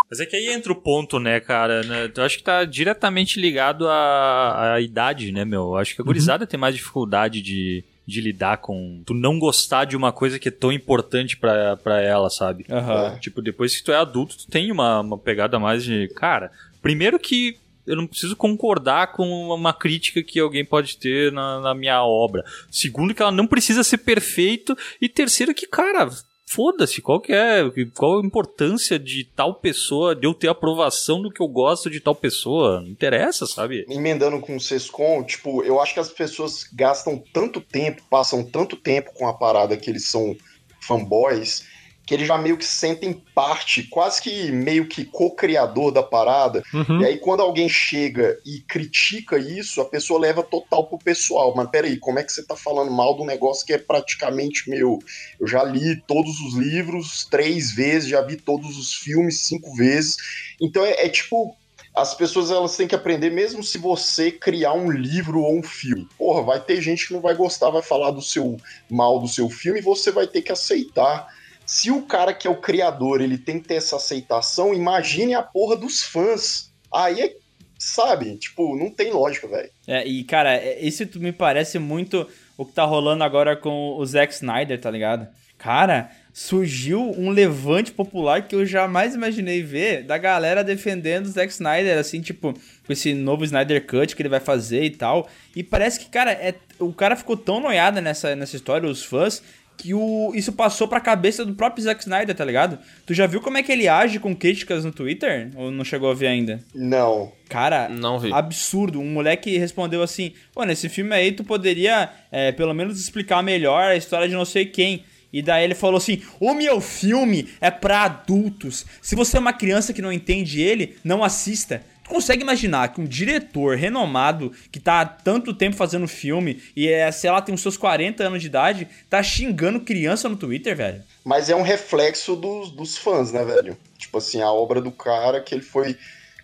Mas 0.10 0.20
é 0.20 0.26
que 0.26 0.36
aí 0.36 0.48
entra 0.48 0.72
o 0.72 0.76
ponto, 0.76 1.20
né, 1.20 1.40
cara? 1.40 1.84
né? 1.84 2.12
Eu 2.16 2.24
acho 2.24 2.38
que 2.38 2.44
tá 2.44 2.66
diretamente 2.66 3.40
ligado 3.40 3.88
à, 3.88 4.74
à 4.74 4.82
idade, 4.82 5.32
né, 5.32 5.46
meu? 5.46 5.62
Eu 5.62 5.78
acho 5.78 5.96
que 5.96 6.02
a 6.02 6.06
gurizada 6.06 6.48
tem 6.48 6.60
mais 6.60 6.76
dificuldade 6.76 7.42
de, 7.42 7.84
de 8.08 8.20
lidar 8.20 8.58
com... 8.58 9.04
Tu 9.06 9.14
não 9.14 9.38
gostar 9.38 9.86
de 9.86 9.96
uma 9.96 10.12
coisa 10.12 10.40
que 10.40 10.48
é 10.48 10.52
tão 10.52 10.72
importante 10.72 11.38
pra, 11.38 11.78
pra 11.78 12.02
ela, 12.02 12.30
sabe? 12.30 12.66
Aham. 12.70 13.20
Tipo, 13.20 13.42
depois 13.42 13.78
que 13.78 13.84
tu 13.84 13.92
é 13.92 13.98
adulto, 13.98 14.36
tu 14.38 14.48
tem 14.48 14.72
uma, 14.72 15.02
uma 15.02 15.18
pegada 15.18 15.60
mais 15.60 15.84
de... 15.84 16.08
Cara, 16.16 16.52
primeiro 16.82 17.20
que 17.20 17.58
eu 17.86 17.96
não 17.96 18.06
preciso 18.06 18.36
concordar 18.36 19.14
com 19.14 19.50
uma 19.50 19.74
crítica 19.74 20.22
que 20.22 20.40
alguém 20.40 20.64
pode 20.64 20.98
ter 20.98 21.32
na, 21.32 21.60
na 21.60 21.74
minha 21.74 22.04
obra. 22.04 22.44
Segundo, 22.70 23.16
que 23.16 23.22
ela 23.22 23.32
não 23.32 23.48
precisa 23.48 23.84
ser 23.84 23.98
perfeito. 24.00 24.78
E 25.02 25.10
terceiro, 25.10 25.56
que, 25.56 25.66
cara, 25.66 26.08
foda-se, 26.50 27.02
qual 27.02 27.22
que 27.22 27.32
é, 27.32 27.62
qual 27.96 28.20
a 28.20 28.26
importância 28.26 28.98
de 28.98 29.24
tal 29.24 29.54
pessoa, 29.54 30.16
de 30.16 30.26
eu 30.26 30.34
ter 30.34 30.48
aprovação 30.48 31.22
do 31.22 31.32
que 31.32 31.42
eu 31.42 31.48
gosto 31.48 31.90
de 31.90 32.00
tal 32.00 32.16
pessoa? 32.16 32.82
Não 32.82 32.88
interessa, 32.88 33.46
sabe? 33.46 33.86
Emendando 33.88 34.40
com 34.40 34.56
o 34.56 34.60
Sescom, 34.60 35.24
tipo, 35.24 35.64
eu 35.64 35.80
acho 35.80 35.94
que 35.94 36.00
as 36.00 36.10
pessoas 36.10 36.64
gastam 36.74 37.22
tanto 37.32 37.62
tempo, 37.62 38.02
passam 38.10 38.44
tanto 38.44 38.76
tempo 38.76 39.12
com 39.14 39.28
a 39.28 39.34
parada 39.34 39.78
que 39.78 39.90
eles 39.90 40.08
são 40.08 40.36
fanboys, 40.82 41.68
que 42.10 42.16
eles 42.16 42.28
já 42.28 42.40
meio 42.40 42.58
que 42.58 42.66
sentem 42.66 43.14
parte, 43.36 43.84
quase 43.84 44.20
que 44.20 44.52
meio 44.52 44.88
que 44.88 45.06
co-criador 45.06 45.92
da 45.92 46.02
parada. 46.02 46.64
Uhum. 46.74 47.02
E 47.02 47.06
aí, 47.06 47.18
quando 47.20 47.42
alguém 47.42 47.70
chega 47.70 48.36
e 48.44 48.62
critica 48.62 49.38
isso, 49.38 49.80
a 49.80 49.86
pessoa 49.86 50.20
leva 50.20 50.42
total 50.42 50.88
pro 50.88 50.98
pessoal. 50.98 51.54
Mas 51.56 51.70
peraí, 51.70 52.00
como 52.00 52.18
é 52.18 52.24
que 52.24 52.32
você 52.32 52.44
tá 52.44 52.56
falando 52.56 52.90
mal 52.90 53.16
de 53.16 53.22
um 53.22 53.28
negócio 53.28 53.64
que 53.64 53.74
é 53.74 53.78
praticamente 53.78 54.68
meu? 54.72 54.98
Eu 55.40 55.46
já 55.46 55.64
li 55.64 56.02
todos 56.08 56.40
os 56.40 56.56
livros 56.56 57.28
três 57.30 57.76
vezes, 57.76 58.10
já 58.10 58.22
vi 58.22 58.38
todos 58.38 58.76
os 58.76 58.92
filmes 58.92 59.42
cinco 59.42 59.72
vezes. 59.76 60.18
Então 60.60 60.84
é, 60.84 61.06
é 61.06 61.10
tipo. 61.10 61.56
As 61.96 62.14
pessoas 62.14 62.50
elas 62.50 62.78
têm 62.78 62.88
que 62.88 62.96
aprender, 62.96 63.30
mesmo 63.30 63.64
se 63.64 63.78
você 63.78 64.32
criar 64.32 64.74
um 64.74 64.90
livro 64.90 65.42
ou 65.42 65.58
um 65.60 65.64
filme. 65.64 66.08
Porra, 66.18 66.42
vai 66.42 66.60
ter 66.60 66.82
gente 66.82 67.08
que 67.08 67.14
não 67.14 67.20
vai 67.20 67.36
gostar, 67.36 67.72
vai 67.72 67.82
falar 67.82 68.12
do 68.12 68.22
seu 68.22 68.58
mal 68.90 69.20
do 69.20 69.28
seu 69.28 69.50
filme 69.50 69.80
e 69.80 69.84
você 69.84 70.12
vai 70.12 70.26
ter 70.26 70.42
que 70.42 70.52
aceitar. 70.52 71.28
Se 71.70 71.92
o 71.92 72.02
cara 72.02 72.34
que 72.34 72.48
é 72.48 72.50
o 72.50 72.56
criador, 72.60 73.22
ele 73.22 73.38
tem 73.38 73.60
que 73.60 73.68
ter 73.68 73.76
essa 73.76 73.98
aceitação, 73.98 74.74
imagine 74.74 75.36
a 75.36 75.44
porra 75.44 75.76
dos 75.76 76.02
fãs. 76.02 76.72
Aí 76.92 77.22
é, 77.22 77.36
sabe, 77.78 78.38
tipo, 78.38 78.76
não 78.76 78.90
tem 78.90 79.12
lógica, 79.12 79.48
velho. 79.48 79.70
É, 79.86 80.04
e, 80.04 80.24
cara, 80.24 80.56
é- 80.56 80.80
isso 80.82 81.08
me 81.20 81.32
parece 81.32 81.78
muito 81.78 82.28
o 82.58 82.66
que 82.66 82.74
tá 82.74 82.84
rolando 82.86 83.24
agora 83.24 83.56
com 83.56 83.96
o 83.96 84.04
Zack 84.04 84.34
Snyder, 84.34 84.82
tá 84.82 84.90
ligado? 84.90 85.28
Cara, 85.60 86.10
surgiu 86.34 87.02
um 87.12 87.30
levante 87.30 87.92
popular 87.92 88.48
que 88.48 88.56
eu 88.56 88.66
jamais 88.66 89.14
imaginei 89.14 89.62
ver 89.62 90.04
da 90.04 90.18
galera 90.18 90.64
defendendo 90.64 91.28
o 91.28 91.30
Zack 91.30 91.52
Snyder, 91.52 92.00
assim, 92.00 92.20
tipo, 92.20 92.52
com 92.54 92.94
esse 92.94 93.14
novo 93.14 93.44
Snyder 93.44 93.86
Cut 93.86 94.16
que 94.16 94.22
ele 94.24 94.30
vai 94.30 94.40
fazer 94.40 94.84
e 94.86 94.90
tal. 94.90 95.30
E 95.56 95.62
parece 95.64 96.00
que, 96.00 96.10
cara, 96.10 96.32
é, 96.32 96.56
o 96.80 96.92
cara 96.92 97.16
ficou 97.16 97.38
tão 97.38 97.60
noiado 97.60 98.02
nessa, 98.02 98.36
nessa 98.36 98.56
história, 98.56 98.90
os 98.90 99.04
fãs, 99.04 99.44
que 99.82 99.94
o, 99.94 100.34
isso 100.36 100.52
passou 100.52 100.90
pra 100.90 101.00
cabeça 101.00 101.46
do 101.46 101.54
próprio 101.56 101.82
Zack 101.84 102.02
Snyder, 102.02 102.36
tá 102.36 102.44
ligado? 102.44 102.78
Tu 103.06 103.14
já 103.14 103.26
viu 103.26 103.40
como 103.40 103.58
é 103.58 103.64
que 103.64 103.72
ele 103.72 103.88
age 103.88 104.20
com 104.20 104.36
críticas 104.36 104.84
no 104.84 104.92
Twitter? 104.92 105.50
Ou 105.56 105.72
não 105.72 105.86
chegou 105.86 106.12
a 106.12 106.14
ver 106.14 106.28
ainda? 106.28 106.60
Não. 106.76 107.32
Cara, 107.48 107.88
Não 107.88 108.20
vi. 108.20 108.32
absurdo. 108.34 109.00
Um 109.00 109.10
moleque 109.10 109.58
respondeu 109.58 110.04
assim: 110.04 110.34
Pô, 110.54 110.64
nesse 110.66 110.90
filme 110.90 111.16
aí 111.16 111.32
tu 111.32 111.44
poderia 111.46 112.10
é, 112.30 112.52
pelo 112.52 112.74
menos 112.74 113.00
explicar 113.00 113.42
melhor 113.42 113.84
a 113.92 113.96
história 113.96 114.28
de 114.28 114.34
não 114.36 114.46
sei 114.46 114.66
quem. 114.66 115.04
E 115.32 115.42
daí 115.42 115.64
ele 115.64 115.76
falou 115.76 115.98
assim: 115.98 116.22
O 116.40 116.54
meu 116.54 116.82
filme 116.82 117.48
é 117.62 117.72
pra 117.72 118.02
adultos. 118.04 118.86
Se 119.02 119.16
você 119.16 119.38
é 119.38 119.40
uma 119.40 119.54
criança 119.54 119.94
que 119.94 120.02
não 120.02 120.12
entende 120.12 120.62
ele, 120.62 120.98
não 121.04 121.24
assista. 121.24 121.82
Consegue 122.10 122.42
imaginar 122.42 122.92
que 122.92 123.00
um 123.00 123.06
diretor 123.06 123.78
renomado 123.78 124.52
que 124.72 124.80
tá 124.80 125.02
há 125.02 125.06
tanto 125.06 125.54
tempo 125.54 125.76
fazendo 125.76 126.08
filme 126.08 126.62
e 126.76 126.90
é, 126.90 127.12
sei 127.12 127.30
lá, 127.30 127.40
tem 127.40 127.54
os 127.54 127.62
seus 127.62 127.78
40 127.78 128.24
anos 128.24 128.42
de 128.42 128.48
idade, 128.48 128.88
tá 129.08 129.22
xingando 129.22 129.80
criança 129.80 130.28
no 130.28 130.36
Twitter, 130.36 130.76
velho? 130.76 131.04
Mas 131.24 131.52
é 131.52 131.56
um 131.56 131.62
reflexo 131.62 132.36
dos, 132.36 132.72
dos 132.72 132.98
fãs, 132.98 133.32
né, 133.32 133.46
velho? 133.46 133.78
Tipo 133.98 134.18
assim, 134.18 134.42
a 134.42 134.52
obra 134.52 134.82
do 134.82 134.92
cara 134.92 135.40
que 135.40 135.54
ele 135.54 135.62
foi 135.62 135.96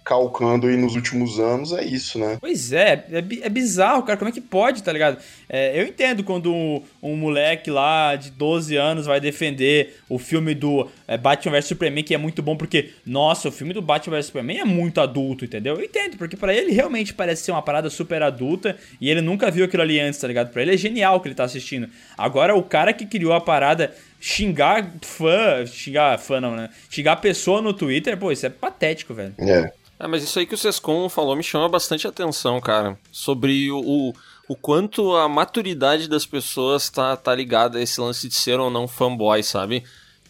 calcando 0.06 0.68
aí 0.68 0.78
nos 0.78 0.96
últimos 0.96 1.40
anos 1.40 1.74
é 1.74 1.84
isso, 1.84 2.20
né? 2.20 2.38
Pois 2.40 2.72
é, 2.72 3.06
é, 3.12 3.18
é 3.42 3.50
bizarro, 3.50 4.04
cara. 4.04 4.18
Como 4.18 4.30
é 4.30 4.32
que 4.32 4.40
pode, 4.40 4.84
tá 4.84 4.94
ligado? 4.94 5.18
É, 5.50 5.82
eu 5.82 5.88
entendo 5.88 6.24
quando 6.24 6.54
um, 6.54 6.84
um 7.02 7.16
moleque 7.16 7.72
lá 7.72 8.16
de 8.16 8.30
12 8.30 8.76
anos 8.78 9.08
vai 9.08 9.20
defender 9.20 9.98
o 10.08 10.20
filme 10.20 10.54
do 10.54 10.88
é, 11.08 11.18
Batman 11.18 11.54
vs 11.54 11.66
Superman, 11.66 12.04
que 12.04 12.14
é 12.14 12.20
muito 12.20 12.44
bom, 12.44 12.56
porque, 12.56 12.92
nossa, 13.04 13.50
o 13.50 13.52
filme 13.52 13.74
do 13.74 13.82
Batman 13.82 14.18
vs 14.18 14.28
Superman 14.28 14.60
é 14.60 14.64
muito 14.64 15.02
adulto, 15.02 15.44
entendeu? 15.44 15.76
Eu 15.76 15.84
entendo, 15.84 16.18
porque 16.18 16.38
pra 16.38 16.54
ele 16.54 16.72
realmente 16.72 17.12
parece 17.12 17.44
ser 17.44 17.52
uma 17.52 17.64
parada 17.64 17.90
super 17.90 18.22
adulta 18.22 18.78
e 19.02 19.10
ele 19.10 19.22
nunca 19.22 19.50
viu 19.50 19.66
aquilo 19.66 19.82
ali 19.82 20.00
antes, 20.00 20.20
tá 20.20 20.28
ligado? 20.28 20.52
Pra 20.52 20.62
ele 20.62 20.76
é 20.76 20.78
genial 20.78 21.16
o 21.16 21.20
que 21.20 21.30
ele 21.30 21.36
tá 21.36 21.46
assistindo. 21.46 21.90
Agora, 22.16 22.56
o 22.56 22.62
cara 22.62 22.94
que 22.94 23.08
criou 23.08 23.34
a 23.34 23.42
parada 23.42 23.92
xingar 24.20 24.94
fã, 25.02 25.66
xingar 25.66 26.20
fã 26.20 26.40
não, 26.40 26.56
né? 26.56 26.70
Xingar 26.92 27.16
pessoa 27.16 27.60
no 27.60 27.74
Twitter, 27.74 28.16
pô, 28.18 28.32
isso 28.32 28.46
é 28.46 28.50
patético, 28.50 29.12
velho. 29.16 29.34
É. 29.40 29.85
É, 30.00 30.08
mas 30.08 30.24
isso 30.24 30.38
aí 30.38 30.46
que 30.46 30.56
o 30.56 30.58
Sescon 30.58 31.08
falou 31.08 31.36
me 31.36 31.44
chama 31.44 31.70
bastante 31.70 32.08
atenção, 32.08 32.60
cara. 32.60 33.00
Sobre 33.12 33.72
o, 33.72 33.80
o, 33.80 34.14
o 34.50 34.56
quanto 34.56 35.16
a 35.16 35.30
maturidade 35.30 36.08
das 36.10 36.26
pessoas 36.26 36.90
tá, 36.90 37.16
tá 37.16 37.34
ligada 37.34 37.78
a 37.78 37.82
esse 37.82 38.00
lance 38.00 38.28
de 38.28 38.36
ser 38.36 38.60
ou 38.60 38.70
não 38.70 38.88
fanboy, 38.88 39.42
sabe? 39.42 39.84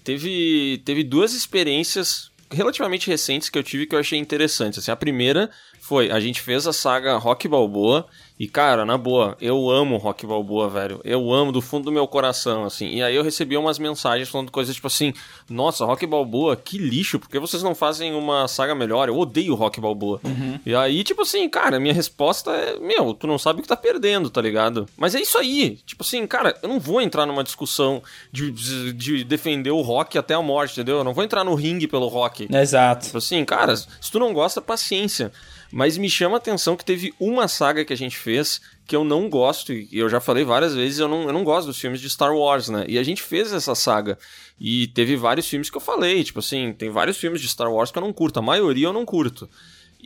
Teve, 0.04 0.82
teve 0.86 1.04
duas 1.04 1.34
experiências 1.34 2.32
relativamente 2.52 3.08
recentes 3.08 3.50
que 3.50 3.58
eu 3.58 3.64
tive 3.64 3.88
que 3.88 3.96
eu 3.96 4.00
achei 4.00 4.20
interessantes. 4.20 4.80
Assim, 4.80 4.92
a 4.92 4.96
primeira 4.96 5.50
foi, 5.86 6.10
a 6.10 6.20
gente 6.20 6.42
fez 6.42 6.66
a 6.66 6.74
saga 6.74 7.16
Rock 7.18 7.48
Balboa 7.48 8.08
e, 8.40 8.48
cara, 8.48 8.84
na 8.86 8.98
boa, 8.98 9.38
eu 9.40 9.70
amo 9.70 9.98
Rock 9.98 10.26
Balboa, 10.26 10.68
velho. 10.68 11.00
Eu 11.04 11.32
amo 11.32 11.52
do 11.52 11.62
fundo 11.62 11.86
do 11.86 11.92
meu 11.92 12.08
coração, 12.08 12.64
assim. 12.64 12.88
E 12.90 13.04
aí 13.04 13.16
eu 13.16 13.22
recebi 13.22 13.56
umas 13.56 13.78
mensagens 13.78 14.28
falando 14.28 14.52
coisas 14.52 14.74
tipo 14.74 14.88
assim, 14.88 15.14
nossa, 15.48 15.86
Rock 15.86 16.08
Balboa, 16.08 16.56
que 16.56 16.80
lixo, 16.80 17.20
por 17.20 17.30
que 17.30 17.38
vocês 17.38 17.62
não 17.62 17.76
fazem 17.76 18.16
uma 18.16 18.48
saga 18.48 18.74
melhor? 18.74 19.08
Eu 19.08 19.18
odeio 19.18 19.54
Rock 19.54 19.80
Balboa. 19.80 20.20
E 20.66 20.74
aí, 20.74 21.04
tipo 21.04 21.22
assim, 21.22 21.48
cara, 21.48 21.80
minha 21.80 21.94
resposta 21.94 22.50
é, 22.50 22.80
meu, 22.80 23.14
tu 23.14 23.28
não 23.28 23.38
sabe 23.38 23.60
o 23.60 23.62
que 23.62 23.68
tá 23.70 23.78
perdendo, 23.78 24.32
tá 24.32 24.42
ligado? 24.42 24.88
Mas 24.98 25.14
é 25.14 25.22
isso 25.22 25.38
aí. 25.38 25.78
Tipo 25.86 26.04
assim, 26.04 26.26
cara, 26.26 26.58
eu 26.64 26.68
não 26.68 26.80
vou 26.80 27.00
entrar 27.00 27.28
numa 27.28 27.44
discussão 27.44 28.02
de, 28.32 28.50
de, 28.50 28.92
de 28.92 29.24
defender 29.24 29.70
o 29.70 29.82
rock 29.82 30.18
até 30.18 30.34
a 30.34 30.42
morte, 30.42 30.74
entendeu? 30.74 30.98
Eu 30.98 31.04
não 31.04 31.14
vou 31.14 31.24
entrar 31.24 31.44
no 31.44 31.54
ringue 31.54 31.88
pelo 31.88 32.08
rock. 32.08 32.48
Exato. 32.52 33.06
Tipo 33.06 33.20
assim, 33.20 33.46
cara, 33.46 33.78
se 33.78 34.12
tu 34.12 34.18
não 34.18 34.34
gosta, 34.34 34.60
paciência. 34.60 35.32
Mas 35.72 35.98
me 35.98 36.10
chama 36.10 36.36
a 36.36 36.38
atenção 36.38 36.76
que 36.76 36.86
teve 36.86 37.14
uma 37.20 37.48
saga 37.48 37.84
que 37.84 37.94
a 37.94 37.98
gente 37.98 38.18
fez 38.18 38.62
que 38.88 38.96
eu 38.96 39.04
não 39.04 39.30
gosto, 39.30 39.74
e 39.74 39.90
eu 39.92 40.08
já 40.08 40.20
falei 40.20 40.44
várias 40.44 40.76
vezes, 40.76 41.00
eu 41.00 41.08
não, 41.08 41.24
eu 41.24 41.34
não 41.34 41.44
gosto 41.44 41.68
dos 41.68 41.80
filmes 41.80 42.00
de 42.00 42.10
Star 42.10 42.36
Wars, 42.36 42.70
né? 42.70 42.86
E 42.88 43.00
a 43.00 43.04
gente 43.04 43.24
fez 43.24 43.52
essa 43.52 43.74
saga. 43.74 44.18
E 44.60 44.88
teve 44.88 45.16
vários 45.16 45.48
filmes 45.48 45.70
que 45.70 45.78
eu 45.78 45.82
falei, 45.82 46.24
tipo 46.24 46.40
assim, 46.40 46.72
tem 46.74 46.90
vários 46.90 47.18
filmes 47.18 47.42
de 47.42 47.48
Star 47.48 47.72
Wars 47.72 47.92
que 47.92 47.98
eu 47.98 48.04
não 48.04 48.14
curto, 48.14 48.40
a 48.40 48.44
maioria 48.44 48.88
eu 48.88 48.94
não 48.94 49.06
curto. 49.06 49.50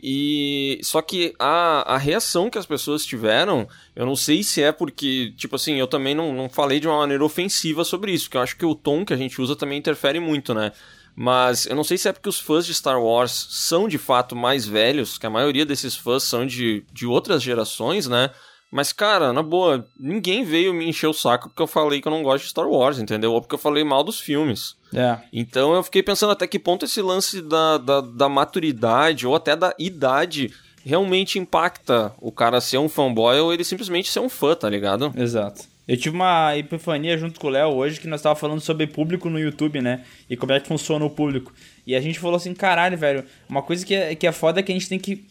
E 0.02 0.80
só 0.82 1.02
que 1.02 1.34
a, 1.38 1.94
a 1.94 1.98
reação 1.98 2.48
que 2.48 2.56
as 2.56 2.64
pessoas 2.64 3.04
tiveram, 3.04 3.68
eu 3.94 4.06
não 4.06 4.16
sei 4.16 4.42
se 4.42 4.62
é 4.62 4.72
porque, 4.72 5.34
tipo 5.36 5.56
assim, 5.56 5.74
eu 5.74 5.86
também 5.86 6.14
não, 6.14 6.32
não 6.32 6.48
falei 6.48 6.80
de 6.80 6.88
uma 6.88 6.96
maneira 6.98 7.22
ofensiva 7.22 7.84
sobre 7.84 8.12
isso, 8.12 8.30
que 8.30 8.36
eu 8.36 8.40
acho 8.40 8.56
que 8.56 8.64
o 8.64 8.74
tom 8.74 9.04
que 9.04 9.12
a 9.12 9.16
gente 9.16 9.40
usa 9.42 9.54
também 9.54 9.78
interfere 9.78 10.18
muito, 10.18 10.54
né? 10.54 10.72
Mas 11.14 11.66
eu 11.66 11.76
não 11.76 11.84
sei 11.84 11.98
se 11.98 12.08
é 12.08 12.12
porque 12.12 12.28
os 12.28 12.40
fãs 12.40 12.64
de 12.64 12.74
Star 12.74 13.00
Wars 13.02 13.48
são 13.50 13.88
de 13.88 13.98
fato 13.98 14.34
mais 14.34 14.66
velhos, 14.66 15.18
que 15.18 15.26
a 15.26 15.30
maioria 15.30 15.66
desses 15.66 15.96
fãs 15.96 16.22
são 16.22 16.46
de, 16.46 16.84
de 16.92 17.06
outras 17.06 17.42
gerações, 17.42 18.06
né? 18.06 18.30
Mas, 18.70 18.92
cara, 18.92 19.32
na 19.32 19.42
boa, 19.42 19.84
ninguém 19.98 20.44
veio 20.44 20.72
me 20.72 20.88
encher 20.88 21.08
o 21.08 21.12
saco 21.12 21.48
porque 21.48 21.60
eu 21.60 21.66
falei 21.66 22.00
que 22.00 22.06
eu 22.06 22.12
não 22.12 22.22
gosto 22.22 22.44
de 22.44 22.50
Star 22.50 22.68
Wars, 22.68 22.98
entendeu? 22.98 23.32
Ou 23.32 23.40
porque 23.40 23.56
eu 23.56 23.58
falei 23.58 23.82
mal 23.82 24.04
dos 24.04 24.20
filmes. 24.20 24.76
É. 24.94 25.18
Então 25.32 25.74
eu 25.74 25.82
fiquei 25.82 26.02
pensando 26.02 26.30
até 26.30 26.46
que 26.46 26.58
ponto 26.58 26.84
esse 26.84 27.02
lance 27.02 27.42
da, 27.42 27.78
da, 27.78 28.00
da 28.00 28.28
maturidade 28.28 29.26
ou 29.26 29.34
até 29.34 29.56
da 29.56 29.74
idade 29.76 30.54
realmente 30.84 31.38
impacta 31.38 32.14
o 32.20 32.30
cara 32.30 32.60
ser 32.60 32.78
um 32.78 32.88
fanboy 32.88 33.38
ou 33.40 33.52
ele 33.52 33.64
simplesmente 33.64 34.10
ser 34.10 34.20
um 34.20 34.28
fã, 34.28 34.54
tá 34.54 34.70
ligado? 34.70 35.12
Exato. 35.16 35.64
Eu 35.90 35.96
tive 35.96 36.14
uma 36.14 36.56
epifania 36.56 37.18
junto 37.18 37.40
com 37.40 37.48
o 37.48 37.50
Léo 37.50 37.70
hoje 37.70 37.98
que 37.98 38.06
nós 38.06 38.22
tava 38.22 38.36
falando 38.36 38.60
sobre 38.60 38.86
público 38.86 39.28
no 39.28 39.40
YouTube, 39.40 39.80
né? 39.80 40.04
E 40.28 40.36
como 40.36 40.52
é 40.52 40.60
que 40.60 40.68
funciona 40.68 41.04
o 41.04 41.10
público. 41.10 41.52
E 41.84 41.96
a 41.96 42.00
gente 42.00 42.16
falou 42.20 42.36
assim, 42.36 42.54
caralho, 42.54 42.96
velho, 42.96 43.24
uma 43.48 43.60
coisa 43.60 43.84
que 43.84 43.92
é, 43.92 44.14
que 44.14 44.24
é 44.24 44.30
foda 44.30 44.60
é 44.60 44.62
que 44.62 44.70
a 44.70 44.74
gente 44.76 44.88
tem 44.88 45.00
que. 45.00 45.26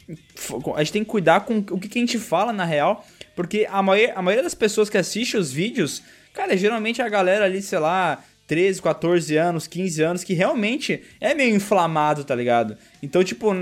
A 0.75 0.83
gente 0.83 0.91
tem 0.91 1.03
que 1.05 1.09
cuidar 1.09 1.45
com 1.45 1.59
o 1.59 1.79
que, 1.79 1.87
que 1.87 1.97
a 1.97 2.01
gente 2.01 2.19
fala 2.19 2.51
na 2.51 2.65
real. 2.65 3.07
Porque 3.37 3.65
a 3.71 3.81
maioria, 3.81 4.13
a 4.17 4.21
maioria 4.21 4.43
das 4.43 4.53
pessoas 4.53 4.89
que 4.89 4.97
assiste 4.97 5.37
os 5.37 5.49
vídeos, 5.49 6.03
cara, 6.33 6.57
geralmente 6.57 7.01
a 7.01 7.07
galera 7.07 7.45
ali, 7.45 7.61
sei 7.61 7.79
lá, 7.79 8.21
13, 8.49 8.81
14 8.81 9.37
anos, 9.37 9.67
15 9.67 10.01
anos, 10.01 10.23
que 10.23 10.33
realmente 10.33 11.03
é 11.21 11.35
meio 11.35 11.55
inflamado, 11.55 12.23
tá 12.23 12.33
ligado? 12.33 12.75
Então, 13.01 13.23
tipo, 13.23 13.53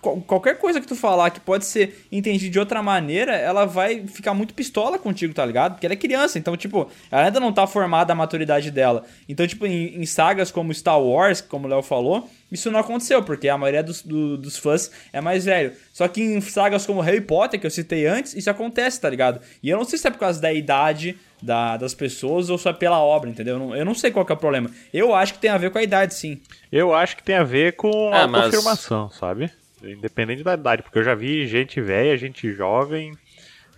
qual- 0.00 0.20
qualquer 0.20 0.58
coisa 0.58 0.78
que 0.78 0.86
tu 0.86 0.94
falar 0.94 1.30
que 1.30 1.40
pode 1.40 1.64
ser 1.64 2.06
entendida 2.12 2.50
de 2.52 2.58
outra 2.58 2.82
maneira, 2.82 3.34
ela 3.34 3.64
vai 3.64 4.06
ficar 4.06 4.34
muito 4.34 4.52
pistola 4.52 4.98
contigo, 4.98 5.32
tá 5.32 5.44
ligado? 5.44 5.72
Porque 5.72 5.86
ela 5.86 5.94
é 5.94 5.96
criança, 5.96 6.38
então, 6.38 6.54
tipo, 6.54 6.86
ela 7.10 7.24
ainda 7.24 7.40
não 7.40 7.50
tá 7.50 7.66
formada 7.66 8.12
a 8.12 8.16
maturidade 8.16 8.70
dela. 8.70 9.04
Então, 9.26 9.46
tipo, 9.46 9.66
em, 9.66 9.96
em 10.02 10.04
sagas 10.04 10.50
como 10.50 10.72
Star 10.74 11.00
Wars, 11.00 11.40
como 11.40 11.66
o 11.66 11.70
Léo 11.70 11.82
falou, 11.82 12.30
isso 12.52 12.70
não 12.70 12.78
aconteceu, 12.78 13.22
porque 13.22 13.48
a 13.48 13.56
maioria 13.56 13.82
dos, 13.82 14.02
do- 14.02 14.36
dos 14.36 14.58
fãs 14.58 14.90
é 15.14 15.20
mais 15.20 15.46
velho. 15.46 15.72
Só 15.94 16.06
que 16.06 16.20
em 16.22 16.40
sagas 16.42 16.84
como 16.84 17.00
Harry 17.00 17.22
Potter, 17.22 17.58
que 17.58 17.66
eu 17.66 17.70
citei 17.70 18.06
antes, 18.06 18.34
isso 18.34 18.50
acontece, 18.50 19.00
tá 19.00 19.08
ligado? 19.08 19.40
E 19.62 19.70
eu 19.70 19.78
não 19.78 19.84
sei 19.86 19.98
se 19.98 20.06
é 20.06 20.10
por 20.10 20.18
causa 20.18 20.40
da 20.40 20.52
idade 20.52 21.16
da- 21.42 21.76
das 21.76 21.94
pessoas 21.94 22.48
ou 22.50 22.56
só 22.58 22.72
pela 22.72 22.98
obra, 23.00 23.28
entendeu? 23.30 23.54
Eu 23.54 23.58
não, 23.58 23.76
eu 23.76 23.84
não 23.84 23.94
sei 23.94 24.10
qual 24.10 24.24
que 24.24 24.32
é 24.32 24.34
o 24.34 24.38
problema. 24.38 24.70
Eu 24.92 25.14
acho 25.14 25.34
que 25.34 25.38
tem 25.40 25.50
a 25.50 25.58
ver 25.58 25.70
com 25.70 25.78
a 25.78 25.82
idade, 25.82 26.14
sim. 26.14 26.40
Eu 26.72 26.94
acho 26.94 27.16
que 27.16 27.22
tem 27.22 27.36
a 27.36 27.44
ver 27.44 27.74
com 27.76 28.12
É, 28.14 28.22
a 28.22 28.26
mas- 28.26 28.46
confirmação, 28.46 29.10
sabe? 29.10 29.50
Independente 29.82 30.42
da 30.42 30.54
idade, 30.54 30.82
porque 30.82 30.98
eu 30.98 31.04
já 31.04 31.14
vi 31.14 31.46
gente 31.46 31.80
velha, 31.80 32.16
gente 32.16 32.50
jovem 32.52 33.12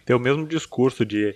ter 0.07 0.15
o 0.15 0.21
mesmo 0.21 0.47
discurso 0.47 1.05
de 1.05 1.35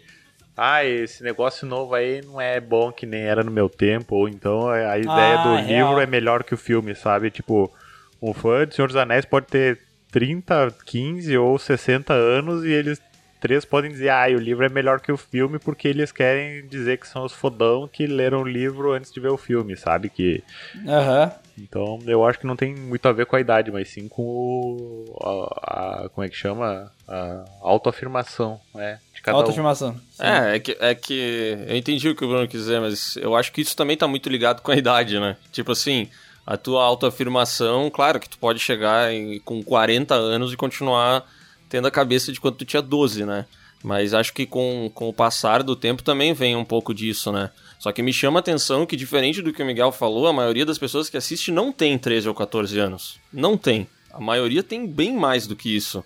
ah, 0.56 0.84
esse 0.84 1.22
negócio 1.22 1.66
novo 1.66 1.94
aí 1.94 2.20
não 2.24 2.40
é 2.40 2.60
bom 2.60 2.92
que 2.92 3.04
nem 3.06 3.22
era 3.22 3.42
no 3.42 3.50
meu 3.50 3.68
tempo, 3.68 4.14
ou 4.16 4.28
então 4.28 4.68
a 4.68 4.98
ideia 4.98 5.38
Ah, 5.40 5.42
do 5.44 5.54
é 5.56 5.60
livro 5.62 5.88
real. 5.94 6.00
é 6.00 6.06
melhor 6.06 6.44
que 6.44 6.54
o 6.54 6.58
filme, 6.58 6.94
sabe? 6.94 7.30
Tipo, 7.30 7.72
um 8.20 8.32
fã 8.34 8.66
de 8.66 8.74
Senhor 8.74 8.86
dos 8.86 8.96
Anéis 8.96 9.24
pode 9.24 9.46
ter 9.46 9.80
30, 10.12 10.72
15 10.86 11.36
ou 11.38 11.58
60 11.58 12.12
anos 12.12 12.64
e 12.64 12.70
eles 12.70 13.00
três 13.42 13.64
podem 13.64 13.90
dizer, 13.90 14.08
ah, 14.08 14.26
o 14.28 14.38
livro 14.38 14.64
é 14.64 14.68
melhor 14.70 15.00
que 15.00 15.12
o 15.12 15.16
filme 15.18 15.58
porque 15.58 15.86
eles 15.88 16.10
querem 16.12 16.66
dizer 16.68 16.96
que 16.98 17.06
são 17.06 17.24
os 17.24 17.32
fodão 17.32 17.86
que 17.86 18.06
leram 18.06 18.40
o 18.42 18.48
livro 18.48 18.92
antes 18.92 19.12
de 19.12 19.20
ver 19.20 19.28
o 19.30 19.36
filme, 19.36 19.76
sabe? 19.76 20.08
Que 20.08 20.42
Aham. 20.86 21.30
então 21.58 21.98
eu 22.06 22.24
acho 22.24 22.38
que 22.38 22.46
não 22.46 22.56
tem 22.56 22.74
muito 22.74 23.06
a 23.06 23.12
ver 23.12 23.26
com 23.26 23.36
a 23.36 23.40
idade, 23.40 23.70
mas 23.70 23.88
sim 23.90 24.08
com 24.08 24.22
o, 24.22 25.16
a, 25.20 26.04
a- 26.04 26.08
como 26.08 26.24
é 26.24 26.28
que 26.30 26.36
chama? 26.36 26.90
A 27.08 27.44
autoafirmação, 27.60 28.58
né? 28.74 28.98
De 29.14 29.20
cada 29.20 29.36
um. 29.36 29.40
Autoafirmação. 29.40 29.94
Sim. 30.12 30.22
É, 30.24 30.56
é 30.56 30.58
que, 30.60 30.76
é 30.80 30.94
que 30.94 31.58
eu 31.68 31.76
entendi 31.76 32.08
o 32.08 32.14
que 32.16 32.24
o 32.24 32.28
Bruno 32.28 32.48
quis 32.48 32.60
dizer, 32.60 32.80
mas 32.80 33.16
eu 33.16 33.34
acho 33.36 33.52
que 33.52 33.60
isso 33.60 33.76
também 33.76 33.96
tá 33.96 34.06
muito 34.08 34.28
ligado 34.30 34.62
com 34.62 34.70
a 34.70 34.76
idade, 34.76 35.18
né? 35.18 35.36
Tipo 35.50 35.72
assim, 35.72 36.08
a 36.46 36.56
tua 36.56 36.82
autoafirmação, 36.84 37.90
claro 37.90 38.18
que 38.18 38.28
tu 38.28 38.38
pode 38.38 38.58
chegar 38.60 39.12
em- 39.12 39.38
com 39.40 39.62
40 39.62 40.14
anos 40.14 40.52
e 40.52 40.56
continuar 40.56 41.24
tendo 41.72 41.88
a 41.88 41.90
cabeça 41.90 42.30
de 42.30 42.38
quando 42.38 42.56
tu 42.56 42.66
tinha 42.66 42.82
12, 42.82 43.24
né? 43.24 43.46
Mas 43.82 44.12
acho 44.12 44.34
que 44.34 44.44
com, 44.44 44.90
com 44.94 45.08
o 45.08 45.12
passar 45.12 45.62
do 45.62 45.74
tempo 45.74 46.02
também 46.02 46.34
vem 46.34 46.54
um 46.54 46.66
pouco 46.66 46.92
disso, 46.92 47.32
né? 47.32 47.50
Só 47.78 47.90
que 47.90 48.02
me 48.02 48.12
chama 48.12 48.38
a 48.38 48.40
atenção 48.40 48.84
que, 48.84 48.94
diferente 48.94 49.40
do 49.40 49.54
que 49.54 49.62
o 49.62 49.64
Miguel 49.64 49.90
falou, 49.90 50.26
a 50.26 50.34
maioria 50.34 50.66
das 50.66 50.76
pessoas 50.76 51.08
que 51.08 51.16
assiste 51.16 51.50
não 51.50 51.72
tem 51.72 51.96
13 51.96 52.28
ou 52.28 52.34
14 52.34 52.78
anos. 52.78 53.18
Não 53.32 53.56
tem. 53.56 53.88
A 54.12 54.20
maioria 54.20 54.62
tem 54.62 54.86
bem 54.86 55.16
mais 55.16 55.46
do 55.46 55.56
que 55.56 55.74
isso. 55.74 56.04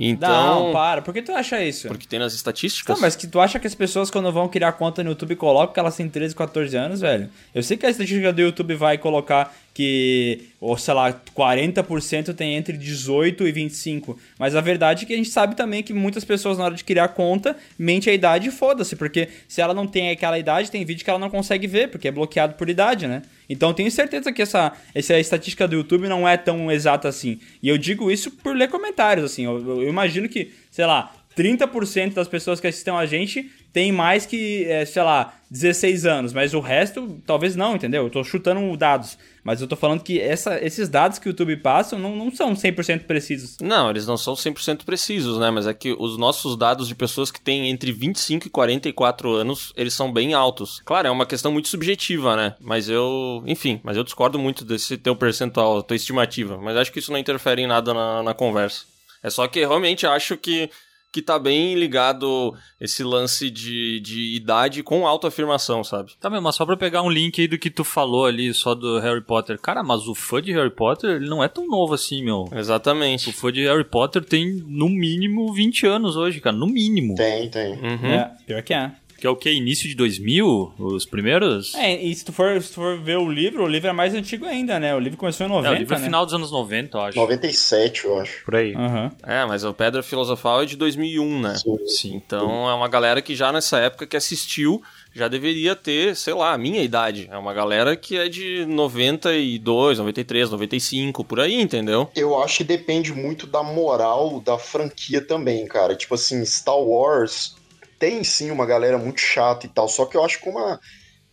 Então. 0.00 0.66
Não, 0.66 0.72
para. 0.72 1.02
Por 1.02 1.12
que 1.12 1.20
tu 1.20 1.32
acha 1.32 1.60
isso? 1.64 1.88
porque 1.88 2.06
tem 2.06 2.20
nas 2.20 2.32
estatísticas. 2.32 2.94
Não, 2.94 3.02
mas 3.02 3.16
que 3.16 3.26
tu 3.26 3.40
acha 3.40 3.58
que 3.58 3.66
as 3.66 3.74
pessoas 3.74 4.08
quando 4.12 4.30
vão 4.30 4.48
criar 4.48 4.70
conta 4.70 5.02
no 5.02 5.10
YouTube 5.10 5.34
colocam 5.34 5.74
que 5.74 5.80
elas 5.80 5.96
têm 5.96 6.08
13, 6.08 6.36
14 6.36 6.76
anos, 6.76 7.00
velho? 7.00 7.28
Eu 7.52 7.64
sei 7.64 7.76
que 7.76 7.84
a 7.84 7.90
estatística 7.90 8.32
do 8.32 8.40
YouTube 8.40 8.76
vai 8.76 8.96
colocar 8.96 9.52
que, 9.78 10.40
ou 10.60 10.76
sei 10.76 10.92
lá, 10.92 11.12
40% 11.36 12.34
tem 12.34 12.56
entre 12.56 12.76
18 12.76 13.46
e 13.46 13.52
25. 13.52 14.18
Mas 14.36 14.56
a 14.56 14.60
verdade 14.60 15.04
é 15.04 15.06
que 15.06 15.12
a 15.14 15.16
gente 15.16 15.28
sabe 15.28 15.54
também 15.54 15.84
que 15.84 15.92
muitas 15.92 16.24
pessoas 16.24 16.58
na 16.58 16.64
hora 16.64 16.74
de 16.74 16.82
criar 16.82 17.06
conta 17.10 17.56
mente 17.78 18.10
a 18.10 18.12
idade 18.12 18.48
e 18.48 18.50
foda-se, 18.50 18.96
porque 18.96 19.28
se 19.46 19.60
ela 19.60 19.72
não 19.72 19.86
tem 19.86 20.10
aquela 20.10 20.36
idade, 20.36 20.68
tem 20.68 20.84
vídeo 20.84 21.04
que 21.04 21.10
ela 21.10 21.18
não 21.20 21.30
consegue 21.30 21.68
ver, 21.68 21.90
porque 21.92 22.08
é 22.08 22.10
bloqueado 22.10 22.54
por 22.54 22.68
idade, 22.68 23.06
né? 23.06 23.22
Então 23.48 23.72
tenho 23.72 23.88
certeza 23.88 24.32
que 24.32 24.42
essa, 24.42 24.72
essa 24.92 25.16
estatística 25.16 25.68
do 25.68 25.76
YouTube 25.76 26.08
não 26.08 26.28
é 26.28 26.36
tão 26.36 26.72
exata 26.72 27.06
assim. 27.06 27.38
E 27.62 27.68
eu 27.68 27.78
digo 27.78 28.10
isso 28.10 28.32
por 28.32 28.56
ler 28.56 28.66
comentários, 28.68 29.24
assim. 29.30 29.44
Eu- 29.44 29.82
eu 29.82 29.88
imagino 29.88 30.28
que, 30.28 30.50
sei 30.72 30.86
lá, 30.86 31.14
30% 31.36 32.14
das 32.14 32.26
pessoas 32.26 32.58
que 32.58 32.66
assistem 32.66 32.92
a 32.94 33.06
gente 33.06 33.48
tem 33.72 33.92
mais 33.92 34.26
que, 34.26 34.64
é, 34.64 34.84
sei 34.84 35.02
lá, 35.02 35.34
16 35.48 36.04
anos, 36.04 36.32
mas 36.32 36.52
o 36.52 36.58
resto 36.58 37.20
talvez 37.24 37.54
não, 37.54 37.76
entendeu? 37.76 38.02
Eu 38.04 38.10
tô 38.10 38.24
chutando 38.24 38.76
dados, 38.76 39.16
mas 39.48 39.62
eu 39.62 39.66
tô 39.66 39.76
falando 39.76 40.02
que 40.02 40.20
essa, 40.20 40.62
esses 40.62 40.90
dados 40.90 41.18
que 41.18 41.26
o 41.26 41.30
YouTube 41.30 41.56
passa 41.56 41.96
não, 41.96 42.14
não 42.14 42.30
são 42.30 42.52
100% 42.52 43.04
precisos. 43.04 43.56
Não, 43.62 43.88
eles 43.88 44.06
não 44.06 44.18
são 44.18 44.34
100% 44.34 44.84
precisos, 44.84 45.38
né? 45.38 45.50
Mas 45.50 45.66
é 45.66 45.72
que 45.72 45.96
os 45.98 46.18
nossos 46.18 46.54
dados 46.54 46.86
de 46.86 46.94
pessoas 46.94 47.30
que 47.30 47.40
têm 47.40 47.70
entre 47.70 47.90
25 47.90 48.46
e 48.46 48.50
44 48.50 49.32
anos, 49.32 49.72
eles 49.74 49.94
são 49.94 50.12
bem 50.12 50.34
altos. 50.34 50.82
Claro, 50.84 51.08
é 51.08 51.10
uma 51.10 51.24
questão 51.24 51.50
muito 51.50 51.68
subjetiva, 51.68 52.36
né? 52.36 52.56
Mas 52.60 52.90
eu, 52.90 53.42
enfim, 53.46 53.80
mas 53.82 53.96
eu 53.96 54.04
discordo 54.04 54.38
muito 54.38 54.66
desse 54.66 54.98
teu 54.98 55.16
percentual, 55.16 55.82
tua 55.82 55.96
estimativa. 55.96 56.58
Mas 56.58 56.76
acho 56.76 56.92
que 56.92 56.98
isso 56.98 57.10
não 57.10 57.18
interfere 57.18 57.62
em 57.62 57.66
nada 57.66 57.94
na, 57.94 58.22
na 58.22 58.34
conversa. 58.34 58.84
É 59.22 59.30
só 59.30 59.48
que 59.48 59.60
realmente 59.60 60.06
acho 60.06 60.36
que, 60.36 60.68
que 61.10 61.22
tá 61.22 61.38
bem 61.38 61.74
ligado 61.74 62.54
esse 62.80 63.02
lance 63.02 63.50
de, 63.50 64.00
de 64.00 64.36
idade 64.36 64.82
com 64.82 65.06
autoafirmação, 65.06 65.82
sabe? 65.82 66.12
Tá, 66.20 66.28
meu, 66.28 66.42
mas 66.42 66.54
só 66.54 66.66
pra 66.66 66.76
pegar 66.76 67.02
um 67.02 67.10
link 67.10 67.40
aí 67.40 67.48
do 67.48 67.58
que 67.58 67.70
tu 67.70 67.82
falou 67.82 68.26
ali, 68.26 68.52
só 68.52 68.74
do 68.74 68.98
Harry 68.98 69.22
Potter. 69.22 69.58
Cara, 69.58 69.82
mas 69.82 70.06
o 70.06 70.14
fã 70.14 70.42
de 70.42 70.52
Harry 70.52 70.70
Potter, 70.70 71.16
ele 71.16 71.28
não 71.28 71.42
é 71.42 71.48
tão 71.48 71.66
novo 71.66 71.94
assim, 71.94 72.22
meu. 72.22 72.44
O 72.52 72.54
Exatamente. 72.54 73.32
fã 73.32 73.50
de 73.50 73.64
Harry 73.66 73.84
Potter 73.84 74.24
tem, 74.24 74.62
no 74.66 74.88
mínimo, 74.88 75.52
20 75.52 75.86
anos 75.86 76.16
hoje, 76.16 76.40
cara. 76.40 76.56
No 76.56 76.66
mínimo. 76.66 77.14
Tem, 77.14 77.48
tem. 77.48 77.72
Uhum. 77.72 78.06
É, 78.06 78.36
pior 78.46 78.62
que 78.62 78.74
é. 78.74 78.92
Que 79.18 79.26
é 79.26 79.30
o 79.30 79.34
que? 79.34 79.50
Início 79.50 79.88
de 79.88 79.96
2000? 79.96 80.74
Os 80.78 81.04
primeiros? 81.04 81.74
É, 81.74 82.00
e 82.00 82.14
se 82.14 82.24
tu, 82.24 82.32
for, 82.32 82.62
se 82.62 82.68
tu 82.68 82.74
for 82.76 83.00
ver 83.00 83.18
o 83.18 83.28
livro, 83.28 83.64
o 83.64 83.66
livro 83.66 83.88
é 83.88 83.92
mais 83.92 84.14
antigo 84.14 84.46
ainda, 84.46 84.78
né? 84.78 84.94
O 84.94 85.00
livro 85.00 85.18
começou 85.18 85.44
em 85.44 85.48
90, 85.48 85.68
É, 85.68 85.76
o 85.76 85.78
livro 85.80 85.94
é 85.94 85.98
né? 85.98 86.04
final 86.04 86.24
dos 86.24 86.34
anos 86.34 86.52
90, 86.52 86.96
eu 86.96 87.02
acho. 87.02 87.16
97, 87.18 88.04
eu 88.04 88.20
acho. 88.20 88.44
Por 88.44 88.54
aí. 88.54 88.74
Aham. 88.76 89.10
É, 89.24 89.44
mas 89.44 89.64
o 89.64 89.74
Pedra 89.74 90.04
Filosofal 90.04 90.62
é 90.62 90.66
de 90.66 90.76
2001, 90.76 91.40
né? 91.40 91.54
Sim. 91.86 92.14
Então 92.14 92.70
é 92.70 92.74
uma 92.74 92.86
galera 92.86 93.20
que 93.20 93.34
já 93.34 93.50
nessa 93.52 93.78
época 93.78 94.06
que 94.06 94.16
assistiu 94.16 94.80
já 95.12 95.26
deveria 95.26 95.74
ter, 95.74 96.14
sei 96.14 96.32
lá, 96.34 96.52
a 96.52 96.58
minha 96.58 96.80
idade. 96.80 97.28
É 97.30 97.36
uma 97.36 97.52
galera 97.52 97.96
que 97.96 98.16
é 98.16 98.28
de 98.28 98.64
92, 98.66 99.98
93, 99.98 100.50
95, 100.50 101.24
por 101.24 101.40
aí, 101.40 101.60
entendeu? 101.60 102.08
Eu 102.14 102.40
acho 102.40 102.58
que 102.58 102.64
depende 102.64 103.12
muito 103.12 103.46
da 103.46 103.62
moral 103.64 104.40
da 104.40 104.56
franquia 104.58 105.20
também, 105.20 105.66
cara. 105.66 105.96
Tipo 105.96 106.14
assim, 106.14 106.44
Star 106.44 106.78
Wars 106.78 107.56
tem 107.98 108.22
sim 108.24 108.50
uma 108.50 108.66
galera 108.66 108.98
muito 108.98 109.20
chata 109.20 109.66
e 109.66 109.68
tal, 109.68 109.88
só 109.88 110.06
que 110.06 110.16
eu 110.16 110.24
acho 110.24 110.38
que 110.38 110.44
como 110.44 110.58
a, 110.58 110.78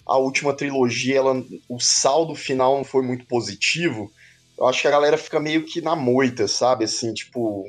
a 0.06 0.18
última 0.18 0.54
trilogia, 0.54 1.18
ela, 1.18 1.44
o 1.70 1.80
saldo 1.80 2.36
final 2.36 2.78
não 2.78 2.84
foi 2.84 3.04
muito 3.04 3.26
positivo, 3.26 4.12
eu 4.58 4.68
acho 4.68 4.82
que 4.82 4.88
a 4.88 4.92
galera 4.92 5.18
fica 5.18 5.40
meio 5.40 5.66
que 5.66 5.82
na 5.82 5.96
moita, 5.96 6.48
sabe? 6.48 6.86
Assim, 6.86 7.14
tipo, 7.14 7.66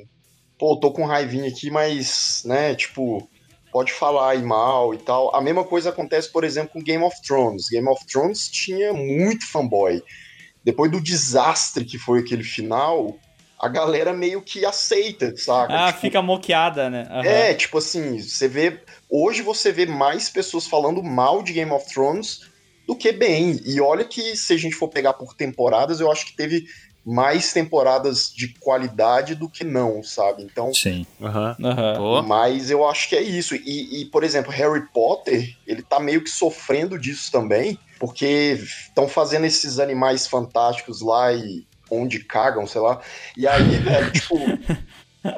pô, 0.58 0.78
tô 0.78 0.92
com 0.92 1.04
raivinha 1.04 1.48
aqui, 1.48 1.70
mas, 1.70 2.42
né, 2.44 2.74
tipo, 2.74 3.28
pode 3.72 3.92
falar 3.92 4.30
aí 4.30 4.42
mal 4.42 4.94
e 4.94 4.98
tal. 4.98 5.34
A 5.34 5.40
mesma 5.40 5.64
coisa 5.64 5.90
acontece, 5.90 6.30
por 6.30 6.44
exemplo, 6.44 6.72
com 6.72 6.82
Game 6.82 7.02
of 7.02 7.16
Thrones. 7.22 7.68
Game 7.68 7.88
of 7.88 8.06
Thrones 8.06 8.48
tinha 8.48 8.92
muito 8.92 9.46
fanboy. 9.50 10.02
Depois 10.64 10.90
do 10.90 11.00
desastre 11.00 11.84
que 11.84 11.98
foi 11.98 12.20
aquele 12.20 12.44
final, 12.44 13.16
a 13.58 13.68
galera 13.68 14.12
meio 14.12 14.42
que 14.42 14.64
aceita, 14.64 15.34
saca? 15.36 15.74
Ah, 15.74 15.86
Tipo, 15.88 16.00
fica 16.00 16.22
moqueada, 16.22 16.90
né? 16.90 17.06
Aham. 17.10 17.24
É, 17.24 17.54
tipo 17.54 17.78
assim, 17.78 18.18
você 18.20 18.48
vê. 18.48 18.80
Hoje 19.10 19.42
você 19.42 19.72
vê 19.72 19.86
mais 19.86 20.28
pessoas 20.28 20.66
falando 20.66 21.02
mal 21.02 21.42
de 21.42 21.52
Game 21.52 21.70
of 21.70 21.86
Thrones 21.92 22.40
do 22.86 22.94
que 22.96 23.12
bem. 23.12 23.60
E 23.64 23.80
olha 23.80 24.04
que 24.04 24.36
se 24.36 24.52
a 24.52 24.56
gente 24.56 24.76
for 24.76 24.88
pegar 24.88 25.14
por 25.14 25.34
temporadas, 25.34 26.00
eu 26.00 26.10
acho 26.10 26.26
que 26.26 26.36
teve 26.36 26.64
mais 27.04 27.52
temporadas 27.52 28.32
de 28.34 28.52
qualidade 28.58 29.36
do 29.36 29.48
que 29.48 29.62
não, 29.62 30.02
sabe? 30.02 30.42
Então, 30.42 30.74
Sim. 30.74 31.06
Aham. 31.22 31.56
Aham. 31.62 31.94
Pô, 31.96 32.22
mas 32.22 32.68
eu 32.68 32.86
acho 32.86 33.08
que 33.08 33.16
é 33.16 33.22
isso. 33.22 33.54
E, 33.54 34.02
e, 34.02 34.04
por 34.06 34.24
exemplo, 34.24 34.50
Harry 34.50 34.82
Potter, 34.92 35.56
ele 35.66 35.82
tá 35.82 36.00
meio 36.00 36.22
que 36.22 36.30
sofrendo 36.30 36.98
disso 36.98 37.30
também, 37.30 37.78
porque 38.00 38.58
estão 38.88 39.06
fazendo 39.08 39.46
esses 39.46 39.78
animais 39.78 40.26
fantásticos 40.26 41.00
lá 41.00 41.32
e 41.32 41.64
onde 41.90 42.20
cagam, 42.24 42.66
sei 42.66 42.80
lá. 42.80 43.00
E 43.36 43.46
aí, 43.46 43.76
velho, 43.76 44.10
tipo, 44.12 44.36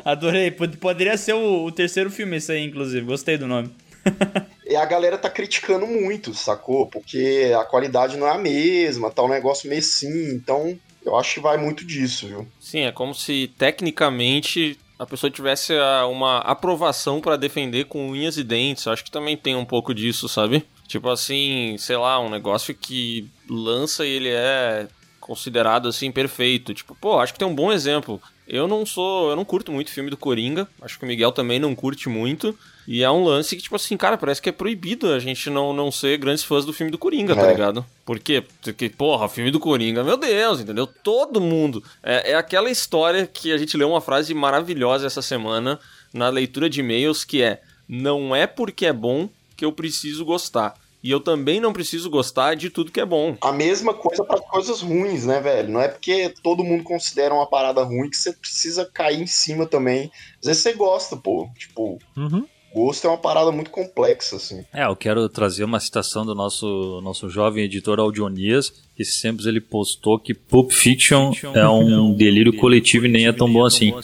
Adorei. 0.04 0.50
Pod- 0.50 0.76
Poderia 0.76 1.16
ser 1.16 1.32
o, 1.34 1.64
o 1.64 1.72
terceiro 1.72 2.10
filme 2.10 2.36
esse 2.36 2.52
aí, 2.52 2.64
inclusive. 2.64 3.06
Gostei 3.06 3.36
do 3.38 3.46
nome. 3.46 3.70
E 4.70 4.76
a 4.76 4.84
galera 4.84 5.16
tá 5.16 5.30
criticando 5.30 5.86
muito, 5.86 6.34
sacou? 6.34 6.86
Porque 6.86 7.50
a 7.58 7.64
qualidade 7.64 8.18
não 8.18 8.26
é 8.28 8.32
a 8.32 8.38
mesma, 8.38 9.10
tá 9.10 9.22
um 9.22 9.28
negócio 9.28 9.66
meio 9.66 9.78
assim. 9.80 10.34
Então, 10.34 10.78
eu 11.02 11.16
acho 11.16 11.32
que 11.36 11.40
vai 11.40 11.56
muito 11.56 11.86
disso, 11.86 12.26
viu? 12.28 12.46
sim, 12.60 12.80
é 12.80 12.92
como 12.92 13.14
se 13.14 13.50
tecnicamente 13.56 14.78
a 14.98 15.06
pessoa 15.06 15.30
tivesse 15.30 15.72
ah, 15.72 16.06
uma 16.06 16.40
aprovação 16.40 17.18
pra 17.18 17.36
defender 17.38 17.84
com 17.86 18.10
unhas 18.10 18.36
e 18.36 18.44
dentes. 18.44 18.84
Eu 18.84 18.92
acho 18.92 19.02
que 19.04 19.10
também 19.10 19.38
tem 19.38 19.56
um 19.56 19.64
pouco 19.64 19.94
disso, 19.94 20.28
sabe? 20.28 20.62
Tipo 20.86 21.08
assim, 21.08 21.76
sei 21.78 21.96
lá, 21.96 22.20
um 22.20 22.28
negócio 22.28 22.74
que 22.74 23.26
lança 23.48 24.04
e 24.04 24.10
ele 24.10 24.28
é 24.28 24.86
considerado 25.28 25.86
assim 25.88 26.10
perfeito. 26.10 26.72
Tipo, 26.72 26.96
pô, 26.98 27.20
acho 27.20 27.34
que 27.34 27.38
tem 27.38 27.46
um 27.46 27.54
bom 27.54 27.70
exemplo. 27.70 28.20
Eu 28.48 28.66
não 28.66 28.86
sou, 28.86 29.28
eu 29.28 29.36
não 29.36 29.44
curto 29.44 29.70
muito 29.70 29.90
filme 29.90 30.08
do 30.08 30.16
Coringa. 30.16 30.66
Acho 30.80 30.98
que 30.98 31.04
o 31.04 31.06
Miguel 31.08 31.30
também 31.30 31.58
não 31.60 31.74
curte 31.74 32.08
muito. 32.08 32.58
E 32.86 33.02
é 33.04 33.10
um 33.10 33.22
lance 33.22 33.54
que, 33.54 33.62
tipo 33.62 33.76
assim, 33.76 33.94
cara, 33.98 34.16
parece 34.16 34.40
que 34.40 34.48
é 34.48 34.52
proibido 34.52 35.12
a 35.12 35.18
gente 35.18 35.50
não, 35.50 35.74
não 35.74 35.92
ser 35.92 36.16
grandes 36.16 36.42
fãs 36.42 36.64
do 36.64 36.72
filme 36.72 36.90
do 36.90 36.96
Coringa, 36.96 37.36
tá 37.36 37.46
É. 37.46 37.50
ligado? 37.50 37.84
Por 38.06 38.18
quê? 38.18 38.42
Porque, 38.62 38.88
porra, 38.88 39.28
filme 39.28 39.50
do 39.50 39.60
Coringa, 39.60 40.02
meu 40.02 40.16
Deus, 40.16 40.60
entendeu? 40.60 40.86
Todo 40.86 41.38
mundo. 41.42 41.84
É, 42.02 42.32
é 42.32 42.34
aquela 42.34 42.70
história 42.70 43.26
que 43.26 43.52
a 43.52 43.58
gente 43.58 43.76
leu 43.76 43.90
uma 43.90 44.00
frase 44.00 44.32
maravilhosa 44.32 45.06
essa 45.06 45.20
semana 45.20 45.78
na 46.14 46.30
leitura 46.30 46.70
de 46.70 46.80
e-mails 46.80 47.22
que 47.26 47.42
é: 47.42 47.60
Não 47.86 48.34
é 48.34 48.46
porque 48.46 48.86
é 48.86 48.92
bom 48.94 49.28
que 49.54 49.64
eu 49.66 49.72
preciso 49.72 50.24
gostar. 50.24 50.72
E 51.02 51.10
eu 51.10 51.20
também 51.20 51.60
não 51.60 51.72
preciso 51.72 52.10
gostar 52.10 52.54
de 52.56 52.70
tudo 52.70 52.90
que 52.90 53.00
é 53.00 53.06
bom. 53.06 53.36
A 53.40 53.52
mesma 53.52 53.94
coisa 53.94 54.24
para 54.24 54.40
coisas 54.40 54.80
ruins, 54.80 55.24
né, 55.24 55.40
velho? 55.40 55.68
Não 55.68 55.80
é 55.80 55.86
porque 55.88 56.34
todo 56.42 56.64
mundo 56.64 56.82
considera 56.82 57.32
uma 57.32 57.46
parada 57.46 57.84
ruim 57.84 58.10
que 58.10 58.16
você 58.16 58.32
precisa 58.32 58.84
cair 58.84 59.20
em 59.20 59.26
cima 59.26 59.64
também. 59.64 60.10
Às 60.40 60.46
vezes 60.48 60.62
você 60.62 60.72
gosta, 60.72 61.16
pô. 61.16 61.48
Tipo, 61.56 61.98
Uhum. 62.16 62.44
gosto 62.74 63.06
é 63.06 63.10
uma 63.10 63.16
parada 63.16 63.52
muito 63.52 63.70
complexa, 63.70 64.34
assim. 64.36 64.64
É, 64.74 64.86
eu 64.86 64.96
quero 64.96 65.28
trazer 65.28 65.62
uma 65.62 65.78
citação 65.78 66.26
do 66.26 66.34
nosso, 66.34 67.00
nosso 67.00 67.28
jovem 67.28 67.64
editor 67.64 68.00
Audionias, 68.00 68.72
que 68.96 69.04
tempos 69.22 69.46
ele 69.46 69.60
postou 69.60 70.18
que 70.18 70.34
Pulp 70.34 70.72
Fiction 70.72 71.32
é 71.54 71.68
um 71.68 72.12
delírio 72.12 72.56
coletivo 72.56 73.06
e 73.06 73.08
nem 73.08 73.28
é 73.28 73.32
tão 73.32 73.50
bom 73.50 73.64
assim. 73.64 73.94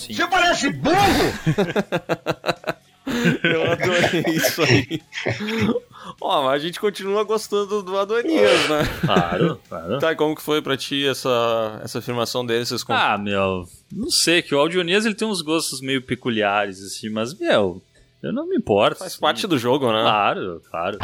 Eu 3.42 3.70
adorei 3.70 4.24
isso 4.34 4.62
aí. 4.62 5.00
Ó, 6.26 6.42
mas 6.42 6.62
a 6.62 6.66
gente 6.66 6.80
continua 6.80 7.22
gostando 7.22 7.82
do 7.82 7.98
Adonias, 7.98 8.66
né? 8.66 8.82
Claro, 9.02 9.60
claro. 9.68 9.98
Tá, 9.98 10.10
e 10.10 10.16
como 10.16 10.34
que 10.34 10.40
foi 10.40 10.62
pra 10.62 10.74
ti 10.74 11.06
essa, 11.06 11.82
essa 11.84 11.98
afirmação 11.98 12.46
dele? 12.46 12.64
Vocês 12.64 12.82
Ah, 12.88 13.18
meu, 13.18 13.68
não 13.92 14.08
sei, 14.08 14.40
que 14.40 14.54
o 14.54 14.58
Audionias 14.58 15.04
ele 15.04 15.14
tem 15.14 15.28
uns 15.28 15.42
gostos 15.42 15.82
meio 15.82 16.00
peculiares, 16.00 16.82
assim, 16.82 17.10
mas, 17.10 17.38
meu, 17.38 17.82
Eu 18.22 18.32
não 18.32 18.48
me 18.48 18.56
importo. 18.56 19.00
Faz 19.00 19.12
sim. 19.12 19.20
parte 19.20 19.46
do 19.46 19.58
jogo, 19.58 19.92
né? 19.92 20.00
Claro, 20.00 20.62
claro. 20.70 20.98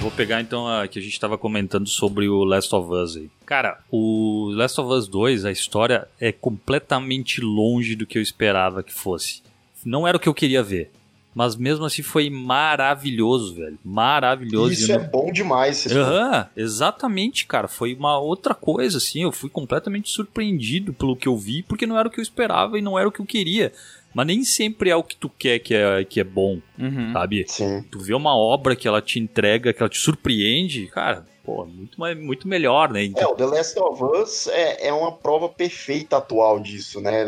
Vou 0.00 0.12
pegar 0.12 0.40
então 0.40 0.68
a 0.68 0.86
que 0.86 1.00
a 1.00 1.02
gente 1.02 1.14
estava 1.14 1.36
comentando 1.36 1.88
sobre 1.88 2.28
o 2.28 2.44
Last 2.44 2.72
of 2.72 2.88
Us 2.88 3.16
aí. 3.16 3.28
Cara, 3.44 3.80
o 3.90 4.52
Last 4.54 4.80
of 4.80 4.92
Us 4.92 5.08
2, 5.08 5.44
a 5.44 5.50
história 5.50 6.06
é 6.20 6.30
completamente 6.30 7.40
longe 7.40 7.96
do 7.96 8.06
que 8.06 8.16
eu 8.16 8.22
esperava 8.22 8.80
que 8.80 8.92
fosse. 8.92 9.42
Não 9.84 10.06
era 10.06 10.16
o 10.16 10.20
que 10.20 10.28
eu 10.28 10.34
queria 10.34 10.62
ver. 10.62 10.92
Mas 11.34 11.56
mesmo 11.56 11.84
assim 11.84 12.02
foi 12.02 12.28
maravilhoso, 12.28 13.54
velho. 13.54 13.78
Maravilhoso. 13.84 14.72
Isso 14.72 14.92
é 14.92 14.98
não- 14.98 15.06
bom 15.08 15.32
demais. 15.32 15.86
Aham, 15.86 16.46
exatamente, 16.56 17.46
cara. 17.46 17.68
Foi 17.68 17.94
uma 17.94 18.18
outra 18.18 18.54
coisa, 18.54 18.98
assim. 18.98 19.22
Eu 19.22 19.32
fui 19.32 19.48
completamente 19.48 20.10
surpreendido 20.10 20.92
pelo 20.92 21.16
que 21.16 21.26
eu 21.28 21.36
vi, 21.36 21.62
porque 21.62 21.86
não 21.86 21.98
era 21.98 22.08
o 22.08 22.10
que 22.10 22.20
eu 22.20 22.22
esperava 22.22 22.78
e 22.78 22.82
não 22.82 22.98
era 22.98 23.08
o 23.08 23.12
que 23.12 23.20
eu 23.20 23.26
queria. 23.26 23.72
Mas 24.14 24.26
nem 24.26 24.44
sempre 24.44 24.90
é 24.90 24.96
o 24.96 25.02
que 25.02 25.16
tu 25.16 25.30
quer 25.30 25.58
que 25.58 25.72
é, 25.74 26.04
que 26.04 26.20
é 26.20 26.24
bom, 26.24 26.60
Uhum. 26.78 27.12
sabe? 27.14 27.46
Sim. 27.48 27.82
Tu 27.90 27.98
vê 27.98 28.12
uma 28.12 28.36
obra 28.36 28.76
que 28.76 28.86
ela 28.86 29.00
te 29.00 29.18
entrega, 29.18 29.72
que 29.72 29.82
ela 29.82 29.88
te 29.88 29.98
surpreende, 29.98 30.86
cara, 30.88 31.26
pô, 31.42 31.64
muito, 31.64 31.98
mais- 31.98 32.18
muito 32.18 32.46
melhor, 32.46 32.92
né? 32.92 33.00
É, 33.00 33.06
Então, 33.06 33.32
o 33.32 33.34
The 33.34 33.46
Last 33.46 33.78
of 33.80 34.04
Us 34.04 34.48
é, 34.48 34.88
é 34.88 34.92
uma 34.92 35.12
prova 35.12 35.48
perfeita 35.48 36.18
atual 36.18 36.60
disso, 36.60 37.00
né? 37.00 37.24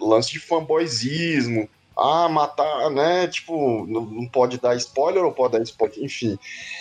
Lance 0.00 0.32
de 0.32 0.40
fanboyzismo. 0.40 1.68
Ah, 2.00 2.28
matar, 2.30 2.88
né? 2.90 3.26
Tipo, 3.28 3.84
não, 3.86 4.00
não 4.02 4.26
pode 4.26 4.58
dar 4.58 4.74
spoiler 4.76 5.22
ou 5.22 5.32
pode 5.32 5.52
dar 5.58 5.62
spoiler? 5.62 5.98
Enfim. 6.02 6.38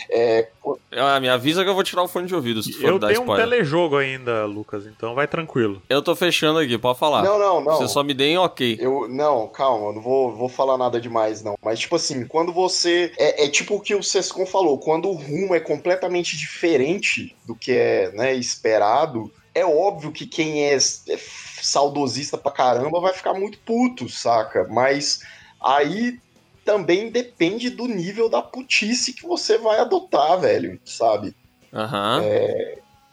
É, 0.09 0.47
Ah, 0.93 1.19
me 1.19 1.27
avisa 1.27 1.63
que 1.63 1.69
eu 1.69 1.73
vou 1.73 1.83
tirar 1.83 2.03
o 2.03 2.07
fone 2.07 2.25
de 2.27 2.33
ouvido 2.33 2.63
se 2.63 2.71
tu 2.71 2.79
for 2.79 2.87
Eu 2.89 2.99
dar 2.99 3.07
tenho 3.09 3.19
um 3.19 3.23
spoiler. 3.23 3.49
telejogo 3.49 3.97
ainda, 3.97 4.45
Lucas, 4.45 4.85
então 4.85 5.13
vai 5.13 5.27
tranquilo. 5.27 5.81
Eu 5.89 6.01
tô 6.01 6.15
fechando 6.15 6.59
aqui, 6.59 6.77
pode 6.77 6.97
falar. 6.97 7.21
não, 7.23 7.37
não, 7.37 7.61
não. 7.61 7.75
Você 7.77 7.87
só 7.89 8.01
me 8.03 8.13
deem 8.13 8.37
ok. 8.37 8.77
Eu, 8.79 9.07
não, 9.09 9.47
calma, 9.47 9.87
eu 9.87 9.93
não 9.93 10.01
vou, 10.01 10.31
vou 10.35 10.47
falar 10.49 10.77
nada 10.77 10.99
demais, 11.01 11.43
não. 11.43 11.55
Mas, 11.61 11.79
tipo 11.79 11.95
assim, 11.97 12.25
quando 12.25 12.53
você. 12.53 13.11
É, 13.17 13.45
é 13.45 13.49
tipo 13.49 13.75
o 13.75 13.81
que 13.81 13.93
o 13.93 14.01
Sescon 14.01 14.45
falou, 14.45 14.77
quando 14.79 15.09
o 15.09 15.13
rumo 15.13 15.53
é 15.53 15.59
completamente 15.59 16.37
diferente 16.37 17.35
do 17.45 17.55
que 17.55 17.71
é 17.73 18.11
né, 18.13 18.33
esperado, 18.35 19.31
é 19.53 19.65
óbvio 19.65 20.11
que 20.11 20.25
quem 20.25 20.63
é, 20.65 20.75
é 20.75 21.17
saudosista 21.65 22.37
pra 22.37 22.51
caramba 22.51 22.99
vai 22.99 23.13
ficar 23.13 23.33
muito 23.33 23.57
puto, 23.59 24.07
saca? 24.09 24.67
Mas 24.69 25.21
aí 25.61 26.19
também 26.65 27.09
depende 27.09 27.69
do 27.69 27.87
nível 27.87 28.29
da 28.29 28.41
putice 28.41 29.13
que 29.13 29.23
você 29.23 29.57
vai 29.57 29.79
adotar, 29.79 30.39
velho, 30.39 30.79
sabe? 30.85 31.35
Aham. 31.73 32.23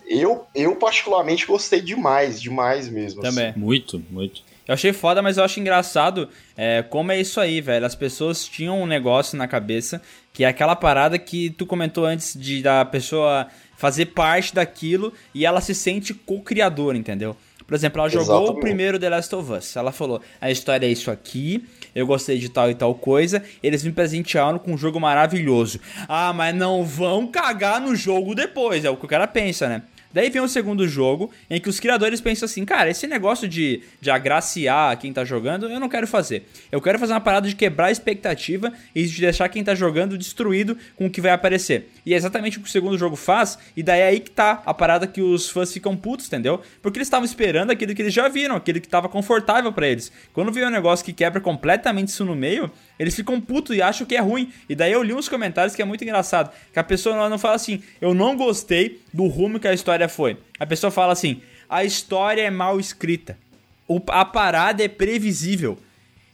Eu, 0.09 0.47
eu 0.55 0.77
particularmente 0.77 1.47
gostei 1.47 1.81
demais, 1.81 2.41
demais 2.41 2.89
mesmo. 2.89 3.23
assim. 3.23 3.35
Também. 3.35 3.53
muito, 3.57 4.03
muito. 4.11 4.43
Eu 4.67 4.75
achei 4.75 4.93
foda, 4.93 5.23
mas 5.23 5.37
eu 5.37 5.45
acho 5.45 5.61
engraçado 5.61 6.29
é, 6.57 6.83
como 6.83 7.13
é 7.13 7.21
isso 7.21 7.41
aí, 7.41 7.61
velho. 7.61 7.87
As 7.87 7.95
pessoas 7.95 8.45
tinham 8.47 8.83
um 8.83 8.87
negócio 8.87 9.39
na 9.39 9.47
cabeça 9.47 10.03
que 10.33 10.45
é 10.45 10.49
aquela 10.49 10.75
parada 10.75 11.19
que 11.19 11.51
tu 11.51 11.65
comentou 11.65 12.05
antes 12.05 12.39
de 12.39 12.63
da 12.63 12.85
pessoa 12.85 13.47
fazer 13.77 14.07
parte 14.07 14.55
daquilo 14.55 15.13
e 15.35 15.47
ela 15.47 15.61
se 15.61 15.75
sente 15.75 16.13
co-criadora, 16.13 16.99
entendeu? 16.99 17.37
Por 17.67 17.75
exemplo, 17.75 18.01
ela 18.01 18.09
jogou 18.09 18.35
o 18.35 18.43
Exatamente. 18.45 18.61
primeiro 18.61 18.99
The 18.99 19.09
Last 19.09 19.35
of 19.35 19.53
Us. 19.53 19.77
Ela 19.77 19.91
falou: 19.91 20.21
a 20.41 20.51
história 20.51 20.87
é 20.87 20.91
isso 20.91 21.11
aqui, 21.11 21.67
eu 21.95 22.07
gostei 22.07 22.39
de 22.39 22.49
tal 22.49 22.71
e 22.71 22.75
tal 22.75 22.95
coisa. 22.95 23.43
Eles 23.63 23.83
me 23.83 23.91
presentearam 23.93 24.59
com 24.59 24.73
um 24.73 24.79
jogo 24.79 25.01
maravilhoso. 25.01 25.81
Ah, 26.09 26.33
mas 26.33 26.55
não 26.55 26.85
vão 26.85 27.27
cagar 27.27 27.81
no 27.81 27.97
jogo 27.97 28.35
depois, 28.35 28.85
é 28.85 28.91
o 28.91 28.97
que 28.97 29.05
o 29.05 29.09
cara 29.09 29.27
pensa, 29.27 29.69
né? 29.69 29.83
Daí 30.13 30.31
vem 30.31 30.43
o 30.43 30.49
segundo 30.49 30.87
jogo, 30.89 31.31
em 31.51 31.61
que 31.61 31.69
os 31.69 31.79
criadores 31.79 32.21
pensam 32.21 32.47
assim, 32.47 32.65
cara, 32.65 32.91
esse 32.91 33.07
negócio 33.07 33.49
de, 33.49 33.83
de 34.01 34.11
agraciar 34.11 34.97
quem 34.99 35.13
tá 35.13 35.25
jogando, 35.25 35.69
eu 35.69 35.81
não 35.81 35.89
quero 35.89 36.07
fazer. 36.07 36.49
Eu 36.71 36.81
quero 36.81 36.99
fazer 36.99 37.13
uma 37.13 37.21
parada 37.21 37.49
de 37.49 37.55
quebrar 37.55 37.87
a 37.87 37.91
expectativa 37.91 38.73
e 38.95 39.05
de 39.05 39.21
deixar 39.21 39.49
quem 39.49 39.63
tá 39.63 39.75
jogando 39.75 40.17
destruído 40.17 40.77
com 40.97 41.07
o 41.07 41.11
que 41.11 41.21
vai 41.21 41.33
aparecer. 41.33 41.91
E 42.05 42.15
é 42.15 42.17
exatamente 42.17 42.59
o 42.59 42.61
que 42.63 42.69
o 42.69 42.73
segundo 42.73 42.97
jogo 42.97 43.17
faz, 43.17 43.59
e 43.77 43.83
daí 43.83 44.01
é 44.01 44.07
aí 44.07 44.21
que 44.21 44.31
tá 44.31 44.63
a 44.65 44.73
parada 44.73 45.07
que 45.07 45.21
os 45.21 45.51
fãs 45.51 45.73
ficam 45.73 45.97
putos, 45.97 46.27
entendeu? 46.27 46.61
Porque 46.81 46.99
eles 46.99 47.07
estavam 47.07 47.25
esperando 47.25 47.71
aquilo 47.71 47.95
que 47.95 48.03
eles 48.03 48.15
já 48.15 48.29
viram, 48.29 48.57
aquilo 48.57 48.81
que 48.81 48.89
tava 48.89 49.09
confortável 49.09 49.73
pra 49.73 49.87
eles. 49.87 50.13
Quando 50.33 50.53
vem 50.53 50.65
um 50.65 50.71
negócio 50.71 51.05
que 51.05 51.13
quebra 51.13 51.41
completamente 51.41 52.09
isso 52.09 52.25
no 52.25 52.35
meio, 52.35 52.71
eles 52.99 53.15
ficam 53.15 53.41
putos 53.41 53.77
e 53.77 53.83
acham 53.83 54.07
que 54.07 54.17
é 54.17 54.21
ruim. 54.21 54.53
E 54.69 54.75
daí 54.75 54.93
eu 54.93 55.03
li 55.03 55.13
uns 55.13 55.29
comentários 55.29 55.75
que 55.77 55.83
é 55.83 55.85
muito 55.85 56.03
engraçado. 56.03 56.51
Que 56.73 56.79
a 56.79 56.85
pessoa 56.85 57.29
não- 57.29 57.39
fala 57.39 57.55
assim, 57.57 57.83
eu 58.01 58.15
não 58.15 58.37
gostei 58.37 59.01
do 59.13 59.27
rumo 59.27 59.61
que 59.61 59.69
a 59.69 59.75
história 59.75 60.09
foi. 60.09 60.37
A 60.59 60.67
pessoa 60.67 60.91
fala 60.91 61.13
assim, 61.13 61.41
a 61.69 61.85
história 61.85 62.43
é 62.43 62.51
mal 62.51 62.79
escrita. 62.81 63.37
A 64.09 64.25
parada 64.25 64.83
é 64.83 64.89
previsível. 64.89 65.79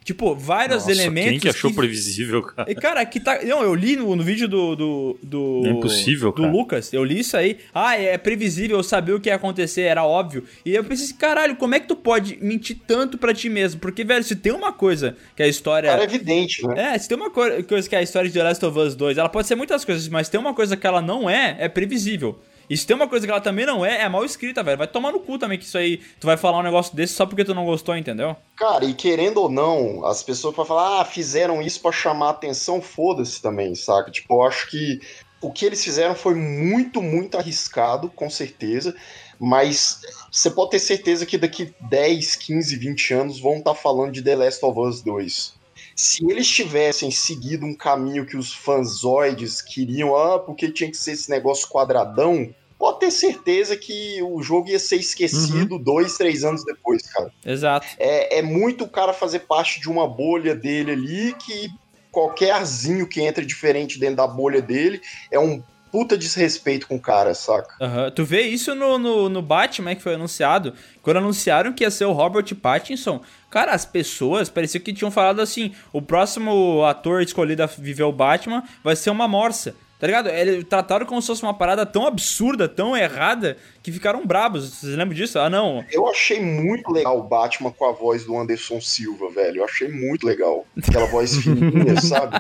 Tipo, 0.05 0.35
vários 0.35 0.79
Nossa, 0.87 0.91
elementos. 0.91 1.31
quem 1.31 1.39
que 1.41 1.49
achou 1.49 1.71
que- 1.71 1.77
previsível, 1.77 2.43
cara? 2.43 2.71
e, 2.71 2.75
Cara, 2.75 3.05
que 3.07 3.21
tá. 3.21 3.39
Não, 3.45 3.63
eu 3.63 3.73
li 3.75 3.95
no, 3.95 4.17
no 4.17 4.23
vídeo 4.25 4.49
do. 4.49 4.75
do, 4.75 5.19
do 5.23 5.63
é 5.65 5.71
impossível, 5.71 6.31
Do 6.33 6.43
cara. 6.43 6.53
Lucas. 6.53 6.93
Eu 6.93 7.05
li 7.05 7.21
isso 7.21 7.37
aí. 7.37 7.59
Ah, 7.73 7.97
é 7.97 8.19
previsível, 8.19 8.77
eu 8.79 8.83
sabia 8.83 9.15
o 9.15 9.21
que 9.21 9.29
ia 9.29 9.37
acontecer, 9.37 9.83
era 9.83 10.05
óbvio. 10.05 10.43
E 10.67 10.75
eu 10.75 10.83
pensei 10.83 11.07
assim, 11.07 11.15
caralho, 11.17 11.55
como 11.57 11.75
é 11.77 11.81
que 11.81 11.87
tu 11.87 11.95
pode 11.95 12.37
mentir 12.43 12.79
tanto 12.87 13.17
pra 13.17 13.33
ti 13.33 13.49
mesmo? 13.49 13.81
Porque, 13.81 14.03
velho, 14.03 14.25
se 14.25 14.35
tem 14.35 14.53
uma 14.53 14.73
coisa 14.73 15.17
que 15.37 15.43
a 15.43 15.47
história. 15.49 15.89
Cara, 15.91 16.03
é 16.03 16.05
evidente, 16.05 16.67
né? 16.67 16.95
É, 16.95 16.99
se 16.99 17.09
tem 17.09 17.17
uma 17.17 17.31
co- 17.31 17.63
coisa 17.69 17.89
que 17.89 17.95
é 17.95 17.99
a 17.99 18.03
história 18.03 18.29
de 18.29 18.35
The 18.35 18.43
Last 18.43 18.65
of 18.67 18.79
Us 18.79 18.95
2, 18.97 19.19
ela 19.19 19.29
pode 19.29 19.47
ser 19.47 19.55
muitas 19.55 19.85
coisas, 19.85 20.09
mas 20.09 20.29
tem 20.29 20.41
uma 20.41 20.53
coisa 20.53 20.77
que 20.77 20.87
ela 20.87 21.01
não 21.01 21.31
é, 21.31 21.57
é 21.61 21.69
previsível. 21.69 22.39
E 22.73 22.77
se 22.79 22.87
tem 22.87 22.97
uma 22.97 23.07
coisa 23.07 23.27
que 23.27 23.31
ela 23.31 23.39
também 23.39 23.67
não 23.67 23.85
é, 23.85 24.01
é 24.01 24.09
mal 24.09 24.25
escrita, 24.25 24.63
velho. 24.63 24.79
Vai 24.79 24.87
tomar 24.87 25.13
no 25.13 25.21
cu 25.21 25.39
também 25.39 25.59
que 25.59 25.65
isso 25.67 25.77
aí, 25.77 25.99
tu 26.19 26.27
vai 26.27 26.39
falar 26.39 26.59
um 26.59 26.63
negócio 26.63 26.97
desse 26.97 27.13
só 27.13 27.27
porque 27.27 27.45
tu 27.45 27.55
não 27.55 27.67
gostou, 27.67 27.95
entendeu? 27.95 28.35
Cara, 28.57 28.83
e 28.87 28.95
querendo 28.95 29.43
ou 29.43 29.51
não, 29.51 30.07
as 30.07 30.23
pessoas 30.23 30.55
podem 30.55 30.69
falar, 30.69 31.03
ah, 31.03 31.05
fizeram 31.05 31.61
isso 31.61 31.83
pra 31.83 31.93
chamar 31.93 32.31
atenção, 32.31 32.81
foda-se 32.81 33.43
também, 33.43 33.75
saca? 33.75 34.11
Tipo, 34.11 34.37
eu 34.37 34.43
acho 34.47 34.71
que 34.71 35.01
o 35.43 35.53
que 35.53 35.67
eles 35.67 35.85
fizeram 35.85 36.15
foi 36.15 36.35
muito, 36.35 37.03
muito 37.03 37.37
arriscado, 37.37 38.09
com 38.09 38.31
certeza, 38.31 38.97
mas 39.39 40.01
você 40.31 40.51
pode 40.51 40.71
ter 40.71 40.79
certeza 40.79 41.27
que 41.27 41.37
daqui 41.37 41.75
10, 41.91 42.37
15, 42.37 42.75
20 42.75 43.13
anos 43.13 43.39
vão 43.39 43.59
estar 43.59 43.75
falando 43.75 44.13
de 44.13 44.23
The 44.23 44.35
Last 44.35 44.65
of 44.65 44.81
Us 44.81 45.03
2. 45.03 45.61
Se 45.95 46.25
eles 46.31 46.49
tivessem 46.49 47.11
seguido 47.11 47.67
um 47.67 47.75
caminho 47.75 48.25
que 48.25 48.37
os 48.37 48.51
fanzoides 48.55 49.61
queriam, 49.61 50.17
ah, 50.17 50.39
porque 50.39 50.73
tinha 50.73 50.91
que 50.91 50.97
ser 50.97 51.13
esse 51.13 51.29
negócio 51.29 51.69
quadradão, 51.69 52.55
pode 52.83 52.99
ter 52.99 53.13
certeza 53.13 53.77
que 53.77 54.21
o 54.25 54.43
jogo 54.43 54.69
ia 54.69 54.79
ser 54.81 54.97
esquecido 54.97 55.79
dois, 55.79 56.17
três 56.19 56.43
anos 56.43 56.65
depois, 56.65 57.03
cara. 57.03 57.33
Exato. 57.47 57.87
É, 57.97 58.41
é 58.41 58.43
muito 58.43 58.83
o 58.83 58.89
cara 58.89 59.13
fazer 59.13 59.39
parte 59.41 59.81
de 59.81 59.89
uma 59.89 60.09
bolha 60.09 60.53
dele 60.53 60.91
ali 60.91 61.33
que 61.35 61.71
qualquer 62.11 62.51
arzinho 62.51 63.07
que 63.07 63.21
entra 63.21 63.47
diferente 63.47 64.01
dentro 64.01 64.17
da 64.17 64.27
bolha 64.27 64.61
dele 64.61 65.01
é 65.31 65.39
um 65.39 65.63
puta 65.93 66.19
desrespeito 66.19 66.89
com 66.89 66.97
o 66.97 67.01
cara, 67.01 67.35
saca? 67.35 67.73
Aham. 67.81 68.11
Tu 68.11 68.25
vê 68.25 68.41
isso 68.41 68.75
no, 68.75 68.99
no, 68.99 69.29
no 69.29 69.41
Batman 69.41 69.95
que 69.95 70.03
foi 70.03 70.15
anunciado. 70.15 70.75
Quando 71.03 71.19
anunciaram 71.19 71.73
que 71.73 71.85
ia 71.85 71.91
ser 71.91 72.07
o 72.07 72.13
Robert 72.13 72.53
Pattinson, 72.57 73.21
cara, 73.49 73.75
as 73.75 73.85
pessoas 73.85 74.49
parecia 74.49 74.81
que 74.81 74.93
tinham 74.93 75.11
falado 75.13 75.41
assim: 75.41 75.73
o 75.93 76.03
próximo 76.03 76.85
ator 76.85 77.23
escolhido 77.23 77.63
a 77.63 77.67
viver 77.67 78.03
o 78.03 78.11
Batman 78.11 78.65
vai 78.83 78.97
ser 78.97 79.11
uma 79.11 79.29
morsa. 79.29 79.77
Tá 80.03 80.07
ligado? 80.09 80.29
Eles 80.31 80.65
trataram 80.65 81.07
como 81.07 81.21
se 81.23 81.29
fosse 81.29 81.45
uma 81.45 81.55
parada 81.55 81.87
tão 81.87 82.05
absurda, 82.09 82.69
tão 82.69 82.97
errada, 82.97 83.57
que 83.85 83.93
ficaram 83.93 84.27
brabos. 84.27 84.69
Vocês 84.69 84.97
lembram 84.97 85.15
disso? 85.15 85.39
Ah, 85.39 85.49
não. 85.49 85.85
Eu 85.93 86.09
achei 86.09 86.41
muito 86.41 86.91
legal 86.91 87.17
o 87.21 87.23
Batman 87.23 87.71
com 87.71 87.85
a 87.89 87.93
voz 87.93 88.25
do 88.25 88.37
Anderson 88.37 88.81
Silva, 88.81 89.31
velho. 89.31 89.59
Eu 89.59 89.65
achei 89.65 89.87
muito 89.87 90.27
legal. 90.27 90.67
Aquela 90.77 91.07
voz 91.07 91.37
fininha, 91.37 91.95
sabe? 92.03 92.35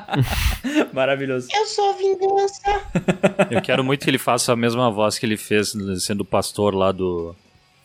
Maravilhoso. 0.93 1.47
Eu 1.55 1.65
sou 1.67 1.95
vingança. 1.95 2.83
Eu 3.49 3.63
quero 3.63 3.85
muito 3.85 4.03
que 4.03 4.11
ele 4.11 4.19
faça 4.19 4.53
a 4.53 4.57
mesma 4.57 4.91
voz 4.91 5.17
que 5.17 5.25
ele 5.25 5.37
fez 5.37 5.73
sendo 6.01 6.23
o 6.23 6.25
pastor 6.25 6.75
lá 6.75 6.91
do, 6.91 7.33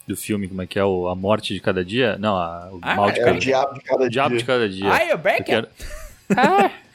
do 0.08 0.18
filme, 0.18 0.48
como 0.48 0.64
é 0.64 0.66
que 0.66 0.80
é? 0.80 0.84
O, 0.84 1.08
a 1.08 1.14
Morte 1.16 1.54
de 1.54 1.60
Cada 1.60 1.86
Dia? 1.86 2.18
Não, 2.18 2.36
a, 2.36 2.68
o 2.72 2.80
Ah, 2.82 2.96
Mal 2.96 3.12
de 3.12 3.20
É 3.20 3.24
Cada 3.24 3.36
o 3.38 3.40
diabo 3.40 3.74
de 3.76 3.82
cada 3.82 4.04
O 4.06 4.10
Diabo 4.10 4.30
dia. 4.30 4.38
de 4.40 4.44
Cada 4.44 4.68
Dia. 4.70 4.92
Ai, 4.92 5.08
o 5.10 5.12
Eu 5.12 5.18
Becker? 5.20 5.46
quero... 5.46 5.68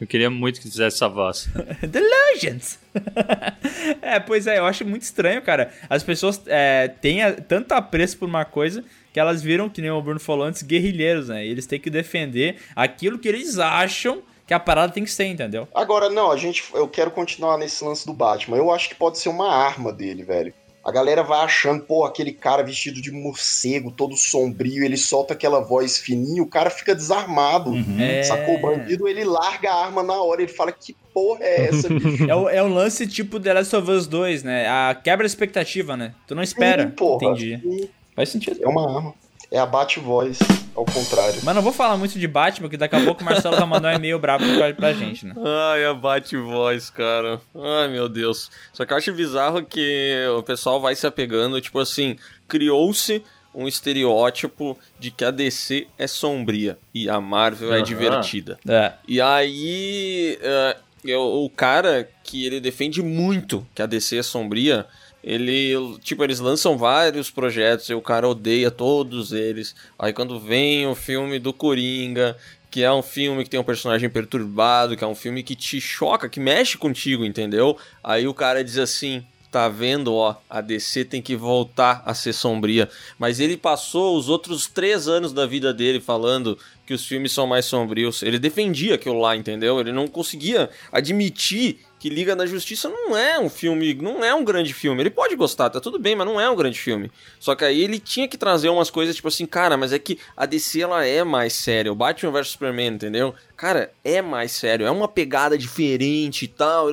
Eu 0.00 0.06
queria 0.06 0.30
muito 0.30 0.60
que 0.60 0.68
fizesse 0.68 0.96
essa 0.96 1.08
voz. 1.08 1.48
The 1.90 2.00
Legends! 2.00 2.78
é, 4.02 4.18
pois 4.20 4.46
é, 4.46 4.58
eu 4.58 4.64
acho 4.66 4.84
muito 4.84 5.02
estranho, 5.02 5.42
cara. 5.42 5.72
As 5.88 6.02
pessoas 6.02 6.40
é, 6.46 6.88
têm 6.88 7.22
a- 7.22 7.32
tanto 7.32 7.72
apreço 7.72 8.18
por 8.18 8.28
uma 8.28 8.44
coisa 8.44 8.84
que 9.12 9.18
elas 9.20 9.42
viram, 9.42 9.68
que 9.68 9.80
nem 9.80 9.90
o 9.90 10.00
Bruno 10.00 10.20
falou 10.20 10.44
antes, 10.46 10.62
guerrilheiros, 10.62 11.28
né? 11.28 11.44
E 11.44 11.50
eles 11.50 11.66
têm 11.66 11.80
que 11.80 11.90
defender 11.90 12.56
aquilo 12.76 13.18
que 13.18 13.28
eles 13.28 13.58
acham 13.58 14.22
que 14.46 14.54
a 14.54 14.60
parada 14.60 14.92
tem 14.92 15.04
que 15.04 15.10
ser, 15.10 15.26
entendeu? 15.26 15.68
Agora, 15.74 16.08
não, 16.08 16.30
a 16.30 16.36
gente, 16.36 16.64
eu 16.72 16.88
quero 16.88 17.10
continuar 17.10 17.58
nesse 17.58 17.84
lance 17.84 18.06
do 18.06 18.12
Batman. 18.14 18.56
Eu 18.56 18.72
acho 18.72 18.88
que 18.88 18.94
pode 18.94 19.18
ser 19.18 19.28
uma 19.28 19.52
arma 19.54 19.92
dele, 19.92 20.22
velho. 20.22 20.54
A 20.88 20.92
galera 20.92 21.22
vai 21.22 21.40
achando, 21.44 21.82
pô, 21.84 22.04
aquele 22.06 22.32
cara 22.32 22.62
vestido 22.62 23.00
de 23.02 23.10
morcego, 23.12 23.90
todo 23.90 24.16
sombrio, 24.16 24.82
ele 24.82 24.96
solta 24.96 25.34
aquela 25.34 25.60
voz 25.60 25.98
fininha, 25.98 26.42
o 26.42 26.46
cara 26.48 26.70
fica 26.70 26.94
desarmado. 26.94 27.72
É... 28.00 28.22
Sacou? 28.22 28.54
O 28.56 28.60
bandido, 28.62 29.06
ele 29.06 29.22
larga 29.24 29.70
a 29.70 29.84
arma 29.84 30.02
na 30.02 30.14
hora, 30.14 30.40
ele 30.42 30.50
fala, 30.50 30.72
que 30.72 30.96
porra 31.12 31.40
é 31.44 31.66
essa, 31.68 31.88
bicho? 31.92 32.24
É, 32.30 32.34
o- 32.34 32.48
é 32.48 32.62
um 32.62 32.72
lance 32.72 33.06
tipo 33.06 33.38
The 33.38 33.52
Last 33.52 33.76
of 33.76 33.90
Us 33.90 34.06
2, 34.06 34.42
né? 34.42 34.66
A 34.66 34.94
quebra 34.94 35.26
a 35.26 35.28
expectativa, 35.28 35.96
né? 35.96 36.14
Tu 36.26 36.34
não 36.34 36.42
espera. 36.42 36.84
Sim, 36.84 36.90
porra. 36.90 37.26
Entendi. 37.32 37.60
Sim, 37.62 37.88
Faz 38.16 38.30
sentido. 38.30 38.58
É 38.62 38.66
uma 38.66 38.96
arma. 38.96 39.14
É 39.50 39.58
a 39.58 39.64
Bat-Voz, 39.64 40.38
ao 40.76 40.84
contrário. 40.84 41.40
Mas 41.42 41.54
não 41.54 41.62
vou 41.62 41.72
falar 41.72 41.96
muito 41.96 42.18
de 42.18 42.28
Batman, 42.28 42.64
porque 42.66 42.76
daqui 42.76 42.96
a 42.96 43.00
pouco 43.04 43.22
o 43.22 43.24
Marcelo 43.24 43.56
vai 43.56 43.66
mandar 43.66 43.94
um 43.94 43.96
e-mail 43.96 44.18
brabo 44.18 44.44
pra, 44.56 44.74
pra 44.74 44.92
gente, 44.92 45.24
né? 45.24 45.34
Ai, 45.72 45.86
a 45.86 45.94
bate-voz, 45.94 46.90
cara. 46.90 47.40
Ai, 47.54 47.88
meu 47.88 48.08
Deus. 48.10 48.50
Só 48.74 48.84
que 48.84 48.92
eu 48.92 48.96
acho 48.98 49.12
bizarro 49.14 49.62
que 49.64 50.14
o 50.36 50.42
pessoal 50.42 50.80
vai 50.80 50.94
se 50.94 51.06
apegando, 51.06 51.60
tipo 51.62 51.78
assim, 51.78 52.16
criou-se 52.46 53.22
um 53.54 53.66
estereótipo 53.66 54.78
de 55.00 55.10
que 55.10 55.24
a 55.24 55.30
DC 55.30 55.86
é 55.96 56.06
sombria 56.06 56.78
e 56.94 57.08
a 57.08 57.18
Marvel 57.20 57.72
é 57.72 57.76
Aham. 57.76 57.84
divertida. 57.84 58.58
É. 58.68 58.92
E 59.08 59.20
aí, 59.20 60.38
é, 60.42 60.76
eu- 61.04 61.22
o 61.44 61.48
cara 61.50 62.08
que 62.22 62.44
ele 62.44 62.60
defende 62.60 63.02
muito 63.02 63.66
que 63.74 63.80
a 63.80 63.86
DC 63.86 64.18
é 64.18 64.22
sombria, 64.22 64.86
ele, 65.22 65.74
tipo, 66.02 66.22
eles 66.22 66.40
lançam 66.40 66.78
vários 66.78 67.30
projetos 67.30 67.88
e 67.88 67.94
o 67.94 68.00
cara 68.00 68.28
odeia 68.28 68.70
todos 68.70 69.32
eles. 69.32 69.74
Aí 69.98 70.12
quando 70.12 70.38
vem 70.38 70.86
o 70.86 70.94
filme 70.94 71.38
do 71.38 71.52
Coringa, 71.52 72.36
que 72.70 72.82
é 72.82 72.92
um 72.92 73.02
filme 73.02 73.44
que 73.44 73.50
tem 73.50 73.58
um 73.58 73.64
personagem 73.64 74.08
perturbado, 74.08 74.96
que 74.96 75.04
é 75.04 75.06
um 75.06 75.14
filme 75.14 75.42
que 75.42 75.54
te 75.54 75.80
choca, 75.80 76.28
que 76.28 76.38
mexe 76.38 76.76
contigo, 76.76 77.24
entendeu? 77.24 77.76
Aí 78.02 78.28
o 78.28 78.34
cara 78.34 78.62
diz 78.62 78.78
assim: 78.78 79.24
tá 79.50 79.68
vendo, 79.68 80.14
ó, 80.14 80.36
a 80.48 80.60
DC 80.60 81.04
tem 81.04 81.22
que 81.22 81.34
voltar 81.34 82.02
a 82.04 82.14
ser 82.14 82.32
sombria. 82.32 82.88
Mas 83.18 83.40
ele 83.40 83.56
passou 83.56 84.16
os 84.16 84.28
outros 84.28 84.66
três 84.66 85.08
anos 85.08 85.32
da 85.32 85.46
vida 85.46 85.72
dele 85.72 86.00
falando 86.00 86.58
que 86.86 86.94
os 86.94 87.04
filmes 87.06 87.32
são 87.32 87.46
mais 87.46 87.64
sombrios. 87.64 88.22
Ele 88.22 88.38
defendia 88.38 88.94
aquilo 88.94 89.20
lá, 89.20 89.34
entendeu? 89.34 89.80
Ele 89.80 89.92
não 89.92 90.06
conseguia 90.06 90.70
admitir 90.92 91.80
que 91.98 92.08
Liga 92.08 92.36
da 92.36 92.46
Justiça 92.46 92.88
não 92.88 93.16
é 93.16 93.38
um 93.38 93.50
filme, 93.50 93.94
não 93.94 94.24
é 94.24 94.34
um 94.34 94.44
grande 94.44 94.72
filme. 94.72 95.02
Ele 95.02 95.10
pode 95.10 95.34
gostar, 95.34 95.70
tá 95.70 95.80
tudo 95.80 95.98
bem, 95.98 96.14
mas 96.14 96.26
não 96.26 96.40
é 96.40 96.48
um 96.48 96.56
grande 96.56 96.78
filme. 96.78 97.10
Só 97.40 97.54
que 97.54 97.64
aí 97.64 97.82
ele 97.82 97.98
tinha 97.98 98.28
que 98.28 98.36
trazer 98.36 98.68
umas 98.68 98.90
coisas 98.90 99.16
tipo 99.16 99.28
assim, 99.28 99.46
cara, 99.46 99.76
mas 99.76 99.92
é 99.92 99.98
que 99.98 100.18
a 100.36 100.46
DC 100.46 100.80
ela 100.80 101.04
é 101.04 101.24
mais 101.24 101.52
séria. 101.52 101.92
O 101.92 101.96
Batman 101.96 102.32
vs 102.32 102.48
Superman, 102.48 102.94
entendeu? 102.94 103.34
Cara, 103.56 103.92
é 104.04 104.22
mais 104.22 104.52
sério, 104.52 104.86
é 104.86 104.90
uma 104.90 105.08
pegada 105.08 105.58
diferente 105.58 106.44
e 106.44 106.48
tal. 106.48 106.86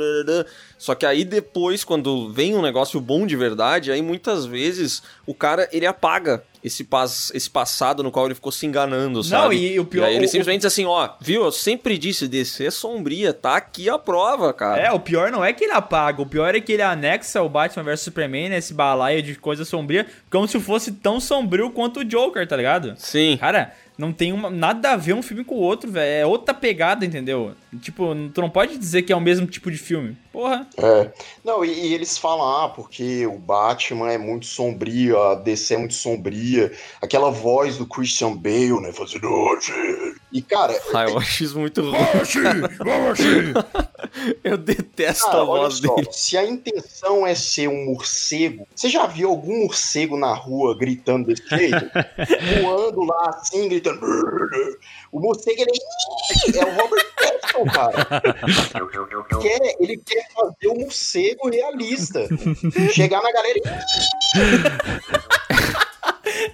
Só 0.78 0.96
que 0.96 1.06
aí 1.06 1.24
depois, 1.24 1.84
quando 1.84 2.32
vem 2.34 2.56
um 2.56 2.62
negócio 2.62 3.00
bom 3.00 3.28
de 3.28 3.36
verdade, 3.36 3.92
aí 3.92 4.02
muitas 4.02 4.46
vezes 4.46 5.04
o 5.26 5.34
cara 5.34 5.70
ele 5.72 5.86
apaga 5.86 6.44
esse, 6.66 6.84
pas 6.84 7.32
esse 7.36 7.50
passado 7.50 8.02
no 8.02 8.10
qual 8.12 8.26
ele 8.26 8.34
ficou 8.36 8.52
se 8.52 8.66
enganando, 8.66 9.24
sabe? 9.24 9.56
e 9.56 9.80
o 9.80 9.86
pior- 9.86 10.06
aí 10.06 10.16
ele 10.16 10.26
o- 10.26 10.30
simplesmente 10.30 10.58
diz 10.62 10.66
assim, 10.66 10.86
ó, 10.86 11.10
viu? 11.22 11.44
Eu 11.44 11.52
sempre 11.52 11.98
disse, 11.98 12.28
DC 12.28 12.66
é 12.66 12.72
sombria, 12.72 13.34
tá 13.34 13.56
aqui 13.56 13.88
a 13.90 14.00
prova, 14.00 14.52
cara. 14.52 14.82
É, 14.82 14.92
o 14.92 15.00
pior 15.00 15.32
não 15.32 15.46
é 15.46 15.54
que 15.54 15.64
ele 15.66 15.74
apaga, 15.74 16.22
o 16.22 16.26
pior 16.26 16.56
é 16.56 16.60
que 16.60 16.74
ele 16.74 16.82
anexa 16.82 17.42
o 17.42 17.48
Batman 17.50 17.84
vs 17.84 18.02
Superman 18.02 18.50
nesse 18.50 18.74
balaio 18.74 19.22
de 19.22 19.36
coisa 19.36 19.64
sombria, 19.64 20.08
como 20.32 20.48
se 20.48 20.60
fosse 20.60 20.92
tão 20.92 21.20
sombrio 21.20 21.70
quanto 21.70 22.00
o 22.00 22.04
Joker, 22.06 22.48
tá 22.48 22.56
ligado? 22.58 22.96
Sim. 22.98 23.38
Cara, 23.40 23.74
não 23.98 24.12
tem 24.12 24.34
uma, 24.34 24.50
nada 24.50 24.92
a 24.92 24.98
ver 24.98 25.14
um 25.14 25.22
filme 25.22 25.44
com 25.44 25.56
o 25.56 25.60
outro, 25.62 25.92
velho. 25.92 26.22
É 26.22 26.26
outra 26.26 26.54
pegada, 26.54 27.06
entendeu? 27.06 27.54
Tipo, 27.82 28.14
tu 28.34 28.42
não 28.42 28.50
pode 28.50 28.78
dizer 28.78 29.04
que 29.04 29.14
é 29.14 29.16
o 29.16 29.22
mesmo 29.22 29.48
tipo 29.48 29.72
de 29.72 29.78
filme. 29.78 30.18
Porra. 30.32 30.68
É. 30.78 31.12
Não, 31.44 31.64
e, 31.64 31.70
e 31.70 31.94
eles 31.94 32.18
falam, 32.18 32.66
ah, 32.66 32.70
porque 32.70 33.26
o 33.26 33.38
Batman 33.38 34.12
é 34.12 34.18
muito 34.18 34.46
sombrio, 34.46 35.22
a 35.22 35.36
DC 35.36 35.76
é 35.76 35.78
muito 35.78 35.94
sombria. 35.94 36.72
Aquela 37.02 37.30
voz 37.32 37.78
do 37.78 37.86
Christian 37.86 38.36
Bale, 38.36 38.82
né? 38.82 38.92
Fazendo. 38.92 39.28
"Oxe". 39.28 39.72
E, 40.36 40.42
cara, 40.42 40.78
Ah, 40.94 41.06
eu 41.06 41.18
acho 41.18 41.46
isso 41.46 41.58
muito 41.58 41.82
ruim. 41.82 41.96
Eu 44.44 44.58
detesto 44.58 45.26
Cara, 45.28 45.42
a 45.42 45.46
voz 45.46 45.76
só, 45.78 45.96
dele. 45.96 46.08
se 46.12 46.38
a 46.38 46.44
intenção 46.46 47.26
é 47.26 47.34
ser 47.34 47.70
um 47.70 47.86
morcego, 47.86 48.68
você 48.76 48.90
já 48.90 49.08
viu 49.08 49.30
algum 49.30 49.62
morcego 49.64 50.18
na 50.18 50.34
rua 50.34 50.78
gritando 50.78 51.28
desse 51.28 51.48
jeito? 51.48 51.90
Voando 52.62 53.02
lá 53.06 53.30
assim, 53.30 53.70
gritando. 53.70 54.02
O 55.12 55.20
morcego, 55.22 55.62
ele 55.62 55.72
é. 55.72 55.76
É 56.60 56.66
o 56.66 56.72
Robert 56.76 57.06
Pattinson, 57.16 57.64
cara. 57.74 57.94
Ele 58.84 59.24
quer, 59.42 59.76
ele 59.80 59.96
quer 59.98 60.28
fazer 60.34 60.68
o 60.68 60.76
morcego 60.80 61.50
realista. 61.50 62.28
Chegar 62.94 63.22
na 63.22 63.32
galera 63.32 63.58
e. 63.58 63.62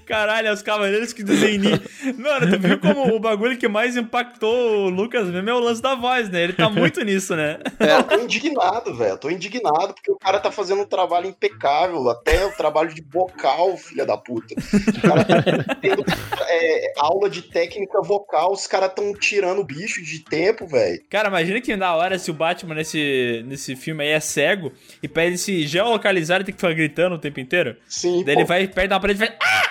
Caralho, 0.05 0.47
é 0.47 0.53
os 0.53 0.61
cavaleiros 0.61 1.13
que 1.13 1.23
desenham. 1.23 1.79
Mano, 2.17 2.51
tu 2.51 2.59
viu 2.59 2.79
como 2.79 3.15
o 3.15 3.19
bagulho 3.19 3.57
que 3.57 3.67
mais 3.67 3.95
impactou 3.95 4.85
o 4.85 4.89
Lucas 4.89 5.27
mesmo 5.27 5.49
é 5.49 5.53
o 5.53 5.59
lance 5.59 5.81
da 5.81 5.95
voz, 5.95 6.29
né? 6.29 6.43
Ele 6.43 6.53
tá 6.53 6.69
muito 6.69 7.03
nisso, 7.03 7.35
né? 7.35 7.59
Eu 7.79 8.03
tô 8.03 8.15
indignado, 8.19 8.95
velho. 8.95 9.17
Tô 9.17 9.29
indignado 9.29 9.93
porque 9.93 10.11
o 10.11 10.17
cara 10.17 10.39
tá 10.39 10.51
fazendo 10.51 10.81
um 10.81 10.85
trabalho 10.85 11.27
impecável. 11.27 12.09
Até 12.09 12.45
o 12.45 12.51
trabalho 12.51 12.93
de 12.93 13.01
vocal, 13.01 13.75
filha 13.77 14.05
da 14.05 14.17
puta. 14.17 14.53
O 14.55 15.01
cara 15.01 15.23
tá 15.23 15.75
tendo 15.81 16.03
é, 16.47 16.93
aula 16.97 17.29
de 17.29 17.41
técnica 17.43 18.01
vocal, 18.01 18.51
os 18.51 18.67
caras 18.67 18.91
tão 18.93 19.13
tirando 19.13 19.63
bicho 19.63 20.03
de 20.03 20.19
tempo, 20.19 20.67
velho. 20.67 21.01
Cara, 21.09 21.29
imagina 21.29 21.61
que 21.61 21.75
da 21.75 21.95
hora 21.95 22.17
se 22.19 22.29
o 22.29 22.33
Batman 22.33 22.75
nesse, 22.75 23.43
nesse 23.45 23.75
filme 23.75 24.03
aí 24.03 24.11
é 24.11 24.19
cego 24.19 24.71
e 25.01 25.07
pra 25.07 25.25
ele 25.25 25.37
se 25.37 25.65
geolocalizar 25.67 26.37
ele 26.37 26.45
tem 26.45 26.53
que 26.53 26.61
ficar 26.61 26.73
gritando 26.73 27.15
o 27.15 27.19
tempo 27.19 27.39
inteiro. 27.39 27.75
Sim, 27.87 28.23
Daí 28.23 28.35
pô. 28.35 28.41
ele 28.41 28.47
vai 28.47 28.67
perto 28.67 28.89
da 28.89 28.99
parede 28.99 29.23
e 29.23 29.27
vai. 29.27 29.37
Ah! 29.41 29.70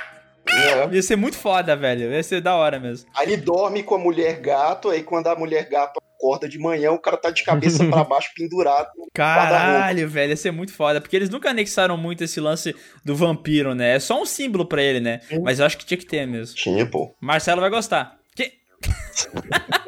É. 0.50 0.88
Ia 0.94 1.02
ser 1.02 1.16
muito 1.16 1.36
foda, 1.36 1.76
velho. 1.76 2.12
Ia 2.12 2.22
ser 2.22 2.40
da 2.40 2.54
hora 2.54 2.78
mesmo. 2.78 3.08
Aí 3.14 3.26
ele 3.26 3.36
dorme 3.36 3.82
com 3.82 3.94
a 3.94 3.98
mulher 3.98 4.40
gato, 4.40 4.90
aí 4.90 5.02
quando 5.02 5.28
a 5.28 5.36
mulher 5.36 5.68
gato 5.68 6.00
acorda 6.20 6.48
de 6.48 6.58
manhã, 6.58 6.92
o 6.92 6.98
cara 6.98 7.16
tá 7.16 7.30
de 7.30 7.42
cabeça 7.42 7.84
pra 7.86 8.04
baixo 8.04 8.30
pendurado. 8.36 8.90
Caralho, 9.14 10.08
velho, 10.08 10.30
ia 10.30 10.36
ser 10.36 10.50
muito 10.50 10.72
foda. 10.72 11.00
Porque 11.00 11.16
eles 11.16 11.30
nunca 11.30 11.50
anexaram 11.50 11.96
muito 11.96 12.22
esse 12.22 12.40
lance 12.40 12.74
do 13.04 13.16
vampiro, 13.16 13.74
né? 13.74 13.96
É 13.96 14.00
só 14.00 14.20
um 14.20 14.26
símbolo 14.26 14.66
pra 14.66 14.82
ele, 14.82 15.00
né? 15.00 15.20
Mas 15.42 15.58
eu 15.58 15.66
acho 15.66 15.78
que 15.78 15.86
tinha 15.86 15.98
que 15.98 16.06
ter 16.06 16.26
mesmo. 16.26 16.54
Tinha, 16.54 16.84
pô. 16.84 17.14
Marcelo 17.20 17.60
vai 17.60 17.70
gostar. 17.70 18.18
Que... 18.36 18.52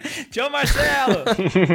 Tchau, 0.30 0.50
Marcelo! 0.50 1.24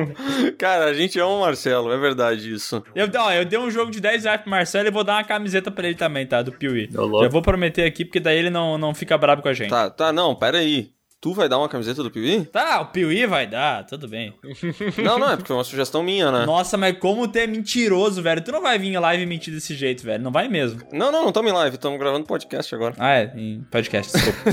Cara, 0.57 0.85
a 0.85 0.93
gente 0.93 1.19
ama 1.19 1.31
o 1.31 1.41
Marcelo, 1.41 1.91
é 1.91 1.97
verdade 1.97 2.53
isso. 2.53 2.83
Eu, 2.95 3.09
ó, 3.17 3.31
eu 3.31 3.45
dei 3.45 3.59
um 3.59 3.69
jogo 3.69 3.91
de 3.91 3.99
10 3.99 4.23
reais 4.23 4.41
pro 4.41 4.49
Marcelo 4.49 4.87
e 4.87 4.91
vou 4.91 5.03
dar 5.03 5.13
uma 5.13 5.23
camiseta 5.23 5.71
pra 5.71 5.87
ele 5.87 5.97
também, 5.97 6.25
tá? 6.25 6.41
Do 6.41 6.51
Piuí. 6.51 6.89
Já 6.91 7.27
vou 7.29 7.41
prometer 7.41 7.83
aqui, 7.83 8.05
porque 8.05 8.19
daí 8.19 8.37
ele 8.37 8.49
não, 8.49 8.77
não 8.77 8.93
fica 8.93 9.17
bravo 9.17 9.41
com 9.41 9.49
a 9.49 9.53
gente. 9.53 9.69
Tá, 9.69 9.89
tá, 9.89 10.11
não, 10.11 10.35
pera 10.35 10.57
aí. 10.59 10.93
Tu 11.21 11.33
vai 11.33 11.49
dar 11.49 11.57
uma 11.57 11.67
camiseta 11.67 12.03
do 12.03 12.11
Piuí? 12.11 12.45
Tá, 12.45 12.81
o 12.81 12.85
Piuí 12.87 13.25
vai 13.25 13.47
dar, 13.47 13.83
tudo 13.85 14.07
bem. 14.07 14.31
Não, 15.03 15.17
não, 15.17 15.31
é 15.31 15.35
porque 15.35 15.47
foi 15.47 15.55
uma 15.57 15.63
sugestão 15.63 16.03
minha, 16.03 16.31
né? 16.31 16.45
Nossa, 16.45 16.77
mas 16.77 16.95
como 16.99 17.27
tu 17.27 17.37
é 17.37 17.47
mentiroso, 17.47 18.21
velho. 18.21 18.43
Tu 18.43 18.51
não 18.51 18.61
vai 18.61 18.77
vir 18.77 18.89
em 18.89 18.97
live 18.99 19.25
mentir 19.25 19.51
desse 19.51 19.73
jeito, 19.73 20.03
velho. 20.03 20.23
Não 20.23 20.31
vai 20.31 20.47
mesmo. 20.47 20.81
Não, 20.91 21.11
não, 21.11 21.21
não 21.21 21.29
estamos 21.29 21.51
em 21.51 21.55
live, 21.55 21.75
estamos 21.75 21.97
gravando 21.97 22.27
podcast 22.27 22.75
agora. 22.75 22.93
Ah, 22.99 23.15
é, 23.15 23.33
em 23.35 23.61
podcast, 23.71 24.11
desculpa. 24.13 24.45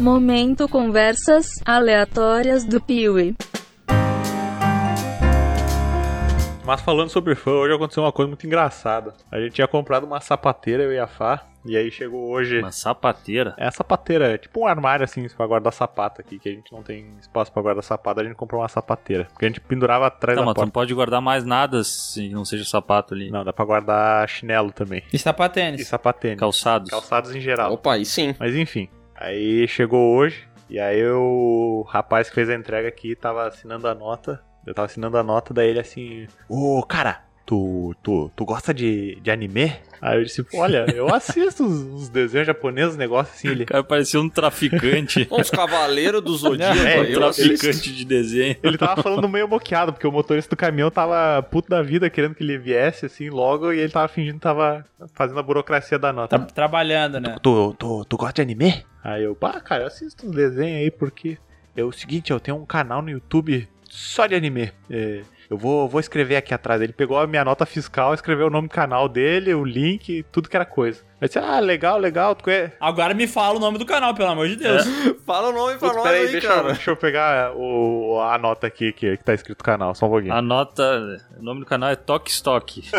Momento 0.00 0.68
conversas 0.68 1.48
aleatórias 1.64 2.64
do 2.64 2.80
Piuí. 2.80 3.34
Mas 6.64 6.82
falando 6.82 7.08
sobre 7.08 7.34
fã, 7.34 7.50
hoje 7.52 7.74
aconteceu 7.74 8.02
uma 8.02 8.12
coisa 8.12 8.28
muito 8.28 8.46
engraçada. 8.46 9.14
A 9.32 9.40
gente 9.40 9.54
tinha 9.54 9.66
comprado 9.66 10.04
uma 10.04 10.20
sapateira, 10.20 10.82
eu 10.82 10.92
e 10.92 10.98
a 10.98 11.06
Fá, 11.06 11.46
e 11.64 11.74
aí 11.76 11.90
chegou 11.90 12.28
hoje. 12.28 12.58
Uma 12.58 12.70
sapateira. 12.70 13.54
É 13.56 13.66
a 13.66 13.70
sapateira, 13.70 14.34
é 14.34 14.38
tipo 14.38 14.60
um 14.60 14.66
armário 14.66 15.02
assim 15.02 15.26
pra 15.34 15.46
guardar 15.46 15.72
sapato 15.72 16.20
aqui, 16.20 16.38
que 16.38 16.46
a 16.48 16.52
gente 16.52 16.70
não 16.70 16.82
tem 16.82 17.06
espaço 17.20 17.50
pra 17.50 17.62
guardar 17.62 17.82
sapato, 17.82 18.20
a 18.20 18.24
gente 18.24 18.34
comprou 18.36 18.60
uma 18.60 18.68
sapateira. 18.68 19.24
Porque 19.32 19.46
a 19.46 19.48
gente 19.48 19.62
pendurava 19.62 20.06
atrás 20.06 20.36
Não, 20.36 20.42
da 20.44 20.46
mas 20.48 20.54
tu 20.54 20.58
não 20.58 20.66
porta. 20.66 20.72
pode 20.74 20.94
guardar 20.94 21.22
mais 21.22 21.42
nada 21.42 21.82
se 21.82 22.28
não 22.28 22.44
seja 22.44 22.64
sapato 22.66 23.14
ali. 23.14 23.30
Não, 23.30 23.42
dá 23.42 23.52
pra 23.52 23.64
guardar 23.64 24.28
chinelo 24.28 24.70
também. 24.70 25.02
E 25.10 25.18
sapatênis. 25.18 25.80
E 25.80 25.84
sapatênis. 25.86 26.38
Calçados. 26.38 26.90
Calçados 26.90 27.34
em 27.34 27.40
geral. 27.40 27.72
Opa, 27.72 27.94
aí 27.94 28.04
sim. 28.04 28.34
Mas 28.38 28.54
enfim, 28.54 28.90
aí 29.18 29.66
chegou 29.68 30.16
hoje, 30.16 30.48
e 30.70 30.78
aí 30.78 31.04
o 31.06 31.82
rapaz 31.88 32.28
que 32.28 32.34
fez 32.34 32.48
a 32.48 32.54
entrega 32.54 32.88
aqui 32.88 33.14
tava 33.16 33.46
assinando 33.46 33.88
a 33.88 33.94
nota. 33.94 34.42
Eu 34.66 34.74
tava 34.74 34.86
assinando 34.86 35.16
a 35.16 35.22
nota, 35.22 35.54
daí 35.54 35.68
ele 35.70 35.80
assim, 35.80 36.26
ô 36.48 36.82
cara, 36.82 37.22
tu, 37.48 37.96
tu, 38.02 38.30
tu 38.36 38.44
gosta 38.44 38.74
de, 38.74 39.18
de 39.22 39.30
anime? 39.30 39.72
Aí 40.02 40.18
eu 40.18 40.24
disse, 40.24 40.44
olha, 40.52 40.84
eu 40.94 41.08
assisto 41.14 41.64
os, 41.64 42.02
os 42.02 42.08
desenhos 42.10 42.46
japoneses, 42.46 42.94
negócio 42.94 43.32
assim, 43.32 43.48
ele. 43.48 43.62
O 43.62 43.66
cara 43.66 43.82
parecia 43.82 44.20
um 44.20 44.28
traficante. 44.28 45.26
Uns 45.32 45.48
cavaleiros 45.48 46.20
do 46.22 46.36
Zodíaco 46.36 46.78
É, 46.78 47.00
um 47.00 47.14
traficante 47.14 47.90
de 47.90 48.04
desenho. 48.04 48.54
Ele 48.62 48.76
tava 48.76 49.02
falando 49.02 49.26
meio 49.26 49.48
moqueado, 49.48 49.94
porque 49.94 50.06
o 50.06 50.12
motorista 50.12 50.54
do 50.54 50.58
caminhão 50.58 50.90
tava 50.90 51.42
puto 51.42 51.70
da 51.70 51.80
vida, 51.82 52.10
querendo 52.10 52.34
que 52.34 52.42
ele 52.42 52.58
viesse 52.58 53.06
assim 53.06 53.30
logo, 53.30 53.72
e 53.72 53.78
ele 53.78 53.90
tava 53.90 54.08
fingindo 54.08 54.34
que 54.34 54.42
tava 54.42 54.84
fazendo 55.14 55.40
a 55.40 55.42
burocracia 55.42 55.98
da 55.98 56.12
nota. 56.12 56.38
Tá 56.38 56.44
trabalhando, 56.44 57.18
né? 57.18 57.36
Tu, 57.42 57.74
tu, 57.78 58.04
tu 58.04 58.16
gosta 58.18 58.34
de 58.34 58.42
anime? 58.42 58.84
Aí 59.02 59.24
eu, 59.24 59.34
pá, 59.34 59.58
cara, 59.58 59.84
eu 59.84 59.86
assisto 59.86 60.26
uns 60.26 60.36
desenhos 60.36 60.82
aí 60.82 60.90
porque 60.90 61.38
é 61.74 61.82
o 61.82 61.92
seguinte, 61.92 62.30
eu 62.30 62.38
tenho 62.38 62.58
um 62.58 62.66
canal 62.66 63.00
no 63.00 63.08
YouTube 63.08 63.66
só 63.88 64.26
de 64.26 64.34
anime. 64.34 64.70
É, 64.90 65.22
Eu 65.50 65.56
vou, 65.56 65.88
vou 65.88 66.00
escrever 66.00 66.36
aqui 66.36 66.52
atrás. 66.52 66.80
Ele 66.82 66.92
pegou 66.92 67.18
a 67.18 67.26
minha 67.26 67.44
nota 67.44 67.64
fiscal, 67.64 68.12
escreveu 68.12 68.48
o 68.48 68.50
nome 68.50 68.68
do 68.68 68.74
canal 68.74 69.08
dele, 69.08 69.54
o 69.54 69.64
link, 69.64 70.24
tudo 70.30 70.48
que 70.48 70.56
era 70.56 70.66
coisa. 70.66 71.02
Aí 71.20 71.26
disse, 71.26 71.38
ah, 71.38 71.58
legal, 71.58 71.98
legal. 71.98 72.34
Tu 72.34 72.44
conhe... 72.44 72.70
Agora 72.80 73.12
me 73.12 73.26
fala 73.26 73.56
o 73.56 73.60
nome 73.60 73.76
do 73.78 73.84
canal, 73.84 74.14
pelo 74.14 74.28
amor 74.30 74.48
de 74.48 74.56
Deus. 74.56 74.84
Fala 75.26 75.48
o 75.48 75.52
nome 75.52 75.76
pra 75.76 75.88
Putz, 75.88 75.96
nós 75.96 76.04
peraí, 76.04 76.26
aí, 76.26 76.32
deixa, 76.32 76.46
eu, 76.46 76.50
cara. 76.54 76.66
deixa 76.72 76.90
eu 76.90 76.96
pegar 76.96 77.52
o, 77.54 78.18
a 78.20 78.38
nota 78.38 78.66
aqui 78.66 78.92
que, 78.92 79.16
que 79.16 79.22
tá 79.24 79.34
escrito 79.34 79.62
canal, 79.62 79.94
só 79.94 80.06
um 80.06 80.10
pouquinho. 80.10 80.32
A 80.32 80.40
nota. 80.40 81.18
O 81.38 81.42
nome 81.42 81.60
do 81.60 81.66
canal 81.66 81.90
é 81.90 81.96
Tok 81.96 82.30
Stock. 82.30 82.82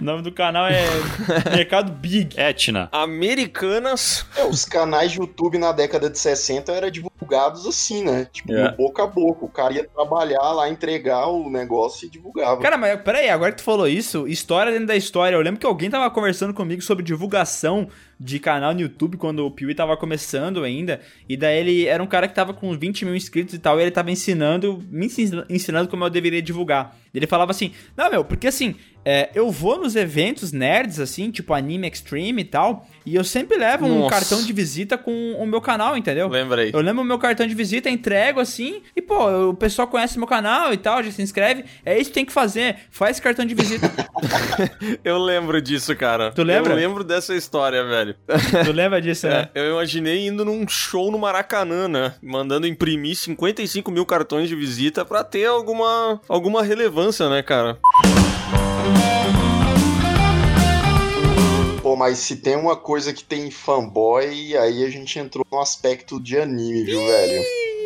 O 0.00 0.04
nome 0.04 0.22
do 0.22 0.32
canal 0.32 0.66
é 0.66 0.82
Mercado 1.54 1.92
Big. 1.92 2.38
Etna. 2.38 2.88
Americanas. 2.92 4.26
É, 4.36 4.44
os 4.44 4.64
canais 4.64 5.12
de 5.12 5.18
YouTube 5.18 5.58
na 5.58 5.72
década 5.72 6.10
de 6.10 6.18
60 6.18 6.72
eram 6.72 6.90
divulgados 6.90 7.66
assim, 7.66 8.02
né? 8.04 8.26
Tipo, 8.32 8.52
É. 8.52 8.72
boca 8.72 9.04
a 9.04 9.06
boca. 9.06 9.44
O 9.44 9.48
cara 9.48 9.72
ia 9.74 9.84
trabalhar 9.88 10.52
lá, 10.52 10.68
entregar 10.68 11.28
o 11.28 11.48
negócio 11.50 12.06
e 12.06 12.10
divulgava. 12.10 12.60
Cara, 12.60 12.76
mas 12.76 13.00
peraí, 13.02 13.28
agora 13.30 13.52
que 13.52 13.58
tu 13.58 13.64
falou 13.64 13.86
isso, 13.88 14.26
história 14.26 14.72
dentro 14.72 14.86
da 14.88 14.96
história. 14.96 15.36
Eu 15.36 15.40
lembro 15.42 15.60
que 15.60 15.66
alguém 15.66 15.90
tava 15.90 16.10
conversando 16.10 16.52
comigo 16.54 16.82
sobre 16.82 16.97
divulgação 17.02 17.88
de 18.20 18.38
canal 18.38 18.74
no 18.74 18.80
YouTube 18.80 19.16
quando 19.16 19.46
o 19.46 19.50
Piuí 19.50 19.74
tava 19.74 19.96
começando 19.96 20.64
ainda. 20.64 21.00
E 21.28 21.36
daí 21.36 21.58
ele 21.58 21.86
era 21.86 22.02
um 22.02 22.06
cara 22.06 22.26
que 22.26 22.34
tava 22.34 22.52
com 22.52 22.76
20 22.76 23.04
mil 23.04 23.14
inscritos 23.14 23.54
e 23.54 23.58
tal, 23.58 23.78
e 23.78 23.82
ele 23.82 23.90
tava 23.90 24.10
ensinando, 24.10 24.82
me 24.90 25.06
ensin- 25.06 25.44
ensinando 25.48 25.88
como 25.88 26.04
eu 26.04 26.10
deveria 26.10 26.42
divulgar. 26.42 26.96
Ele 27.14 27.26
falava 27.26 27.50
assim: 27.52 27.72
Não, 27.96 28.10
meu, 28.10 28.24
porque 28.24 28.46
assim, 28.48 28.74
é, 29.04 29.30
eu 29.34 29.50
vou 29.50 29.78
nos 29.80 29.96
eventos 29.96 30.52
nerds, 30.52 31.00
assim, 31.00 31.30
tipo 31.30 31.54
Anime 31.54 31.88
Extreme 31.88 32.42
e 32.42 32.44
tal, 32.44 32.86
e 33.06 33.14
eu 33.14 33.24
sempre 33.24 33.56
levo 33.56 33.86
um 33.86 34.00
Nossa. 34.00 34.10
cartão 34.10 34.42
de 34.44 34.52
visita 34.52 34.98
com 34.98 35.32
o 35.38 35.46
meu 35.46 35.60
canal, 35.60 35.96
entendeu? 35.96 36.28
Lembrei. 36.28 36.70
Eu 36.74 36.80
lembro 36.80 37.02
o 37.02 37.06
meu 37.06 37.18
cartão 37.18 37.46
de 37.46 37.54
visita, 37.54 37.88
entrego 37.88 38.40
assim, 38.40 38.82
e 38.94 39.00
pô, 39.00 39.48
o 39.50 39.54
pessoal 39.54 39.88
conhece 39.88 40.18
meu 40.18 40.26
canal 40.28 40.72
e 40.72 40.76
tal, 40.76 41.02
já 41.02 41.10
se 41.10 41.22
inscreve. 41.22 41.64
É 41.84 41.98
isso 41.98 42.10
que 42.10 42.14
tem 42.14 42.24
que 42.26 42.32
fazer. 42.32 42.76
Faz 42.90 43.18
cartão 43.18 43.44
de 43.46 43.54
visita. 43.54 43.90
Eu 45.02 45.18
lembro 45.18 45.60
disso, 45.62 45.94
cara. 45.96 46.30
Tu 46.32 46.42
lembra? 46.42 46.72
Eu 46.72 46.76
lembro 46.76 47.02
dessa 47.04 47.34
história, 47.34 47.84
velho. 47.84 48.07
tu 48.64 48.72
lembra 48.72 49.00
disso, 49.00 49.26
né? 49.26 49.48
É, 49.54 49.60
eu 49.60 49.72
imaginei 49.72 50.26
indo 50.26 50.44
num 50.44 50.66
show 50.68 51.10
no 51.10 51.18
Maracanã, 51.18 51.88
né? 51.88 52.14
Mandando 52.22 52.66
imprimir 52.66 53.16
55 53.16 53.90
mil 53.90 54.06
cartões 54.06 54.48
de 54.48 54.56
visita 54.56 55.04
pra 55.04 55.24
ter 55.24 55.46
alguma, 55.46 56.20
alguma 56.28 56.62
relevância, 56.62 57.28
né, 57.28 57.42
cara? 57.42 57.78
Pô, 61.82 61.96
mas 61.96 62.18
se 62.18 62.36
tem 62.36 62.56
uma 62.56 62.76
coisa 62.76 63.12
que 63.12 63.24
tem 63.24 63.50
fanboy, 63.50 64.56
aí 64.56 64.84
a 64.84 64.90
gente 64.90 65.18
entrou 65.18 65.46
no 65.50 65.60
aspecto 65.60 66.20
de 66.20 66.38
anime, 66.38 66.84
viu, 66.84 67.00
velho? 67.00 67.42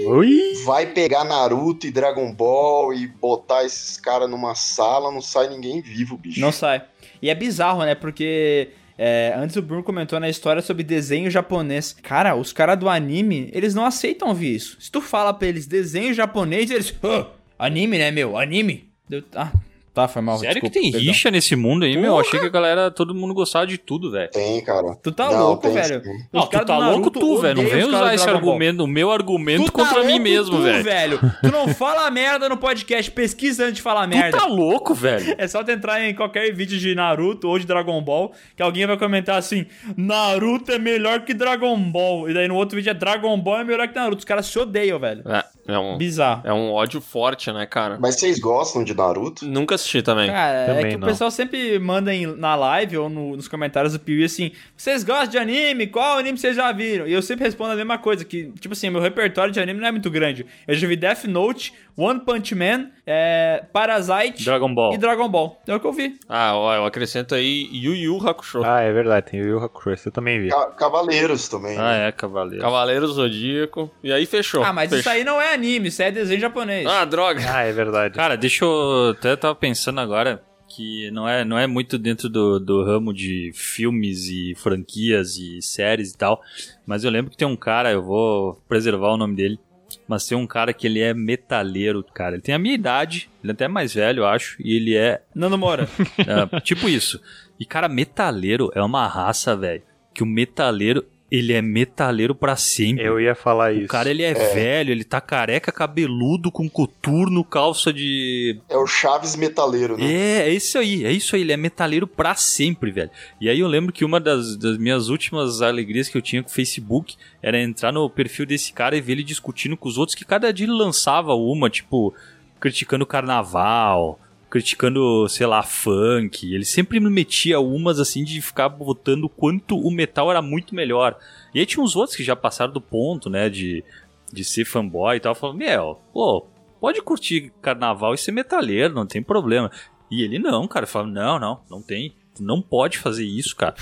Ui! 0.06 0.54
Vai 0.64 0.86
pegar 0.86 1.24
Naruto 1.24 1.86
e 1.86 1.90
Dragon 1.90 2.32
Ball 2.34 2.92
e 2.94 3.06
botar 3.06 3.64
esses 3.64 3.96
caras 3.96 4.28
numa 4.28 4.54
sala, 4.54 5.12
não 5.12 5.20
sai 5.20 5.48
ninguém 5.48 5.80
vivo, 5.80 6.16
bicho. 6.16 6.40
Não 6.40 6.50
sai. 6.50 6.82
E 7.20 7.30
é 7.30 7.34
bizarro, 7.34 7.84
né? 7.84 7.94
Porque 7.94 8.70
é, 9.04 9.34
antes 9.36 9.56
o 9.56 9.62
Bruno 9.62 9.82
comentou 9.82 10.20
na 10.20 10.28
história 10.28 10.62
sobre 10.62 10.84
desenho 10.84 11.28
japonês. 11.28 11.92
Cara, 12.02 12.36
os 12.36 12.52
caras 12.52 12.78
do 12.78 12.88
anime, 12.88 13.50
eles 13.52 13.74
não 13.74 13.84
aceitam 13.84 14.28
ouvir 14.28 14.54
isso. 14.54 14.76
Se 14.80 14.92
tu 14.92 15.00
fala 15.00 15.34
pra 15.34 15.48
eles 15.48 15.66
desenho 15.66 16.14
japonês, 16.14 16.70
eles. 16.70 16.94
"Ah, 17.02 17.26
anime, 17.58 17.98
né, 17.98 18.12
meu? 18.12 18.38
Anime? 18.38 18.92
Ah, 19.34 19.50
tá, 19.94 20.08
foi 20.08 20.22
mal. 20.22 20.38
Sério 20.38 20.54
desculpa, 20.54 20.74
que 20.74 20.80
tem 20.80 20.90
perdão. 20.92 21.06
rixa 21.08 21.30
nesse 21.30 21.54
mundo 21.56 21.84
aí, 21.84 21.96
meu? 21.96 22.12
Porra! 22.12 22.22
Achei 22.22 22.40
que 22.40 22.46
a 22.46 22.50
galera, 22.50 22.90
todo 22.90 23.14
mundo 23.14 23.34
gostava 23.34 23.66
de 23.66 23.78
tudo, 23.78 24.10
velho. 24.10 24.30
Tem, 24.30 24.62
cara. 24.64 24.94
Tu 25.02 25.12
tá 25.12 25.30
Não, 25.30 25.38
louco, 25.48 25.62
tem 25.62 25.72
velho. 25.72 26.02
sim. 26.02 26.10
Não, 26.32 26.46
tu 26.46 26.64
tá 26.64 26.78
louco 26.78 27.10
tu, 27.10 27.38
velho. 27.38 27.62
Não 27.62 27.68
vem 27.70 27.84
usar 27.84 28.14
esse 28.14 28.28
argumento, 28.28 28.84
o 28.84 28.86
meu 28.86 29.10
argumento 29.10 29.66
Tu 29.66 29.72
contra 29.72 29.94
tá 29.96 30.00
mim 30.00 30.12
louco 30.12 30.22
mesmo, 30.24 30.56
tu, 30.56 30.62
velho. 30.62 30.84
velho. 30.84 31.20
Tu 31.42 31.50
não 31.52 31.68
fala 31.68 32.10
merda 32.10 32.48
no 32.48 32.56
podcast, 32.56 33.10
pesquisa 33.10 33.64
antes 33.64 33.76
de 33.76 33.82
falar 33.82 34.08
Tu 34.08 34.16
merda. 34.16 34.38
tá 34.38 34.46
louco, 34.46 34.94
velho. 34.94 35.34
É 35.42 35.48
só 35.48 35.62
tu 35.64 35.70
entrar 35.70 36.00
em 36.02 36.14
qualquer 36.14 36.52
vídeo 36.54 36.78
de 36.78 36.94
Naruto 36.94 37.48
ou 37.48 37.58
de 37.58 37.66
Dragon 37.66 38.00
Ball, 38.02 38.32
que 38.56 38.62
alguém 38.62 38.86
vai 38.86 38.96
comentar 38.96 39.36
assim: 39.36 39.66
Naruto 39.96 40.70
é 40.72 40.78
melhor 40.78 41.20
que 41.24 41.34
Dragon 41.34 41.76
Ball. 41.78 42.28
E 42.30 42.34
daí 42.34 42.46
no 42.48 42.54
outro 42.54 42.76
vídeo 42.76 42.90
é 42.90 42.94
Dragon 42.94 43.36
Ball 43.38 43.60
é 43.60 43.64
melhor 43.64 43.88
que 43.88 43.94
Naruto. 43.94 44.18
Os 44.18 44.24
caras 44.24 44.46
se 44.46 44.58
odeiam, 44.58 44.98
velho. 44.98 45.22
É, 45.26 45.44
é 45.66 45.78
um, 45.78 45.96
Bizarro. 45.96 46.42
é 46.44 46.52
um 46.52 46.72
ódio 46.72 47.00
forte, 47.00 47.52
né, 47.52 47.64
cara? 47.66 47.98
Mas 48.00 48.16
vocês 48.18 48.38
gostam 48.40 48.82
de 48.82 48.94
Naruto? 48.94 49.46
Nunca 49.46 49.74
assisti 49.76 50.02
também. 50.02 50.28
Cara, 50.30 50.58
é 50.58 50.66
Também 50.66 50.90
que 50.92 50.96
não. 50.96 51.06
o 51.06 51.10
pessoal 51.10 51.30
sempre 51.30 51.78
manda 51.78 52.12
em- 52.14 52.26
na 52.36 52.54
live 52.54 52.98
ou 52.98 53.08
no- 53.08 53.36
nos 53.36 53.46
comentários 53.48 53.92
do 53.92 54.00
Piuí 54.00 54.24
assim: 54.24 54.50
vocês 54.76 55.04
gostam 55.04 55.28
de 55.28 55.38
anime? 55.38 55.86
Qual 55.86 56.18
anime 56.18 56.36
vocês 56.38 56.56
já 56.56 56.70
viram? 56.72 57.06
E 57.06 57.12
eu 57.12 57.22
sempre 57.22 57.44
respondo 57.44 57.72
a 57.72 57.76
mesma 57.76 57.98
coisa: 57.98 58.24
que, 58.24 58.52
tipo 58.60 58.72
assim, 58.72 58.90
meu 58.90 59.00
repertório 59.00 59.52
de 59.52 59.60
anime 59.60 59.80
não 59.80 59.88
é 59.88 59.92
muito 59.92 60.10
grande. 60.10 60.44
Eu 60.66 60.74
já 60.74 60.86
vi 60.88 60.96
Death 60.96 61.24
Note, 61.24 61.72
One 61.96 62.20
Punch 62.20 62.54
Man, 62.54 62.90
é, 63.06 63.64
Parasite 63.72 64.44
Dragon 64.44 64.72
Ball. 64.74 64.94
e 64.94 64.98
Dragon 64.98 65.28
Ball. 65.28 65.60
É 65.66 65.74
o 65.74 65.80
que 65.80 65.86
eu 65.86 65.92
vi. 65.92 66.14
Ah, 66.28 66.54
ó, 66.56 66.74
eu 66.74 66.84
acrescento 66.84 67.34
aí 67.34 67.68
Yu 67.72 67.94
Yu 67.94 68.28
Hakusho. 68.28 68.62
Ah, 68.64 68.80
é 68.80 68.92
verdade, 68.92 69.30
tem 69.30 69.40
o 69.40 69.44
Yu 69.48 69.58
Hakusho, 69.58 69.90
esse 69.90 70.06
eu 70.08 70.12
também 70.12 70.40
vi. 70.40 70.48
Ca- 70.50 70.70
Cavaleiros 70.72 71.48
também. 71.48 71.76
Ah, 71.76 71.82
né? 71.98 72.08
é, 72.08 72.12
cavaleiro. 72.12 72.62
Cavaleiro 72.62 73.06
Zodíaco. 73.08 73.90
E 74.04 74.12
aí 74.12 74.24
fechou. 74.26 74.62
Ah, 74.62 74.72
mas 74.72 74.90
Fechou. 74.90 75.00
isso 75.00 75.10
aí 75.10 75.24
não 75.24 75.40
é 75.40 75.52
anime, 75.52 75.88
isso 75.88 76.02
é 76.02 76.10
desenho 76.10 76.40
japonês. 76.40 76.86
Ah, 76.86 77.04
droga. 77.04 77.40
Ah, 77.52 77.62
é 77.62 77.72
verdade. 77.72 78.14
Cara, 78.14 78.36
deixa 78.36 78.64
eu. 78.64 79.10
Até 79.10 79.34
tava 79.36 79.54
pensando 79.54 80.00
agora 80.00 80.42
que 80.74 81.10
não 81.10 81.28
é, 81.28 81.44
não 81.44 81.58
é 81.58 81.66
muito 81.66 81.98
dentro 81.98 82.30
do, 82.30 82.58
do 82.58 82.82
ramo 82.82 83.12
de 83.12 83.50
filmes 83.54 84.24
e 84.28 84.54
franquias 84.56 85.36
e 85.36 85.60
séries 85.60 86.12
e 86.12 86.16
tal. 86.16 86.40
Mas 86.86 87.04
eu 87.04 87.10
lembro 87.10 87.30
que 87.30 87.36
tem 87.36 87.46
um 87.46 87.56
cara, 87.56 87.90
eu 87.92 88.02
vou 88.02 88.54
preservar 88.68 89.12
o 89.12 89.16
nome 89.18 89.36
dele. 89.36 89.58
Mas 90.06 90.26
tem 90.26 90.36
um 90.36 90.46
cara 90.46 90.72
que 90.72 90.86
ele 90.86 91.00
é 91.00 91.14
metaleiro, 91.14 92.04
cara. 92.14 92.34
Ele 92.34 92.42
tem 92.42 92.54
a 92.54 92.58
minha 92.58 92.74
idade, 92.74 93.30
ele 93.42 93.52
é 93.52 93.54
até 93.54 93.68
mais 93.68 93.94
velho, 93.94 94.20
eu 94.20 94.26
acho. 94.26 94.56
E 94.60 94.76
ele 94.76 94.96
é 94.96 95.22
Nando 95.34 95.56
Moura. 95.56 95.88
é, 96.18 96.60
tipo 96.60 96.88
isso. 96.88 97.20
E, 97.58 97.64
cara, 97.64 97.88
metaleiro 97.88 98.70
é 98.74 98.82
uma 98.82 99.06
raça, 99.06 99.56
velho. 99.56 99.82
Que 100.12 100.22
o 100.22 100.26
metaleiro, 100.26 101.04
ele 101.34 101.54
é 101.54 101.62
metaleiro 101.62 102.34
pra 102.34 102.56
sempre. 102.56 103.02
Eu 103.02 103.18
ia 103.18 103.34
falar 103.34 103.72
O 103.72 103.78
isso. 103.78 103.88
cara, 103.88 104.10
ele 104.10 104.22
é, 104.22 104.34
velho, 104.34 104.90
ele 104.90 105.02
tá 105.02 105.18
careca, 105.18 105.72
cabeludo, 105.72 106.52
com 106.52 106.68
coturno, 106.68 107.42
calça 107.42 107.90
de. 107.90 108.60
É 108.68 108.76
o 108.76 108.86
Chaves 108.86 109.34
Metaleiro, 109.34 109.96
né? 109.96 110.04
É, 110.04 110.48
é 110.48 110.50
isso 110.50 110.76
aí, 110.76 111.06
é 111.06 111.10
isso 111.10 111.34
aí, 111.34 111.40
ele 111.40 111.52
é 111.52 111.56
metaleiro 111.56 112.06
pra 112.06 112.34
sempre, 112.34 112.90
velho. 112.90 113.10
E 113.40 113.48
aí 113.48 113.58
eu 113.58 113.66
lembro 113.66 113.94
que 113.94 114.04
uma 114.04 114.20
das, 114.20 114.58
das 114.58 114.76
minhas 114.76 115.08
últimas 115.08 115.62
alegrias 115.62 116.06
que 116.10 116.18
eu 116.18 116.22
tinha 116.22 116.42
com 116.42 116.50
o 116.50 116.52
Facebook 116.52 117.16
era 117.42 117.58
entrar 117.58 117.92
no 117.92 118.10
perfil 118.10 118.44
desse 118.44 118.70
cara 118.70 118.94
e 118.94 119.00
ver 119.00 119.12
ele 119.12 119.24
discutindo 119.24 119.74
com 119.74 119.88
os 119.88 119.96
outros, 119.96 120.14
que 120.14 120.26
cada 120.26 120.52
dia 120.52 120.66
ele 120.66 120.74
lançava 120.74 121.32
uma, 121.34 121.70
tipo, 121.70 122.14
criticando 122.60 123.04
o 123.04 123.06
carnaval, 123.06 124.20
criticando, 124.52 125.26
sei 125.30 125.46
lá, 125.46 125.62
funk. 125.62 126.54
Ele 126.54 126.64
sempre 126.66 127.00
me 127.00 127.08
metia 127.08 127.58
umas 127.58 127.98
assim 127.98 128.22
de 128.22 128.40
ficar 128.42 128.68
botando 128.68 129.26
quanto 129.26 129.78
o 129.78 129.90
metal 129.90 130.30
era 130.30 130.42
muito 130.42 130.74
melhor. 130.74 131.16
E 131.54 131.58
aí 131.58 131.64
tinha 131.64 131.82
uns 131.82 131.96
outros 131.96 132.14
que 132.14 132.22
já 132.22 132.36
passaram 132.36 132.70
do 132.70 132.80
ponto, 132.80 133.30
né, 133.30 133.48
de, 133.48 133.82
de 134.30 134.44
ser 134.44 134.66
fanboy 134.66 135.16
e 135.16 135.20
tal, 135.20 135.34
falando, 135.34 135.56
meu, 135.56 135.98
pô, 136.12 136.46
pode 136.78 137.00
curtir 137.00 137.50
carnaval 137.62 138.12
e 138.12 138.18
ser 138.18 138.30
metaleiro, 138.32 138.92
não 138.94 139.06
tem 139.06 139.22
problema. 139.22 139.70
E 140.10 140.22
ele 140.22 140.38
não, 140.38 140.68
cara, 140.68 140.86
fala, 140.86 141.06
não, 141.06 141.38
não, 141.40 141.60
não 141.70 141.80
tem. 141.82 142.12
Tu 142.34 142.42
não 142.42 142.60
pode 142.60 142.98
fazer 142.98 143.24
isso, 143.24 143.56
cara. 143.56 143.74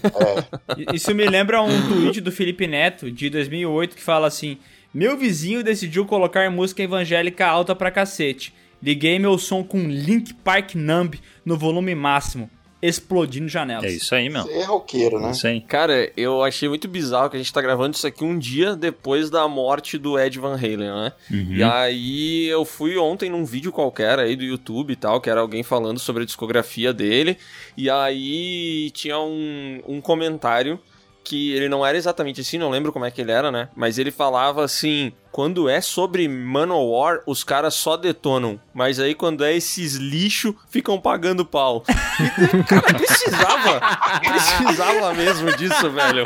I- 0.78 0.96
Isso 0.96 1.14
me 1.14 1.26
lembra 1.26 1.60
um 1.62 1.88
tweet 1.88 2.22
do 2.22 2.32
Felipe 2.32 2.66
Neto, 2.66 3.10
de 3.10 3.28
2008, 3.28 3.94
que 3.96 4.02
fala 4.02 4.26
assim: 4.26 4.56
Meu 4.92 5.16
vizinho 5.18 5.62
decidiu 5.62 6.04
colocar 6.06 6.50
música 6.50 6.82
evangélica 6.82 7.46
alta 7.46 7.74
pra 7.74 7.90
cacete. 7.90 8.52
Liguei 8.82 9.18
meu 9.18 9.38
som 9.38 9.64
com 9.64 9.78
Link 9.88 10.34
Park 10.34 10.74
Numb 10.74 11.18
no 11.44 11.56
volume 11.56 11.94
máximo, 11.94 12.50
explodindo 12.80 13.48
janelas. 13.48 13.84
É 13.84 13.90
isso 13.90 14.14
aí, 14.14 14.28
meu. 14.28 14.42
Você 14.42 14.52
é 14.52 14.64
roqueiro, 14.64 15.18
né? 15.18 15.28
É 15.28 15.30
isso 15.30 15.46
aí. 15.46 15.60
Cara, 15.60 16.12
eu 16.16 16.42
achei 16.42 16.68
muito 16.68 16.86
bizarro 16.86 17.30
que 17.30 17.36
a 17.36 17.38
gente 17.38 17.52
tá 17.52 17.60
gravando 17.62 17.96
isso 17.96 18.06
aqui 18.06 18.22
um 18.22 18.38
dia 18.38 18.76
depois 18.76 19.30
da 19.30 19.48
morte 19.48 19.98
do 19.98 20.18
Ed 20.18 20.38
Van 20.38 20.54
Halen, 20.54 20.78
né? 20.78 21.12
E 21.30 21.62
aí 21.62 22.46
eu 22.46 22.64
fui 22.64 22.96
ontem 22.96 23.30
num 23.30 23.44
vídeo 23.44 23.72
qualquer 23.72 24.18
aí 24.18 24.36
do 24.36 24.44
YouTube 24.44 24.92
e 24.92 24.96
tal, 24.96 25.20
que 25.20 25.30
era 25.30 25.40
alguém 25.40 25.62
falando 25.62 25.98
sobre 25.98 26.22
a 26.22 26.26
discografia 26.26 26.92
dele. 26.92 27.38
E 27.76 27.88
aí 27.90 28.90
tinha 28.92 29.18
um, 29.18 29.80
um 29.86 30.00
comentário 30.00 30.78
que 31.24 31.52
ele 31.54 31.68
não 31.68 31.84
era 31.84 31.98
exatamente 31.98 32.40
assim, 32.40 32.56
não 32.56 32.70
lembro 32.70 32.92
como 32.92 33.04
é 33.04 33.10
que 33.10 33.20
ele 33.20 33.32
era, 33.32 33.50
né? 33.50 33.68
Mas 33.74 33.98
ele 33.98 34.12
falava 34.12 34.62
assim: 34.62 35.12
quando 35.36 35.68
é 35.68 35.82
sobre 35.82 36.26
Manowar, 36.26 37.20
os 37.26 37.44
caras 37.44 37.74
só 37.74 37.94
detonam. 37.94 38.58
Mas 38.72 38.98
aí 38.98 39.14
quando 39.14 39.44
é 39.44 39.54
esses 39.54 39.96
lixo, 39.96 40.56
ficam 40.70 40.98
pagando 40.98 41.44
pau. 41.44 41.84
E, 42.18 42.62
cara, 42.64 42.80
precisava. 42.94 43.80
Precisava 44.20 45.12
mesmo 45.12 45.54
disso, 45.54 45.90
velho. 45.90 46.24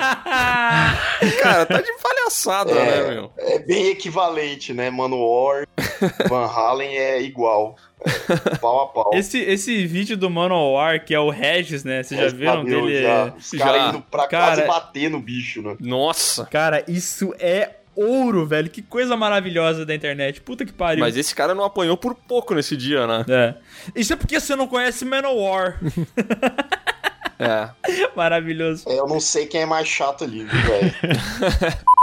Cara, 1.43 1.67
tá 1.67 1.81
de 1.81 1.93
palhaçada, 2.01 2.71
É. 2.71 3.03
né, 3.03 3.15
meu? 3.15 3.33
É 3.37 3.59
bem 3.59 3.89
equivalente, 3.89 4.73
né? 4.73 4.91
Manowar, 4.91 5.67
Van 6.29 6.47
Halen 6.47 6.97
é 6.97 7.21
igual. 7.21 7.75
É, 8.03 8.57
pau 8.59 8.83
a 8.85 8.87
pau. 8.87 9.11
Esse, 9.13 9.39
esse 9.41 9.87
vídeo 9.87 10.17
do 10.17 10.31
Manowar, 10.31 11.05
que 11.05 11.13
é 11.15 11.21
o 11.21 11.31
Regis, 11.31 11.83
né? 11.85 12.03
Vocês 12.03 12.19
já 12.19 12.29
viram 12.29 12.65
dele? 12.65 13.03
já. 13.03 13.35
Os 13.37 13.51
caras 13.51 13.83
Já. 13.83 13.89
indo 13.89 14.01
pra 14.03 14.27
Cara- 14.29 14.47
quase 14.57 14.67
bater 14.69 15.11
no 15.11 15.21
bicho, 15.21 15.61
né? 15.63 15.77
Nossa. 15.81 16.47
Cara, 16.47 16.83
isso 16.89 17.35
é 17.39 17.71
ouro, 17.95 18.47
velho. 18.47 18.70
Que 18.70 18.82
coisa 18.82 19.16
maravilhosa 19.16 19.84
da 19.84 19.95
internet. 19.95 20.41
Puta 20.41 20.64
que 20.64 20.72
pariu. 20.72 21.01
Mas 21.01 21.16
esse 21.16 21.34
cara 21.34 21.55
não 21.55 21.64
apanhou 21.64 21.97
por 21.97 22.14
pouco 22.14 22.55
nesse 22.55 22.76
dia, 22.76 23.07
né? 23.07 23.24
É. 23.28 23.55
Isso 23.95 24.12
é 24.12 24.16
porque 24.16 24.38
você 24.38 24.57
não 24.57 24.66
conhece 24.66 25.05
Manowar. 25.05 25.80
É. 27.41 27.70
Maravilhoso. 28.14 28.84
Eu 28.86 29.07
não 29.09 29.18
sei 29.18 29.47
quem 29.47 29.62
é 29.62 29.66
mais 29.66 29.88
chato 29.88 30.24
ali, 30.24 30.45
viu, 30.45 30.62
velho. 30.62 30.95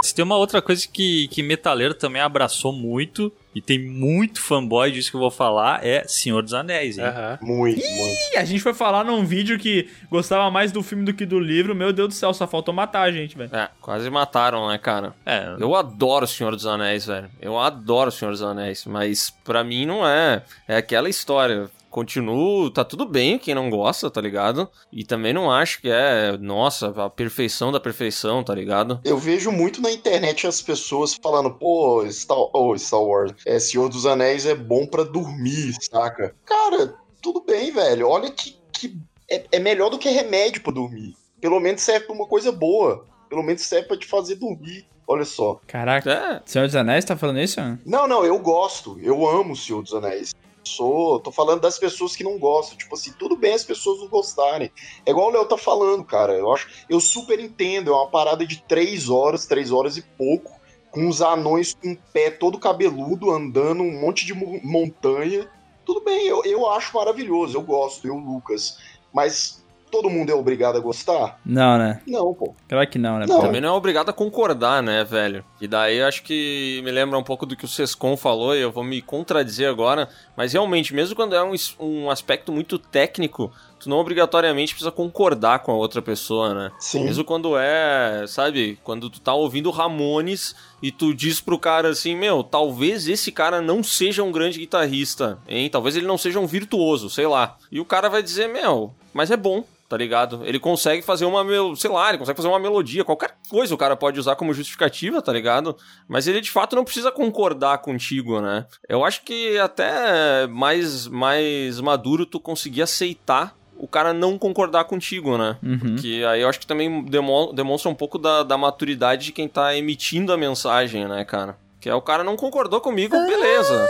Se 0.03 0.13
tem 0.15 0.25
uma 0.25 0.35
outra 0.35 0.63
coisa 0.63 0.87
que, 0.91 1.27
que 1.27 1.43
Metaleiro 1.43 1.93
também 1.93 2.21
abraçou 2.21 2.73
muito, 2.73 3.31
e 3.57 3.61
tem 3.61 3.79
muito 3.79 4.39
fanboy 4.39 4.91
disso 4.91 5.09
que 5.09 5.15
eu 5.17 5.21
vou 5.21 5.31
falar, 5.31 5.83
é 5.83 6.03
Senhor 6.07 6.43
dos 6.43 6.53
Anéis, 6.53 6.99
hein? 6.99 7.05
Aham. 7.05 7.39
Muito, 7.41 7.79
muito. 7.79 8.17
E 8.33 8.37
a 8.37 8.45
gente 8.45 8.61
foi 8.61 8.71
falar 8.71 9.03
num 9.03 9.25
vídeo 9.25 9.57
que 9.57 9.89
gostava 10.11 10.51
mais 10.51 10.71
do 10.71 10.83
filme 10.83 11.03
do 11.03 11.11
que 11.11 11.25
do 11.25 11.39
livro. 11.39 11.73
Meu 11.73 11.91
Deus 11.91 12.09
do 12.09 12.13
céu, 12.13 12.31
só 12.35 12.45
faltou 12.45 12.71
matar 12.71 13.01
a 13.01 13.11
gente, 13.11 13.35
velho. 13.35 13.49
É, 13.55 13.67
quase 13.81 14.07
mataram, 14.11 14.67
né, 14.67 14.77
cara? 14.77 15.11
É, 15.25 15.55
Eu 15.59 15.73
adoro 15.73 16.25
o 16.25 16.27
Senhor 16.27 16.51
dos 16.55 16.67
Anéis, 16.67 17.07
velho. 17.07 17.31
Eu 17.41 17.57
adoro 17.57 18.09
o 18.09 18.11
Senhor 18.11 18.29
dos 18.29 18.43
Anéis, 18.43 18.85
mas 18.85 19.31
pra 19.43 19.63
mim 19.63 19.87
não 19.87 20.07
é. 20.07 20.43
É 20.67 20.77
aquela 20.77 21.09
história. 21.09 21.67
Continuo, 21.89 22.69
tá 22.69 22.83
tudo 22.83 23.05
bem 23.05 23.39
quem 23.39 23.55
não 23.55 23.69
gosta, 23.69 24.09
tá 24.09 24.21
ligado? 24.21 24.69
E 24.91 25.03
também 25.03 25.33
não 25.33 25.51
acho 25.51 25.81
que 25.81 25.89
é, 25.89 26.37
nossa, 26.37 26.87
a 27.05 27.09
perfeição 27.09 27.71
da 27.71 27.79
perfeição, 27.79 28.43
tá 28.43 28.53
ligado? 28.53 28.99
Eu 29.03 29.17
vejo 29.17 29.51
muito 29.51 29.81
na 29.81 29.91
internet 29.91 30.45
as 30.45 30.61
pessoas 30.61 31.15
falando, 31.15 31.51
pô, 31.51 32.05
Star, 32.09 32.37
oh, 32.53 32.77
Star 32.77 33.01
Wars, 33.01 33.33
é, 33.45 33.57
Senhor 33.59 33.89
dos 33.89 34.05
Anéis 34.05 34.45
é 34.45 34.53
bom 34.53 34.85
pra 34.85 35.03
dormir, 35.03 35.73
saca? 35.79 36.35
Cara, 36.45 36.95
tudo 37.21 37.41
bem, 37.41 37.71
velho. 37.71 38.07
Olha 38.07 38.29
que, 38.29 38.55
que 38.71 38.97
é, 39.29 39.45
é 39.51 39.59
melhor 39.59 39.89
do 39.89 39.97
que 39.97 40.09
remédio 40.09 40.61
pra 40.61 40.73
dormir. 40.73 41.15
Pelo 41.39 41.59
menos 41.59 41.81
serve 41.81 42.05
pra 42.05 42.15
uma 42.15 42.27
coisa 42.27 42.51
boa. 42.51 43.05
Pelo 43.29 43.43
menos 43.43 43.61
serve 43.61 43.87
pra 43.87 43.97
te 43.97 44.07
fazer 44.07 44.35
dormir. 44.35 44.85
Olha 45.07 45.25
só. 45.25 45.59
Caraca. 45.67 46.11
É, 46.11 46.41
Senhor 46.45 46.65
dos 46.65 46.75
Anéis 46.75 47.05
tá 47.05 47.15
falando 47.15 47.39
isso? 47.39 47.59
Não, 47.85 48.07
não, 48.07 48.25
eu 48.25 48.37
gosto. 48.39 48.99
Eu 49.01 49.27
amo 49.27 49.53
o 49.53 49.55
Senhor 49.55 49.81
dos 49.81 49.93
Anéis. 49.93 50.33
Sou, 50.67 51.19
tô 51.19 51.31
falando 51.31 51.61
das 51.61 51.77
pessoas 51.79 52.15
que 52.15 52.23
não 52.23 52.37
gostam. 52.37 52.77
Tipo 52.77 52.95
assim, 52.95 53.13
tudo 53.13 53.35
bem 53.35 53.53
as 53.53 53.63
pessoas 53.63 53.99
não 53.99 54.07
gostarem. 54.07 54.71
É 55.05 55.11
igual 55.11 55.27
o 55.27 55.31
Léo 55.31 55.45
tá 55.45 55.57
falando, 55.57 56.03
cara. 56.03 56.33
Eu 56.33 56.51
acho, 56.51 56.67
eu 56.89 56.99
super 56.99 57.39
entendo. 57.39 57.91
É 57.91 57.95
uma 57.95 58.09
parada 58.09 58.45
de 58.45 58.63
três 58.67 59.09
horas, 59.09 59.45
três 59.45 59.71
horas 59.71 59.97
e 59.97 60.01
pouco, 60.01 60.51
com 60.91 61.07
os 61.07 61.21
anões 61.21 61.73
com 61.73 61.91
o 61.91 61.97
pé 62.13 62.29
todo 62.31 62.59
cabeludo, 62.59 63.31
andando 63.31 63.83
um 63.83 63.99
monte 64.01 64.25
de 64.25 64.33
mo- 64.33 64.59
montanha. 64.63 65.49
Tudo 65.85 66.03
bem, 66.03 66.27
eu, 66.27 66.43
eu 66.43 66.69
acho 66.69 66.95
maravilhoso. 66.95 67.57
Eu 67.57 67.61
gosto, 67.61 68.07
eu, 68.07 68.15
Lucas. 68.15 68.77
Mas 69.13 69.56
todo 69.91 70.09
mundo 70.09 70.29
é 70.29 70.35
obrigado 70.35 70.77
a 70.77 70.79
gostar? 70.79 71.39
Não, 71.45 71.77
né? 71.77 72.01
Não, 72.07 72.33
pô. 72.33 72.53
Claro 72.67 72.87
que 72.87 72.97
não, 72.97 73.19
né? 73.19 73.25
Não. 73.27 73.41
também 73.41 73.61
não 73.61 73.69
é 73.69 73.71
obrigado 73.71 74.09
a 74.09 74.13
concordar, 74.13 74.83
né, 74.83 75.03
velho? 75.03 75.43
E 75.59 75.67
daí 75.67 75.97
eu 75.97 76.07
acho 76.07 76.23
que 76.23 76.81
me 76.83 76.91
lembra 76.91 77.17
um 77.17 77.23
pouco 77.23 77.45
do 77.45 77.55
que 77.55 77.65
o 77.65 77.67
Sescon 77.67 78.15
falou, 78.17 78.55
e 78.55 78.61
eu 78.61 78.71
vou 78.71 78.83
me 78.83 79.01
contradizer 79.01 79.69
agora, 79.69 80.09
mas 80.35 80.53
realmente, 80.53 80.93
mesmo 80.93 81.15
quando 81.15 81.35
é 81.35 81.43
um, 81.43 81.53
um 81.79 82.09
aspecto 82.09 82.51
muito 82.51 82.77
técnico, 82.77 83.51
tu 83.79 83.89
não 83.89 83.97
obrigatoriamente 83.97 84.73
precisa 84.73 84.91
concordar 84.91 85.59
com 85.59 85.71
a 85.71 85.75
outra 85.75 86.01
pessoa, 86.01 86.53
né? 86.53 86.71
Sim. 86.79 87.03
Mesmo 87.03 87.23
quando 87.23 87.57
é, 87.57 88.25
sabe, 88.27 88.77
quando 88.83 89.09
tu 89.09 89.19
tá 89.19 89.33
ouvindo 89.33 89.71
Ramones 89.71 90.55
e 90.81 90.91
tu 90.91 91.13
diz 91.13 91.39
pro 91.39 91.59
cara 91.59 91.89
assim, 91.89 92.15
meu, 92.15 92.43
talvez 92.43 93.07
esse 93.07 93.31
cara 93.31 93.61
não 93.61 93.81
seja 93.83 94.23
um 94.23 94.31
grande 94.31 94.59
guitarrista, 94.59 95.39
hein? 95.47 95.69
Talvez 95.69 95.95
ele 95.95 96.07
não 96.07 96.17
seja 96.17 96.39
um 96.39 96.47
virtuoso, 96.47 97.09
sei 97.09 97.27
lá. 97.27 97.57
E 97.71 97.79
o 97.79 97.85
cara 97.85 98.09
vai 98.09 98.21
dizer, 98.21 98.47
meu, 98.47 98.93
mas 99.13 99.31
é 99.31 99.37
bom. 99.37 99.63
Tá 99.89 99.95
ligado? 99.95 100.41
Ele 100.43 100.59
consegue 100.59 101.01
fazer 101.01 101.23
uma, 101.23 101.45
sei 101.77 101.89
lá, 101.89 102.09
ele 102.09 102.17
consegue 102.17 102.35
fazer 102.35 102.49
uma 102.49 102.59
melodia, 102.59 103.05
qualquer 103.05 103.35
coisa 103.49 103.73
o 103.73 103.77
cara 103.77 103.95
pode 103.95 104.19
usar 104.19 104.35
como 104.35 104.53
justificativa, 104.53 105.21
tá 105.21 105.31
ligado? 105.31 105.77
Mas 106.09 106.27
ele 106.27 106.41
de 106.41 106.51
fato 106.51 106.75
não 106.75 106.83
precisa 106.83 107.09
concordar 107.09 107.77
contigo, 107.77 108.41
né? 108.41 108.65
Eu 108.89 109.05
acho 109.05 109.21
que 109.23 109.57
até 109.57 110.45
mais 110.47 111.07
mais 111.07 111.79
maduro 111.79 112.25
tu 112.25 112.37
conseguir 112.37 112.81
aceitar 112.81 113.55
o 113.77 113.87
cara 113.87 114.11
não 114.11 114.37
concordar 114.37 114.83
contigo, 114.83 115.37
né? 115.37 115.55
Uhum. 115.63 115.95
Que 115.95 116.25
aí 116.25 116.41
eu 116.41 116.49
acho 116.49 116.59
que 116.59 116.67
também 116.67 117.05
demo- 117.05 117.53
demonstra 117.53 117.89
um 117.89 117.95
pouco 117.95 118.17
da, 118.17 118.43
da 118.43 118.57
maturidade 118.57 119.27
de 119.27 119.31
quem 119.31 119.47
tá 119.47 119.73
emitindo 119.73 120.33
a 120.33 120.37
mensagem, 120.37 121.07
né, 121.07 121.23
cara? 121.23 121.55
Que 121.79 121.87
é 121.89 121.95
o 121.95 122.01
cara 122.01 122.25
não 122.25 122.35
concordou 122.35 122.81
comigo, 122.81 123.15
beleza. 123.15 123.87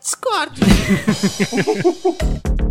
Discordo. 0.00 0.60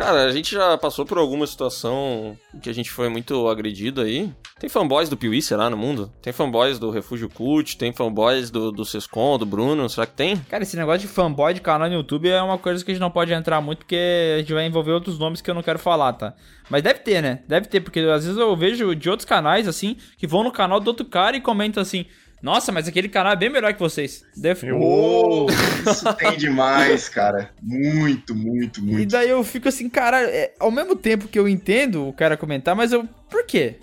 Cara, 0.00 0.24
a 0.24 0.32
gente 0.32 0.52
já 0.52 0.78
passou 0.78 1.04
por 1.04 1.18
alguma 1.18 1.46
situação 1.46 2.34
que 2.62 2.70
a 2.70 2.72
gente 2.72 2.90
foi 2.90 3.10
muito 3.10 3.46
agredido 3.48 4.00
aí. 4.00 4.32
Tem 4.58 4.66
fanboys 4.66 5.10
do 5.10 5.16
Piuí, 5.16 5.42
será, 5.42 5.68
no 5.68 5.76
mundo? 5.76 6.10
Tem 6.22 6.32
fanboys 6.32 6.78
do 6.78 6.90
Refúgio 6.90 7.28
Cult, 7.28 7.76
tem 7.76 7.92
fanboys 7.92 8.50
do, 8.50 8.72
do 8.72 8.82
Sescon, 8.82 9.36
do 9.36 9.44
Bruno, 9.44 9.86
será 9.90 10.06
que 10.06 10.14
tem? 10.14 10.38
Cara, 10.48 10.62
esse 10.62 10.74
negócio 10.74 11.02
de 11.02 11.06
fanboy 11.06 11.52
de 11.52 11.60
canal 11.60 11.86
no 11.86 11.96
YouTube 11.96 12.30
é 12.30 12.40
uma 12.40 12.56
coisa 12.56 12.82
que 12.82 12.90
a 12.90 12.94
gente 12.94 13.00
não 13.02 13.10
pode 13.10 13.30
entrar 13.30 13.60
muito, 13.60 13.80
porque 13.80 14.34
a 14.36 14.38
gente 14.38 14.54
vai 14.54 14.64
envolver 14.64 14.92
outros 14.92 15.18
nomes 15.18 15.42
que 15.42 15.50
eu 15.50 15.54
não 15.54 15.62
quero 15.62 15.78
falar, 15.78 16.14
tá? 16.14 16.32
Mas 16.70 16.82
deve 16.82 17.00
ter, 17.00 17.20
né? 17.20 17.40
Deve 17.46 17.68
ter, 17.68 17.82
porque 17.82 18.00
às 18.00 18.24
vezes 18.24 18.38
eu 18.38 18.56
vejo 18.56 18.96
de 18.96 19.10
outros 19.10 19.28
canais, 19.28 19.68
assim, 19.68 19.98
que 20.16 20.26
vão 20.26 20.42
no 20.42 20.50
canal 20.50 20.80
do 20.80 20.88
outro 20.88 21.04
cara 21.04 21.36
e 21.36 21.42
comentam 21.42 21.82
assim: 21.82 22.06
Nossa, 22.42 22.72
mas 22.72 22.88
aquele 22.88 23.08
canal 23.08 23.32
é 23.32 23.36
bem 23.36 23.50
melhor 23.50 23.72
que 23.74 23.80
vocês. 23.80 24.24
Deve... 24.34 24.72
Ô, 24.72 25.46
isso 25.90 26.12
tem 26.14 26.36
demais, 26.38 27.08
cara. 27.08 27.50
Muito, 27.62 28.34
muito, 28.34 28.80
E 28.80 28.82
muito. 28.82 29.10
daí 29.10 29.28
eu 29.28 29.44
fico 29.44 29.68
assim, 29.68 29.88
cara, 29.88 30.22
é, 30.22 30.54
ao 30.58 30.70
mesmo 30.70 30.96
tempo 30.96 31.28
que 31.28 31.38
eu 31.38 31.46
entendo 31.46 32.08
o 32.08 32.12
cara 32.12 32.36
comentar, 32.36 32.74
mas 32.74 32.92
eu. 32.92 33.06
Por 33.28 33.44
quê? 33.44 33.76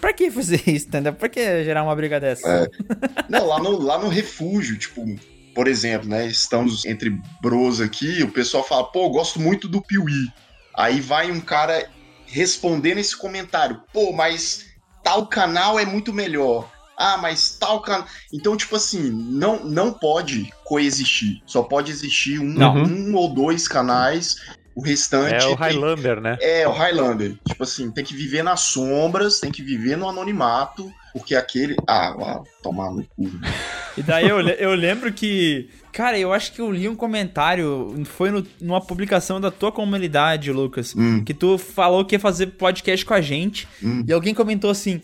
Pra 0.00 0.12
que 0.12 0.30
fazer 0.30 0.62
isso, 0.68 0.86
entendeu? 0.88 1.12
Pra 1.12 1.28
que 1.28 1.64
gerar 1.64 1.82
uma 1.82 1.94
briga 1.94 2.20
dessa? 2.20 2.48
É. 2.48 2.66
Não, 3.28 3.46
lá 3.46 3.58
no, 3.60 3.78
lá 3.80 3.98
no 3.98 4.08
refúgio, 4.08 4.78
tipo, 4.78 5.04
por 5.54 5.66
exemplo, 5.66 6.08
né? 6.08 6.26
Estamos 6.26 6.84
entre 6.84 7.20
bros 7.40 7.80
aqui, 7.80 8.22
o 8.22 8.30
pessoal 8.30 8.64
fala, 8.64 8.84
pô, 8.84 9.06
eu 9.06 9.10
gosto 9.10 9.40
muito 9.40 9.68
do 9.68 9.82
Piuí. 9.82 10.28
Aí 10.74 11.00
vai 11.00 11.30
um 11.30 11.40
cara 11.40 11.88
respondendo 12.26 12.98
esse 12.98 13.16
comentário, 13.16 13.82
pô, 13.92 14.12
mas 14.12 14.66
tal 15.02 15.26
canal 15.26 15.78
é 15.78 15.84
muito 15.84 16.12
melhor. 16.12 16.70
Ah, 17.02 17.18
mas 17.20 17.56
tal 17.58 17.80
canal. 17.80 18.06
Então, 18.32 18.56
tipo 18.56 18.76
assim, 18.76 19.10
não, 19.10 19.64
não 19.64 19.92
pode 19.92 20.52
coexistir. 20.64 21.42
Só 21.44 21.62
pode 21.62 21.90
existir 21.90 22.38
um, 22.38 22.54
um 22.62 23.14
ou 23.16 23.34
dois 23.34 23.66
canais. 23.66 24.36
O 24.74 24.80
restante 24.82 25.34
É 25.34 25.46
o 25.46 25.48
tem- 25.48 25.56
Highlander, 25.56 26.20
né? 26.20 26.38
é, 26.40 26.66
o 26.66 26.72
Highlander. 26.72 27.34
Tipo 27.46 27.62
assim, 27.64 27.90
tem 27.90 28.02
que 28.04 28.14
viver 28.14 28.42
nas 28.42 28.60
sombras, 28.60 29.38
tem 29.38 29.50
que 29.52 29.62
viver 29.62 29.96
no 29.96 30.08
anonimato, 30.08 30.90
porque 31.12 31.34
aquele. 31.34 31.76
Ah, 31.86 32.14
ah 32.18 32.42
tomar 32.62 32.90
no 32.90 33.04
cu. 33.04 33.30
E 33.98 34.02
daí 34.02 34.26
eu, 34.28 34.40
eu 34.40 34.74
lembro 34.74 35.12
que. 35.12 35.68
Cara, 35.92 36.18
eu 36.18 36.32
acho 36.32 36.52
que 36.54 36.60
eu 36.62 36.72
li 36.72 36.88
um 36.88 36.96
comentário. 36.96 38.02
Foi 38.06 38.30
no- 38.30 38.46
numa 38.62 38.80
publicação 38.80 39.38
da 39.38 39.50
tua 39.50 39.70
comunidade, 39.70 40.50
Lucas. 40.50 40.94
Hum. 40.96 41.22
Que 41.22 41.34
tu 41.34 41.58
falou 41.58 42.02
que 42.06 42.14
ia 42.14 42.20
fazer 42.20 42.46
podcast 42.46 43.04
com 43.04 43.12
a 43.12 43.20
gente. 43.20 43.68
Hum. 43.82 44.02
E 44.08 44.12
alguém 44.12 44.32
comentou 44.32 44.70
assim: 44.70 45.02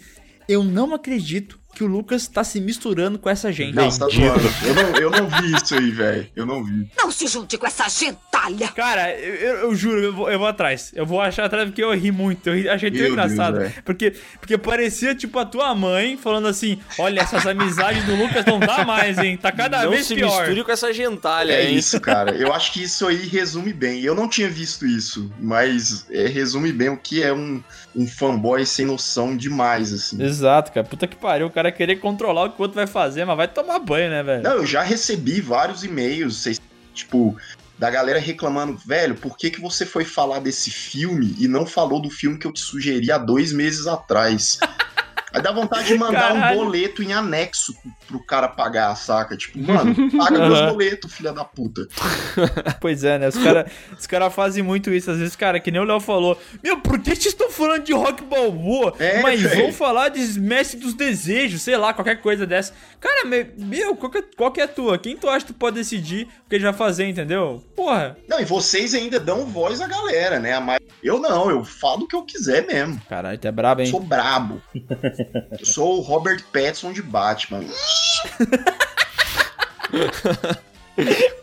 Eu 0.48 0.64
não 0.64 0.94
acredito 0.94 1.60
que 1.78 1.84
o 1.84 1.86
Lucas 1.86 2.26
tá 2.26 2.42
se 2.42 2.60
misturando 2.60 3.20
com 3.20 3.30
essa 3.30 3.52
gente. 3.52 3.72
Não, 3.76 3.88
você 3.88 4.00
tá. 4.00 4.06
Eu 4.10 4.74
não, 4.74 4.96
eu 4.98 5.10
não 5.12 5.28
vi 5.28 5.54
isso 5.54 5.76
aí, 5.76 5.90
velho. 5.92 6.26
Eu 6.34 6.44
não 6.44 6.64
vi. 6.64 6.90
Não 6.98 7.08
se 7.08 7.28
junte 7.28 7.56
com 7.56 7.66
essa 7.68 7.88
gentalha. 7.88 8.66
Cara, 8.74 9.14
eu, 9.16 9.34
eu- 9.34 9.56
eu 9.58 9.74
juro, 9.76 10.00
eu 10.02 10.12
vou, 10.12 10.28
eu 10.28 10.38
vou 10.40 10.48
atrás. 10.48 10.90
Eu 10.94 11.06
vou 11.06 11.20
achar 11.20 11.44
atrás 11.44 11.66
porque 11.68 11.82
eu 11.84 11.94
ri 11.94 12.10
muito. 12.10 12.48
Eu 12.48 12.54
ri- 12.56 12.68
achei 12.68 12.90
tão 12.90 12.98
Deus, 12.98 13.12
engraçado. 13.12 13.58
velho. 13.60 13.72
porque, 13.84 14.12
porque 14.40 14.58
parecia 14.58 15.14
tipo 15.14 15.38
a 15.38 15.44
tua 15.44 15.72
mãe 15.72 16.16
falando 16.16 16.48
assim: 16.48 16.80
Olha, 16.98 17.20
essas 17.20 17.46
amizades 17.46 18.04
do 18.04 18.16
Lucas 18.16 18.44
não 18.44 18.58
dá 18.58 18.84
mais, 18.84 19.16
hein? 19.18 19.36
Tá 19.36 19.52
cada 19.52 19.84
não 19.84 19.90
vez 19.92 20.06
se 20.06 20.16
pior. 20.16 20.40
misture 20.40 20.64
com 20.64 20.72
essa 20.72 20.92
gentalha, 20.92 21.52
É 21.52 21.70
hein? 21.70 21.76
isso, 21.76 22.00
cara. 22.00 22.32
Eu 22.32 22.52
acho 22.52 22.72
que 22.72 22.82
isso 22.82 23.06
aí 23.06 23.24
resume 23.28 23.72
bem. 23.72 24.00
Eu 24.02 24.16
não 24.16 24.28
tinha 24.28 24.48
visto 24.50 24.84
isso, 24.84 25.30
mas 25.38 26.06
é, 26.10 26.26
resume 26.26 26.72
bem 26.72 26.88
o 26.88 26.96
que 26.96 27.22
é 27.22 27.32
um, 27.32 27.62
um 27.94 28.06
fanboy 28.06 28.66
sem 28.66 28.84
noção 28.84 29.36
demais, 29.36 29.92
assim. 29.92 30.20
Exato, 30.20 30.72
cara. 30.72 30.84
Puta 30.84 31.06
que 31.06 31.14
pariu. 31.16 31.46
O 31.46 31.50
cara 31.50 31.67
querer 31.72 31.96
controlar 31.96 32.44
o 32.44 32.50
que 32.50 32.60
o 32.60 32.62
outro 32.62 32.76
vai 32.76 32.86
fazer, 32.86 33.24
mas 33.24 33.36
vai 33.36 33.48
tomar 33.48 33.78
banho, 33.78 34.10
né, 34.10 34.22
velho? 34.22 34.42
Não, 34.42 34.56
eu 34.56 34.66
já 34.66 34.82
recebi 34.82 35.40
vários 35.40 35.84
e-mails, 35.84 36.46
tipo, 36.94 37.36
da 37.78 37.90
galera 37.90 38.18
reclamando, 38.18 38.76
velho, 38.76 39.14
por 39.14 39.36
que, 39.36 39.50
que 39.50 39.60
você 39.60 39.86
foi 39.86 40.04
falar 40.04 40.40
desse 40.40 40.70
filme 40.70 41.36
e 41.38 41.46
não 41.46 41.64
falou 41.64 42.02
do 42.02 42.10
filme 42.10 42.38
que 42.38 42.46
eu 42.46 42.52
te 42.52 42.60
sugeri 42.60 43.10
há 43.10 43.18
dois 43.18 43.52
meses 43.52 43.86
atrás? 43.86 44.58
Aí 45.32 45.42
dá 45.42 45.52
vontade 45.52 45.88
de 45.88 45.94
mandar 45.94 46.32
Caralho. 46.32 46.58
um 46.60 46.64
boleto 46.64 47.02
em 47.02 47.12
anexo 47.12 47.74
pro, 48.06 48.18
cara 48.24 48.48
pagar, 48.48 48.94
saca? 48.96 49.36
Tipo, 49.36 49.58
mano, 49.60 49.94
paga 50.16 50.38
meus 50.38 50.58
Aham. 50.58 50.70
boletos, 50.72 51.12
filha 51.12 51.32
da 51.32 51.44
puta. 51.44 51.86
Pois 52.80 53.02
é, 53.04 53.18
né? 53.18 53.28
Os 53.28 53.36
caras 53.36 53.70
os 53.98 54.06
cara 54.06 54.30
fazem 54.30 54.62
muito 54.62 54.90
isso. 54.92 55.10
Às 55.10 55.18
vezes, 55.18 55.34
cara, 55.36 55.58
que 55.60 55.70
nem 55.70 55.80
o 55.80 55.84
Léo 55.84 56.00
falou. 56.00 56.40
Meu, 56.62 56.80
por 56.80 56.98
que 56.98 57.10
vocês 57.14 57.26
estão 57.26 57.50
falando 57.50 57.82
de 57.84 57.92
rock 57.92 58.22
balboa? 58.24 58.94
É, 58.98 59.20
mas 59.20 59.40
velho. 59.40 59.62
vão 59.64 59.72
falar 59.72 60.08
de 60.10 60.38
Mestre 60.40 60.78
dos 60.78 60.94
Desejos, 60.94 61.62
sei 61.62 61.76
lá, 61.76 61.92
qualquer 61.92 62.20
coisa 62.20 62.46
dessa. 62.46 62.72
Cara, 63.00 63.24
me- 63.26 63.50
meu, 63.58 63.96
qual 63.96 64.10
que, 64.10 64.18
é, 64.18 64.22
qual 64.36 64.50
que 64.52 64.60
é 64.60 64.64
a 64.64 64.68
tua? 64.68 64.98
Quem 64.98 65.16
tu 65.16 65.28
acha 65.28 65.44
que 65.46 65.52
tu 65.52 65.58
pode 65.58 65.76
decidir 65.76 66.28
o 66.46 66.48
que 66.48 66.54
ele 66.56 66.64
vai 66.64 66.72
fazer, 66.72 67.06
entendeu? 67.08 67.62
Porra. 67.76 68.16
Não, 68.28 68.40
e 68.40 68.44
vocês 68.44 68.94
ainda 68.94 69.18
dão 69.20 69.44
voz 69.46 69.80
à 69.80 69.86
galera, 69.88 70.38
né? 70.38 70.52
A 70.54 70.78
Eu 71.02 71.18
não, 71.20 71.50
eu 71.50 71.64
falo 71.64 72.04
o 72.04 72.08
que 72.08 72.14
eu 72.16 72.22
quiser 72.22 72.66
mesmo. 72.66 73.00
Caralho, 73.08 73.38
tu 73.38 73.46
é 73.48 73.52
brabo, 73.52 73.80
hein? 73.82 73.86
sou 73.88 74.00
brabo. 74.00 74.62
Eu 75.58 75.66
sou 75.66 75.98
o 75.98 76.00
Robert 76.00 76.44
Pattinson 76.52 76.92
de 76.92 77.02
Batman. 77.02 77.64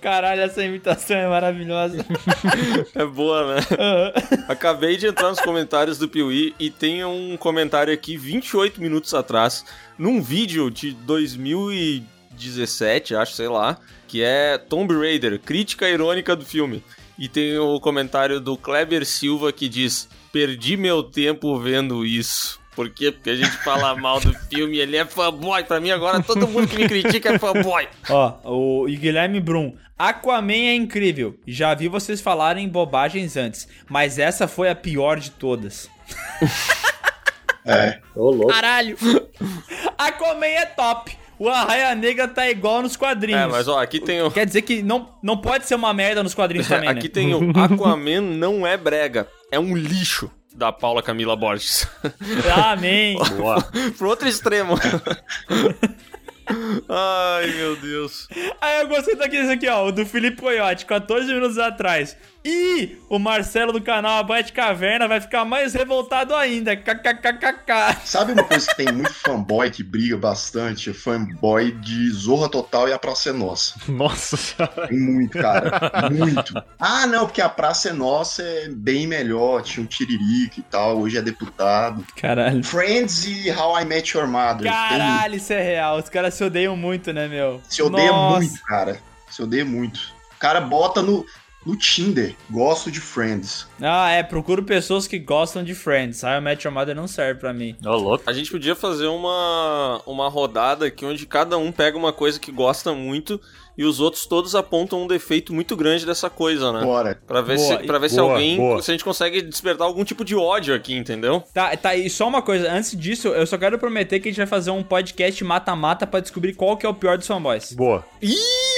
Caralho, 0.01 0.41
essa 0.41 0.61
imitação 0.63 1.17
é 1.17 1.27
maravilhosa. 1.27 2.05
É 2.93 3.05
boa, 3.05 3.55
né? 3.55 3.61
Acabei 4.47 4.95
de 4.97 5.07
entrar 5.07 5.29
nos 5.29 5.39
comentários 5.39 5.97
do 5.97 6.09
Piuí 6.09 6.53
e 6.59 6.69
tem 6.69 7.05
um 7.05 7.37
comentário 7.37 7.93
aqui 7.93 8.17
28 8.17 8.81
minutos 8.81 9.13
atrás, 9.13 9.63
num 9.97 10.21
vídeo 10.21 10.69
de 10.69 10.91
2017, 10.91 13.15
acho, 13.15 13.31
sei 13.33 13.47
lá, 13.47 13.77
que 14.07 14.21
é 14.21 14.57
Tomb 14.57 14.93
Raider, 14.93 15.39
crítica 15.39 15.89
irônica 15.89 16.35
do 16.35 16.43
filme. 16.45 16.83
E 17.17 17.29
tem 17.29 17.57
o 17.57 17.79
comentário 17.79 18.41
do 18.41 18.57
Kleber 18.57 19.05
Silva 19.05 19.53
que 19.53 19.69
diz: 19.69 20.09
Perdi 20.33 20.75
meu 20.75 21.01
tempo 21.01 21.57
vendo 21.57 22.05
isso. 22.05 22.59
Por 22.75 22.89
quê? 22.89 23.11
Porque 23.11 23.29
a 23.29 23.35
gente 23.35 23.55
fala 23.63 23.95
mal 23.95 24.19
do 24.19 24.33
filme 24.49 24.77
e 24.77 24.81
ele 24.81 24.97
é 24.97 25.05
fanboy. 25.05 25.63
Pra 25.63 25.79
mim, 25.79 25.91
agora 25.91 26.21
todo 26.21 26.47
mundo 26.47 26.67
que 26.67 26.77
me 26.77 26.87
critica 26.87 27.33
é 27.33 27.39
fanboy. 27.39 27.87
Ó, 28.09 28.33
o 28.43 28.85
Guilherme 28.85 29.39
Brum. 29.39 29.75
Aquaman 29.97 30.53
é 30.53 30.75
incrível. 30.75 31.39
Já 31.47 31.73
vi 31.73 31.87
vocês 31.87 32.19
falarem 32.19 32.67
bobagens 32.67 33.37
antes, 33.37 33.67
mas 33.89 34.19
essa 34.19 34.45
foi 34.45 34.69
a 34.69 34.75
pior 34.75 35.19
de 35.19 35.31
todas. 35.31 35.89
É. 37.67 37.99
Ô, 38.15 38.29
louco. 38.29 38.53
Caralho! 38.53 38.95
Aquaman 39.97 40.45
é 40.45 40.65
top. 40.67 41.17
O 41.37 41.49
Arraia 41.49 41.95
Negra 41.95 42.27
tá 42.27 42.47
igual 42.49 42.81
nos 42.81 42.95
quadrinhos. 42.95 43.41
É, 43.41 43.47
mas 43.47 43.67
ó, 43.67 43.81
aqui 43.81 43.99
tem 43.99 44.21
o. 44.21 44.31
Quer 44.31 44.45
dizer 44.45 44.61
que 44.61 44.81
não, 44.81 45.09
não 45.21 45.35
pode 45.35 45.65
ser 45.65 45.75
uma 45.75 45.93
merda 45.93 46.21
nos 46.21 46.35
quadrinhos 46.35 46.67
também, 46.69 46.93
né? 46.93 46.99
Aqui 46.99 47.09
tem 47.09 47.33
o 47.33 47.51
Aquaman 47.59 48.21
não 48.21 48.65
é 48.65 48.77
brega, 48.77 49.27
é 49.51 49.59
um 49.59 49.75
lixo 49.75 50.31
da 50.55 50.71
Paula 50.71 51.03
Camila 51.03 51.35
Borges. 51.35 51.87
Amém. 52.65 53.17
Boa. 53.37 53.61
Pro 53.97 54.09
outro 54.09 54.27
extremo. 54.27 54.75
Ai, 56.89 57.47
meu 57.47 57.75
Deus. 57.75 58.27
Aí 58.61 58.81
eu 58.81 58.87
gostei 58.87 59.15
daqueles 59.15 59.49
aqui, 59.49 59.67
ó. 59.67 59.87
O 59.87 59.91
do 59.91 60.05
Felipe 60.05 60.41
Coyote, 60.41 60.85
14 60.85 61.33
minutos 61.33 61.57
atrás. 61.57 62.15
E 62.47 62.99
o 63.09 63.17
Marcelo 63.17 63.73
do 63.73 63.81
canal 63.81 64.19
Abate 64.19 64.53
Caverna 64.53 65.07
vai 65.07 65.19
ficar 65.19 65.43
mais 65.45 65.73
revoltado 65.73 66.35
ainda. 66.35 66.77
KKKKK. 66.77 68.01
Sabe 68.05 68.33
uma 68.33 68.43
coisa 68.43 68.67
que 68.67 68.75
tem 68.75 68.93
muito 68.93 69.11
fanboy 69.15 69.71
que 69.71 69.81
briga 69.81 70.15
bastante? 70.15 70.91
É 70.91 70.93
fanboy 70.93 71.71
de 71.71 72.07
Zorra 72.11 72.47
Total 72.47 72.87
e 72.87 72.93
A 72.93 72.99
Praça 72.99 73.31
é 73.31 73.33
Nossa. 73.33 73.73
Nossa 73.87 74.37
senhora. 74.37 74.87
Tem 74.87 74.99
muito, 74.99 75.39
cara. 75.39 76.09
Muito. 76.11 76.63
Ah, 76.79 77.07
não, 77.07 77.25
porque 77.25 77.41
A 77.41 77.49
Praça 77.49 77.89
é 77.89 77.93
Nossa 77.93 78.43
é 78.43 78.69
bem 78.69 79.07
melhor. 79.07 79.63
Tinha 79.63 79.83
um 79.83 79.87
tiririca 79.87 80.59
e 80.59 80.63
tal. 80.63 80.99
Hoje 80.99 81.17
é 81.17 81.23
deputado. 81.23 82.05
Caralho. 82.15 82.63
Friends 82.63 83.25
e 83.25 83.49
How 83.49 83.81
I 83.81 83.85
Met 83.85 84.15
Your 84.15 84.27
Mother. 84.27 84.71
Tem. 84.71 84.71
Caralho, 84.71 85.35
isso 85.35 85.51
é 85.51 85.63
real. 85.63 85.97
Os 85.97 86.09
caras 86.09 86.34
se 86.35 86.43
odeiam 86.43 86.75
muito, 86.75 87.11
né, 87.11 87.27
meu? 87.27 87.61
Se 87.69 87.81
odeia 87.81 88.11
Nossa. 88.11 88.39
muito, 88.39 88.61
cara. 88.63 88.99
Se 89.29 89.41
odeia 89.41 89.65
muito. 89.65 90.13
O 90.35 90.39
cara 90.39 90.61
bota 90.61 91.01
no, 91.01 91.25
no 91.65 91.75
Tinder. 91.75 92.35
Gosto 92.49 92.91
de 92.91 92.99
Friends. 92.99 93.67
Ah, 93.81 94.11
é. 94.11 94.21
Procuro 94.21 94.63
pessoas 94.63 95.07
que 95.07 95.17
gostam 95.17 95.63
de 95.63 95.73
Friends. 95.73 96.23
How 96.23 96.37
I 96.37 96.41
Met 96.41 96.65
Your 96.65 96.73
Mother 96.73 96.95
não 96.95 97.07
serve 97.07 97.39
pra 97.39 97.53
mim. 97.53 97.75
Ô, 97.83 97.95
louco. 97.95 98.23
A 98.27 98.33
gente 98.33 98.51
podia 98.51 98.75
fazer 98.75 99.07
uma, 99.07 100.01
uma 100.05 100.29
rodada 100.29 100.85
aqui 100.85 101.05
onde 101.05 101.25
cada 101.25 101.57
um 101.57 101.71
pega 101.71 101.97
uma 101.97 102.13
coisa 102.13 102.39
que 102.39 102.51
gosta 102.51 102.93
muito 102.93 103.41
e 103.77 103.83
os 103.85 103.99
outros 103.99 104.25
todos 104.25 104.55
apontam 104.55 105.03
um 105.03 105.07
defeito 105.07 105.53
muito 105.53 105.75
grande 105.75 106.05
dessa 106.05 106.29
coisa, 106.29 106.71
né? 106.71 106.83
Bora. 106.83 107.19
Pra 107.27 107.41
ver, 107.41 107.57
Boa, 107.57 107.79
se, 107.79 107.83
pra 107.85 107.97
ver 107.99 108.09
se 108.09 108.15
boa, 108.17 108.31
alguém. 108.33 108.57
boa. 108.57 108.81
Se 108.81 108.91
a 108.91 108.93
gente 108.93 109.03
consegue 109.03 109.41
despertar 109.41 109.85
algum 109.85 110.03
tipo 110.03 110.23
de 110.23 110.35
ódio 110.35 110.73
aqui, 110.73 110.95
entendeu? 110.95 111.43
Tá, 111.53 111.75
tá, 111.77 111.95
e 111.95 112.09
só 112.09 112.27
uma 112.27 112.41
coisa. 112.41 112.71
Antes 112.71 112.97
disso, 112.97 113.27
eu 113.29 113.45
só 113.45 113.57
quero 113.57 113.77
prometer 113.77 114.19
que 114.19 114.29
a 114.29 114.31
gente 114.31 114.37
vai 114.37 114.47
fazer 114.47 114.71
um 114.71 114.83
podcast 114.83 115.43
mata-mata 115.43 116.05
pra 116.07 116.19
descobrir 116.19 116.53
qual 116.53 116.77
que 116.77 116.85
é 116.85 116.89
o 116.89 116.93
pior 116.93 117.17
dos 117.17 117.27
fanboys. 117.27 117.73
Boa. 117.73 118.03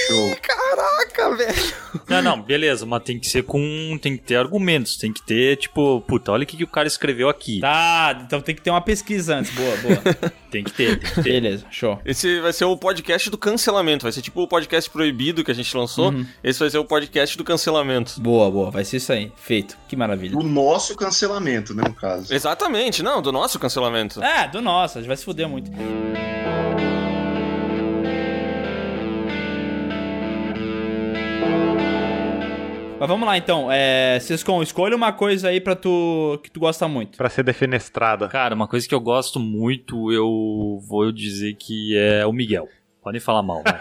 Show. 0.08 0.36
Caraca, 0.42 1.36
velho. 1.36 1.74
Não, 2.08 2.22
não, 2.22 2.42
beleza, 2.42 2.86
mas 2.86 3.02
tem 3.02 3.18
que 3.18 3.28
ser 3.28 3.42
com. 3.42 3.98
Tem 4.00 4.16
que 4.16 4.22
ter 4.22 4.36
argumentos, 4.36 4.96
tem 4.96 5.12
que 5.12 5.22
ter, 5.22 5.56
tipo, 5.56 6.00
puta, 6.02 6.32
olha 6.32 6.44
o 6.44 6.46
que, 6.46 6.56
que 6.56 6.64
o 6.64 6.68
cara 6.68 6.88
escreveu 6.88 7.28
aqui. 7.28 7.60
Tá, 7.60 8.18
então 8.24 8.40
tem 8.40 8.54
que 8.54 8.62
ter 8.62 8.70
uma 8.70 8.80
pesquisa 8.80 9.36
antes. 9.36 9.52
Boa, 9.52 9.76
boa. 9.76 9.98
Tem 10.48 10.64
que 10.64 10.72
ter, 10.72 10.98
tem 10.98 11.10
que 11.10 11.14
ter. 11.16 11.22
Beleza, 11.24 11.66
show. 11.70 12.00
Esse 12.06 12.40
vai 12.40 12.54
ser 12.54 12.64
o 12.64 12.74
podcast 12.74 13.28
do 13.28 13.36
cancelamento. 13.36 14.04
Vai 14.04 14.12
ser 14.12 14.22
tipo 14.22 14.40
o 14.40 14.48
podcast 14.48 14.88
proibido 14.88 15.44
que 15.44 15.50
a 15.50 15.54
gente 15.54 15.76
lançou. 15.76 16.10
Esse 16.42 16.58
vai 16.58 16.70
ser 16.70 16.78
o 16.78 16.86
podcast 16.86 17.36
do 17.36 17.44
cancelamento. 17.44 18.18
Boa, 18.18 18.50
boa. 18.50 18.70
Vai 18.70 18.82
ser 18.82 18.96
isso 18.96 19.12
aí. 19.12 19.30
Feito. 19.36 19.76
Que 19.86 19.94
maravilha. 19.94 20.38
O 20.38 20.42
nosso 20.42 20.96
cancelamento, 20.96 21.74
né, 21.74 21.82
no 21.86 21.92
caso. 21.92 22.32
Exatamente, 22.32 23.02
não, 23.02 23.20
do 23.20 23.30
nosso 23.30 23.58
cancelamento. 23.58 24.24
É, 24.24 24.48
do 24.48 24.62
nosso. 24.62 24.96
A 24.96 25.00
gente 25.02 25.08
vai 25.08 25.18
se 25.18 25.24
fuder 25.26 25.46
muito. 25.46 25.70
Mas 33.00 33.08
vamos 33.08 33.26
lá 33.28 33.38
então. 33.38 33.68
É, 33.70 34.18
Sescon, 34.20 34.60
escolha 34.60 34.96
uma 34.96 35.12
coisa 35.12 35.48
aí 35.48 35.60
pra 35.60 35.76
tu 35.76 36.40
que 36.42 36.50
tu 36.50 36.58
gosta 36.58 36.88
muito. 36.88 37.16
Pra 37.16 37.28
ser 37.28 37.44
defenestrada. 37.44 38.26
Cara, 38.28 38.54
uma 38.56 38.66
coisa 38.66 38.88
que 38.88 38.94
eu 38.94 39.00
gosto 39.00 39.38
muito, 39.38 40.12
eu 40.12 40.80
vou 40.88 41.12
dizer 41.12 41.54
que 41.54 41.96
é 41.96 42.26
o 42.26 42.32
Miguel. 42.32 42.68
Podem 43.08 43.20
falar 43.22 43.42
mal? 43.42 43.62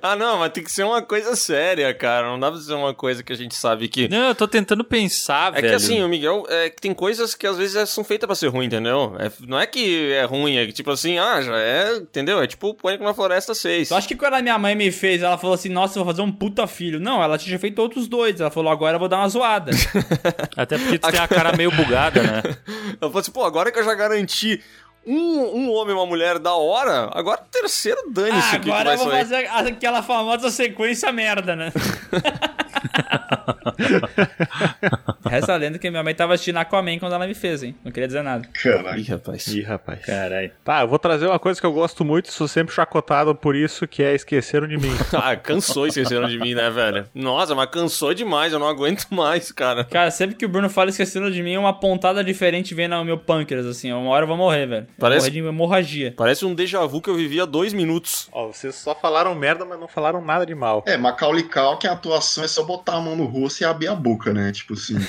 Ah, 0.00 0.16
não, 0.16 0.38
mas 0.38 0.52
tem 0.52 0.64
que 0.64 0.72
ser 0.72 0.84
uma 0.84 1.02
coisa 1.02 1.36
séria, 1.36 1.92
cara. 1.92 2.28
Não 2.28 2.40
dá 2.40 2.50
pra 2.50 2.58
ser 2.58 2.72
uma 2.72 2.94
coisa 2.94 3.22
que 3.22 3.30
a 3.30 3.36
gente 3.36 3.54
sabe 3.54 3.88
que. 3.88 4.08
Não, 4.08 4.28
eu 4.28 4.34
tô 4.34 4.48
tentando 4.48 4.82
pensar, 4.82 5.48
É 5.52 5.60
velho. 5.60 5.68
que 5.68 5.74
assim, 5.74 6.02
o 6.02 6.08
Miguel, 6.08 6.46
é 6.48 6.70
que 6.70 6.80
tem 6.80 6.94
coisas 6.94 7.34
que 7.34 7.46
às 7.46 7.58
vezes 7.58 7.90
são 7.90 8.02
feitas 8.02 8.26
pra 8.26 8.34
ser 8.34 8.46
ruim, 8.46 8.66
entendeu? 8.66 9.14
É- 9.18 9.30
não 9.46 9.58
é 9.60 9.66
que 9.66 10.12
é 10.12 10.24
ruim, 10.24 10.56
é 10.56 10.64
que 10.64 10.72
tipo 10.72 10.90
assim, 10.90 11.18
ah, 11.18 11.42
já 11.42 11.58
é, 11.58 11.96
entendeu? 11.96 12.40
É 12.40 12.46
tipo 12.46 12.68
o 12.68 12.74
Pânico 12.74 13.04
na 13.04 13.12
Floresta 13.12 13.54
6. 13.54 13.88
Tu 13.88 13.94
acha 13.94 14.08
que 14.08 14.16
quando 14.16 14.34
a 14.34 14.40
minha 14.40 14.58
mãe 14.58 14.74
me 14.74 14.90
fez, 14.90 15.22
ela 15.22 15.36
falou 15.36 15.52
assim, 15.54 15.68
nossa, 15.68 15.98
eu 15.98 16.04
vou 16.04 16.12
fazer 16.14 16.22
um 16.22 16.32
puta 16.32 16.66
filho. 16.66 16.98
Não, 16.98 17.22
ela 17.22 17.36
tinha 17.36 17.58
feito 17.58 17.78
outros 17.82 18.08
dois. 18.08 18.40
Ela 18.40 18.50
falou, 18.50 18.72
agora 18.72 18.94
eu 18.94 19.00
vou 19.00 19.08
dar 19.08 19.18
uma 19.18 19.28
zoada. 19.28 19.72
Até 20.56 20.78
porque 20.78 20.98
tu 20.98 21.10
tem 21.10 21.20
a 21.20 21.28
cara 21.28 21.54
meio 21.54 21.70
bugada, 21.72 22.22
né? 22.22 22.42
Eu 22.98 23.08
falei 23.10 23.20
assim, 23.20 23.32
pô, 23.32 23.44
agora 23.44 23.70
que 23.70 23.78
eu 23.78 23.84
já 23.84 23.94
garanti 23.94 24.62
um, 25.06 25.40
um 25.56 25.72
homem 25.72 25.94
e 25.94 25.98
uma 25.98 26.06
mulher 26.06 26.38
da 26.38 26.54
hora, 26.54 27.10
agora 27.12 27.40
o 27.40 27.44
terceiro 27.50 28.00
dane-se 28.10 28.56
Ah, 28.56 28.56
agora 28.56 28.92
eu 28.94 28.98
vou 28.98 29.10
sair. 29.10 29.18
fazer 29.20 29.46
aquela 29.68 30.02
famosa 30.02 30.50
sequência 30.50 31.12
merda, 31.12 31.54
né? 31.54 31.72
Resta 35.28 35.54
a 35.54 35.56
lenda 35.56 35.78
que 35.78 35.90
minha 35.90 36.02
mãe 36.02 36.14
tava 36.14 36.34
assistindo 36.34 36.56
Aquaman 36.58 36.98
quando 36.98 37.14
ela 37.14 37.26
me 37.26 37.34
fez, 37.34 37.62
hein? 37.62 37.74
Não 37.84 37.90
queria 37.92 38.06
dizer 38.06 38.22
nada. 38.22 38.46
Caraca. 38.62 38.98
Ih, 38.98 39.02
rapaz. 39.04 39.46
Ih, 39.48 39.62
rapaz. 39.62 40.00
Caralho. 40.04 40.50
Tá, 40.64 40.82
eu 40.82 40.88
vou 40.88 40.98
trazer 40.98 41.26
uma 41.26 41.38
coisa 41.38 41.60
que 41.60 41.66
eu 41.66 41.72
gosto 41.72 42.04
muito, 42.04 42.30
sou 42.32 42.46
sempre 42.48 42.74
chacotado 42.74 43.34
por 43.34 43.54
isso, 43.56 43.86
que 43.86 44.02
é 44.02 44.14
Esqueceram 44.14 44.66
de 44.68 44.76
Mim. 44.76 44.94
Ah, 45.16 45.34
cansou 45.36 45.86
esqueceram 45.86 46.28
de 46.28 46.38
mim, 46.38 46.54
né, 46.54 46.68
velho? 46.70 47.06
Nossa, 47.14 47.54
mas 47.54 47.68
cansou 47.70 48.12
demais, 48.14 48.52
eu 48.52 48.58
não 48.58 48.68
aguento 48.68 49.06
mais, 49.10 49.50
cara. 49.50 49.84
Cara, 49.84 50.10
sempre 50.10 50.36
que 50.36 50.44
o 50.44 50.48
Bruno 50.48 50.68
fala 50.68 50.90
esquecendo 50.90 51.30
de 51.30 51.42
mim, 51.42 51.56
uma 51.56 51.72
pontada 51.72 52.22
diferente 52.22 52.74
vem 52.74 52.86
no 52.86 53.04
meu 53.04 53.16
pâncreas, 53.18 53.66
assim. 53.66 53.92
Uma 53.92 54.10
hora 54.10 54.24
eu 54.24 54.28
vou 54.28 54.36
morrer, 54.36 54.66
velho. 54.66 54.86
Parece- 54.98 55.30
Morrer 55.30 55.42
de 55.42 55.48
hemorragia. 55.48 56.14
Parece 56.16 56.44
um 56.44 56.54
déjà 56.54 56.84
vu 56.86 57.00
que 57.00 57.08
eu 57.08 57.14
vivi 57.14 57.40
há 57.40 57.44
dois 57.44 57.72
minutos. 57.72 58.28
Ó, 58.32 58.48
vocês 58.48 58.74
só 58.74 58.94
falaram 58.94 59.34
merda, 59.34 59.64
mas 59.64 59.78
não 59.80 59.88
falaram 59.88 60.20
nada 60.22 60.44
de 60.44 60.54
mal. 60.54 60.84
É, 60.86 60.96
Macaulay 60.96 61.44
Culkin, 61.44 61.86
a 61.88 61.92
atuação 61.92 62.44
é 62.44 62.48
só 62.48 62.62
botar 62.66 62.96
a 62.96 63.00
mão 63.00 63.16
no 63.16 63.24
rosto 63.24 63.60
e 63.60 63.64
abrir 63.64 63.88
a 63.88 63.94
boca, 63.94 64.32
né? 64.34 64.52
Tipo 64.52 64.74
assim. 64.74 64.96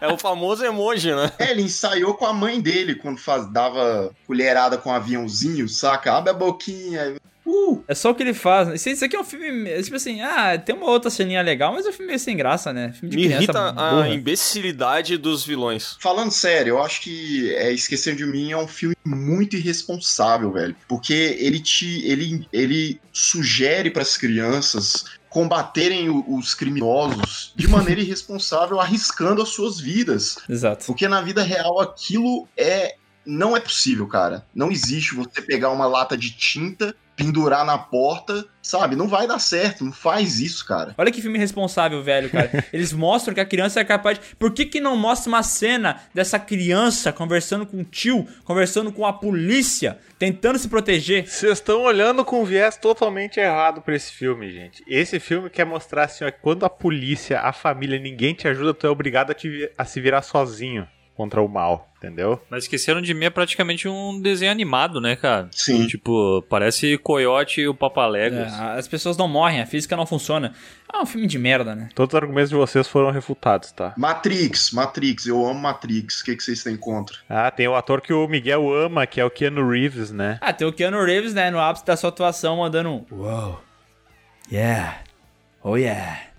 É 0.00 0.08
o 0.08 0.18
famoso 0.18 0.64
emoji, 0.64 1.14
né? 1.14 1.32
É, 1.38 1.52
ele 1.52 1.62
ensaiou 1.62 2.14
com 2.14 2.26
a 2.26 2.32
mãe 2.32 2.60
dele 2.60 2.94
quando 2.96 3.18
faz, 3.18 3.50
dava 3.50 4.10
colherada 4.26 4.76
com 4.76 4.90
um 4.90 4.92
aviãozinho, 4.94 5.68
saca? 5.68 6.12
Abre 6.12 6.30
a 6.30 6.34
boquinha. 6.34 7.16
Uh! 7.46 7.82
É 7.88 7.94
só 7.94 8.10
o 8.10 8.14
que 8.14 8.22
ele 8.22 8.34
faz. 8.34 8.68
né? 8.68 8.74
Isso, 8.74 8.88
isso 8.90 9.04
aqui 9.04 9.16
é 9.16 9.20
um 9.20 9.24
filme, 9.24 9.82
tipo 9.82 9.96
assim, 9.96 10.20
ah, 10.20 10.58
tem 10.58 10.74
uma 10.74 10.86
outra 10.86 11.10
ceninha 11.10 11.40
legal, 11.40 11.72
mas 11.72 11.86
é 11.86 11.88
um 11.88 11.92
filme 11.92 12.08
meio 12.08 12.18
sem 12.18 12.36
graça, 12.36 12.72
né? 12.72 12.92
Filme 12.92 13.10
de 13.10 13.16
Me 13.16 13.22
criança 13.24 13.42
irrita 13.44 13.68
a 13.70 13.90
burra. 13.90 14.08
imbecilidade 14.08 15.16
dos 15.16 15.44
vilões. 15.44 15.96
Falando 16.00 16.30
sério, 16.30 16.72
eu 16.74 16.82
acho 16.82 17.00
que 17.00 17.52
é, 17.54 17.72
Esquecer 17.72 18.14
de 18.14 18.26
Mim 18.26 18.52
é 18.52 18.56
um 18.56 18.68
filme 18.68 18.94
muito 19.04 19.56
irresponsável, 19.56 20.52
velho. 20.52 20.76
Porque 20.86 21.36
ele 21.40 21.58
te. 21.58 22.06
ele, 22.06 22.46
ele 22.52 23.00
sugere 23.12 23.90
pras 23.90 24.16
crianças 24.16 25.04
combaterem 25.30 26.10
os 26.10 26.54
criminosos 26.54 27.52
de 27.56 27.66
maneira 27.68 28.00
irresponsável, 28.02 28.80
arriscando 28.80 29.40
as 29.40 29.48
suas 29.48 29.80
vidas. 29.80 30.36
Exato. 30.48 30.84
Porque 30.86 31.08
na 31.08 31.22
vida 31.22 31.42
real 31.42 31.80
aquilo 31.80 32.46
é 32.56 32.96
não 33.24 33.56
é 33.56 33.60
possível, 33.60 34.06
cara. 34.06 34.44
Não 34.54 34.70
existe 34.70 35.14
você 35.14 35.40
pegar 35.40 35.70
uma 35.70 35.86
lata 35.86 36.16
de 36.16 36.30
tinta, 36.30 36.94
pendurar 37.24 37.64
na 37.66 37.76
porta, 37.76 38.44
sabe? 38.62 38.96
Não 38.96 39.06
vai 39.06 39.26
dar 39.26 39.38
certo, 39.38 39.84
não 39.84 39.92
faz 39.92 40.40
isso, 40.40 40.64
cara. 40.66 40.94
Olha 40.96 41.10
que 41.12 41.20
filme 41.20 41.38
responsável, 41.38 42.02
velho, 42.02 42.30
cara. 42.30 42.64
Eles 42.72 42.92
mostram 42.92 43.34
que 43.34 43.40
a 43.40 43.44
criança 43.44 43.78
é 43.80 43.84
capaz 43.84 44.18
de... 44.18 44.36
Por 44.36 44.52
que 44.52 44.64
que 44.64 44.80
não 44.80 44.96
mostra 44.96 45.28
uma 45.28 45.42
cena 45.42 46.00
dessa 46.14 46.38
criança 46.38 47.12
conversando 47.12 47.66
com 47.66 47.78
o 47.80 47.84
tio, 47.84 48.26
conversando 48.44 48.90
com 48.90 49.04
a 49.04 49.12
polícia, 49.12 49.98
tentando 50.18 50.58
se 50.58 50.68
proteger? 50.68 51.26
Vocês 51.26 51.52
estão 51.52 51.82
olhando 51.82 52.24
com 52.24 52.40
um 52.42 52.44
viés 52.44 52.76
totalmente 52.76 53.38
errado 53.38 53.82
pra 53.82 53.94
esse 53.94 54.12
filme, 54.12 54.50
gente. 54.50 54.82
Esse 54.86 55.20
filme 55.20 55.50
quer 55.50 55.66
mostrar 55.66 56.04
assim, 56.04 56.24
ó, 56.24 56.30
quando 56.30 56.64
a 56.64 56.70
polícia, 56.70 57.40
a 57.40 57.52
família, 57.52 57.98
ninguém 57.98 58.32
te 58.34 58.48
ajuda, 58.48 58.72
tu 58.72 58.86
é 58.86 58.90
obrigado 58.90 59.30
a, 59.30 59.34
te 59.34 59.48
vi- 59.48 59.70
a 59.76 59.84
se 59.84 60.00
virar 60.00 60.22
sozinho 60.22 60.86
contra 61.20 61.42
o 61.42 61.48
mal, 61.48 61.92
entendeu? 61.98 62.40
Mas 62.48 62.64
esqueceram 62.64 63.02
de 63.02 63.12
mim 63.12 63.26
é 63.26 63.30
praticamente 63.30 63.86
um 63.86 64.18
desenho 64.18 64.50
animado, 64.50 65.02
né, 65.02 65.16
cara? 65.16 65.50
Sim. 65.52 65.86
Tipo, 65.86 66.42
parece 66.48 66.96
Coyote 66.96 67.60
e 67.60 67.68
o 67.68 67.74
Papaléguas. 67.74 68.50
É, 68.50 68.78
as 68.78 68.88
pessoas 68.88 69.18
não 69.18 69.28
morrem, 69.28 69.60
a 69.60 69.66
física 69.66 69.94
não 69.94 70.06
funciona. 70.06 70.54
É 70.90 70.96
um 70.96 71.04
filme 71.04 71.26
de 71.26 71.38
merda, 71.38 71.74
né? 71.74 71.90
Todos 71.94 72.14
os 72.14 72.22
argumentos 72.22 72.48
de 72.48 72.56
vocês 72.56 72.88
foram 72.88 73.10
refutados, 73.10 73.70
tá? 73.70 73.92
Matrix, 73.98 74.70
Matrix, 74.70 75.26
eu 75.26 75.44
amo 75.44 75.60
Matrix. 75.60 76.22
O 76.22 76.24
que, 76.24 76.36
que 76.36 76.42
vocês 76.42 76.62
têm 76.62 76.74
contra? 76.74 77.18
Ah, 77.28 77.50
tem 77.50 77.68
o 77.68 77.74
ator 77.74 78.00
que 78.00 78.14
o 78.14 78.26
Miguel 78.26 78.72
ama, 78.72 79.06
que 79.06 79.20
é 79.20 79.24
o 79.24 79.30
Keanu 79.30 79.68
Reeves, 79.68 80.10
né? 80.10 80.38
Ah, 80.40 80.54
tem 80.54 80.66
o 80.66 80.72
Keanu 80.72 81.04
Reeves, 81.04 81.34
né, 81.34 81.50
no 81.50 81.60
ápice 81.60 81.84
da 81.84 81.98
sua 81.98 82.08
atuação, 82.08 82.56
mandando 82.56 82.88
um... 82.88 83.04
Uou. 83.10 83.60
Yeah. 84.50 85.00
Oh 85.62 85.76
yeah. 85.76 86.29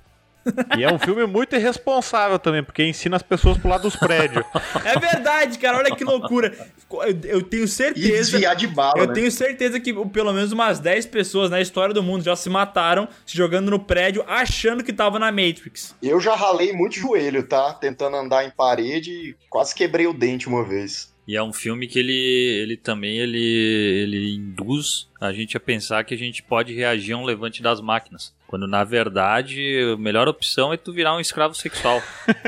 E 0.77 0.83
é 0.83 0.91
um 0.91 0.97
filme 0.97 1.25
muito 1.25 1.55
irresponsável 1.55 2.39
também, 2.39 2.63
porque 2.63 2.83
ensina 2.83 3.15
as 3.15 3.21
pessoas 3.23 3.57
pro 3.57 3.69
lado 3.69 3.83
dos 3.83 3.95
prédios. 3.95 4.43
É 4.83 4.97
verdade, 4.99 5.57
cara, 5.59 5.77
olha 5.77 5.95
que 5.95 6.03
loucura. 6.03 6.55
Eu, 6.91 7.19
eu 7.23 7.41
tenho 7.43 7.63
E 7.65 7.67
certeza... 7.67 8.07
desviar 8.09 8.55
de 8.55 8.67
bala, 8.67 8.97
Eu 8.97 9.07
né? 9.07 9.13
tenho 9.13 9.31
certeza 9.31 9.79
que 9.79 9.93
pelo 10.07 10.33
menos 10.33 10.51
umas 10.51 10.79
10 10.79 11.05
pessoas 11.07 11.49
na 11.49 11.61
história 11.61 11.93
do 11.93 12.01
mundo 12.03 12.23
já 12.23 12.35
se 12.35 12.49
mataram 12.49 13.07
se 13.25 13.37
jogando 13.37 13.69
no 13.69 13.79
prédio 13.79 14.23
achando 14.27 14.83
que 14.83 14.91
tava 14.91 15.19
na 15.19 15.31
Matrix. 15.31 15.95
Eu 16.01 16.19
já 16.19 16.35
ralei 16.35 16.73
muito 16.73 16.95
joelho, 16.95 17.43
tá? 17.43 17.73
Tentando 17.73 18.17
andar 18.17 18.43
em 18.45 18.49
parede 18.51 19.11
e 19.11 19.35
quase 19.49 19.73
quebrei 19.75 20.07
o 20.07 20.13
dente 20.13 20.47
uma 20.47 20.63
vez. 20.63 21.10
E 21.27 21.35
é 21.37 21.43
um 21.43 21.53
filme 21.53 21.87
que 21.87 21.99
ele, 21.99 22.11
ele 22.13 22.75
também 22.75 23.17
ele, 23.19 23.39
ele 23.39 24.35
induz 24.35 25.07
a 25.19 25.31
gente 25.31 25.55
a 25.55 25.59
pensar 25.59 26.03
que 26.03 26.13
a 26.15 26.17
gente 26.17 26.41
pode 26.41 26.73
reagir 26.73 27.13
a 27.13 27.17
um 27.17 27.23
levante 27.23 27.61
das 27.61 27.79
máquinas. 27.79 28.33
Quando 28.47 28.67
na 28.67 28.83
verdade 28.83 29.61
a 29.93 29.97
melhor 29.97 30.27
opção 30.27 30.73
é 30.73 30.77
tu 30.77 30.91
virar 30.91 31.15
um 31.15 31.19
escravo 31.19 31.53
sexual. 31.53 32.01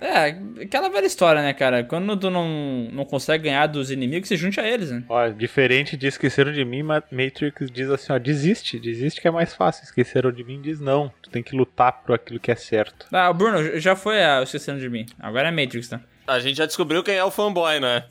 É, 0.00 0.38
aquela 0.62 0.88
velha 0.88 1.06
história, 1.06 1.42
né, 1.42 1.52
cara? 1.52 1.84
Quando 1.84 2.16
tu 2.16 2.30
não, 2.30 2.88
não 2.92 3.04
consegue 3.04 3.44
ganhar 3.44 3.66
dos 3.66 3.90
inimigos, 3.90 4.28
você 4.28 4.36
junte 4.36 4.58
a 4.58 4.66
eles, 4.68 4.90
né? 4.90 5.04
Ó, 5.08 5.28
diferente 5.28 5.96
de 5.96 6.06
Esqueceram 6.06 6.50
de 6.52 6.64
Mim, 6.64 6.82
Ma- 6.82 7.02
Matrix 7.12 7.70
diz 7.70 7.90
assim, 7.90 8.12
ó, 8.12 8.18
desiste, 8.18 8.78
desiste 8.78 9.20
que 9.20 9.28
é 9.28 9.30
mais 9.30 9.54
fácil. 9.54 9.84
Esqueceram 9.84 10.32
de 10.32 10.42
Mim 10.42 10.60
diz 10.62 10.80
não, 10.80 11.12
tu 11.22 11.28
tem 11.30 11.42
que 11.42 11.54
lutar 11.54 11.92
por 12.02 12.14
aquilo 12.14 12.40
que 12.40 12.50
é 12.50 12.54
certo. 12.54 13.06
Ah, 13.12 13.28
o 13.30 13.34
Bruno, 13.34 13.78
já 13.78 13.94
foi 13.94 14.22
a 14.22 14.42
Esquecendo 14.42 14.80
de 14.80 14.88
Mim. 14.88 15.04
Agora 15.20 15.48
é 15.48 15.50
Matrix, 15.50 15.88
tá? 15.88 16.00
A 16.28 16.38
gente 16.40 16.58
já 16.58 16.66
descobriu 16.66 17.02
quem 17.02 17.14
é 17.14 17.24
o 17.24 17.30
fanboy, 17.30 17.80
né? 17.80 18.04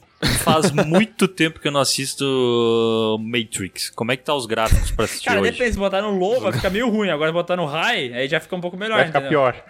Faz 0.44 0.72
muito 0.72 1.27
tempo 1.27 1.60
que 1.60 1.68
eu 1.68 1.72
não 1.72 1.81
assisto 1.81 3.18
Matrix. 3.19 3.89
Como 3.91 4.11
é 4.11 4.18
que 4.18 4.23
tá 4.23 4.34
os 4.34 4.45
gráficos 4.45 4.89
pra 4.91 5.06
assistir 5.06 5.26
Cara, 5.26 5.41
hoje? 5.41 5.52
depende, 5.52 5.73
se 5.73 5.77
botar 5.77 6.02
no 6.02 6.18
low 6.18 6.41
vai 6.41 6.52
ficar 6.53 6.69
meio 6.69 6.89
ruim. 6.89 7.10
Agora 7.10 7.31
botar 7.31 7.56
no 7.56 7.65
high, 7.65 8.14
aí 8.14 8.27
já 8.27 8.39
fica 8.39 8.56
um 8.56 8.61
pouco 8.61 8.76
melhor, 8.77 8.98
Vai 8.98 9.07
ficar 9.07 9.19
entendeu? 9.19 9.39
pior. 9.39 9.64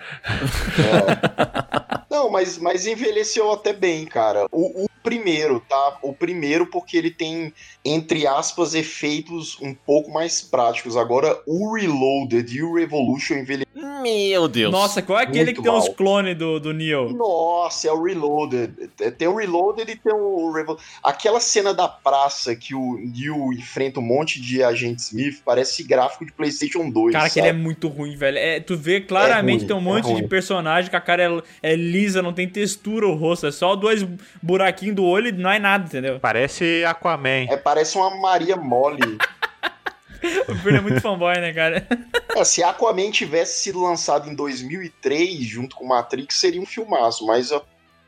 Não, 2.10 2.30
mas, 2.30 2.58
mas 2.58 2.88
envelheceu 2.88 3.52
até 3.52 3.74
bem, 3.74 4.06
cara. 4.06 4.48
O, 4.52 4.86
o 4.86 4.90
primeiro, 5.04 5.62
tá? 5.68 5.98
O 6.02 6.14
primeiro 6.14 6.66
porque 6.68 6.98
ele 6.98 7.12
tem, 7.12 7.54
entre 7.84 8.26
aspas, 8.26 8.74
efeitos 8.74 9.58
um 9.62 9.74
pouco 9.74 10.12
mais 10.12 10.42
práticos. 10.42 10.96
Agora, 10.98 11.40
o 11.46 11.76
Reloaded 11.76 12.50
e 12.56 12.64
o 12.64 12.74
Revolution 12.76 13.36
envelheceram. 13.36 13.68
Meu 14.02 14.48
Deus. 14.48 14.72
Nossa, 14.72 15.02
qual 15.02 15.20
é 15.20 15.24
aquele 15.24 15.46
Muito 15.46 15.58
que 15.58 15.64
tem 15.64 15.72
os 15.72 15.86
mal. 15.86 15.94
clones 15.96 16.38
do, 16.38 16.60
do 16.60 16.74
Neo? 16.74 17.10
Nossa, 17.14 17.88
é 17.88 17.92
o 17.92 18.02
Reloaded. 18.02 18.90
Tem 19.18 19.28
o 19.28 19.36
Reloaded 19.36 19.92
e 19.92 19.96
tem 19.96 20.14
o 20.14 20.37
Revolution. 20.52 20.86
Aquela 21.04 21.40
cena 21.40 21.74
da 21.74 21.88
praça 21.88 22.56
que 22.56 22.74
o 22.74 22.98
Neo 22.98 23.54
enfrenta 23.54 24.00
um 24.00 24.04
monte 24.04 24.42
de 24.42 24.64
agente 24.64 25.02
Smith 25.02 25.42
parece 25.44 25.84
gráfico 25.84 26.26
de 26.26 26.32
PlayStation 26.32 26.90
2. 26.90 27.14
Cara, 27.14 27.30
que 27.30 27.40
ele 27.40 27.48
é 27.48 27.52
sabe? 27.52 27.62
muito 27.62 27.88
ruim, 27.88 28.16
velho. 28.16 28.38
É, 28.38 28.60
tu 28.60 28.78
vê 28.78 29.02
claramente 29.02 29.60
ruim, 29.60 29.68
tem 29.68 29.76
um 29.76 29.80
é 29.80 29.84
monte 29.84 30.06
de 30.06 30.14
ruim. 30.14 30.28
personagem 30.28 30.90
que 30.90 30.96
a 30.96 31.02
cara 31.02 31.44
é, 31.62 31.72
é 31.72 31.76
lisa, 31.76 32.22
não 32.22 32.34
tem 32.34 32.48
textura 32.48 33.08
o 33.08 33.16
rosto, 33.16 33.48
é 33.48 33.52
só 33.52 33.76
dois 33.76 34.06
buraquinhos 34.42 34.96
do 34.96 35.04
olho 35.04 35.30
e 35.30 35.32
não 35.32 35.52
é 35.52 35.60
nada, 35.60 35.86
entendeu? 35.86 36.20
Parece 36.20 36.84
Aquaman. 36.86 37.48
É, 37.50 37.58
parece 37.58 37.98
uma 37.98 38.10
Maria 38.20 38.56
Mole. 38.56 39.18
O 40.48 40.56
Bruno 40.56 40.78
é 40.78 40.82
muito 40.82 41.00
fanboy, 41.00 41.40
né, 41.40 41.54
cara? 41.54 41.88
É, 42.36 42.44
se 42.44 42.64
Aquaman 42.64 43.12
tivesse 43.12 43.62
sido 43.62 43.82
lançado 43.82 44.30
em 44.30 44.36
2003, 44.36 45.40
junto 45.44 45.76
com 45.76 45.86
Matrix, 45.86 46.36
seria 46.36 46.62
um 46.62 46.66
filmaço, 46.66 47.26
mas 47.26 47.52
a 47.52 47.62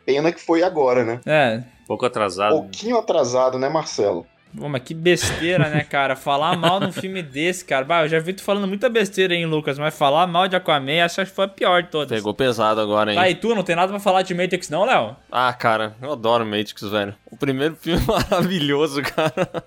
pena 0.06 0.32
que 0.32 0.42
foi 0.42 0.64
agora, 0.64 1.04
né? 1.04 1.22
É. 1.26 1.64
Pouco 1.90 2.06
atrasado. 2.06 2.52
Pouquinho 2.52 3.00
atrasado, 3.00 3.58
né, 3.58 3.68
Marcelo? 3.68 4.24
Pô, 4.56 4.70
mas 4.70 4.84
que 4.84 4.94
besteira, 4.94 5.70
né, 5.70 5.84
cara? 5.84 6.16
Falar 6.16 6.56
mal 6.56 6.80
num 6.80 6.92
filme 6.92 7.20
desse, 7.24 7.66
cara. 7.66 7.84
Bah, 7.84 8.04
eu 8.04 8.08
já 8.08 8.20
vi 8.20 8.32
tu 8.32 8.44
falando 8.44 8.68
muita 8.68 8.88
besteira, 8.90 9.34
hein, 9.34 9.48
Lucas? 9.48 9.80
Mas 9.80 9.98
falar 9.98 10.28
mal 10.28 10.48
de 10.48 10.56
Aquaman, 10.56 11.04
acho 11.04 11.16
que 11.16 11.26
foi 11.26 11.46
a 11.46 11.48
pior 11.48 11.82
de 11.82 11.90
todas. 11.90 12.16
Pegou 12.16 12.32
pesado 12.32 12.80
agora, 12.80 13.12
hein? 13.12 13.18
Tá, 13.18 13.28
e 13.28 13.34
tu 13.34 13.56
não 13.56 13.64
tem 13.64 13.76
nada 13.76 13.92
pra 13.92 14.00
falar 14.00 14.22
de 14.22 14.36
Matrix, 14.36 14.70
não, 14.70 14.86
Léo? 14.86 15.16
Ah, 15.32 15.52
cara, 15.52 15.96
eu 16.00 16.12
adoro 16.12 16.46
Matrix, 16.46 16.84
velho. 16.84 17.16
O 17.26 17.36
primeiro 17.36 17.74
filme 17.82 18.04
é 18.04 18.06
maravilhoso, 18.06 19.02
cara. 19.02 19.64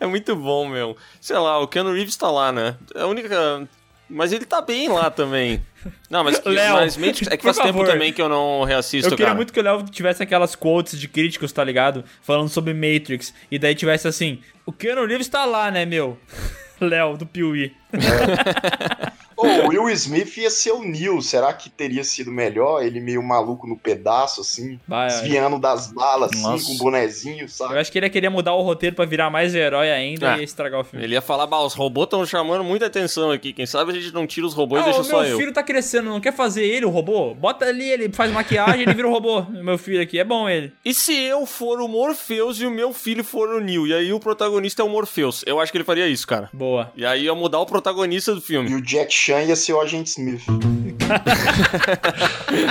É 0.00 0.06
muito 0.08 0.34
bom, 0.34 0.66
meu. 0.66 0.96
Sei 1.20 1.38
lá, 1.38 1.60
o 1.60 1.68
Keanu 1.68 1.92
Reeves 1.92 2.16
tá 2.16 2.28
lá, 2.32 2.50
né? 2.50 2.74
É 2.96 3.02
a 3.02 3.06
única. 3.06 3.68
Mas 4.10 4.32
ele 4.32 4.44
tá 4.44 4.60
bem 4.60 4.88
lá 4.88 5.08
também. 5.08 5.62
Não, 6.10 6.24
mas, 6.24 6.42
Léo, 6.44 6.74
mas 6.74 6.96
Matrix 6.96 7.28
é 7.28 7.36
que 7.36 7.44
faz 7.44 7.58
tempo 7.58 7.84
também 7.84 8.12
que 8.12 8.20
eu 8.20 8.28
não 8.28 8.64
reassisto, 8.64 9.06
Eu 9.06 9.10
queria 9.12 9.26
cara. 9.26 9.36
muito 9.36 9.52
que 9.52 9.60
o 9.60 9.62
Léo 9.62 9.84
tivesse 9.84 10.22
aquelas 10.22 10.56
quotes 10.56 10.98
de 10.98 11.06
críticos, 11.06 11.52
tá 11.52 11.62
ligado? 11.62 12.04
Falando 12.20 12.48
sobre 12.48 12.74
Matrix. 12.74 13.32
E 13.50 13.58
daí 13.58 13.74
tivesse 13.74 14.08
assim: 14.08 14.40
o 14.66 14.72
Keanu 14.72 15.06
Reeves 15.06 15.28
tá 15.28 15.44
lá, 15.44 15.70
né, 15.70 15.86
meu? 15.86 16.18
Léo, 16.80 17.16
do 17.16 17.24
Piuí. 17.26 17.72
Ô, 19.40 19.66
o 19.66 19.68
Will 19.70 19.88
Smith 19.90 20.36
ia 20.36 20.50
ser 20.50 20.72
o 20.72 20.82
Neo. 20.82 21.20
Será 21.22 21.52
que 21.52 21.68
teria 21.70 22.04
sido 22.04 22.30
melhor? 22.30 22.82
Ele 22.82 23.00
meio 23.00 23.22
maluco 23.22 23.66
no 23.66 23.76
pedaço, 23.76 24.40
assim, 24.40 24.78
Vai, 24.86 25.08
desviando 25.08 25.58
das 25.58 25.92
balas, 25.92 26.30
assim, 26.32 26.42
Nossa. 26.42 26.66
com 26.66 26.72
o 26.74 26.78
bonezinho, 26.78 27.48
sabe? 27.48 27.74
Eu 27.74 27.80
acho 27.80 27.90
que 27.90 27.98
ele 27.98 28.06
ia 28.06 28.10
querer 28.10 28.28
mudar 28.28 28.54
o 28.54 28.62
roteiro 28.62 28.94
pra 28.96 29.04
virar 29.04 29.30
mais 29.30 29.54
herói 29.54 29.90
ainda 29.90 30.32
Ah, 30.32 30.36
e 30.36 30.40
ia 30.40 30.44
estragar 30.44 30.80
o 30.80 30.84
filme. 30.84 31.04
Ele 31.04 31.14
ia 31.14 31.22
falar, 31.22 31.46
bah, 31.46 31.60
os 31.62 31.74
robôs 31.74 32.04
estão 32.06 32.24
chamando 32.26 32.62
muita 32.64 32.86
atenção 32.86 33.30
aqui. 33.30 33.52
Quem 33.52 33.66
sabe 33.66 33.92
a 33.92 33.94
gente 33.94 34.12
não 34.12 34.26
tira 34.26 34.46
os 34.46 34.54
robôs 34.54 34.80
Ah, 34.80 34.84
e 34.84 34.86
deixa 34.86 35.00
o 35.00 35.04
só 35.04 35.20
meu 35.22 35.30
eu. 35.30 35.38
filho 35.38 35.52
tá 35.52 35.62
crescendo, 35.62 36.10
não 36.10 36.20
quer 36.20 36.32
fazer 36.32 36.64
ele 36.64 36.84
o 36.86 36.90
robô? 36.90 37.34
Bota 37.34 37.64
ali, 37.66 37.88
ele 37.90 38.10
faz 38.12 38.30
maquiagem 38.32 38.82
ele 38.82 38.94
vira 38.94 39.08
o 39.08 39.10
robô. 39.12 39.42
Meu 39.60 39.76
filho 39.78 40.00
aqui, 40.02 40.18
é 40.18 40.24
bom 40.24 40.48
ele. 40.48 40.72
E 40.84 40.92
se 40.94 41.14
eu 41.14 41.44
for 41.46 41.80
o 41.80 41.86
Morpheus 41.88 42.60
e 42.60 42.66
o 42.66 42.70
meu 42.70 42.92
filho 42.92 43.22
for 43.22 43.48
o 43.50 43.60
Neo? 43.60 43.86
E 43.86 43.94
aí 43.94 44.12
o 44.12 44.18
protagonista 44.18 44.82
é 44.82 44.84
o 44.84 44.88
Morpheus. 44.88 45.44
Eu 45.46 45.60
acho 45.60 45.70
que 45.70 45.78
ele 45.78 45.84
faria 45.84 46.08
isso, 46.08 46.26
cara. 46.26 46.48
Boa. 46.52 46.90
E 46.96 47.04
aí 47.04 47.24
ia 47.24 47.34
mudar 47.34 47.58
o 47.60 47.66
protagonista 47.66 48.32
do 48.32 48.38
E 48.38 48.42
filme. 48.42 48.74
o 48.74 48.80
Jack 48.80 49.12
Chan 49.12 49.29
ia 49.38 49.56
ser 49.56 49.72
o 49.74 49.80
agente 49.80 50.10
Smith. 50.10 50.42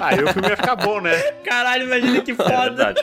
Aí 0.03 0.23
o 0.23 0.33
filme 0.33 0.49
ia 0.49 0.57
ficar 0.57 0.75
bom, 0.75 0.99
né? 1.01 1.15
Caralho, 1.43 1.83
imagina 1.85 2.21
que 2.21 2.31
É 2.31 2.35
foda. 2.35 2.49
verdade. 2.61 3.01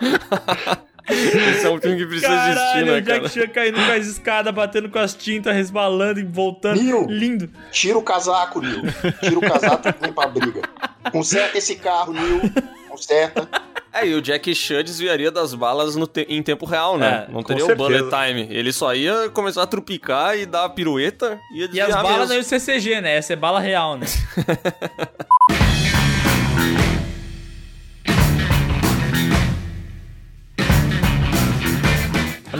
Esse 1.10 1.66
é 1.66 1.70
um 1.70 1.80
filme 1.80 1.96
que 1.96 2.06
precisa 2.06 2.32
existir, 2.32 2.54
Caralho, 2.54 2.86
né, 2.86 2.92
o 2.92 3.00
Jack 3.02 3.20
cara? 3.20 3.28
Chan 3.28 3.46
caindo 3.48 3.84
com 3.84 3.92
as 3.92 4.06
escadas, 4.06 4.54
batendo 4.54 4.88
com 4.88 4.98
as 5.00 5.12
tintas, 5.12 5.52
resbalando 5.54 6.20
e 6.20 6.24
voltando. 6.24 6.80
Neo. 6.80 7.06
Lindo. 7.08 7.50
Tira 7.72 7.98
o 7.98 8.02
casaco, 8.02 8.60
Neo. 8.60 8.82
Tira 9.20 9.38
o 9.38 9.40
casaco 9.40 9.88
e 9.88 9.92
vem 10.00 10.12
pra 10.12 10.28
briga. 10.28 10.62
Conserta 11.10 11.58
esse 11.58 11.74
carro, 11.76 12.12
Neo. 12.12 12.40
Conserta. 12.88 13.48
É, 13.92 14.06
e 14.06 14.14
o 14.14 14.22
Jack 14.22 14.54
Chan 14.54 14.84
desviaria 14.84 15.30
das 15.30 15.52
balas 15.54 15.96
no 15.96 16.06
te- 16.06 16.26
em 16.28 16.42
tempo 16.42 16.64
real, 16.64 16.96
né? 16.96 17.26
É, 17.28 17.32
não 17.32 17.42
teria 17.42 17.64
o 17.66 17.74
bullet 17.76 18.04
time. 18.08 18.46
Ele 18.50 18.72
só 18.72 18.94
ia 18.94 19.28
começar 19.30 19.62
a 19.62 19.66
trupicar 19.66 20.38
e 20.38 20.46
dar 20.46 20.64
a 20.64 20.68
pirueta 20.68 21.38
e 21.52 21.60
ia 21.62 21.68
E 21.72 21.80
as 21.80 21.88
balas 21.94 22.10
não 22.12 22.18
mesmo. 22.20 22.34
iam 22.34 22.42
ser 22.42 22.60
CG, 22.60 23.00
né? 23.00 23.14
Ia 23.16 23.22
ser 23.22 23.36
bala 23.36 23.58
real, 23.58 23.96
né? 23.96 24.06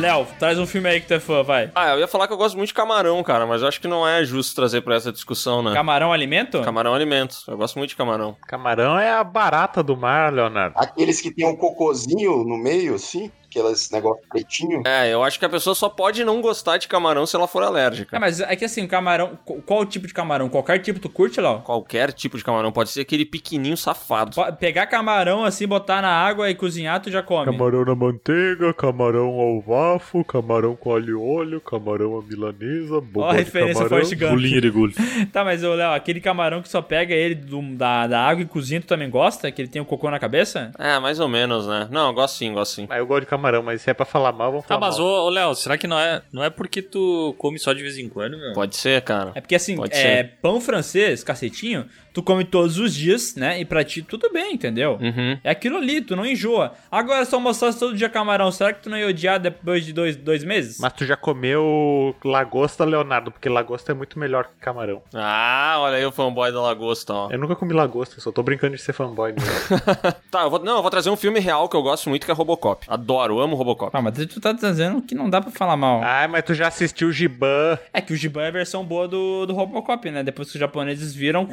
Léo, 0.01 0.27
traz 0.39 0.59
um 0.59 0.67
filme 0.67 0.89
aí 0.89 0.99
que 0.99 1.07
tu 1.07 1.13
é 1.13 1.21
fã, 1.21 1.43
vai. 1.43 1.71
Ah, 1.75 1.91
eu 1.91 2.01
ia 2.01 2.09
falar 2.09 2.27
que 2.27 2.33
eu 2.33 2.37
gosto 2.39 2.57
muito 2.57 2.69
de 2.69 2.75
camarão, 2.75 3.23
cara, 3.23 3.47
mas 3.47 3.61
eu 3.61 3.69
acho 3.69 3.79
que 3.79 3.87
não 3.87 4.09
é 4.09 4.25
justo 4.25 4.55
trazer 4.55 4.81
pra 4.81 4.95
essa 4.95 5.13
discussão, 5.13 5.63
né? 5.63 5.75
Camarão 5.75 6.11
alimento? 6.11 6.63
Camarão 6.63 6.95
alimento. 6.95 7.37
Eu 7.47 7.59
gosto 7.59 7.77
muito 7.77 7.91
de 7.91 7.97
camarão. 7.97 8.35
Camarão 8.47 8.99
é 8.99 9.13
a 9.13 9.23
barata 9.23 9.83
do 9.83 9.95
mar, 9.95 10.33
Leonardo. 10.33 10.75
Aqueles 10.79 11.21
que 11.21 11.31
tem 11.31 11.47
um 11.47 11.55
cocôzinho 11.55 12.45
no 12.45 12.57
meio, 12.57 12.95
assim. 12.95 13.31
Aqueles 13.51 13.91
negócio 13.91 14.23
pretinho. 14.31 14.83
É, 14.87 15.13
eu 15.13 15.23
acho 15.23 15.39
que 15.39 15.45
a 15.45 15.49
pessoa 15.49 15.75
só 15.75 15.89
pode 15.89 16.25
não 16.25 16.41
gostar 16.41 16.77
de 16.79 16.89
camarão 16.89 17.27
se 17.27 17.35
ela 17.37 17.47
for 17.49 17.63
alérgica. 17.63 18.17
É, 18.17 18.19
mas 18.21 18.41
é 18.41 18.55
que 18.57 18.65
assim, 18.65 18.85
o 18.85 18.89
camarão. 18.89 19.39
qu- 19.45 19.61
Qual 19.63 19.81
o 19.81 19.87
tipo 19.87 20.07
de 20.07 20.15
camarão? 20.15 20.49
Qualquer 20.49 20.79
tipo 20.79 20.99
tu 21.01 21.09
curte, 21.09 21.41
Léo? 21.41 21.61
Qualquer 21.61 22.13
tipo 22.13 22.37
de 22.39 22.45
camarão, 22.45 22.71
pode 22.73 22.91
ser 22.91 23.01
aquele 23.03 23.25
pequenininho 23.25 23.77
safado. 23.77 24.35
Po- 24.35 24.53
Pegar 24.55 24.87
camarão 24.87 25.45
assim, 25.45 25.67
botar 25.67 26.01
na 26.03 26.09
água 26.11 26.49
e 26.51 26.55
cozinhar, 26.55 27.01
tu 27.01 27.11
já 27.11 27.23
come. 27.23 27.47
Camarão 27.53 27.85
na 27.85 27.95
manteiga, 27.95 28.73
camarão 28.75 29.29
ao 29.41 29.61
bafo, 29.63 30.25
camarão 30.25 30.77
com 30.77 30.95
alho 30.95 31.11
e 31.11 31.15
óleo, 31.39 31.61
camarão 31.61 32.19
à 32.19 32.23
milanesa, 32.23 33.01
boba 33.01 33.27
Ó 33.27 33.31
a 33.31 33.33
de 33.33 33.39
referência 33.39 33.89
camarão. 33.89 34.31
Bolinha 34.31 34.61
de 34.61 34.71
gulho. 34.71 34.95
Tá, 35.33 35.45
mas 35.45 35.63
ô, 35.63 35.75
Léo, 35.75 35.93
aquele 35.93 36.21
camarão 36.21 36.63
que 36.63 36.69
só 36.69 36.81
pega 36.83 37.15
ele 37.15 37.35
do- 37.35 37.61
da, 37.77 38.07
da 38.07 38.21
água 38.21 38.43
e 38.43 38.47
cozinha, 38.47 38.81
tu 38.81 38.87
também 38.87 39.09
gosta? 39.11 39.51
Que 39.51 39.63
ele 39.63 39.69
tem 39.69 39.81
o 39.81 39.85
cocô 39.85 40.11
na 40.11 40.19
cabeça? 40.19 40.71
É, 40.79 40.99
mais 40.99 41.21
ou 41.21 41.29
menos, 41.29 41.67
né? 41.67 41.89
Não, 41.91 42.09
eu 42.09 42.15
gosto 42.15 42.37
sim, 42.37 42.53
gosto 42.53 42.75
sim. 42.75 42.87
Ah, 42.91 42.99
eu 42.99 43.07
gosto 43.07 43.21
de 43.21 43.27
camarão, 43.27 43.40
mas 43.62 43.83
se 43.83 43.91
é 43.91 43.95
pra 43.95 44.05
falar 44.07 44.33
mal, 44.33 44.51
vamos 44.51 44.67
Tá, 44.67 44.75
falar 44.75 44.81
mas 44.89 44.99
mal. 44.99 45.07
ô, 45.07 45.25
ô, 45.27 45.29
Léo, 45.31 45.55
será 45.55 45.77
que 45.79 45.87
não 45.87 45.99
é, 45.99 46.23
não 46.33 46.43
é 46.45 46.51
porque 46.51 46.83
tu 46.83 47.35
come 47.39 47.59
só 47.59 47.73
de 47.73 47.83
vez 47.83 47.97
em 47.99 48.09
quando, 48.09 48.37
meu? 48.39 48.53
Pode 48.53 48.77
ser, 48.77 49.01
cara. 49.03 49.33
É 49.35 49.41
porque 49.41 49.55
assim, 49.55 49.77
Pode 49.77 49.95
é, 49.95 49.97
ser. 49.97 50.25
pão 50.43 50.61
francês, 50.61 51.25
cacetinho, 51.25 51.87
tu 52.12 52.23
come 52.23 52.45
todos 52.45 52.78
os 52.78 52.95
dias, 52.95 53.35
né? 53.37 53.61
E 53.61 53.65
pra 53.65 53.85
ti 53.85 54.03
tudo 54.03 54.31
bem, 54.32 54.55
entendeu? 54.55 54.99
Uhum. 55.01 55.39
É 55.45 55.51
aquilo 55.51 55.77
ali, 55.78 56.01
tu 56.01 56.16
não 56.16 56.24
enjoa. 56.27 56.73
Agora, 56.91 57.24
se 57.24 57.35
almoçasse 57.35 57.78
todo 57.78 57.97
dia 57.97 58.09
camarão, 58.09 58.51
será 58.51 58.73
que 58.73 58.82
tu 58.82 58.91
não 58.91 58.97
ia 58.99 59.07
odiar 59.09 59.39
depois 59.39 59.85
de 59.85 59.93
dois, 59.93 60.16
dois 60.16 60.45
meses? 60.45 60.78
Mas 60.81 60.93
tu 60.93 61.05
já 61.05 61.16
comeu 61.16 62.15
lagosta, 62.24 62.85
Leonardo? 62.85 63.31
Porque 63.31 63.49
lagosta 63.49 63.93
é 63.93 63.95
muito 63.95 64.19
melhor 64.19 64.45
que 64.45 64.61
camarão. 64.61 65.03
Ah, 65.15 65.77
olha 65.78 65.97
aí 65.97 66.05
o 66.05 66.12
fanboy 66.12 66.53
da 66.53 66.61
lagosta, 66.61 67.12
ó. 67.12 67.28
Eu 67.31 67.39
nunca 67.39 67.55
comi 67.57 67.73
lagosta, 67.73 68.20
só 68.20 68.31
tô 68.32 68.43
brincando 68.43 68.77
de 68.77 68.82
ser 68.82 68.93
fanboy 68.93 69.32
mesmo. 69.32 69.51
Tá, 70.31 70.43
eu 70.43 70.51
vou, 70.51 70.61
não, 70.61 70.77
eu 70.77 70.82
vou 70.82 70.91
trazer 70.91 71.11
um 71.11 71.16
filme 71.16 71.41
real 71.41 71.69
que 71.69 71.77
eu 71.77 71.82
gosto 71.82 72.09
muito, 72.09 72.24
que 72.24 72.31
é 72.31 72.35
Robocop. 72.35 72.87
Adoro, 72.89 73.41
amo 73.41 73.57
Robocop. 73.57 73.91
Ah, 73.97 74.01
mas 74.01 74.15
tu 74.27 74.41
tá 74.41 74.53
dizendo 74.53 75.03
que 75.03 75.12
não 75.15 75.28
dá 75.28 75.41
pra 75.41 75.51
falar 75.51 75.77
mal. 75.77 76.01
ah, 76.05 76.28
mas 76.28 76.45
tu 76.45 76.55
já 76.55 76.69
assistiu 76.69 77.09
o 77.09 77.12
Giban. 77.12 77.77
É 77.93 78.01
que 78.01 78.12
o 78.12 78.16
Giban 78.16 78.43
é 78.43 78.49
a 78.49 78.53
versão 78.53 78.85
boa 78.85 79.09
do, 79.09 79.47
do 79.47 79.53
Robocop, 79.55 80.09
né? 80.11 80.23
Depois 80.23 80.49
que 80.49 80.55
os 80.55 80.61
japoneses 80.61 81.12
viram... 81.15 81.43
O 81.43 81.47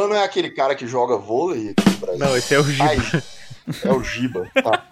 Gibano 0.00 0.14
é 0.14 0.24
aquele 0.24 0.50
cara 0.50 0.74
que 0.74 0.86
joga 0.86 1.16
vôlei 1.16 1.70
aqui 1.70 1.90
no 1.90 1.96
Brasil. 1.96 2.18
Não, 2.18 2.36
esse 2.36 2.54
é 2.54 2.58
o 2.58 2.64
Giban. 2.64 2.84
Ai, 2.84 3.22
é 3.84 3.92
o 3.92 4.02
Giba. 4.02 4.50
Tá. 4.62 4.82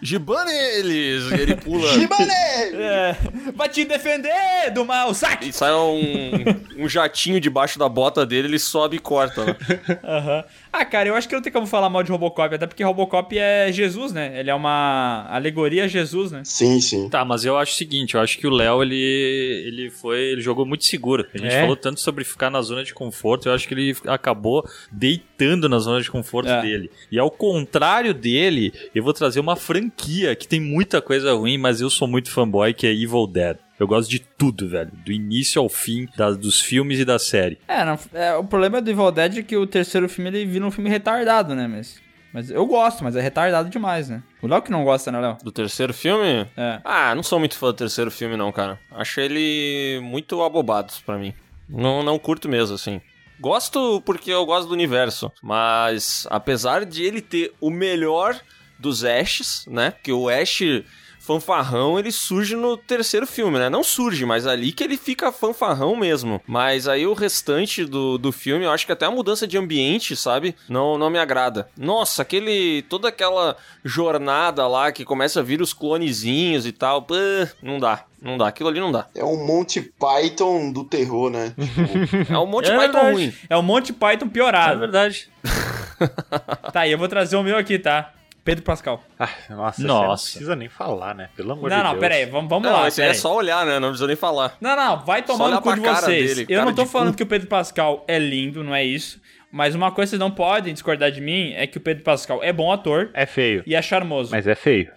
Gibane 0.00 0.52
eles! 0.52 1.30
E 1.30 1.34
ele 1.34 1.56
pula. 1.56 1.88
Gibane! 1.92 2.30
É, 2.74 3.16
vai 3.54 3.68
te 3.68 3.84
defender 3.84 4.70
do 4.72 4.84
mal, 4.84 5.14
saque! 5.14 5.48
E 5.48 5.52
sai 5.52 5.72
um, 5.72 6.44
um 6.84 6.88
jatinho 6.88 7.40
debaixo 7.40 7.78
da 7.78 7.88
bota 7.88 8.26
dele, 8.26 8.48
ele 8.48 8.58
sobe 8.58 8.96
e 8.96 9.00
corta, 9.00 9.44
né? 9.44 9.56
Aham. 10.02 10.44
Ah, 10.72 10.84
cara, 10.86 11.08
eu 11.08 11.14
acho 11.14 11.28
que 11.28 11.34
não 11.34 11.42
tem 11.42 11.52
como 11.52 11.66
falar 11.66 11.90
mal 11.90 12.02
de 12.02 12.10
Robocop, 12.10 12.54
até 12.54 12.66
porque 12.66 12.82
Robocop 12.82 13.36
é 13.38 13.70
Jesus, 13.70 14.10
né? 14.12 14.40
Ele 14.40 14.48
é 14.50 14.54
uma 14.54 15.26
alegoria 15.28 15.84
a 15.84 15.88
Jesus, 15.88 16.32
né? 16.32 16.40
Sim, 16.44 16.80
sim. 16.80 17.10
Tá, 17.10 17.24
mas 17.24 17.44
eu 17.44 17.58
acho 17.58 17.72
o 17.72 17.76
seguinte, 17.76 18.14
eu 18.14 18.20
acho 18.20 18.38
que 18.38 18.46
o 18.46 18.50
Léo, 18.50 18.82
ele, 18.82 18.96
ele 18.96 19.90
foi, 19.90 20.18
ele 20.18 20.40
jogou 20.40 20.64
muito 20.64 20.84
seguro. 20.84 21.26
A 21.34 21.38
gente 21.38 21.52
É? 21.52 21.60
falou 21.60 21.76
tanto 21.76 22.00
sobre 22.00 22.24
ficar 22.24 22.48
na 22.50 22.62
zona 22.62 22.82
de 22.84 22.94
conforto, 22.94 23.48
eu 23.48 23.52
acho 23.54 23.68
que 23.68 23.74
ele 23.74 23.94
acabou 24.06 24.64
deitando 24.90 25.68
na 25.68 25.78
zona 25.78 26.00
de 26.00 26.10
conforto 26.10 26.48
É. 26.50 26.62
dele. 26.62 26.90
E 27.10 27.18
ao 27.18 27.30
contrário 27.30 28.14
dele, 28.14 28.72
eu 28.94 29.02
vou 29.02 29.12
trazer 29.12 29.40
uma 29.40 29.56
franquia 29.56 30.34
que 30.34 30.48
tem 30.48 30.60
muita 30.60 31.02
coisa 31.02 31.34
ruim, 31.34 31.58
mas 31.58 31.80
eu 31.80 31.90
sou 31.90 32.08
muito 32.08 32.30
fanboy, 32.30 32.72
que 32.72 32.86
é 32.86 32.92
Evil 32.92 33.26
Dead. 33.26 33.56
Eu 33.82 33.86
gosto 33.88 34.08
de 34.08 34.20
tudo, 34.20 34.68
velho. 34.68 34.92
Do 35.04 35.10
início 35.10 35.60
ao 35.60 35.68
fim, 35.68 36.06
das, 36.16 36.36
dos 36.36 36.60
filmes 36.60 36.98
e 37.00 37.04
da 37.04 37.18
série. 37.18 37.58
É, 37.66 37.84
não- 37.84 37.98
é, 38.14 38.34
o 38.36 38.44
problema 38.44 38.80
do 38.80 38.88
Evil 38.90 39.10
Dead 39.10 39.38
é 39.38 39.42
que 39.42 39.56
o 39.56 39.66
terceiro 39.66 40.08
filme 40.08 40.30
ele 40.30 40.46
vira 40.46 40.64
um 40.64 40.70
filme 40.70 40.88
retardado, 40.88 41.54
né? 41.54 41.66
Mas, 41.66 42.00
mas 42.32 42.48
eu 42.50 42.64
gosto, 42.64 43.02
mas 43.02 43.16
é 43.16 43.20
retardado 43.20 43.68
demais, 43.68 44.08
né? 44.08 44.22
O 44.40 44.46
Léo 44.46 44.62
que 44.62 44.70
não 44.70 44.84
gosta, 44.84 45.10
né, 45.10 45.18
Léo? 45.20 45.36
Do 45.42 45.50
terceiro 45.50 45.92
filme? 45.92 46.46
É. 46.56 46.80
Ah, 46.84 47.12
não 47.14 47.24
sou 47.24 47.40
muito 47.40 47.58
fã 47.58 47.66
do 47.66 47.72
terceiro 47.74 48.10
filme, 48.10 48.36
não, 48.36 48.52
cara. 48.52 48.78
Acho 48.92 49.20
ele 49.20 49.98
muito 50.02 50.40
abobado 50.42 50.92
pra 51.04 51.18
mim. 51.18 51.34
Não, 51.68 52.04
não 52.04 52.18
curto 52.20 52.48
mesmo, 52.48 52.76
assim. 52.76 53.00
Gosto 53.40 54.00
porque 54.06 54.30
eu 54.30 54.46
gosto 54.46 54.68
do 54.68 54.74
universo, 54.74 55.32
mas 55.42 56.24
apesar 56.30 56.84
de 56.86 57.02
ele 57.02 57.20
ter 57.20 57.52
o 57.60 57.68
melhor 57.70 58.38
dos 58.78 59.04
Ashes, 59.04 59.64
né? 59.68 59.90
Porque 59.90 60.12
o 60.12 60.28
Ash 60.28 60.60
fanfarrão, 61.24 61.98
ele 61.98 62.10
surge 62.10 62.56
no 62.56 62.76
terceiro 62.76 63.26
filme, 63.26 63.58
né? 63.58 63.70
Não 63.70 63.84
surge, 63.84 64.24
mas 64.26 64.46
ali 64.46 64.72
que 64.72 64.82
ele 64.82 64.96
fica 64.96 65.30
fanfarrão 65.30 65.94
mesmo. 65.96 66.40
Mas 66.46 66.88
aí 66.88 67.06
o 67.06 67.12
restante 67.14 67.84
do, 67.84 68.18
do 68.18 68.32
filme, 68.32 68.64
eu 68.64 68.70
acho 68.70 68.84
que 68.86 68.92
até 68.92 69.06
a 69.06 69.10
mudança 69.10 69.46
de 69.46 69.56
ambiente, 69.56 70.16
sabe? 70.16 70.54
Não, 70.68 70.98
não 70.98 71.08
me 71.10 71.18
agrada. 71.18 71.68
Nossa, 71.76 72.22
aquele. 72.22 72.82
toda 72.88 73.08
aquela 73.08 73.56
jornada 73.84 74.66
lá 74.66 74.90
que 74.90 75.04
começa 75.04 75.40
a 75.40 75.42
vir 75.42 75.60
os 75.62 75.72
clonezinhos 75.72 76.66
e 76.66 76.72
tal. 76.72 77.02
pã, 77.02 77.48
não 77.62 77.78
dá. 77.78 78.04
Não 78.20 78.38
dá. 78.38 78.48
Aquilo 78.48 78.68
ali 78.68 78.78
não 78.80 78.92
dá. 78.92 79.06
É 79.14 79.24
um 79.24 79.44
Monty 79.46 79.80
Python 79.82 80.70
do 80.72 80.84
terror, 80.84 81.28
né? 81.30 81.54
Tipo, 81.58 82.32
É 82.32 82.38
um 82.38 82.46
monte 82.46 82.66
de 82.66 82.72
É 82.72 82.76
Python 82.76 82.92
verdade. 82.92 83.12
ruim. 83.14 83.34
É 83.50 83.56
o 83.56 83.62
Monty 83.62 83.92
Python 83.92 84.26
É 84.26 84.28
piorado. 84.28 84.80
verdade. 84.80 85.28
tá, 86.72 86.86
e 86.86 86.92
eu 86.92 86.98
vou 86.98 87.08
trazer 87.08 87.36
o 87.36 87.42
meu 87.42 87.56
aqui, 87.56 87.78
tá? 87.78 88.12
Pedro 88.44 88.64
Pascal. 88.64 89.02
Ah, 89.18 89.28
nossa, 89.50 89.82
Nossa. 89.82 89.82
você 89.82 89.86
não 89.86 90.16
precisa 90.16 90.56
nem 90.56 90.68
falar, 90.68 91.14
né? 91.14 91.28
Pelo 91.36 91.52
amor 91.52 91.70
não, 91.70 91.76
de 91.76 91.82
não, 91.84 91.90
Deus. 91.90 92.00
pera 92.00 92.14
aí, 92.16 92.26
vamos, 92.26 92.48
vamos 92.50 92.68
Não, 92.68 92.76
lá. 92.80 92.88
é 92.88 93.08
aí. 93.08 93.14
só 93.14 93.34
olhar, 93.36 93.64
né? 93.64 93.78
Não 93.78 93.88
precisa 93.88 94.06
nem 94.08 94.16
falar. 94.16 94.56
Não, 94.60 94.74
não, 94.74 95.04
vai 95.04 95.22
tomar 95.22 95.44
olhar 95.44 95.54
no 95.56 95.62
cu 95.62 95.74
de 95.74 95.80
vocês. 95.80 96.36
dele, 96.36 96.46
eu 96.52 96.64
não 96.64 96.74
tô 96.74 96.84
falando 96.84 97.10
cu. 97.12 97.18
que 97.18 97.22
o 97.22 97.26
Pedro 97.26 97.46
Pascal 97.48 98.04
é 98.08 98.18
lindo, 98.18 98.64
não 98.64 98.74
é 98.74 98.82
isso. 98.84 99.20
Mas 99.50 99.74
uma 99.74 99.92
coisa 99.92 100.08
que 100.08 100.10
vocês 100.16 100.20
não 100.20 100.30
podem 100.30 100.72
discordar 100.72 101.10
de 101.12 101.20
mim 101.20 101.52
é 101.54 101.66
que 101.66 101.76
o 101.76 101.80
Pedro 101.80 102.02
Pascal 102.02 102.42
é 102.42 102.52
bom 102.52 102.72
ator 102.72 103.10
É 103.14 103.26
feio, 103.26 103.62
e 103.66 103.74
é 103.74 103.82
charmoso. 103.82 104.30
mas 104.32 104.46
é 104.46 104.54
feio. 104.54 104.90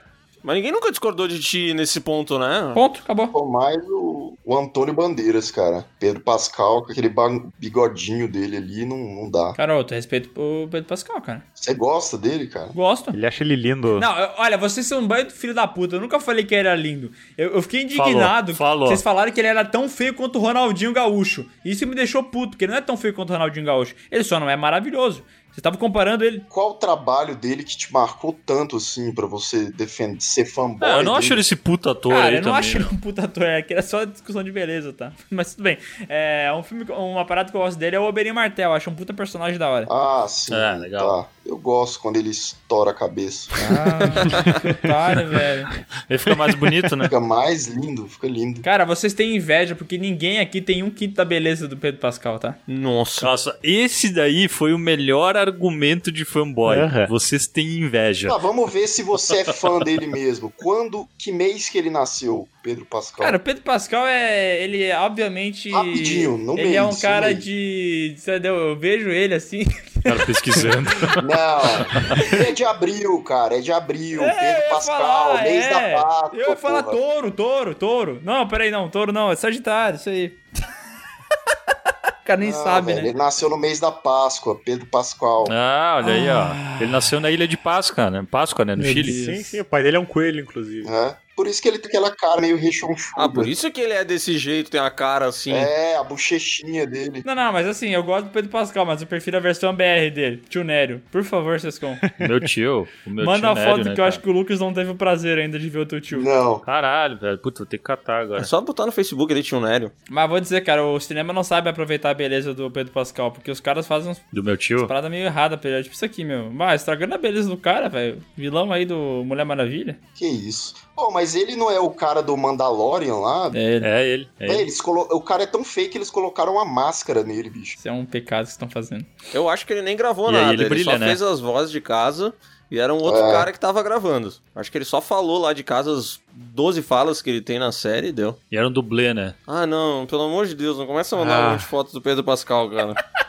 Mas 0.45 0.55
ninguém 0.57 0.71
nunca 0.71 0.91
discordou 0.91 1.27
de 1.27 1.39
ti 1.39 1.73
nesse 1.73 1.99
ponto, 1.99 2.37
né? 2.37 2.71
Ponto, 2.73 2.99
acabou. 3.03 3.27
Pô, 3.27 3.45
mais 3.47 3.77
o, 3.89 4.37
o 4.45 4.55
Antônio 4.57 4.93
Bandeiras, 4.93 5.49
cara. 5.49 5.83
Pedro 5.99 6.21
Pascal, 6.21 6.83
com 6.83 6.91
aquele 6.91 7.11
bigodinho 7.59 8.27
dele 8.27 8.57
ali, 8.57 8.85
não, 8.85 8.97
não 8.97 9.29
dá. 9.31 9.53
Caroto, 9.53 9.93
respeito 9.93 10.29
pro 10.29 10.67
Pedro 10.69 10.87
Pascal, 10.87 11.19
cara. 11.21 11.43
Você 11.53 11.73
gosta 11.73 12.17
dele, 12.17 12.47
cara? 12.47 12.67
Gosto. 12.73 13.09
Ele 13.09 13.25
acha 13.25 13.43
ele 13.43 13.55
lindo. 13.55 13.99
Não, 13.99 14.17
eu- 14.19 14.29
olha, 14.37 14.57
vocês 14.57 14.85
são 14.85 14.99
um 14.99 15.07
banho 15.07 15.25
do 15.25 15.33
filho 15.33 15.53
da 15.53 15.67
puta. 15.67 15.95
Eu 15.95 16.01
nunca 16.01 16.19
falei 16.19 16.43
que 16.45 16.53
ele 16.53 16.67
era 16.67 16.75
lindo. 16.77 17.11
Eu, 17.37 17.55
eu 17.55 17.61
fiquei 17.63 17.81
indignado. 17.81 18.53
Falou, 18.53 18.71
falou. 18.73 18.87
Vocês 18.87 19.01
falaram 19.01 19.31
que 19.31 19.39
ele 19.41 19.47
era 19.47 19.65
tão 19.65 19.89
feio 19.89 20.13
quanto 20.13 20.37
o 20.37 20.41
Ronaldinho 20.41 20.93
Gaúcho. 20.93 21.45
Isso 21.65 21.87
me 21.87 21.95
deixou 21.95 22.23
puto, 22.23 22.49
porque 22.51 22.65
ele 22.65 22.71
não 22.71 22.77
é 22.79 22.81
tão 22.81 22.95
feio 22.95 23.13
quanto 23.15 23.31
o 23.31 23.33
Ronaldinho 23.33 23.65
Gaúcho. 23.65 23.95
Ele 24.11 24.23
só 24.23 24.39
não 24.39 24.49
é 24.49 24.55
maravilhoso. 24.55 25.23
Você 25.55 25.61
tava 25.61 25.77
comparando 25.77 26.25
ele. 26.25 26.43
Qual 26.49 26.71
o 26.71 26.73
trabalho 26.73 27.33
dele 27.33 27.63
que 27.63 27.77
te 27.77 27.91
marcou 27.93 28.37
tanto 28.45 28.75
assim 28.75 29.13
pra 29.15 29.25
você 29.25 29.71
defender, 29.71 30.19
ser 30.19 30.43
fanboy? 30.43 30.85
É, 30.85 30.91
eu 30.91 30.97
não 30.97 31.13
dele? 31.13 31.17
acho 31.17 31.33
ele 31.33 31.41
esse 31.41 31.55
puta 31.55 31.91
ator 31.91 32.11
Cara, 32.11 32.25
aí 32.25 32.33
eu 32.33 32.41
não 32.41 32.51
também, 32.51 32.59
acho 32.59 32.77
ele 32.77 32.85
um 32.91 32.97
puta 32.97 33.23
ator. 33.23 33.43
É 33.43 33.61
que 33.61 33.71
era 33.71 33.81
só 33.81 34.03
discussão 34.03 34.43
de 34.43 34.51
beleza, 34.51 34.91
tá? 34.91 35.13
Mas 35.31 35.55
tudo 35.55 35.63
bem. 35.63 35.77
É, 36.09 36.51
um 36.53 36.61
filme, 36.61 36.83
uma 36.89 37.23
parada 37.23 37.49
que 37.49 37.55
eu 37.55 37.61
gosto 37.61 37.77
dele 37.77 37.95
é 37.95 37.99
o 37.99 38.03
Oberyn 38.03 38.33
Martel. 38.33 38.71
Eu 38.71 38.75
acho 38.75 38.89
um 38.89 38.95
puta 38.95 39.13
personagem 39.13 39.57
da 39.57 39.69
hora. 39.69 39.87
Ah, 39.89 40.25
sim. 40.27 40.53
É, 40.53 40.73
legal. 40.73 41.23
Tá. 41.23 41.29
Eu 41.45 41.57
gosto 41.57 41.99
quando 41.99 42.17
ele 42.17 42.29
estoura 42.29 42.89
a 42.89 42.93
cabeça. 42.93 43.49
Ah, 43.53 44.59
que 44.59 44.67
otário, 44.67 45.29
velho. 45.29 45.67
Ele 46.09 46.17
fica 46.17 46.35
mais 46.35 46.55
bonito, 46.55 46.95
né? 46.95 47.03
Fica 47.03 47.19
mais 47.19 47.67
lindo, 47.67 48.07
fica 48.07 48.27
lindo. 48.27 48.61
Cara, 48.61 48.83
vocês 48.83 49.13
têm 49.13 49.35
inveja 49.35 49.75
porque 49.75 49.97
ninguém 49.97 50.39
aqui 50.39 50.59
tem 50.59 50.81
um 50.81 50.89
quinto 50.89 51.13
da 51.15 51.23
beleza 51.23 51.67
do 51.67 51.77
Pedro 51.77 52.01
Pascal, 52.01 52.39
tá? 52.39 52.55
Nossa. 52.67 53.25
Nossa, 53.25 53.59
esse 53.61 54.09
daí 54.09 54.47
foi 54.47 54.73
o 54.73 54.79
melhor 54.79 55.37
argumento 55.37 56.11
de 56.11 56.25
fanboy. 56.25 56.79
Aham. 56.79 57.05
Vocês 57.07 57.45
têm 57.45 57.77
inveja. 57.77 58.27
Tá, 58.29 58.37
vamos 58.37 58.71
ver 58.73 58.87
se 58.87 59.03
você 59.03 59.37
é 59.37 59.45
fã 59.45 59.77
dele 59.79 60.07
mesmo. 60.07 60.51
Quando, 60.57 61.07
que 61.17 61.31
mês 61.31 61.69
que 61.69 61.77
ele 61.77 61.91
nasceu, 61.91 62.47
Pedro 62.65 62.83
Pascal? 62.83 63.23
Cara, 63.23 63.37
o 63.37 63.39
Pedro 63.39 63.61
Pascal 63.61 64.07
é. 64.07 64.59
Ele 64.63 64.83
é 64.83 64.97
obviamente. 64.97 65.69
Rapidinho, 65.69 66.35
no 66.35 66.57
Ele 66.57 66.75
é 66.75 66.81
um 66.81 66.95
cara 66.95 67.31
de. 67.31 68.15
Entendeu? 68.17 68.55
Eu 68.55 68.75
vejo 68.75 69.07
ele 69.11 69.35
assim. 69.35 69.63
Cara 70.03 70.25
pesquisando. 70.25 70.89
Não, 71.21 72.39
é 72.43 72.51
de 72.51 72.63
abril, 72.63 73.21
cara, 73.21 73.57
é 73.57 73.61
de 73.61 73.71
abril. 73.71 74.23
É, 74.23 74.29
eu 74.31 74.35
Pedro 74.35 74.69
Pascal, 74.71 74.99
falar, 74.99 75.43
mês 75.43 75.63
é. 75.65 75.69
da 75.69 76.01
Páscoa. 76.01 76.39
Eu 76.39 76.49
ia 76.49 76.55
falar 76.55 76.83
porra. 76.83 76.97
touro, 76.97 77.31
touro, 77.31 77.75
touro. 77.75 78.21
Não, 78.23 78.47
peraí, 78.47 78.71
não, 78.71 78.89
touro 78.89 79.11
não, 79.13 79.31
é 79.31 79.35
Sagitário, 79.35 79.97
isso 79.97 80.09
aí. 80.09 80.35
o 80.55 82.25
cara 82.25 82.39
nem 82.39 82.51
Não, 82.51 82.63
sabe, 82.63 82.87
velho, 82.87 83.03
né? 83.03 83.09
Ele 83.09 83.17
nasceu 83.17 83.47
no 83.47 83.57
mês 83.57 83.79
da 83.79 83.91
Páscoa, 83.91 84.59
Pedro 84.65 84.87
Pascal. 84.87 85.45
Ah, 85.51 86.01
olha 86.03 86.13
aí, 86.13 86.29
ó. 86.29 86.81
Ele 86.81 86.91
nasceu 86.91 87.19
na 87.19 87.29
ilha 87.29 87.47
de 87.47 87.57
Páscoa, 87.57 88.09
né? 88.09 88.25
Páscoa, 88.29 88.65
né? 88.65 88.75
No 88.75 88.81
Meu 88.81 88.91
Chile. 88.91 89.11
Deus. 89.11 89.37
Sim, 89.37 89.43
sim, 89.43 89.59
o 89.61 89.65
pai 89.65 89.83
dele 89.83 89.97
é 89.97 89.99
um 89.99 90.05
coelho, 90.05 90.41
inclusive. 90.41 90.89
né? 90.89 91.15
Por 91.35 91.47
isso 91.47 91.61
que 91.61 91.67
ele 91.67 91.77
tem 91.79 91.89
aquela 91.89 92.15
cara 92.15 92.39
meio 92.41 92.57
rechonchuda. 92.57 93.13
Ah, 93.23 93.27
por 93.29 93.47
isso 93.47 93.69
que 93.71 93.81
ele 93.81 93.93
é 93.93 94.03
desse 94.05 94.37
jeito, 94.37 94.71
tem 94.71 94.79
a 94.79 94.89
cara 94.89 95.25
assim. 95.27 95.51
É, 95.51 95.97
a 95.97 96.03
bochechinha 96.03 96.87
dele. 96.87 97.21
Não, 97.25 97.35
não, 97.35 97.51
mas 97.51 97.67
assim, 97.67 97.89
eu 97.89 98.03
gosto 98.03 98.25
do 98.27 98.31
Pedro 98.31 98.49
Pascal, 98.49 98.85
mas 98.85 99.01
eu 99.01 99.07
prefiro 99.07 99.37
a 99.37 99.39
versão 99.39 99.73
BR 99.75 100.09
dele. 100.13 100.41
Tio 100.49 100.63
Nério. 100.63 101.01
Por 101.11 101.23
favor, 101.23 101.59
Sescon. 101.59 101.97
Meu 102.19 102.39
tio. 102.39 102.87
O 103.05 103.09
meu 103.09 103.25
Manda 103.25 103.39
tio 103.39 103.49
a 103.49 103.53
Nério, 103.55 103.69
foto 103.71 103.77
né, 103.79 103.83
que 103.83 103.89
eu 103.91 103.95
cara? 103.95 104.07
acho 104.07 104.19
que 104.19 104.29
o 104.29 104.31
Lucas 104.31 104.59
não 104.59 104.73
teve 104.73 104.91
o 104.91 104.95
prazer 104.95 105.37
ainda 105.37 105.59
de 105.59 105.69
ver 105.69 105.79
o 105.79 105.85
teu 105.85 105.99
tio. 105.99 106.21
Não. 106.21 106.59
Caralho, 106.59 107.17
velho. 107.17 107.37
Puta, 107.37 107.59
vou 107.59 107.67
ter 107.67 107.77
que 107.77 107.83
catar 107.83 108.21
agora. 108.21 108.41
É 108.41 108.43
só 108.43 108.61
botar 108.61 108.85
no 108.85 108.91
Facebook 108.91 109.31
ali, 109.33 109.43
tio 109.43 109.59
Nério. 109.59 109.91
Mas 110.09 110.29
vou 110.29 110.39
dizer, 110.39 110.61
cara, 110.61 110.85
o 110.85 110.99
cinema 110.99 111.33
não 111.33 111.43
sabe 111.43 111.69
aproveitar 111.69 112.11
a 112.11 112.13
beleza 112.13 112.53
do 112.53 112.71
Pedro 112.71 112.93
Pascal, 112.93 113.31
porque 113.31 113.51
os 113.51 113.59
caras 113.59 113.85
fazem 113.87 114.11
uns 114.11 114.21
Do 114.31 114.43
meu 114.43 114.55
tio? 114.57 114.87
paradas 114.87 115.11
meio 115.11 115.25
erradas 115.25 115.59
pra 115.59 115.69
ele. 115.69 115.83
Tipo 115.83 115.95
isso 115.95 116.05
aqui, 116.05 116.23
meu. 116.23 116.49
Mas 116.51 116.81
estragando 116.81 117.13
a 117.15 117.17
beleza 117.17 117.49
do 117.49 117.57
cara, 117.57 117.89
velho. 117.89 118.21
Vilão 118.37 118.71
aí 118.71 118.85
do 118.85 119.23
Mulher 119.25 119.43
Maravilha. 119.45 119.97
Que 120.15 120.25
isso. 120.25 120.75
Pô, 120.95 121.11
mas 121.11 121.35
ele 121.35 121.55
não 121.55 121.69
é 121.69 121.79
o 121.79 121.89
cara 121.89 122.21
do 122.23 122.35
Mandalorian 122.37 123.15
lá? 123.15 123.51
É, 123.53 123.59
ele. 123.75 123.85
É 123.85 124.07
ele. 124.07 124.29
É 124.39 124.45
É, 124.47 124.49
ele. 124.53 124.61
eles 124.61 124.79
colo... 124.79 125.07
O 125.11 125.21
cara 125.21 125.43
é 125.43 125.45
tão 125.45 125.63
feio 125.63 125.89
que 125.89 125.97
eles 125.97 126.09
colocaram 126.09 126.53
uma 126.53 126.63
máscara 126.65 127.23
nele, 127.23 127.49
bicho. 127.49 127.75
Isso 127.77 127.87
é 127.87 127.91
um 127.91 128.05
pecado 128.05 128.45
que 128.45 128.51
estão 128.51 128.69
fazendo. 128.69 129.05
Eu 129.33 129.49
acho 129.49 129.65
que 129.65 129.73
ele 129.73 129.81
nem 129.81 129.97
gravou 129.97 130.29
E 130.29 130.33
nada. 130.33 130.53
ele 130.53 130.63
Ele, 130.63 130.69
brilha, 130.69 130.91
só 130.93 130.97
né? 130.97 131.07
fez 131.07 131.21
as 131.21 131.39
vozes 131.41 131.69
de 131.71 131.81
casa 131.81 132.33
e 132.71 132.79
era 132.79 132.93
um 132.93 132.97
outro 133.01 133.21
É. 133.25 133.31
cara 133.31 133.51
que 133.51 133.59
tava 133.59 133.83
gravando. 133.83 134.33
Acho 134.55 134.71
que 134.71 134.77
ele 134.77 134.85
só 134.85 135.01
falou 135.01 135.37
lá 135.39 135.51
de 135.53 135.63
casa 135.63 135.91
as 135.91 136.19
12 136.33 136.81
falas 136.81 137.21
que 137.21 137.29
ele 137.29 137.41
tem 137.41 137.59
na 137.59 137.71
série 137.71 138.07
e 138.07 138.11
deu. 138.13 138.37
E 138.49 138.57
era 138.57 138.67
um 138.67 138.71
dublê, 138.71 139.13
né? 139.13 139.35
Ah, 139.45 139.67
não, 139.67 140.05
pelo 140.05 140.23
amor 140.23 140.45
de 140.47 140.55
Deus, 140.55 140.77
não 140.77 140.87
começa 140.87 141.15
a 141.15 141.19
mandar 141.19 141.35
Ah. 141.43 141.47
um 141.47 141.51
monte 141.51 141.59
de 141.59 141.65
fotos 141.67 141.93
do 141.93 142.01
Pedro 142.01 142.23
Pascal, 142.23 142.69
cara. 142.69 142.93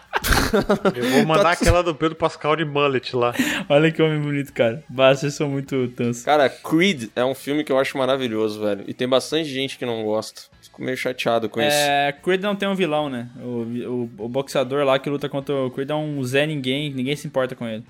Eu 0.94 1.10
vou 1.10 1.26
mandar 1.26 1.52
aquela 1.52 1.82
do 1.82 1.94
Pedro 1.94 2.16
Pascal 2.16 2.56
de 2.56 2.64
mullet 2.64 3.14
lá. 3.14 3.34
Olha 3.68 3.90
que 3.90 4.02
homem 4.02 4.20
bonito, 4.20 4.52
cara. 4.52 4.82
Bah, 4.88 5.14
vocês 5.14 5.34
são 5.34 5.48
muito 5.48 5.88
tansos. 5.88 6.24
Cara, 6.24 6.48
Creed 6.48 7.10
é 7.14 7.24
um 7.24 7.34
filme 7.34 7.64
que 7.64 7.72
eu 7.72 7.78
acho 7.78 7.96
maravilhoso, 7.98 8.60
velho. 8.60 8.84
E 8.86 8.94
tem 8.94 9.08
bastante 9.08 9.48
gente 9.48 9.78
que 9.78 9.86
não 9.86 10.04
gosta. 10.04 10.42
Fico 10.62 10.82
meio 10.82 10.96
chateado 10.96 11.48
com 11.48 11.60
isso. 11.60 11.76
É, 11.76 12.12
Creed 12.22 12.42
não 12.42 12.56
tem 12.56 12.68
um 12.68 12.74
vilão, 12.74 13.08
né? 13.08 13.28
O, 13.38 14.08
o, 14.18 14.24
o 14.24 14.28
boxeador 14.28 14.84
lá 14.84 14.98
que 14.98 15.10
luta 15.10 15.28
contra 15.28 15.54
o 15.54 15.70
Creed 15.70 15.90
é 15.90 15.94
um 15.94 16.22
Zé 16.24 16.46
Ninguém, 16.46 16.92
ninguém 16.92 17.16
se 17.16 17.26
importa 17.26 17.54
com 17.54 17.66
ele. 17.66 17.84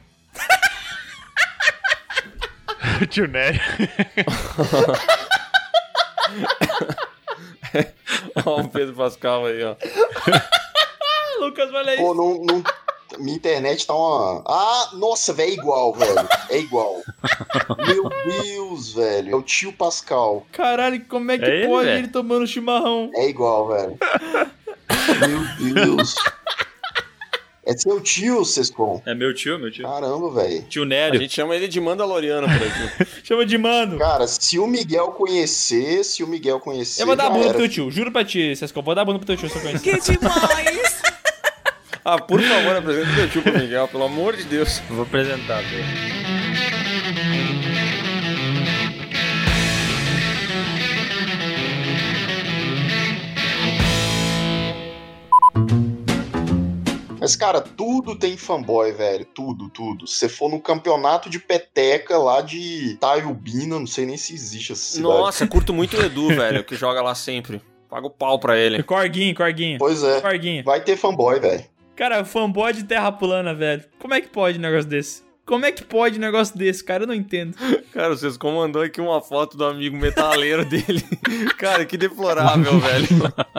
Tio 3.10 3.26
Nery. 3.28 3.60
Ó, 8.44 8.60
o 8.62 8.68
Pedro 8.68 8.94
Pascal 8.94 9.46
aí, 9.46 9.62
ó. 9.62 9.76
Lucas, 11.46 11.72
olha 11.72 11.92
aí. 11.92 11.96
Pô, 11.98 12.14
não. 12.14 12.42
não... 12.44 12.62
Minha 13.18 13.36
internet 13.36 13.86
tá 13.86 13.94
uma. 13.94 14.42
Ah, 14.46 14.90
nossa, 14.94 15.32
velho, 15.32 15.50
é 15.50 15.54
igual, 15.54 15.94
velho. 15.94 16.28
É 16.50 16.58
igual. 16.58 16.96
Meu 17.86 18.10
Deus, 18.42 18.92
velho. 18.94 19.32
É 19.32 19.36
o 19.36 19.42
tio 19.42 19.72
Pascal. 19.72 20.44
Caralho, 20.52 21.02
como 21.08 21.30
é 21.30 21.38
que 21.38 21.44
É 21.44 21.48
ele, 21.60 21.66
pode 21.68 21.86
velho? 21.86 21.98
ele 22.00 22.08
tomando 22.08 22.46
chimarrão? 22.46 23.10
É 23.14 23.28
igual, 23.28 23.68
velho. 23.68 23.96
Meu 25.28 25.72
Deus. 25.74 26.14
É 27.64 27.76
seu 27.76 28.00
tio, 28.00 28.44
Sescon. 28.44 29.00
É 29.06 29.14
meu 29.14 29.32
tio, 29.34 29.58
meu 29.58 29.70
tio. 29.72 29.84
Caramba, 29.84 30.30
velho. 30.32 30.62
Tio 30.68 30.82
A 30.82 30.86
Nério. 30.86 31.20
gente 31.20 31.32
chama 31.34 31.54
ele 31.56 31.66
de 31.68 31.80
Mandaloriano 31.80 32.46
por 32.46 32.54
aqui. 32.66 33.10
Chama 33.26 33.44
de 33.46 33.58
mano. 33.58 33.98
Cara, 33.98 34.26
se 34.28 34.56
o 34.58 34.66
Miguel 34.68 35.08
conhecer, 35.12 36.04
se 36.04 36.22
o 36.22 36.28
Miguel 36.28 36.60
conhecer. 36.60 37.02
Eu 37.02 37.06
vou 37.06 37.16
dar 37.16 37.26
a 37.26 37.30
bunda 37.30 37.40
pro 37.40 37.48
era. 37.50 37.58
teu 37.58 37.68
tio, 37.68 37.90
juro 37.90 38.12
pra 38.12 38.24
ti, 38.24 38.54
Sescon. 38.54 38.82
Vou 38.82 38.94
dar 38.94 39.02
a 39.02 39.04
bunda 39.04 39.18
pro 39.18 39.26
teu 39.26 39.36
tio 39.36 39.48
se 39.48 39.56
eu 39.56 39.62
conhecer. 39.62 39.98
Que 39.98 40.12
demais! 40.12 41.05
Ah, 42.06 42.20
por 42.20 42.40
favor, 42.40 42.76
apresenta 42.76 43.12
meu 43.12 43.28
tio 43.28 43.42
pro 43.42 43.58
Miguel, 43.58 43.88
pelo 43.88 44.04
amor 44.04 44.36
de 44.36 44.44
Deus. 44.44 44.78
Vou 44.88 45.02
apresentar. 45.02 45.60
velho. 45.62 45.84
Mas, 57.18 57.34
cara, 57.34 57.60
tudo 57.60 58.14
tem 58.16 58.36
fanboy, 58.36 58.92
velho. 58.92 59.24
Tudo, 59.24 59.68
tudo. 59.68 60.06
Se 60.06 60.18
você 60.18 60.28
for 60.28 60.48
no 60.48 60.60
campeonato 60.60 61.28
de 61.28 61.40
peteca 61.40 62.16
lá 62.16 62.40
de 62.40 62.96
Taiubina, 63.00 63.80
não 63.80 63.86
sei 63.86 64.06
nem 64.06 64.16
se 64.16 64.32
existe 64.32 64.70
essa 64.70 64.82
cidade. 64.82 65.08
Nossa, 65.08 65.44
curto 65.44 65.74
muito 65.74 65.96
o 65.96 66.04
Edu, 66.04 66.28
velho, 66.28 66.62
que 66.62 66.76
joga 66.76 67.02
lá 67.02 67.16
sempre. 67.16 67.60
Paga 67.90 68.06
o 68.06 68.10
pau 68.10 68.38
pra 68.38 68.56
ele. 68.56 68.80
Corguinho, 68.84 69.34
Corguinho. 69.34 69.76
Pois 69.76 70.04
é. 70.04 70.20
Corguinho. 70.20 70.62
Vai 70.62 70.80
ter 70.80 70.96
fanboy, 70.96 71.40
velho. 71.40 71.64
Cara, 71.96 72.26
fanboy 72.26 72.74
de 72.74 72.84
terra 72.84 73.10
plana, 73.10 73.54
velho. 73.54 73.82
Como 73.98 74.12
é 74.12 74.20
que 74.20 74.28
pode 74.28 74.58
um 74.58 74.60
negócio 74.60 74.88
desse? 74.88 75.25
Como 75.46 75.64
é 75.64 75.70
que 75.70 75.84
pode 75.84 76.18
um 76.18 76.20
negócio 76.20 76.58
desse, 76.58 76.82
cara? 76.82 77.04
Eu 77.04 77.06
não 77.06 77.14
entendo. 77.14 77.54
Cara, 77.94 78.08
vocês 78.08 78.36
comandou 78.36 78.82
aqui 78.82 79.00
uma 79.00 79.22
foto 79.22 79.56
do 79.56 79.64
amigo 79.64 79.96
metaleiro 79.96 80.64
dele. 80.64 81.02
Cara, 81.56 81.84
que 81.86 81.96
deplorável, 81.96 82.78
velho. 82.80 83.06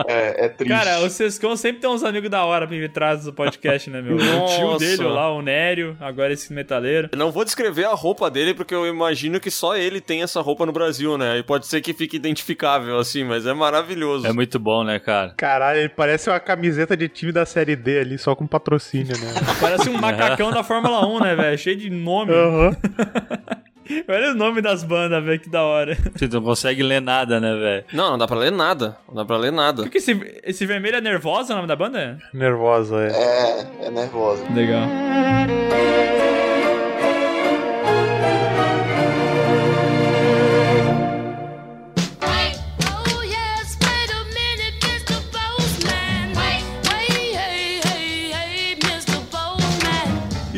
É, 0.06 0.44
é 0.44 0.48
triste. 0.48 0.70
Cara, 0.70 1.00
o 1.00 1.10
Sescon 1.10 1.56
sempre 1.56 1.80
tem 1.80 1.90
uns 1.90 2.04
amigos 2.04 2.30
da 2.30 2.44
hora 2.44 2.66
pra 2.66 2.76
vir 2.76 2.84
atrás 2.84 3.24
do 3.24 3.32
podcast, 3.32 3.88
né, 3.88 4.02
meu? 4.02 4.16
O 4.16 4.46
tio 4.46 4.78
dele 4.78 5.02
lá, 5.04 5.32
o 5.32 5.40
Nério, 5.40 5.96
agora 5.98 6.32
esse 6.32 6.52
metaleiro. 6.52 7.08
Eu 7.10 7.18
Não 7.18 7.32
vou 7.32 7.42
descrever 7.42 7.86
a 7.86 7.94
roupa 7.94 8.30
dele, 8.30 8.52
porque 8.54 8.74
eu 8.74 8.86
imagino 8.86 9.40
que 9.40 9.50
só 9.50 9.74
ele 9.74 10.00
tem 10.00 10.22
essa 10.22 10.42
roupa 10.42 10.66
no 10.66 10.72
Brasil, 10.72 11.16
né? 11.16 11.38
E 11.38 11.42
pode 11.42 11.66
ser 11.66 11.80
que 11.80 11.94
fique 11.94 12.16
identificável, 12.16 12.98
assim, 12.98 13.24
mas 13.24 13.46
é 13.46 13.54
maravilhoso. 13.54 14.26
É 14.26 14.32
muito 14.32 14.58
bom, 14.58 14.84
né, 14.84 14.98
cara? 14.98 15.32
Caralho, 15.36 15.80
ele 15.80 15.88
parece 15.88 16.28
uma 16.28 16.38
camiseta 16.38 16.94
de 16.94 17.08
time 17.08 17.32
da 17.32 17.46
série 17.46 17.74
D 17.74 18.00
ali, 18.00 18.18
só 18.18 18.34
com 18.34 18.46
patrocínio, 18.46 19.18
né? 19.18 19.34
Parece 19.58 19.88
um 19.88 19.98
macacão 19.98 20.50
da 20.50 20.62
Fórmula 20.62 21.06
1, 21.06 21.20
né, 21.20 21.34
velho? 21.34 21.58
Cheio 21.58 21.77
de 21.78 21.90
nome. 21.90 22.32
Aham. 22.32 22.76
Olha 24.06 24.32
o 24.32 24.34
nome 24.34 24.60
das 24.60 24.84
bandas, 24.84 25.24
velho, 25.24 25.40
que 25.40 25.48
da 25.48 25.62
hora. 25.62 25.96
Você 26.14 26.28
não 26.28 26.42
consegue 26.42 26.82
ler 26.82 27.00
nada, 27.00 27.40
né, 27.40 27.54
velho? 27.54 27.84
Não, 27.92 28.10
não 28.10 28.18
dá 28.18 28.26
pra 28.26 28.36
ler 28.36 28.52
nada. 28.52 28.98
Não 29.08 29.14
dá 29.14 29.24
pra 29.24 29.38
ler 29.38 29.50
nada. 29.50 29.82
Por 29.82 29.90
que 29.90 29.96
esse, 29.96 30.40
esse 30.44 30.66
vermelho 30.66 30.96
é 30.96 31.00
nervosa 31.00 31.54
o 31.54 31.56
nome 31.56 31.68
da 31.68 31.74
banda? 31.76 32.18
Nervosa, 32.34 32.96
é. 33.00 33.10
É, 33.10 33.86
é 33.86 33.90
nervosa. 33.90 34.44
Legal. 34.54 34.82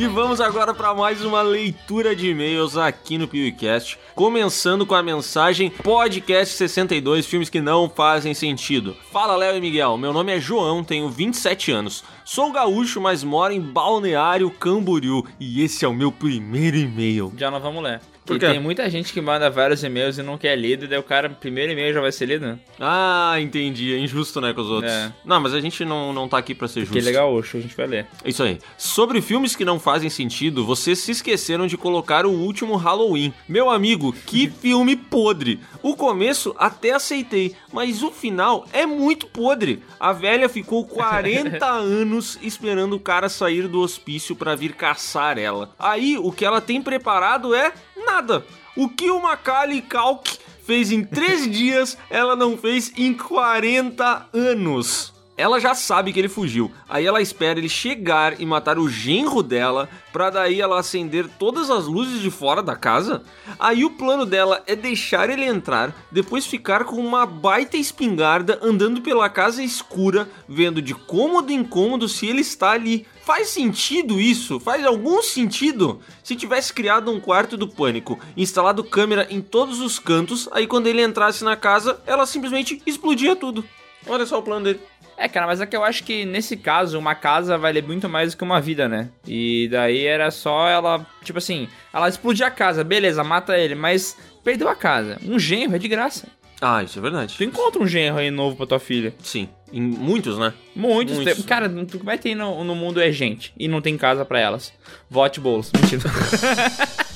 E 0.01 0.06
vamos 0.06 0.40
agora 0.40 0.72
para 0.72 0.94
mais 0.94 1.22
uma 1.22 1.43
leitura 1.43 2.16
de 2.16 2.31
e-mails 2.31 2.74
aqui 2.74 3.18
no 3.18 3.28
PewCast, 3.28 3.98
começando 4.14 4.86
com 4.86 4.94
a 4.94 5.02
mensagem 5.02 5.68
Podcast 5.68 6.56
62, 6.56 7.27
filmes 7.27 7.51
que 7.51 7.60
não 7.60 7.86
fazem 7.86 8.32
sentido. 8.32 8.97
Fala 9.12 9.36
Léo 9.36 9.59
e 9.59 9.60
Miguel, 9.60 9.98
meu 9.98 10.10
nome 10.10 10.35
é 10.35 10.40
João, 10.40 10.82
tenho 10.82 11.10
27 11.10 11.70
anos. 11.70 12.02
Sou 12.24 12.51
gaúcho, 12.51 12.98
mas 12.98 13.22
moro 13.22 13.52
em 13.52 13.60
Balneário 13.60 14.51
Camboriú 14.51 15.22
e 15.39 15.62
esse 15.62 15.85
é 15.85 15.89
o 15.89 15.93
meu 15.93 16.10
primeiro 16.10 16.78
e-mail. 16.78 17.31
Já 17.36 17.51
não 17.51 17.60
vamos 17.60 17.82
ler. 17.82 18.01
Por 18.31 18.36
e 18.36 18.39
quê? 18.39 18.47
tem 18.47 18.61
muita 18.61 18.89
gente 18.89 19.12
que 19.12 19.20
manda 19.20 19.51
vários 19.51 19.82
e-mails 19.82 20.16
e 20.16 20.23
não 20.23 20.39
quer 20.39 20.57
lido, 20.57 20.85
e 20.85 20.89
daí 20.89 20.98
o 20.98 21.02
cara, 21.02 21.28
primeiro 21.28 21.73
e-mail 21.73 21.93
já 21.93 22.01
vai 22.01 22.12
ser 22.12 22.27
lido, 22.27 22.47
né? 22.47 22.59
Ah, 22.78 23.35
entendi, 23.40 23.93
é 23.93 23.98
injusto, 23.98 24.40
né, 24.40 24.52
com 24.52 24.61
os 24.61 24.70
outros. 24.70 24.93
É. 24.93 25.12
Não, 25.24 25.40
mas 25.40 25.52
a 25.52 25.61
gente 25.61 25.85
não, 25.85 26.12
não 26.12 26.28
tá 26.28 26.39
aqui 26.39 26.55
pra 26.55 26.69
ser 26.69 26.81
justo. 26.81 26.93
Que 26.93 27.01
legal, 27.01 27.35
Oxo, 27.35 27.57
a 27.57 27.61
gente 27.61 27.77
vai 27.77 27.89
ler. 27.89 28.07
Isso 28.24 28.43
aí. 28.44 28.59
Sobre 28.78 29.20
filmes 29.20 29.57
que 29.57 29.65
não 29.65 29.81
fazem 29.81 30.09
sentido, 30.09 30.65
vocês 30.65 31.01
se 31.01 31.11
esqueceram 31.11 31.66
de 31.66 31.77
colocar 31.77 32.24
o 32.24 32.31
último 32.31 32.77
Halloween. 32.77 33.35
Meu 33.48 33.69
amigo, 33.69 34.12
que 34.12 34.48
filme 34.62 34.94
podre. 34.94 35.59
O 35.82 35.97
começo 35.97 36.55
até 36.57 36.93
aceitei, 36.93 37.57
mas 37.73 38.02
o 38.05 38.12
final 38.12 38.65
é 38.73 38.86
muito 38.86 39.27
podre. 39.27 39.82
A 39.98 40.12
velha 40.12 40.48
ficou 40.48 40.85
40 40.86 41.66
anos 41.66 42.39
esperando 42.43 42.94
o 42.94 43.01
cara 43.01 43.28
sair 43.28 43.66
do 43.66 43.81
hospício 43.81 44.36
pra 44.36 44.55
vir 44.55 44.74
caçar 44.74 45.36
ela. 45.36 45.74
Aí 45.77 46.16
o 46.16 46.31
que 46.31 46.44
ela 46.44 46.61
tem 46.61 46.81
preparado 46.81 47.55
é 47.55 47.73
nada. 48.10 48.44
O 48.76 48.88
que 48.88 49.10
o 49.10 49.22
Macaulay 49.22 49.82
Culkin 49.82 50.38
fez 50.64 50.90
em 50.90 51.04
3 51.04 51.50
dias, 51.50 51.98
ela 52.08 52.34
não 52.34 52.56
fez 52.56 52.92
em 52.96 53.14
40 53.14 54.28
anos. 54.32 55.12
Ela 55.36 55.58
já 55.58 55.74
sabe 55.74 56.12
que 56.12 56.18
ele 56.18 56.28
fugiu. 56.28 56.70
Aí 56.86 57.06
ela 57.06 57.22
espera 57.22 57.58
ele 57.58 57.68
chegar 57.68 58.38
e 58.38 58.44
matar 58.44 58.78
o 58.78 58.90
genro 58.90 59.42
dela, 59.42 59.88
pra 60.12 60.28
daí 60.28 60.60
ela 60.60 60.78
acender 60.78 61.26
todas 61.38 61.70
as 61.70 61.86
luzes 61.86 62.20
de 62.20 62.30
fora 62.30 62.62
da 62.62 62.76
casa. 62.76 63.22
Aí 63.58 63.82
o 63.82 63.90
plano 63.90 64.26
dela 64.26 64.62
é 64.66 64.76
deixar 64.76 65.30
ele 65.30 65.46
entrar, 65.46 65.94
depois 66.12 66.44
ficar 66.44 66.84
com 66.84 66.96
uma 66.96 67.24
baita 67.24 67.78
espingarda 67.78 68.58
andando 68.60 69.00
pela 69.00 69.30
casa 69.30 69.62
escura, 69.62 70.28
vendo 70.46 70.82
de 70.82 70.94
cômodo 70.94 71.50
em 71.50 71.64
cômodo 71.64 72.06
se 72.06 72.26
ele 72.26 72.42
está 72.42 72.72
ali. 72.72 73.06
Faz 73.31 73.51
sentido 73.51 74.20
isso? 74.20 74.59
Faz 74.59 74.85
algum 74.85 75.23
sentido? 75.23 76.01
Se 76.20 76.35
tivesse 76.35 76.74
criado 76.74 77.12
um 77.12 77.20
quarto 77.20 77.57
do 77.57 77.69
pânico, 77.69 78.19
instalado 78.36 78.82
câmera 78.82 79.24
em 79.31 79.40
todos 79.40 79.81
os 79.81 80.01
cantos, 80.01 80.48
aí 80.51 80.66
quando 80.66 80.89
ele 80.89 81.01
entrasse 81.01 81.44
na 81.44 81.55
casa, 81.55 82.01
ela 82.09 82.27
simplesmente 82.27 82.82
explodia 82.85 83.36
tudo. 83.36 83.65
Olha 84.09 84.27
só 84.27 84.40
o 84.40 84.43
plano 84.43 84.65
dele. 84.65 84.81
É, 85.16 85.28
cara, 85.28 85.47
mas 85.47 85.61
é 85.61 85.66
que 85.66 85.77
eu 85.77 85.85
acho 85.85 86.02
que 86.02 86.24
nesse 86.24 86.57
caso, 86.57 86.98
uma 86.98 87.15
casa 87.15 87.57
vale 87.57 87.81
muito 87.81 88.09
mais 88.09 88.32
do 88.35 88.36
que 88.36 88.43
uma 88.43 88.61
vida, 88.61 88.89
né? 88.89 89.11
E 89.24 89.69
daí 89.70 90.07
era 90.07 90.32
só 90.32 90.66
ela, 90.66 91.07
tipo 91.23 91.39
assim, 91.39 91.69
ela 91.93 92.09
explodir 92.09 92.44
a 92.44 92.51
casa, 92.51 92.82
beleza, 92.82 93.23
mata 93.23 93.57
ele, 93.57 93.77
mas 93.77 94.16
perdeu 94.43 94.69
a 94.69 94.74
casa. 94.74 95.20
Um 95.24 95.39
genro 95.39 95.77
é 95.77 95.78
de 95.78 95.86
graça. 95.86 96.27
Ah, 96.60 96.82
isso 96.82 96.98
é 96.98 97.02
verdade. 97.02 97.34
Tu 97.36 97.44
encontra 97.44 97.82
um 97.82 97.86
genro 97.86 98.18
aí 98.18 98.30
novo 98.30 98.56
pra 98.56 98.66
tua 98.66 98.78
filha. 98.78 99.14
Sim, 99.20 99.48
em 99.72 99.80
muitos, 99.80 100.38
né? 100.38 100.52
Muitos. 100.76 101.16
Muitos. 101.16 101.44
Cara, 101.44 101.68
tu 101.86 101.98
que 101.98 102.04
vai 102.04 102.18
ter 102.18 102.34
no, 102.34 102.62
no 102.64 102.74
mundo 102.74 103.00
é 103.00 103.10
gente. 103.10 103.52
E 103.58 103.66
não 103.66 103.80
tem 103.80 103.96
casa 103.96 104.24
pra 104.24 104.38
elas. 104.38 104.72
Vote 105.08 105.40
bolos. 105.40 105.70
Mentira. 105.74 106.02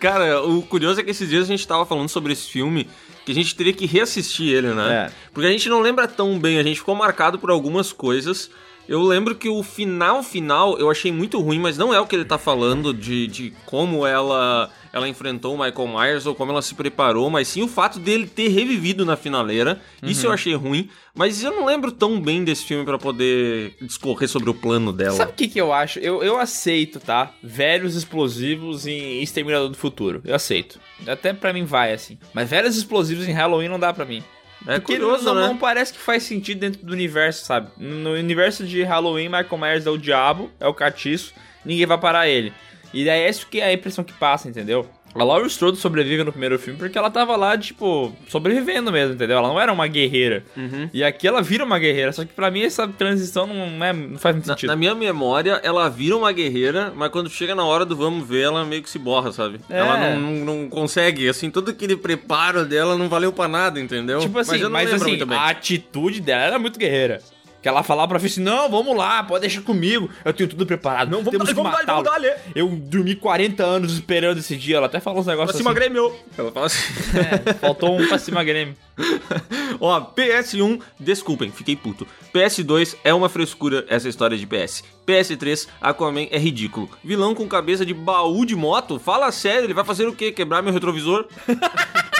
Cara, 0.00 0.42
o 0.42 0.62
curioso 0.62 1.00
é 1.00 1.04
que 1.04 1.10
esses 1.10 1.28
dias 1.28 1.44
a 1.44 1.46
gente 1.46 1.66
tava 1.66 1.86
falando 1.86 2.08
sobre 2.08 2.32
esse 2.32 2.48
filme 2.48 2.88
que 3.24 3.32
a 3.32 3.34
gente 3.34 3.54
teria 3.54 3.72
que 3.72 3.86
reassistir 3.86 4.54
ele, 4.54 4.72
né? 4.72 5.08
É. 5.08 5.12
Porque 5.32 5.46
a 5.46 5.50
gente 5.50 5.68
não 5.68 5.80
lembra 5.80 6.08
tão 6.08 6.38
bem, 6.38 6.58
a 6.58 6.62
gente 6.62 6.78
ficou 6.78 6.94
marcado 6.94 7.38
por 7.38 7.50
algumas 7.50 7.92
coisas. 7.92 8.50
Eu 8.88 9.02
lembro 9.02 9.34
que 9.34 9.48
o 9.48 9.64
final 9.64 10.22
final 10.22 10.78
eu 10.78 10.88
achei 10.88 11.10
muito 11.10 11.40
ruim, 11.40 11.58
mas 11.58 11.76
não 11.76 11.92
é 11.92 12.00
o 12.00 12.06
que 12.06 12.14
ele 12.14 12.24
tá 12.24 12.38
falando 12.38 12.94
de, 12.94 13.26
de 13.26 13.52
como 13.64 14.06
ela 14.06 14.70
ela 14.96 15.06
enfrentou 15.06 15.54
o 15.54 15.58
Michael 15.62 15.88
Myers 15.88 16.24
ou 16.24 16.34
como 16.34 16.52
ela 16.52 16.62
se 16.62 16.74
preparou, 16.74 17.28
mas 17.28 17.48
sim 17.48 17.62
o 17.62 17.68
fato 17.68 17.98
dele 17.98 18.26
ter 18.26 18.48
revivido 18.48 19.04
na 19.04 19.14
finaleira. 19.14 19.78
Isso 20.02 20.26
eu 20.26 20.32
achei 20.32 20.54
ruim, 20.54 20.88
mas 21.14 21.42
eu 21.42 21.50
não 21.50 21.66
lembro 21.66 21.92
tão 21.92 22.18
bem 22.18 22.42
desse 22.42 22.64
filme 22.64 22.82
pra 22.82 22.96
poder 22.98 23.76
discorrer 23.82 24.26
sobre 24.26 24.48
o 24.48 24.54
plano 24.54 24.94
dela. 24.94 25.14
Sabe 25.14 25.32
o 25.32 25.34
que, 25.34 25.48
que 25.48 25.60
eu 25.60 25.70
acho? 25.70 25.98
Eu, 25.98 26.24
eu 26.24 26.38
aceito, 26.38 26.98
tá? 26.98 27.30
Velhos 27.42 27.94
explosivos 27.94 28.86
em 28.86 29.22
Exterminador 29.22 29.68
do 29.68 29.76
Futuro. 29.76 30.22
Eu 30.24 30.34
aceito. 30.34 30.80
Até 31.06 31.34
pra 31.34 31.52
mim 31.52 31.64
vai, 31.64 31.92
assim. 31.92 32.18
Mas 32.32 32.48
velhos 32.48 32.74
explosivos 32.74 33.28
em 33.28 33.32
Halloween 33.32 33.68
não 33.68 33.78
dá 33.78 33.92
pra 33.92 34.06
mim. 34.06 34.24
É 34.66 34.78
Porque 34.78 34.94
curioso, 34.94 35.26
não, 35.26 35.34
né? 35.34 35.40
não 35.42 35.58
parece 35.58 35.92
que 35.92 35.98
faz 35.98 36.22
sentido 36.22 36.60
dentro 36.60 36.84
do 36.84 36.92
universo, 36.94 37.44
sabe? 37.44 37.68
No 37.76 38.12
universo 38.12 38.64
de 38.64 38.82
Halloween, 38.82 39.28
Michael 39.28 39.58
Myers 39.58 39.86
é 39.86 39.90
o 39.90 39.98
diabo, 39.98 40.50
é 40.58 40.66
o 40.66 40.72
catiço, 40.72 41.34
ninguém 41.66 41.84
vai 41.84 41.98
parar 41.98 42.26
ele. 42.26 42.50
E 42.96 43.04
daí 43.04 43.22
é 43.22 43.28
isso 43.28 43.46
que 43.46 43.60
é 43.60 43.66
a 43.66 43.72
impressão 43.72 44.02
que 44.02 44.12
passa, 44.14 44.48
entendeu? 44.48 44.86
A 45.14 45.24
Laurie 45.24 45.48
Strode 45.48 45.78
sobrevive 45.78 46.22
no 46.24 46.30
primeiro 46.30 46.58
filme 46.58 46.78
porque 46.78 46.96
ela 46.96 47.10
tava 47.10 47.36
lá, 47.36 47.56
tipo, 47.56 48.14
sobrevivendo 48.28 48.92
mesmo, 48.92 49.14
entendeu? 49.14 49.38
Ela 49.38 49.48
não 49.48 49.58
era 49.58 49.72
uma 49.72 49.86
guerreira. 49.86 50.44
Uhum. 50.54 50.90
E 50.92 51.02
aqui 51.02 51.26
ela 51.26 51.40
vira 51.40 51.64
uma 51.64 51.78
guerreira, 51.78 52.12
só 52.12 52.24
que 52.24 52.32
pra 52.34 52.50
mim 52.50 52.62
essa 52.62 52.86
transição 52.86 53.46
não, 53.46 53.82
é, 53.84 53.92
não 53.94 54.18
faz 54.18 54.34
muito 54.36 54.46
Na, 54.46 54.54
sentido. 54.54 54.68
na 54.68 54.76
minha 54.76 54.94
memória, 54.94 55.60
ela 55.62 55.88
vira 55.88 56.16
uma 56.16 56.30
guerreira, 56.32 56.92
mas 56.94 57.10
quando 57.10 57.30
chega 57.30 57.54
na 57.54 57.64
hora 57.64 57.86
do 57.86 57.96
vamos 57.96 58.28
ver, 58.28 58.42
ela 58.42 58.64
meio 58.64 58.82
que 58.82 58.90
se 58.90 58.98
borra, 58.98 59.32
sabe? 59.32 59.58
É. 59.70 59.78
Ela 59.78 59.96
não, 59.98 60.20
não, 60.20 60.54
não 60.62 60.68
consegue, 60.68 61.28
assim, 61.28 61.50
todo 61.50 61.70
aquele 61.70 61.96
preparo 61.96 62.66
dela 62.66 62.96
não 62.96 63.08
valeu 63.08 63.32
pra 63.32 63.48
nada, 63.48 63.80
entendeu? 63.80 64.20
Tipo 64.20 64.38
assim, 64.38 64.62
mas 64.64 64.86
mas, 64.86 65.02
assim, 65.02 65.24
bem. 65.24 65.38
a 65.38 65.48
atitude 65.48 66.20
dela 66.20 66.42
era 66.44 66.58
muito 66.58 66.78
guerreira. 66.78 67.22
Que 67.66 67.70
ela 67.70 67.82
falava 67.82 68.10
pra 68.10 68.20
Fitch, 68.20 68.36
não, 68.36 68.70
vamos 68.70 68.96
lá, 68.96 69.24
pode 69.24 69.40
deixar 69.40 69.60
comigo, 69.60 70.08
eu 70.24 70.32
tenho 70.32 70.48
tudo 70.48 70.64
preparado, 70.64 71.10
não, 71.10 71.24
temos 71.24 71.52
que 71.52 71.60
matá-lo. 71.60 72.06
Eu 72.54 72.68
dormi 72.68 73.16
40 73.16 73.60
anos 73.64 73.92
esperando 73.94 74.38
esse 74.38 74.54
dia, 74.54 74.76
ela 74.76 74.86
até 74.86 75.00
falou 75.00 75.18
uns 75.18 75.26
negócios 75.26 75.60
assim. 75.60 75.74
Grêmio! 75.74 76.14
Ela 76.38 76.52
fala 76.52 76.66
assim. 76.66 76.78
É, 77.18 77.54
faltou 77.54 77.98
um 77.98 78.06
pra 78.06 78.20
cima 78.20 78.44
Grêmio. 78.44 78.76
Ó, 79.80 80.00
PS1, 80.00 80.80
desculpem, 81.00 81.50
fiquei 81.50 81.74
puto. 81.74 82.06
PS2 82.32 82.94
é 83.02 83.12
uma 83.12 83.28
frescura 83.28 83.84
essa 83.88 84.08
história 84.08 84.38
de 84.38 84.46
PS. 84.46 84.84
PS3, 85.04 85.66
Aquaman 85.80 86.28
é 86.30 86.38
ridículo. 86.38 86.88
Vilão 87.02 87.34
com 87.34 87.48
cabeça 87.48 87.84
de 87.84 87.92
baú 87.92 88.46
de 88.46 88.54
moto? 88.54 89.00
Fala 89.00 89.32
sério, 89.32 89.64
ele 89.64 89.74
vai 89.74 89.84
fazer 89.84 90.06
o 90.06 90.12
quê? 90.12 90.30
Quebrar 90.30 90.62
meu 90.62 90.72
retrovisor? 90.72 91.26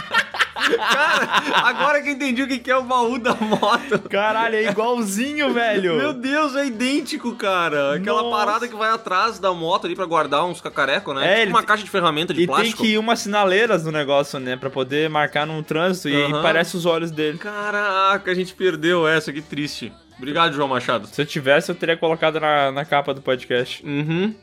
Cara, 0.76 1.42
agora 1.64 2.02
que 2.02 2.08
eu 2.08 2.12
entendi 2.12 2.42
o 2.42 2.48
que 2.48 2.70
é 2.70 2.76
o 2.76 2.82
baú 2.82 3.18
da 3.18 3.34
moto. 3.34 3.98
Caralho, 4.08 4.56
é 4.56 4.64
igualzinho, 4.70 5.52
velho. 5.52 5.96
Meu 5.96 6.12
Deus, 6.12 6.56
é 6.56 6.66
idêntico, 6.66 7.34
cara. 7.36 7.94
Aquela 7.94 8.22
Nossa. 8.22 8.36
parada 8.36 8.68
que 8.68 8.74
vai 8.74 8.90
atrás 8.90 9.38
da 9.38 9.52
moto 9.52 9.86
ali 9.86 9.94
pra 9.94 10.06
guardar 10.06 10.44
uns 10.44 10.60
cacarecos, 10.60 11.14
né? 11.14 11.24
É, 11.24 11.28
tipo 11.30 11.42
ele 11.42 11.50
uma 11.50 11.62
caixa 11.62 11.84
de 11.84 11.90
ferramenta 11.90 12.34
de 12.34 12.42
E 12.42 12.46
plástico. 12.46 12.76
tem 12.78 12.86
que 12.86 12.92
ir 12.92 12.98
umas 12.98 13.20
sinaleiras 13.20 13.84
no 13.84 13.92
negócio, 13.92 14.38
né? 14.38 14.56
Pra 14.56 14.70
poder 14.70 15.08
marcar 15.08 15.46
no 15.46 15.62
trânsito 15.62 16.08
e 16.08 16.30
parece 16.42 16.76
os 16.76 16.86
olhos 16.86 17.10
dele. 17.10 17.38
Caraca, 17.38 18.30
a 18.30 18.34
gente 18.34 18.54
perdeu 18.54 19.06
essa, 19.06 19.32
que 19.32 19.40
triste. 19.42 19.92
Obrigado, 20.18 20.54
João 20.54 20.68
Machado. 20.68 21.06
Se 21.06 21.20
eu 21.20 21.26
tivesse, 21.26 21.70
eu 21.70 21.74
teria 21.74 21.96
colocado 21.96 22.40
na, 22.40 22.72
na 22.72 22.84
capa 22.86 23.12
do 23.12 23.20
podcast. 23.20 23.84
Uhum. 23.84 24.34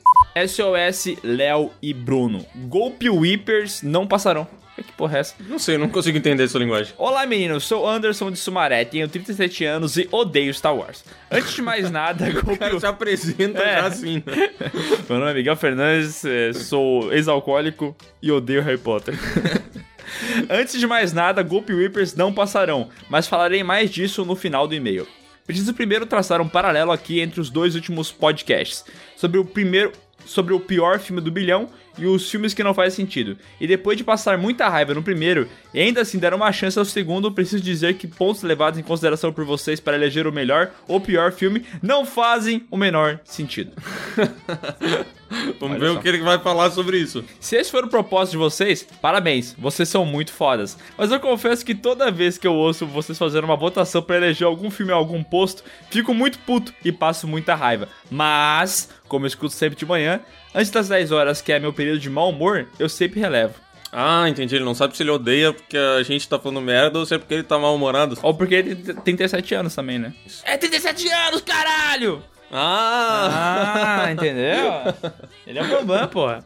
SOS, 0.47 1.17
Léo 1.23 1.71
e 1.81 1.93
Bruno. 1.93 2.45
Golpe 2.55 3.09
Whippers 3.09 3.81
não 3.81 4.05
passarão. 4.05 4.47
Que 4.75 4.91
porra 4.93 5.17
é 5.17 5.19
essa? 5.19 5.35
Não 5.47 5.59
sei, 5.59 5.77
não 5.77 5.87
consigo 5.87 6.17
entender 6.17 6.43
essa 6.43 6.57
linguagem. 6.57 6.93
Olá 6.97 7.25
meninos, 7.27 7.63
sou 7.65 7.87
Anderson 7.87 8.31
de 8.31 8.39
Sumaré, 8.39 8.83
tenho 8.83 9.07
37 9.07 9.63
anos 9.65 9.97
e 9.97 10.07
odeio 10.11 10.51
Star 10.53 10.75
Wars. 10.75 11.05
Antes 11.29 11.53
de 11.53 11.61
mais 11.61 11.91
nada, 11.91 12.25
O 12.33 12.33
Golpe 12.43 12.57
cara 12.57 12.79
se 12.79 12.85
apresenta 12.85 13.59
É. 13.61 13.75
já 13.81 13.85
assim, 13.87 14.23
né? 14.25 14.49
Meu 15.07 15.19
nome 15.19 15.31
é 15.31 15.33
Miguel 15.35 15.55
Fernandes, 15.55 16.25
eh, 16.25 16.53
sou 16.53 17.13
ex-alcoólico 17.13 17.95
e 18.21 18.31
odeio 18.31 18.63
Harry 18.63 18.79
Potter. 18.79 19.13
Antes 20.49 20.79
de 20.79 20.87
mais 20.87 21.13
nada, 21.13 21.43
Golpe 21.43 21.73
Whippers 21.73 22.15
não 22.15 22.33
passarão, 22.33 22.89
mas 23.09 23.27
falarei 23.27 23.63
mais 23.63 23.91
disso 23.91 24.25
no 24.25 24.35
final 24.35 24.67
do 24.67 24.73
e-mail. 24.75 25.07
Preciso 25.45 25.73
primeiro 25.73 26.05
traçar 26.05 26.41
um 26.41 26.47
paralelo 26.47 26.91
aqui 26.91 27.19
entre 27.19 27.39
os 27.39 27.49
dois 27.49 27.75
últimos 27.75 28.11
podcasts, 28.11 28.85
sobre 29.15 29.37
o 29.39 29.45
primeiro, 29.45 29.91
sobre 30.25 30.53
o 30.53 30.59
pior 30.59 30.99
filme 30.99 31.21
do 31.21 31.31
bilhão 31.31 31.69
e 31.97 32.05
os 32.05 32.29
filmes 32.29 32.53
que 32.53 32.63
não 32.63 32.73
fazem 32.73 33.05
sentido. 33.05 33.37
E 33.59 33.67
depois 33.67 33.97
de 33.97 34.03
passar 34.03 34.37
muita 34.37 34.67
raiva 34.69 34.93
no 34.93 35.03
primeiro, 35.03 35.47
e 35.73 35.79
ainda 35.79 36.01
assim 36.01 36.19
dar 36.19 36.33
uma 36.33 36.51
chance 36.51 36.77
ao 36.77 36.85
segundo, 36.85 37.31
preciso 37.31 37.63
dizer 37.63 37.95
que 37.95 38.07
pontos 38.07 38.43
levados 38.43 38.79
em 38.79 38.83
consideração 38.83 39.31
por 39.31 39.45
vocês 39.45 39.79
para 39.79 39.95
eleger 39.95 40.27
o 40.27 40.31
melhor 40.31 40.71
ou 40.87 40.99
pior 40.99 41.31
filme 41.31 41.65
não 41.81 42.05
fazem 42.05 42.65
o 42.69 42.77
menor 42.77 43.19
sentido. 43.23 43.71
Vamos 45.59 45.77
Olha 45.77 45.79
ver 45.79 45.93
só. 45.93 45.99
o 45.99 46.01
que 46.01 46.07
ele 46.07 46.21
vai 46.21 46.37
falar 46.37 46.69
sobre 46.71 46.97
isso. 46.97 47.23
Se 47.39 47.55
esse 47.55 47.71
for 47.71 47.83
o 47.83 47.87
propósito 47.87 48.33
de 48.33 48.37
vocês, 48.37 48.87
parabéns, 49.01 49.55
vocês 49.57 49.89
são 49.89 50.05
muito 50.05 50.31
fodas. 50.31 50.77
Mas 50.97 51.11
eu 51.11 51.19
confesso 51.19 51.65
que 51.65 51.73
toda 51.73 52.11
vez 52.11 52.37
que 52.37 52.45
eu 52.45 52.53
ouço 52.53 52.85
vocês 52.85 53.17
fazendo 53.17 53.45
uma 53.45 53.55
votação 53.55 54.01
pra 54.01 54.17
eleger 54.17 54.47
algum 54.47 54.69
filme 54.69 54.91
ou 54.91 54.97
algum 54.97 55.23
posto, 55.23 55.63
fico 55.89 56.13
muito 56.13 56.37
puto 56.39 56.73
e 56.85 56.91
passo 56.91 57.27
muita 57.27 57.55
raiva. 57.55 57.87
Mas, 58.11 58.89
como 59.07 59.25
eu 59.25 59.27
escuto 59.27 59.53
sempre 59.53 59.77
de 59.77 59.85
manhã, 59.85 60.19
antes 60.53 60.71
das 60.71 60.87
10 60.87 61.11
horas, 61.11 61.41
que 61.41 61.51
é 61.51 61.59
meu 61.59 61.73
período 61.73 61.99
de 61.99 62.09
mau 62.09 62.29
humor, 62.29 62.67
eu 62.79 62.89
sempre 62.89 63.19
relevo. 63.19 63.55
Ah, 63.95 64.27
entendi. 64.27 64.55
Ele 64.55 64.65
não 64.65 64.73
sabe 64.73 64.97
se 64.97 65.03
ele 65.03 65.11
odeia 65.11 65.53
porque 65.53 65.77
a 65.77 66.01
gente 66.01 66.27
tá 66.27 66.39
falando 66.39 66.59
merda 66.61 66.97
ou 66.97 67.05
se 67.05 67.13
é 67.13 67.17
porque 67.19 67.35
ele 67.35 67.43
tá 67.43 67.59
mal-humorado. 67.59 68.17
Ou 68.23 68.33
porque 68.33 68.55
ele 68.55 68.75
tem 68.75 69.15
37 69.15 69.53
anos 69.53 69.75
também, 69.75 69.99
né? 69.99 70.13
É 70.43 70.57
37 70.57 71.07
anos, 71.09 71.41
caralho! 71.41 72.23
Ah! 72.55 74.03
Ah, 74.05 74.11
entendeu? 74.11 74.71
Ele 75.47 75.59
é 75.59 75.63
um 75.63 75.67
bambam, 75.85 76.07
porra. 76.07 76.45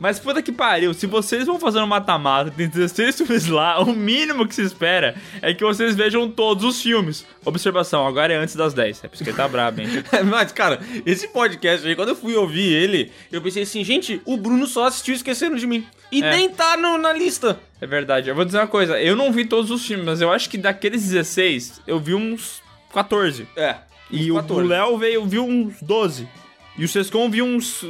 Mas 0.00 0.18
puta 0.18 0.42
que 0.42 0.50
pariu, 0.52 0.92
se 0.92 1.06
vocês 1.06 1.46
vão 1.46 1.58
fazer 1.60 1.78
um 1.80 1.86
mata-mata, 1.86 2.50
tem 2.50 2.68
16 2.68 3.16
filmes 3.18 3.46
lá, 3.46 3.80
o 3.80 3.92
mínimo 3.94 4.46
que 4.48 4.54
se 4.54 4.62
espera 4.62 5.14
é 5.40 5.54
que 5.54 5.64
vocês 5.64 5.94
vejam 5.94 6.28
todos 6.28 6.64
os 6.64 6.82
filmes. 6.82 7.24
Observação, 7.44 8.06
agora 8.06 8.32
é 8.32 8.36
antes 8.36 8.56
das 8.56 8.74
10. 8.74 9.04
É 9.04 9.08
por 9.08 9.14
isso 9.14 9.24
que 9.24 9.30
ele 9.30 9.36
tá 9.36 9.46
brabo, 9.48 9.80
hein? 9.80 9.88
Mas, 10.26 10.50
cara, 10.52 10.80
esse 11.06 11.28
podcast 11.28 11.86
aí, 11.86 11.94
quando 11.94 12.10
eu 12.10 12.16
fui 12.16 12.34
ouvir 12.34 12.72
ele, 12.72 13.12
eu 13.30 13.40
pensei 13.40 13.62
assim, 13.62 13.84
gente, 13.84 14.20
o 14.24 14.36
Bruno 14.36 14.66
só 14.66 14.86
assistiu 14.86 15.14
Esqueceram 15.14 15.56
de 15.56 15.66
Mim. 15.66 15.86
E 16.10 16.22
É. 16.22 16.30
nem 16.30 16.48
tá 16.50 16.76
no- 16.76 16.98
na 16.98 17.12
lista. 17.12 17.58
É 17.80 17.86
verdade. 17.86 18.28
Eu 18.28 18.34
vou 18.34 18.44
dizer 18.44 18.58
uma 18.58 18.66
coisa, 18.66 19.00
eu 19.00 19.14
não 19.16 19.32
vi 19.32 19.44
todos 19.44 19.70
os 19.70 19.84
filmes, 19.86 20.04
mas 20.06 20.20
eu 20.20 20.30
acho 20.32 20.48
que 20.50 20.56
daqueles 20.58 21.02
16, 21.08 21.80
eu 21.86 21.98
vi 21.98 22.14
uns 22.14 22.62
14. 22.92 23.46
É. 23.56 23.76
E 24.10 24.30
o- 24.30 24.36
14. 24.36 24.62
o 24.64 24.68
Léo 24.68 24.98
veio, 24.98 25.26
viu 25.26 25.44
uns 25.44 25.74
12. 25.82 26.28
E 26.76 26.84
o 26.84 26.88
Sescon 26.88 27.30
viu 27.30 27.44
uns 27.44 27.84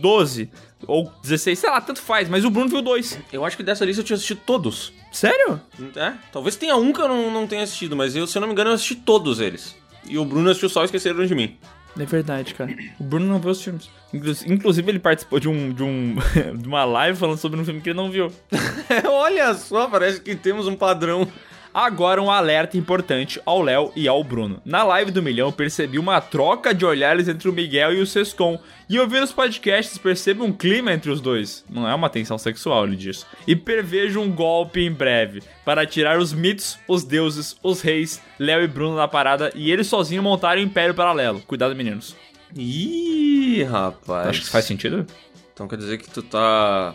12. 0.00 0.50
Ou 0.86 1.10
16, 1.22 1.58
sei 1.58 1.70
lá, 1.70 1.80
tanto 1.80 2.00
faz, 2.02 2.28
mas 2.28 2.44
o 2.44 2.50
Bruno 2.50 2.68
viu 2.68 2.82
dois. 2.82 3.18
Eu 3.32 3.44
acho 3.44 3.56
que 3.56 3.62
dessa 3.62 3.84
lista 3.86 4.02
eu 4.02 4.04
tinha 4.04 4.16
assistido 4.16 4.40
todos. 4.44 4.92
Sério? 5.10 5.58
É, 5.96 6.12
talvez 6.30 6.56
tenha 6.56 6.76
um 6.76 6.92
que 6.92 7.00
eu 7.00 7.08
não, 7.08 7.30
não 7.30 7.46
tenha 7.46 7.62
assistido, 7.62 7.96
mas 7.96 8.14
eu, 8.14 8.26
se 8.26 8.36
eu 8.36 8.40
não 8.40 8.48
me 8.48 8.52
engano, 8.52 8.70
eu 8.70 8.74
assisti 8.74 8.94
todos 8.94 9.40
eles. 9.40 9.74
E 10.06 10.18
o 10.18 10.24
Bruno 10.26 10.50
assistiu 10.50 10.68
só 10.68 10.84
Esqueceram 10.84 11.24
de 11.24 11.34
Mim. 11.34 11.56
É 11.98 12.04
verdade, 12.04 12.52
cara. 12.54 12.74
O 12.98 13.04
Bruno 13.04 13.24
não 13.26 13.38
viu 13.38 13.50
os 13.50 13.62
filmes. 13.62 13.88
Inclu- 14.12 14.34
Inclusive, 14.46 14.90
ele 14.90 14.98
participou 14.98 15.38
de 15.40 15.48
um, 15.48 15.72
de 15.72 15.82
um 15.82 16.16
de 16.58 16.68
uma 16.68 16.84
live 16.84 17.16
falando 17.18 17.38
sobre 17.38 17.58
um 17.60 17.64
filme 17.64 17.80
que 17.80 17.88
ele 17.90 17.96
não 17.96 18.10
viu. 18.10 18.30
Olha 19.08 19.54
só, 19.54 19.86
parece 19.88 20.20
que 20.20 20.34
temos 20.34 20.66
um 20.66 20.74
padrão. 20.76 21.26
Agora 21.74 22.22
um 22.22 22.30
alerta 22.30 22.78
importante 22.78 23.40
ao 23.44 23.60
Léo 23.60 23.90
e 23.96 24.06
ao 24.06 24.22
Bruno. 24.22 24.62
Na 24.64 24.84
live 24.84 25.10
do 25.10 25.20
milhão 25.20 25.48
eu 25.48 25.52
percebi 25.52 25.98
uma 25.98 26.20
troca 26.20 26.72
de 26.72 26.86
olhares 26.86 27.26
entre 27.26 27.48
o 27.48 27.52
Miguel 27.52 27.92
e 27.94 28.00
o 28.00 28.06
Sescon. 28.06 28.60
E 28.88 28.96
ouvindo 29.00 29.24
os 29.24 29.32
podcasts 29.32 29.98
percebo 29.98 30.44
um 30.44 30.52
clima 30.52 30.92
entre 30.92 31.10
os 31.10 31.20
dois. 31.20 31.64
Não 31.68 31.88
é 31.88 31.92
uma 31.92 32.08
tensão 32.08 32.38
sexual, 32.38 32.84
ele 32.84 32.94
diz. 32.94 33.26
E 33.44 33.56
prevejo 33.56 34.20
um 34.20 34.30
golpe 34.30 34.82
em 34.82 34.92
breve. 34.92 35.42
Para 35.64 35.84
tirar 35.84 36.20
os 36.20 36.32
mitos, 36.32 36.78
os 36.86 37.02
deuses, 37.02 37.56
os 37.60 37.80
reis, 37.80 38.22
Léo 38.38 38.62
e 38.62 38.68
Bruno 38.68 38.94
na 38.94 39.08
parada 39.08 39.50
e 39.52 39.72
eles 39.72 39.88
sozinhos 39.88 40.22
montarem 40.22 40.62
o 40.62 40.66
Império 40.68 40.94
Paralelo. 40.94 41.40
Cuidado, 41.40 41.74
meninos. 41.74 42.14
Ih, 42.54 43.64
rapaz. 43.64 44.28
Acho 44.28 44.38
que 44.38 44.44
isso 44.44 44.52
faz 44.52 44.64
sentido. 44.64 45.04
Então 45.52 45.66
quer 45.66 45.76
dizer 45.76 45.98
que 45.98 46.08
tu 46.08 46.22
tá 46.22 46.94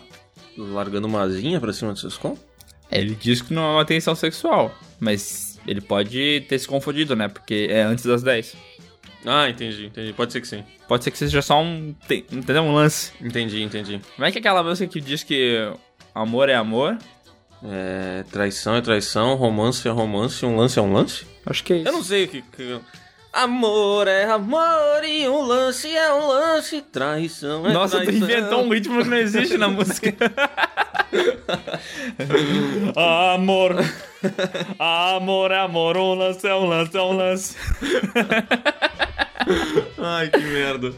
largando 0.57 1.05
uma 1.05 1.23
asinha 1.23 1.59
pra 1.59 1.73
cima 1.73 1.91
do 1.91 1.99
seus 1.99 2.17
com? 2.17 2.37
Ele 2.91 3.15
diz 3.15 3.41
que 3.41 3.53
não 3.53 3.63
é 3.63 3.71
uma 3.75 3.85
tensão 3.85 4.15
sexual, 4.15 4.73
mas 4.99 5.59
ele 5.67 5.81
pode 5.81 6.45
ter 6.49 6.57
se 6.57 6.67
confundido, 6.67 7.15
né? 7.15 7.27
Porque 7.27 7.67
é 7.69 7.81
antes 7.83 8.03
das 8.05 8.23
10. 8.23 8.55
Ah, 9.25 9.49
entendi, 9.49 9.85
entendi. 9.87 10.13
Pode 10.13 10.31
ser 10.31 10.41
que 10.41 10.47
sim. 10.47 10.63
Pode 10.87 11.03
ser 11.03 11.11
que 11.11 11.17
seja 11.17 11.41
só 11.41 11.61
um, 11.61 11.93
entendeu? 12.31 12.63
Um 12.63 12.73
lance. 12.73 13.11
Entendi, 13.21 13.61
entendi. 13.61 13.99
Como 14.15 14.25
é 14.25 14.31
que 14.31 14.37
é 14.37 14.41
aquela 14.41 14.63
música 14.63 14.91
que 14.91 15.01
diz 15.01 15.23
que 15.23 15.71
amor 16.15 16.49
é 16.49 16.55
amor? 16.55 16.97
É, 17.61 18.23
traição 18.31 18.75
é 18.75 18.81
traição, 18.81 19.35
romance 19.35 19.85
é 19.87 19.91
romance, 19.91 20.45
um 20.45 20.55
lance 20.55 20.79
é 20.79 20.81
um 20.81 20.93
lance? 20.93 21.25
Acho 21.45 21.63
que 21.63 21.73
é 21.73 21.77
isso. 21.79 21.87
Eu 21.89 21.91
não 21.91 22.03
sei 22.03 22.23
o 22.23 22.27
que. 22.29 22.41
que- 22.41 22.79
Amor 23.31 24.07
é 24.07 24.25
amor 24.25 25.03
e 25.03 25.29
um 25.29 25.43
lance 25.43 25.87
é 25.95 26.11
um 26.11 26.27
lance, 26.27 26.81
traição 26.81 27.67
é 27.67 27.71
Nossa, 27.71 27.99
tu 27.99 28.05
traição. 28.05 28.27
inventou 28.27 28.63
um 28.63 28.69
ritmo 28.69 29.03
que 29.03 29.09
não 29.09 29.17
existe 29.17 29.57
na 29.57 29.67
música. 29.67 30.15
amor. 33.33 33.75
Amor 34.79 35.51
é 35.51 35.59
amor, 35.59 35.97
um 35.97 36.13
lance 36.15 36.47
é 36.47 36.55
um 36.55 36.65
lance, 36.65 36.97
é 36.97 37.01
um 37.01 37.15
lance. 37.15 37.55
Ai, 39.97 40.29
que 40.29 40.39
merda. 40.39 40.93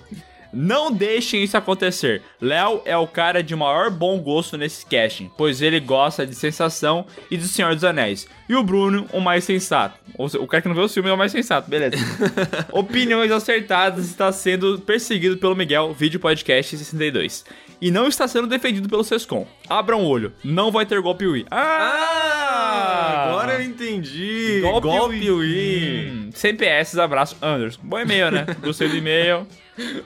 Não 0.54 0.92
deixem 0.92 1.44
isso 1.44 1.58
acontecer. 1.58 2.22
Léo 2.40 2.82
é 2.86 2.98
o 2.98 3.08
cara 3.08 3.42
de 3.42 3.56
maior 3.56 3.90
bom 3.90 4.20
gosto 4.20 4.58
nesse 4.58 4.86
casting, 4.86 5.32
pois 5.38 5.62
ele 5.62 5.80
gosta 5.80 6.26
de 6.26 6.36
sensação 6.36 7.06
e 7.30 7.38
do 7.38 7.46
Senhor 7.46 7.74
dos 7.74 7.84
Anéis. 7.84 8.28
E 8.50 8.56
o 8.56 8.64
Bruno, 8.64 9.08
o 9.14 9.22
mais 9.22 9.44
sensato. 9.44 9.98
O 10.18 10.48
cara 10.48 10.62
que 10.62 10.68
não 10.68 10.76
vê 10.76 10.82
o 10.82 10.90
filme 10.90 11.10
é 11.10 11.14
o 11.14 11.18
mais 11.18 11.32
sensato, 11.32 11.70
beleza. 11.70 11.96
Opiniões 12.72 13.32
acertadas 13.32 14.06
está 14.06 14.32
sendo 14.32 14.80
perseguido 14.80 15.38
pelo 15.38 15.56
Miguel, 15.56 15.94
vídeo 15.94 16.20
podcast 16.20 16.78
62. 16.78 17.46
E 17.82 17.90
não 17.90 18.08
está 18.08 18.28
sendo 18.28 18.46
defendido 18.46 18.88
pelo 18.88 19.04
Sescom. 19.04 19.48
Abram 19.68 20.04
o 20.04 20.08
olho, 20.08 20.34
não 20.44 20.72
vai 20.72 20.86
ter 20.86 21.02
golpe 21.02 21.26
Wii. 21.26 21.48
Ah, 21.50 23.21
agora 23.52 23.64
eu 23.64 23.70
entendi. 23.70 24.60
Golpe, 24.62 24.88
Golpe 24.88 25.16
Wii. 25.16 25.32
Wii. 25.32 26.12
Hum, 26.12 26.30
sem 26.34 26.56
PS, 26.56 26.98
abraço, 26.98 27.38
Anderson. 27.42 27.80
Bom 27.84 28.00
e-mail, 28.00 28.32
né? 28.32 28.46
Gostei 28.62 28.88
do 28.90 28.96
e-mail. 28.98 29.46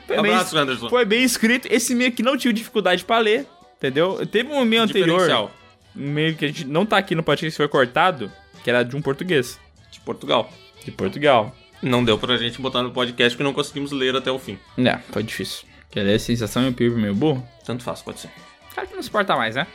Foi 0.08 0.22
bem- 0.22 0.32
Abraço, 0.34 0.58
Anderson. 0.58 0.90
Foi 0.90 1.06
bem 1.06 1.24
escrito. 1.24 1.68
Esse 1.72 1.94
e-mail 1.94 2.10
aqui 2.12 2.22
não 2.24 2.38
tive 2.38 2.54
dificuldade 2.54 3.04
pra 3.04 3.20
ler, 3.20 3.46
entendeu? 3.78 4.26
Teve 4.28 4.50
um 4.52 4.62
e-mail 4.62 4.84
anterior, 4.84 5.52
um 5.96 6.02
e-mail 6.04 6.36
que 6.36 6.46
a 6.46 6.48
gente 6.48 6.66
não 6.66 6.86
tá 6.86 6.98
aqui 6.98 7.16
no 7.16 7.24
podcast, 7.24 7.56
foi 7.58 7.68
cortado, 7.68 8.32
que 8.64 8.70
era 8.70 8.84
de 8.84 8.96
um 8.96 9.02
português. 9.02 9.60
De 9.92 10.00
Portugal. 10.00 10.52
De 10.84 10.92
Portugal. 10.92 11.56
Não 11.82 12.04
deu 12.04 12.18
pra 12.18 12.38
gente 12.38 12.60
botar 12.62 12.82
no 12.84 12.92
podcast 12.92 13.36
porque 13.36 13.44
não 13.44 13.54
conseguimos 13.54 13.92
ler 13.92 14.16
até 14.16 14.32
o 14.32 14.40
fim. 14.40 14.58
É, 14.78 14.98
foi 15.12 15.24
difícil. 15.24 15.66
Quer 15.92 16.04
ler 16.04 16.20
sensação 16.20 16.66
e 16.66 16.70
o 16.70 16.74
PIB 16.74 16.96
meio 16.96 17.14
burro? 17.16 17.48
Tanto 17.66 17.84
faz, 17.84 18.02
pode 18.02 18.20
ser. 18.20 18.30
Cara 18.74 18.88
que 18.88 18.96
não 18.96 19.02
se 19.04 19.10
porta 19.10 19.36
mais, 19.36 19.56
né? 19.56 19.66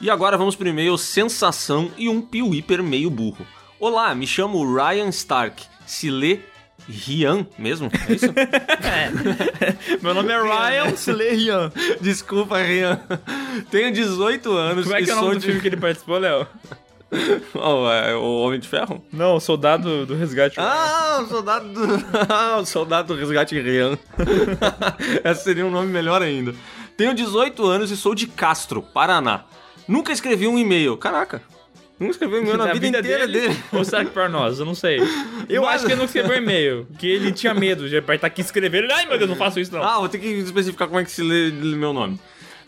E 0.00 0.10
agora 0.10 0.36
vamos 0.36 0.54
pro 0.54 0.68
e-mail 0.68 0.98
Sensação 0.98 1.90
e 1.96 2.08
um 2.08 2.20
piuíper 2.20 2.82
meio 2.82 3.08
burro. 3.08 3.46
Olá, 3.80 4.14
me 4.14 4.26
chamo 4.26 4.74
Ryan 4.74 5.08
Stark. 5.08 5.64
Se 5.86 6.10
lê 6.10 6.40
Rian 6.86 7.46
mesmo? 7.58 7.90
É 8.06 8.12
isso? 8.12 8.26
Meu 10.02 10.12
nome 10.12 10.32
é 10.32 10.42
Ryan 10.42 10.90
Slerian. 10.90 11.72
Desculpa, 12.00 12.58
Rian. 12.58 13.00
Tenho 13.70 13.90
18 13.90 14.52
anos 14.52 14.84
Como 14.84 14.96
é 14.96 15.02
que 15.02 15.08
e 15.08 15.10
é 15.10 15.14
o 15.14 15.16
nome 15.16 15.28
sou 15.28 15.34
do 15.34 15.40
de... 15.40 15.46
filme 15.46 15.60
que 15.62 15.68
ele 15.68 15.76
participou, 15.76 16.18
Léo? 16.18 16.46
Oh, 17.54 17.88
é 17.88 18.16
o 18.16 18.42
Homem 18.42 18.58
de 18.58 18.66
Ferro? 18.66 19.02
Não, 19.12 19.38
Soldado 19.38 20.04
do 20.04 20.16
Resgate. 20.16 20.56
Ah, 20.58 21.20
o 21.22 21.28
soldado 21.28 21.68
do... 21.68 21.86
Ah, 22.28 22.58
o 22.60 22.66
soldado 22.66 23.14
do 23.14 23.20
resgate 23.20 23.58
Rian. 23.58 23.96
Esse 25.24 25.44
seria 25.44 25.64
um 25.64 25.70
nome 25.70 25.86
melhor 25.86 26.20
ainda. 26.20 26.52
Tenho 26.96 27.14
18 27.14 27.64
anos 27.64 27.92
e 27.92 27.96
sou 27.96 28.12
de 28.12 28.26
Castro, 28.26 28.82
Paraná. 28.82 29.44
Nunca 29.88 30.12
escrevi 30.12 30.46
um 30.46 30.58
e-mail. 30.58 30.96
Caraca. 30.96 31.42
Nunca 31.98 32.12
escrevi 32.12 32.34
um 32.34 32.38
e-mail 32.40 32.56
na 32.58 32.66
Da 32.66 32.72
vida, 32.74 32.98
inteira 32.98 33.26
dele. 33.26 33.56
Ou 33.72 33.84
será 33.84 34.04
que 34.04 34.10
pra 34.10 34.28
nós? 34.28 34.58
Eu 34.58 34.64
não 34.66 34.74
sei. 34.74 34.98
Eu 35.48 35.62
Mas- 35.62 35.76
acho 35.76 35.86
que 35.86 35.92
ele 35.92 35.98
não 35.98 36.04
escreveu 36.06 36.36
e-mail. 36.36 36.86
Que 36.98 37.06
ele 37.06 37.32
tinha 37.32 37.54
medo 37.54 37.88
de 37.88 37.96
apertar 37.96 38.26
aqui 38.26 38.40
e 38.40 38.44
escrever. 38.44 38.84
Ele, 38.84 38.92
Ai, 38.92 39.06
meu 39.06 39.16
Deus, 39.16 39.30
não 39.30 39.36
faço 39.36 39.58
isso 39.60 39.72
não. 39.72 39.82
Ah, 39.82 39.98
vou 39.98 40.08
ter 40.08 40.18
que 40.18 40.26
especificar 40.26 40.88
como 40.88 41.00
é 41.00 41.04
que 41.04 41.10
se 41.10 41.22
lê 41.22 41.50
meu 41.50 41.92
nome. 41.92 42.18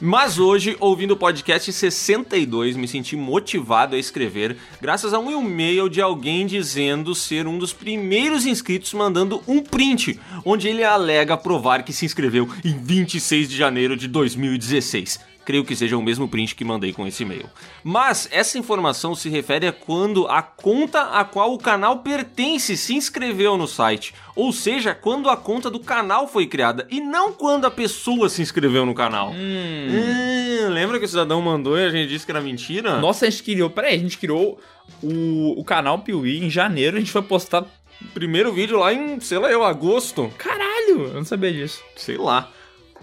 Mas 0.01 0.39
hoje, 0.39 0.77
ouvindo 0.78 1.11
o 1.11 1.16
podcast 1.16 1.73
62, 1.73 2.77
me 2.77 2.86
senti 2.86 3.16
motivado 3.16 3.97
a 3.97 3.99
escrever 3.99 4.57
graças 4.81 5.12
a 5.12 5.19
um 5.19 5.28
e-mail 5.45 5.89
de 5.89 6.01
alguém 6.01 6.47
dizendo 6.47 7.16
ser 7.16 7.49
um 7.49 7.59
dos 7.59 7.73
primeiros 7.73 8.47
inscritos 8.47 8.95
mandando 8.95 9.43
um 9.49 9.61
print, 9.61 10.20
onde 10.45 10.69
ele 10.69 10.85
alega 10.85 11.36
provar 11.36 11.82
que 11.82 11.93
se 11.93 12.05
inscreveu 12.07 12.49
em 12.65 12.78
26 12.78 13.49
de 13.51 13.57
janeiro 13.57 13.97
de 13.97 14.07
2016. 14.07 15.19
Creio 15.49 15.65
que 15.65 15.75
seja 15.75 15.97
o 15.97 16.03
mesmo 16.03 16.29
print 16.29 16.55
que 16.55 16.62
mandei 16.62 16.93
com 16.93 17.07
esse 17.07 17.23
e-mail. 17.23 17.49
Mas 17.83 18.29
essa 18.31 18.59
informação 18.59 19.15
se 19.15 19.31
refere 19.31 19.66
a 19.66 19.73
quando 19.73 20.29
a 20.29 20.43
conta 20.43 21.05
a 21.05 21.25
qual 21.25 21.55
o 21.55 21.59
canal 21.59 22.01
pertence 22.01 22.77
se 22.77 22.95
inscreveu 22.95 23.57
no 23.57 23.66
site. 23.66 24.12
Ou 24.37 24.53
seja, 24.53 24.95
quando 24.95 25.31
a 25.31 25.39
conta 25.39 25.70
do 25.70 25.81
canal 25.81 26.29
foi 26.29 26.47
criada 26.47 26.87
e 26.91 27.01
não 27.01 27.33
quando 27.33 27.65
a 27.65 27.70
pessoa 27.70 28.29
se 28.29 28.43
inscreveu 28.43 28.85
no 28.85 28.93
canal. 28.93 29.31
Hum, 29.31 30.69
lembra 30.69 30.99
que 30.99 31.07
o 31.07 31.09
cidadão 31.09 31.41
mandou 31.41 31.79
e 31.79 31.83
a 31.87 31.89
gente 31.89 32.11
disse 32.11 32.27
que 32.27 32.31
era 32.31 32.43
mentira? 32.43 33.01
Nossa, 33.01 33.25
a 33.25 33.31
gente 33.31 33.43
criou. 33.43 33.70
Peraí, 33.70 33.95
a 33.95 33.99
gente 33.99 34.19
criou 34.19 34.61
o, 35.03 35.59
o 35.59 35.65
canal 35.65 36.01
Piuí 36.01 36.45
em 36.45 36.51
janeiro. 36.51 36.99
A 36.99 37.01
gente 37.01 37.11
foi 37.11 37.23
postar. 37.23 37.65
Primeiro 38.12 38.53
vídeo 38.53 38.79
lá 38.79 38.93
em, 38.93 39.19
sei 39.19 39.39
lá, 39.39 39.51
eu, 39.51 39.65
agosto. 39.65 40.31
Caralho! 40.37 41.07
Eu 41.07 41.15
não 41.15 41.25
sabia 41.25 41.51
disso. 41.51 41.83
Sei 41.97 42.19
lá. 42.19 42.53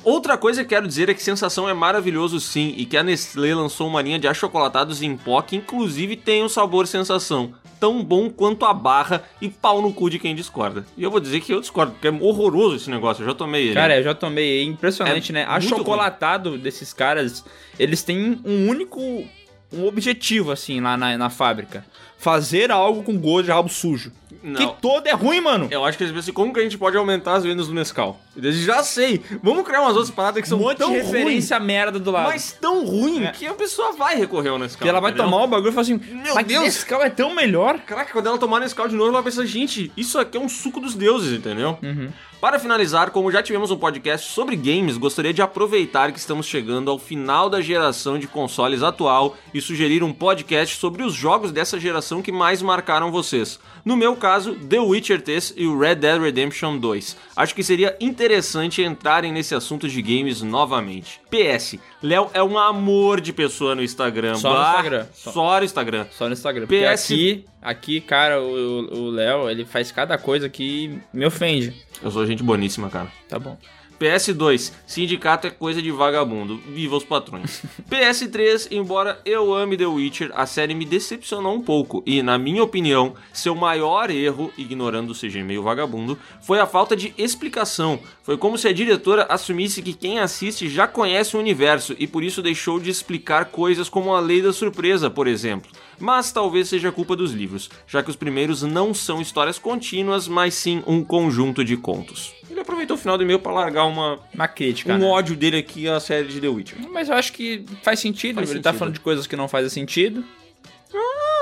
Outra 0.05 0.37
coisa 0.37 0.63
que 0.63 0.69
quero 0.69 0.87
dizer 0.87 1.09
é 1.09 1.15
que 1.15 1.23
Sensação 1.23 1.67
é 1.67 1.73
maravilhoso 1.73 2.39
sim 2.39 2.75
e 2.77 2.85
que 2.85 2.95
a 2.95 3.01
Nestlé 3.01 3.55
lançou 3.55 3.87
uma 3.87 4.03
linha 4.03 4.19
de 4.19 4.27
achocolatados 4.27 5.01
em 5.01 5.17
pó 5.17 5.41
que 5.41 5.55
inclusive 5.55 6.15
tem 6.15 6.43
o 6.43 6.47
sabor 6.47 6.85
Sensação. 6.85 7.55
Tão 7.79 8.03
bom 8.03 8.29
quanto 8.29 8.65
a 8.65 8.73
barra 8.73 9.23
e 9.41 9.49
pau 9.49 9.81
no 9.81 9.91
cu 9.91 10.07
de 10.07 10.19
quem 10.19 10.35
discorda. 10.35 10.85
E 10.95 11.01
eu 11.01 11.09
vou 11.09 11.19
dizer 11.19 11.41
que 11.41 11.51
eu 11.51 11.59
discordo, 11.59 11.93
porque 11.93 12.07
é 12.07 12.11
horroroso 12.11 12.75
esse 12.75 12.89
negócio, 12.89 13.23
eu 13.23 13.27
já 13.27 13.33
tomei 13.33 13.65
ele. 13.65 13.73
Cara, 13.73 13.97
eu 13.97 14.03
já 14.03 14.13
tomei. 14.13 14.59
É 14.59 14.63
impressionante, 14.63 15.31
É 15.31 15.33
né? 15.33 15.45
Achocolatado 15.49 16.55
desses 16.55 16.93
caras, 16.93 17.43
eles 17.79 18.03
têm 18.03 18.39
um 18.45 18.69
único 18.69 19.25
um 19.73 19.85
objetivo, 19.87 20.51
assim, 20.51 20.79
lá 20.79 20.95
na, 20.95 21.17
na 21.17 21.29
fábrica. 21.29 21.85
Fazer 22.17 22.71
algo 22.71 23.03
com 23.03 23.17
gosto 23.17 23.45
de 23.45 23.51
rabo 23.51 23.69
sujo. 23.69 24.11
Não. 24.45 24.55
Que 24.75 24.81
todo 24.81 25.07
é 25.07 25.11
ruim, 25.11 25.41
mano. 25.41 25.67
Eu 25.71 25.83
acho 25.83 25.97
que 25.97 26.03
eles 26.03 26.11
pensam 26.13 26.25
assim, 26.25 26.31
como 26.33 26.53
que 26.53 26.59
a 26.59 26.63
gente 26.63 26.77
pode 26.77 26.95
aumentar 26.95 27.33
as 27.33 27.43
vendas 27.43 27.67
do 27.67 27.73
Nescau? 27.73 28.19
Eles 28.37 28.57
já 28.57 28.83
sei. 28.83 29.21
Vamos 29.41 29.65
criar 29.65 29.81
umas 29.81 29.95
outras 29.95 30.11
paradas 30.11 30.41
que 30.43 30.47
são 30.47 30.59
um 30.59 30.61
monte 30.61 30.77
tão 30.77 30.91
de 30.91 30.97
referência 30.97 31.59
merda 31.59 31.97
do 31.99 32.11
lado. 32.11 32.27
mas 32.29 32.51
tão 32.51 32.85
ruim 32.85 33.23
É. 33.25 33.31
que 33.31 33.47
a 33.47 33.53
pessoa 33.55 33.93
vai 33.93 34.15
recorrer 34.15 34.49
ao 34.49 34.59
Nescau. 34.59 34.83
que 34.83 34.87
ela 34.89 34.99
vai 34.99 35.11
entendeu? 35.11 35.31
tomar 35.31 35.43
o 35.43 35.47
bagulho 35.47 35.69
e 35.69 35.71
falar 35.73 35.81
assim: 35.81 35.99
Meu 36.11 36.35
mas 36.35 36.45
Deus! 36.45 36.63
Nescau 36.63 37.01
é 37.01 37.09
tão 37.09 37.33
melhor. 37.33 37.79
Caraca, 37.79 38.11
quando 38.13 38.27
ela 38.27 38.37
tomar 38.37 38.59
Nescau 38.59 38.87
de 38.87 38.93
novo, 38.95 39.09
ela 39.09 39.21
vai 39.21 39.31
pensar, 39.31 39.45
gente, 39.45 39.91
isso 39.97 40.19
aqui 40.19 40.37
é 40.37 40.39
um 40.39 40.47
suco 40.49 40.79
dos 40.79 40.93
deuses, 40.93 41.37
entendeu? 41.37 41.77
Uhum. 41.81 42.09
Para 42.39 42.59
finalizar, 42.59 43.09
como 43.09 43.31
já 43.31 43.41
tivemos 43.41 43.71
um 43.71 43.77
podcast 43.77 44.31
sobre 44.31 44.55
games, 44.55 44.97
gostaria 44.97 45.33
de 45.33 45.41
aproveitar 45.41 46.11
que 46.11 46.19
estamos 46.19 46.45
chegando 46.45 46.91
ao 46.91 46.99
final 46.99 47.49
da 47.49 47.59
geração 47.59 48.19
de 48.19 48.27
consoles 48.27 48.83
atual 48.83 49.35
e 49.51 49.59
sugerir 49.59 50.03
um 50.03 50.13
podcast 50.13 50.75
sobre 50.77 51.01
os 51.01 51.13
jogos 51.13 51.51
dessa 51.51 51.79
geração 51.79 52.21
que 52.21 52.31
mais 52.31 52.61
marcaram 52.61 53.11
vocês. 53.11 53.59
No 53.83 53.95
meu 53.95 54.15
caso, 54.15 54.53
The 54.55 54.79
Witcher 54.79 55.21
3 55.21 55.53
e 55.57 55.65
o 55.65 55.77
Red 55.77 55.95
Dead 55.95 56.21
Redemption 56.21 56.77
2. 56.77 57.17
Acho 57.35 57.55
que 57.55 57.63
seria 57.63 57.95
interessante 57.99 58.81
entrarem 58.83 59.31
nesse 59.31 59.55
assunto 59.55 59.87
de 59.87 60.01
games 60.01 60.41
novamente. 60.43 61.19
PS, 61.29 61.77
Léo 62.01 62.29
é 62.33 62.43
um 62.43 62.57
amor 62.57 63.21
de 63.21 63.31
pessoa 63.33 63.73
no 63.75 63.83
Instagram. 63.83 64.35
Só 64.35 64.49
no 64.49 64.55
Bah, 64.55 64.71
Instagram. 64.75 65.05
Só 65.13 65.59
no 65.59 65.65
Instagram. 65.65 66.05
Só 66.11 66.27
no 66.27 66.33
Instagram. 66.33 66.67
Porque 66.67 66.85
PS 66.85 67.05
aqui, 67.05 67.45
aqui, 67.61 68.01
cara, 68.01 68.41
o 68.41 69.05
o 69.05 69.09
Léo, 69.09 69.49
ele 69.49 69.65
faz 69.65 69.91
cada 69.91 70.17
coisa 70.17 70.49
que 70.49 70.99
me 71.13 71.25
ofende. 71.25 71.73
Eu 72.03 72.11
sou 72.11 72.24
gente 72.25 72.43
boníssima, 72.43 72.89
cara. 72.89 73.11
Tá 73.27 73.39
bom. 73.39 73.57
PS2, 73.99 74.73
sindicato 74.85 75.47
é 75.47 75.49
coisa 75.49 75.81
de 75.81 75.91
vagabundo. 75.91 76.57
Viva 76.57 76.97
os 76.97 77.03
patrões. 77.03 77.63
PS3, 77.89 78.67
embora 78.71 79.19
eu 79.25 79.53
ame 79.53 79.77
The 79.77 79.85
Witcher, 79.85 80.31
a 80.35 80.45
série 80.45 80.73
me 80.73 80.85
decepcionou 80.85 81.55
um 81.55 81.61
pouco 81.61 82.03
e, 82.05 82.21
na 82.21 82.37
minha 82.37 82.63
opinião, 82.63 83.15
seu 83.31 83.55
maior 83.55 84.09
erro, 84.09 84.51
ignorando 84.57 85.11
o 85.11 85.15
CG 85.15 85.43
meio 85.43 85.63
vagabundo, 85.63 86.17
foi 86.41 86.59
a 86.59 86.65
falta 86.65 86.95
de 86.95 87.13
explicação. 87.17 87.99
Foi 88.21 88.37
como 88.37 88.57
se 88.57 88.67
a 88.67 88.73
diretora 88.73 89.27
assumisse 89.29 89.81
que 89.81 89.93
quem 89.93 90.19
assiste 90.19 90.67
já 90.67 90.87
conhece 90.87 91.37
o 91.37 91.39
universo 91.39 91.95
e 91.97 92.05
por 92.05 92.23
isso 92.23 92.41
deixou 92.41 92.79
de 92.79 92.89
explicar 92.89 93.45
coisas 93.45 93.87
como 93.87 94.13
a 94.13 94.19
lei 94.19 94.41
da 94.41 94.51
surpresa, 94.51 95.09
por 95.09 95.27
exemplo. 95.27 95.71
Mas 95.99 96.31
talvez 96.31 96.67
seja 96.69 96.91
culpa 96.91 97.15
dos 97.15 97.31
livros, 97.31 97.69
já 97.87 98.03
que 98.03 98.09
os 98.09 98.15
primeiros 98.15 98.61
não 98.63 98.93
são 98.93 99.21
histórias 99.21 99.57
contínuas, 99.57 100.27
mas 100.27 100.53
sim 100.53 100.83
um 100.85 101.03
conjunto 101.03 101.63
de 101.63 101.77
contos. 101.77 102.33
Ele 102.49 102.59
aproveitou 102.59 102.95
o 102.95 102.99
final 102.99 103.17
do 103.17 103.23
e-mail 103.23 103.39
para 103.39 103.51
largar 103.53 103.85
uma, 103.85 104.19
Uma 104.33 104.47
crítica. 104.47 104.93
um 104.93 104.97
né? 104.97 105.05
ódio 105.05 105.35
dele 105.35 105.57
aqui 105.57 105.87
à 105.87 105.99
série 105.99 106.27
de 106.27 106.39
The 106.41 106.47
Witcher. 106.47 106.77
Mas 106.91 107.09
eu 107.09 107.15
acho 107.15 107.33
que 107.33 107.65
faz 107.83 107.99
sentido. 107.99 108.35
Faz 108.35 108.49
ele 108.51 108.59
tá 108.59 108.69
sentido. 108.69 108.79
falando 108.79 108.93
de 108.93 108.99
coisas 108.99 109.27
que 109.27 109.35
não 109.35 109.47
fazem 109.47 109.69
sentido. 109.69 110.23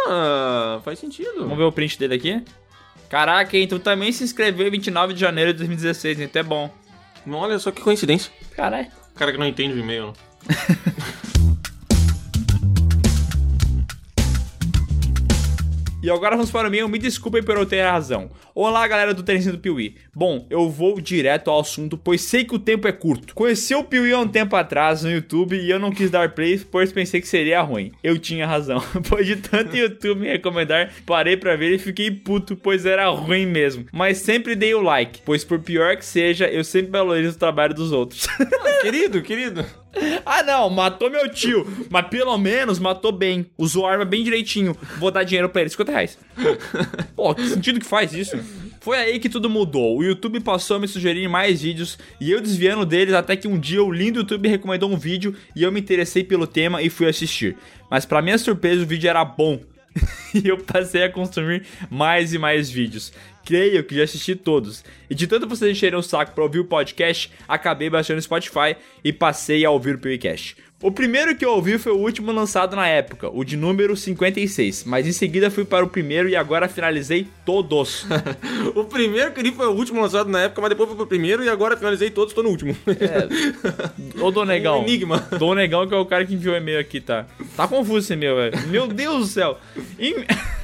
Ah, 0.08 0.80
faz 0.84 1.00
sentido. 1.00 1.40
Vamos 1.40 1.58
ver 1.58 1.64
o 1.64 1.72
print 1.72 1.98
dele 1.98 2.16
aqui. 2.16 2.42
Caraca, 3.10 3.52
tu 3.68 3.80
também 3.80 4.12
se 4.12 4.24
inscreveu 4.24 4.68
em 4.68 4.72
29 4.72 5.14
de 5.14 5.20
janeiro 5.20 5.52
de 5.54 5.60
2016, 5.60 6.20
então 6.20 6.40
é 6.40 6.44
bom. 6.44 6.74
Olha 7.28 7.60
só 7.60 7.72
que 7.72 7.82
coincidência. 7.82 8.32
Caralho. 8.56 8.88
O 9.16 9.18
cara 9.18 9.32
que 9.32 9.38
não 9.38 9.46
entende 9.46 9.74
o 9.74 9.80
e-mail. 9.80 10.08
né? 10.08 10.14
E 16.04 16.10
agora 16.10 16.36
vamos 16.36 16.52
para 16.52 16.66
o 16.66 16.70
e-mail, 16.70 16.90
me 16.90 17.00
desculpem 17.00 17.42
por 17.42 17.56
eu 17.56 17.66
ter 17.66 17.82
razão. 17.82 18.30
Olá, 18.54 18.86
galera 18.86 19.14
do 19.14 19.24
Trezinho 19.24 19.54
do 19.54 19.60
Piuí. 19.60 19.96
Bom, 20.14 20.46
eu 20.50 20.70
vou 20.70 21.00
direto 21.00 21.50
ao 21.50 21.62
assunto, 21.62 21.98
pois 21.98 22.20
sei 22.20 22.44
que 22.44 22.54
o 22.54 22.60
tempo 22.60 22.90
é 22.90 22.92
curto. 22.92 23.34
Conheci 23.34 23.74
o 23.74 23.86
Piuí 23.86 24.12
há 24.12 24.20
um 24.20 24.28
tempo 24.28 24.54
atrás 24.58 25.02
no 25.02 25.10
YouTube 25.10 25.56
e 25.56 25.70
eu 25.70 25.80
não 25.80 25.94
quis 25.94 26.12
dar 26.12 26.34
play, 26.36 26.60
pois 26.70 26.92
pensei 26.92 27.22
que 27.22 27.28
seria 27.30 27.62
ruim. 27.62 27.94
Eu 28.04 28.20
tinha 28.20 28.46
razão, 28.46 28.84
pois 29.08 29.26
de 29.26 29.38
tanto 29.38 29.78
YouTube 29.78 30.20
me 30.20 30.28
recomendar, 30.28 30.92
parei 31.06 31.38
pra 31.38 31.56
ver 31.56 31.74
e 31.74 31.80
fiquei 31.80 32.12
puto, 32.12 32.54
pois 32.58 32.86
era 32.86 33.08
ruim 33.08 33.46
mesmo. 33.46 33.86
Mas 33.90 34.18
sempre 34.18 34.58
dei 34.58 34.74
o 34.74 34.82
like, 34.82 35.22
pois 35.24 35.46
por 35.46 35.60
pior 35.60 35.96
que 35.96 36.06
seja, 36.06 36.50
eu 36.50 36.66
sempre 36.66 36.92
valorizo 36.92 37.38
o 37.38 37.40
trabalho 37.40 37.74
dos 37.74 37.94
outros. 37.94 38.28
querido, 38.84 39.22
querido. 39.22 39.83
Ah, 40.26 40.42
não, 40.42 40.70
matou 40.70 41.10
meu 41.10 41.30
tio. 41.30 41.66
Mas 41.90 42.08
pelo 42.08 42.38
menos 42.38 42.80
matou 42.80 43.12
bem. 43.12 43.46
Usou 43.58 43.86
a 43.86 43.92
arma 43.92 44.06
bem 44.06 44.24
direitinho. 44.24 44.76
Vou 44.98 45.12
dar 45.12 45.24
dinheiro 45.24 45.50
pra 45.50 45.62
ele, 45.62 45.70
50 45.70 45.92
reais. 45.92 46.18
Pô, 47.16 47.36
que 47.36 47.48
sentido 47.48 47.80
que 47.80 47.86
faz 47.86 48.14
isso? 48.14 48.38
Foi 48.82 48.98
aí 48.98 49.20
que 49.20 49.30
tudo 49.30 49.50
mudou. 49.50 49.98
O 49.98 50.04
YouTube 50.04 50.40
passou 50.40 50.78
a 50.78 50.80
me 50.80 50.88
sugerir 50.88 51.28
mais 51.28 51.62
vídeos 51.62 51.98
e 52.20 52.32
eu 52.32 52.42
desviando 52.42 52.86
deles 52.86 53.14
até 53.14 53.36
que 53.36 53.48
um 53.48 53.60
dia 53.60 53.84
o 53.84 53.92
lindo 53.92 54.20
YouTube 54.20 54.50
recomendou 54.50 54.90
um 54.90 54.98
vídeo 54.98 55.36
e 55.56 55.64
eu 55.64 55.72
me 55.72 55.80
interessei 55.80 56.24
pelo 56.24 56.48
tema 56.48 56.82
e 56.82 56.90
fui 56.90 57.08
assistir. 57.08 57.56
Mas 57.90 58.06
pra 58.06 58.22
minha 58.22 58.38
surpresa 58.38 58.84
o 58.84 58.88
vídeo 58.88 59.10
era 59.10 59.24
bom. 59.24 59.60
e 60.34 60.48
eu 60.48 60.58
passei 60.58 61.04
a 61.04 61.10
consumir 61.10 61.64
mais 61.90 62.34
e 62.34 62.40
mais 62.40 62.70
vídeos. 62.70 63.14
Creio 63.46 63.84
que 63.84 63.96
já 63.96 64.04
assisti 64.04 64.36
todos. 64.36 64.84
E 65.10 65.16
de 65.16 65.28
tanto 65.28 65.48
vocês 65.48 65.70
encherem 65.72 66.00
o 66.00 66.04
saco 66.04 66.32
pra 66.34 66.44
ouvir 66.44 66.60
o 66.60 66.66
podcast, 66.66 67.32
acabei 67.48 67.90
baixando 67.90 68.20
o 68.20 68.22
Spotify 68.22 68.76
e 69.04 69.12
passei 69.12 69.66
a 69.66 69.70
ouvir 69.70 69.96
o 69.96 70.00
podcast. 70.00 70.56
O 70.82 70.92
primeiro 70.92 71.34
que 71.34 71.46
eu 71.46 71.52
ouvi 71.52 71.78
foi 71.78 71.94
o 71.94 71.98
último 71.98 72.30
lançado 72.34 72.76
na 72.76 72.86
época, 72.86 73.30
o 73.30 73.46
de 73.46 73.56
número 73.56 73.96
56, 73.96 74.84
mas 74.84 75.08
em 75.08 75.14
seguida 75.14 75.50
fui 75.50 75.64
para 75.64 75.86
o 75.86 75.88
primeiro 75.88 76.28
e 76.28 76.36
agora 76.36 76.68
finalizei 76.68 77.26
todos. 77.46 78.06
O 78.76 78.84
primeiro 78.86 79.32
que 79.32 79.40
eu 79.40 79.44
li 79.44 79.52
foi 79.52 79.68
o 79.68 79.72
último 79.72 80.02
lançado 80.02 80.30
na 80.30 80.42
época, 80.42 80.60
mas 80.62 80.70
depois 80.70 80.88
foi 80.90 80.98
pro 80.98 81.06
primeiro 81.08 81.44
e 81.44 81.48
agora 81.50 81.78
finalizei 81.78 82.10
todos, 82.10 82.34
tô 82.34 82.42
no 82.44 82.50
último. 82.50 82.76
Ô 84.22 84.32
Dom 84.32 84.44
Negão. 84.46 84.80
Um 84.82 84.84
enigma. 84.84 85.20
Dom 85.38 85.54
Negão 85.54 85.88
que 85.88 85.94
é 85.94 85.98
o 85.98 86.06
cara 86.06 86.26
que 86.26 86.34
enviou 86.34 86.54
o 86.56 86.58
e-mail 86.58 86.80
aqui, 86.80 87.00
tá? 87.00 87.28
Tá 87.56 87.68
confuso 87.68 88.00
esse 88.00 88.14
e-mail, 88.14 88.36
velho. 88.36 88.68
Meu 88.68 88.88
Deus 88.88 89.20
do 89.20 89.26
céu. 89.28 89.58
Em- 90.00 90.16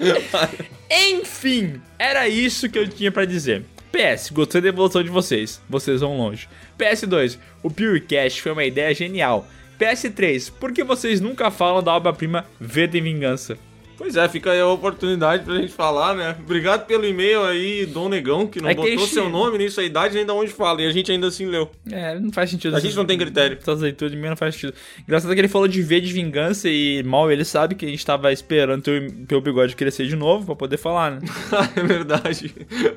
Enfim, 0.90 1.80
era 1.98 2.28
isso 2.28 2.68
que 2.68 2.78
eu 2.78 2.88
tinha 2.88 3.12
pra 3.12 3.24
dizer. 3.24 3.64
PS, 3.92 4.30
gostei 4.30 4.60
da 4.60 4.68
evolução 4.68 5.02
de 5.02 5.10
vocês. 5.10 5.60
Vocês 5.68 6.00
vão 6.00 6.16
longe. 6.16 6.48
PS2, 6.78 7.38
o 7.62 7.70
Purecast 7.70 8.40
foi 8.40 8.52
uma 8.52 8.64
ideia 8.64 8.94
genial. 8.94 9.46
PS3, 9.78 10.52
por 10.58 10.72
que 10.72 10.84
vocês 10.84 11.20
nunca 11.20 11.50
falam 11.50 11.82
da 11.82 11.94
obra-prima 11.94 12.46
V 12.60 12.86
de 12.86 13.00
Vingança? 13.00 13.58
Pois 14.00 14.16
é, 14.16 14.26
fica 14.30 14.52
aí 14.52 14.58
a 14.58 14.66
oportunidade 14.66 15.44
pra 15.44 15.56
gente 15.56 15.74
falar, 15.74 16.14
né? 16.14 16.34
Obrigado 16.40 16.86
pelo 16.86 17.04
e-mail 17.04 17.44
aí, 17.44 17.84
Dom 17.84 18.08
Negão, 18.08 18.46
que 18.46 18.58
não 18.58 18.70
É 18.70 18.74
que 18.74 18.80
botou 18.80 19.06
seu 19.06 19.28
nome 19.28 19.58
nisso, 19.58 19.78
a 19.78 19.84
idade 19.84 20.14
nem 20.14 20.24
da 20.24 20.32
onde 20.32 20.50
fala, 20.50 20.80
e 20.80 20.86
a 20.86 20.90
gente 20.90 21.12
ainda 21.12 21.26
assim 21.26 21.44
leu. 21.44 21.70
É, 21.92 22.18
não 22.18 22.32
faz 22.32 22.48
sentido. 22.48 22.74
A 22.74 22.80
gente 22.80 22.96
não 22.96 23.04
tem 23.04 23.18
critério. 23.18 23.58
Essas 23.60 23.82
leituras 23.82 24.10
de 24.10 24.16
mim 24.16 24.28
não 24.28 24.36
faz 24.38 24.54
sentido. 24.54 24.72
Engraçado 25.02 25.34
que 25.34 25.38
ele 25.38 25.48
falou 25.48 25.68
de 25.68 25.82
V 25.82 26.00
de 26.00 26.14
vingança 26.14 26.66
e 26.66 27.02
mal 27.02 27.30
ele 27.30 27.44
sabe 27.44 27.74
que 27.74 27.84
a 27.84 27.88
gente 27.90 28.04
tava 28.06 28.32
esperando 28.32 28.80
teu, 28.80 29.12
teu 29.28 29.40
bigode 29.42 29.76
crescer 29.76 30.06
de 30.06 30.16
novo 30.16 30.46
pra 30.46 30.56
poder 30.56 30.78
falar, 30.78 31.10
né? 31.10 31.20
é 31.76 31.82
verdade. 31.82 32.54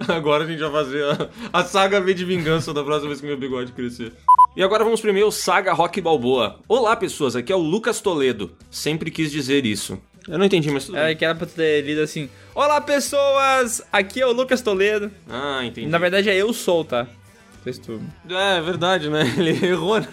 Agora 0.07 0.45
a 0.45 0.47
gente 0.47 0.61
vai 0.61 0.71
fazer 0.71 1.03
a, 1.03 1.30
a 1.51 1.65
saga 1.65 1.99
V 1.99 2.13
de 2.13 2.23
vingança 2.23 2.73
da 2.73 2.81
próxima 2.81 3.09
vez 3.09 3.19
que 3.19 3.27
meu 3.27 3.35
bigode 3.35 3.73
crescer. 3.73 4.13
E 4.55 4.63
agora 4.63 4.85
vamos 4.85 5.01
pro 5.01 5.09
e-mail 5.09 5.30
Saga 5.31 5.73
Rock 5.73 5.99
Balboa. 5.99 6.61
Olá, 6.65 6.95
pessoas, 6.95 7.35
aqui 7.35 7.51
é 7.51 7.55
o 7.57 7.59
Lucas 7.59 7.99
Toledo. 7.99 8.51
Sempre 8.71 9.11
quis 9.11 9.30
dizer 9.30 9.65
isso. 9.65 9.99
Eu 10.27 10.37
não 10.37 10.45
entendi, 10.45 10.69
mas 10.71 10.85
tudo 10.85 10.97
É 10.97 11.07
bem. 11.07 11.17
que 11.17 11.25
era 11.25 11.35
pra 11.35 11.45
ter 11.47 11.81
lido 11.81 12.01
assim: 12.01 12.29
Olá 12.55 12.79
pessoas, 12.79 13.81
aqui 13.91 14.21
é 14.21 14.25
o 14.27 14.31
Lucas 14.31 14.61
Toledo. 14.61 15.11
Ah, 15.29 15.61
entendi. 15.65 15.87
Na 15.87 15.97
verdade 15.97 16.29
é 16.29 16.35
eu 16.35 16.53
sou, 16.53 16.85
tá? 16.85 17.03
Não 17.03 17.63
sei 17.63 17.73
se 17.73 17.81
tu- 17.81 18.01
É, 18.29 18.61
verdade, 18.61 19.09
né? 19.09 19.21
Ele 19.37 19.65
errou, 19.65 19.99
né? 19.99 20.07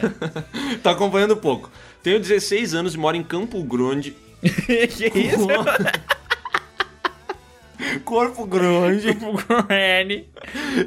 tá 0.82 0.90
acompanhando 0.92 1.36
pouco. 1.36 1.70
Tenho 2.02 2.18
16 2.20 2.74
anos 2.74 2.94
e 2.94 2.98
moro 2.98 3.16
em 3.16 3.22
Campo 3.22 3.62
Grande. 3.62 4.14
que 4.42 5.18
isso? 5.18 5.46
Corpo 8.04 8.46
Grande. 8.46 9.08
Grande. 9.68 10.24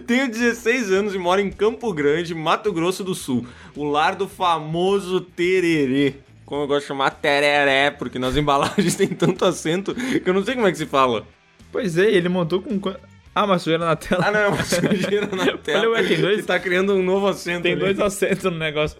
Tenho 0.05 0.29
16 0.29 0.91
anos 0.91 1.13
e 1.15 1.17
moro 1.17 1.41
em 1.41 1.51
Campo 1.51 1.91
Grande, 1.93 2.34
Mato 2.34 2.71
Grosso 2.71 3.03
do 3.03 3.13
Sul. 3.13 3.45
O 3.75 3.84
lar 3.84 4.15
do 4.15 4.27
famoso 4.27 5.21
tererê. 5.21 6.15
Como 6.48 6.64
eu 6.64 6.68
gosto 6.68 6.82
de 6.84 6.88
chamar 6.88 7.11
tereré, 7.11 7.91
porque 7.91 8.18
nas 8.18 8.36
embalagens 8.38 8.95
tem 8.98 9.10
tanto 9.10 9.45
acento 9.45 9.94
que 9.94 10.24
eu 10.28 10.34
não 10.34 10.44
sei 10.44 10.56
como 10.56 10.65
é 10.65 10.72
que 10.72 10.78
se 10.80 10.86
fala. 10.88 11.28
Pois 11.72 11.98
é, 11.98 12.06
ele 12.10 12.30
montou 12.30 12.61
com. 12.61 12.80
Ah, 13.36 13.45
mas 13.45 13.61
sujeira 13.61 13.86
na 13.86 13.95
tela. 13.95 14.26
Ah, 14.26 14.32
não, 14.32 14.40
é 14.40 14.48
uma 14.48 14.64
sujeira 14.64 15.28
na 15.28 15.57
tela. 15.60 15.82
Olha, 15.82 15.90
ué, 15.91 16.03
tem 16.03 16.19
dois- 16.22 16.34
Ele 16.40 16.44
tá 16.44 16.57
criando 16.57 16.95
um 16.95 17.03
novo 17.03 17.28
acento. 17.28 17.61
Tem 17.64 17.74
ali. 17.74 17.82
dois 17.82 17.99
acentos 17.99 18.45
no 18.45 18.57
negócio. 18.57 18.98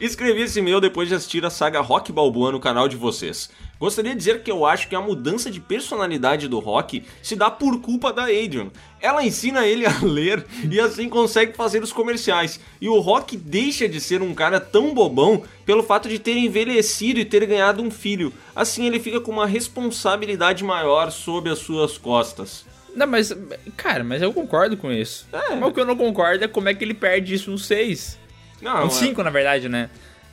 Escrevi 0.00 0.40
esse 0.42 0.58
e-mail 0.58 0.80
depois 0.80 1.08
de 1.08 1.14
assistir 1.14 1.44
a 1.44 1.50
saga 1.50 1.80
Rock 1.80 2.10
Balboa 2.10 2.50
no 2.50 2.58
canal 2.58 2.88
de 2.88 2.96
vocês. 2.96 3.50
Gostaria 3.80 4.10
de 4.12 4.18
dizer 4.18 4.42
que 4.42 4.50
eu 4.50 4.66
acho 4.66 4.88
que 4.88 4.94
a 4.96 5.00
mudança 5.00 5.50
de 5.50 5.60
personalidade 5.60 6.48
do 6.48 6.58
Rock 6.58 7.04
se 7.22 7.36
dá 7.36 7.48
por 7.48 7.80
culpa 7.80 8.12
da 8.12 8.24
Adrian. 8.24 8.68
Ela 9.00 9.24
ensina 9.24 9.64
ele 9.66 9.86
a 9.86 9.98
ler 10.02 10.44
e 10.68 10.80
assim 10.80 11.08
consegue 11.08 11.52
fazer 11.56 11.80
os 11.82 11.92
comerciais. 11.92 12.58
E 12.80 12.88
o 12.88 12.98
Rock 12.98 13.36
deixa 13.36 13.88
de 13.88 14.00
ser 14.00 14.20
um 14.20 14.34
cara 14.34 14.58
tão 14.58 14.92
bobão 14.92 15.44
pelo 15.64 15.84
fato 15.84 16.08
de 16.08 16.18
ter 16.18 16.36
envelhecido 16.36 17.20
e 17.20 17.24
ter 17.24 17.46
ganhado 17.46 17.80
um 17.82 17.90
filho. 17.90 18.32
Assim 18.54 18.84
ele 18.86 18.98
fica 18.98 19.20
com 19.20 19.30
uma 19.30 19.46
responsabilidade 19.46 20.64
maior 20.64 21.10
sobre 21.12 21.50
as 21.52 21.58
suas 21.60 21.96
costas. 21.96 22.66
Não, 22.96 23.06
mas. 23.06 23.32
Cara, 23.76 24.02
mas 24.02 24.20
eu 24.22 24.32
concordo 24.32 24.76
com 24.76 24.90
isso. 24.90 25.26
É. 25.32 25.54
Mas 25.54 25.68
o 25.68 25.72
que 25.72 25.78
eu 25.78 25.86
não 25.86 25.96
concordo 25.96 26.42
é 26.44 26.48
como 26.48 26.68
é 26.68 26.74
que 26.74 26.82
ele 26.84 26.94
perde 26.94 27.32
isso 27.34 27.48
no 27.50 27.58
6. 27.58 28.18
Não, 28.60 28.80
No 28.80 28.86
é- 28.86 28.90
5, 28.90 29.22
na 29.22 29.30
verdade, 29.30 29.68
né? 29.68 29.88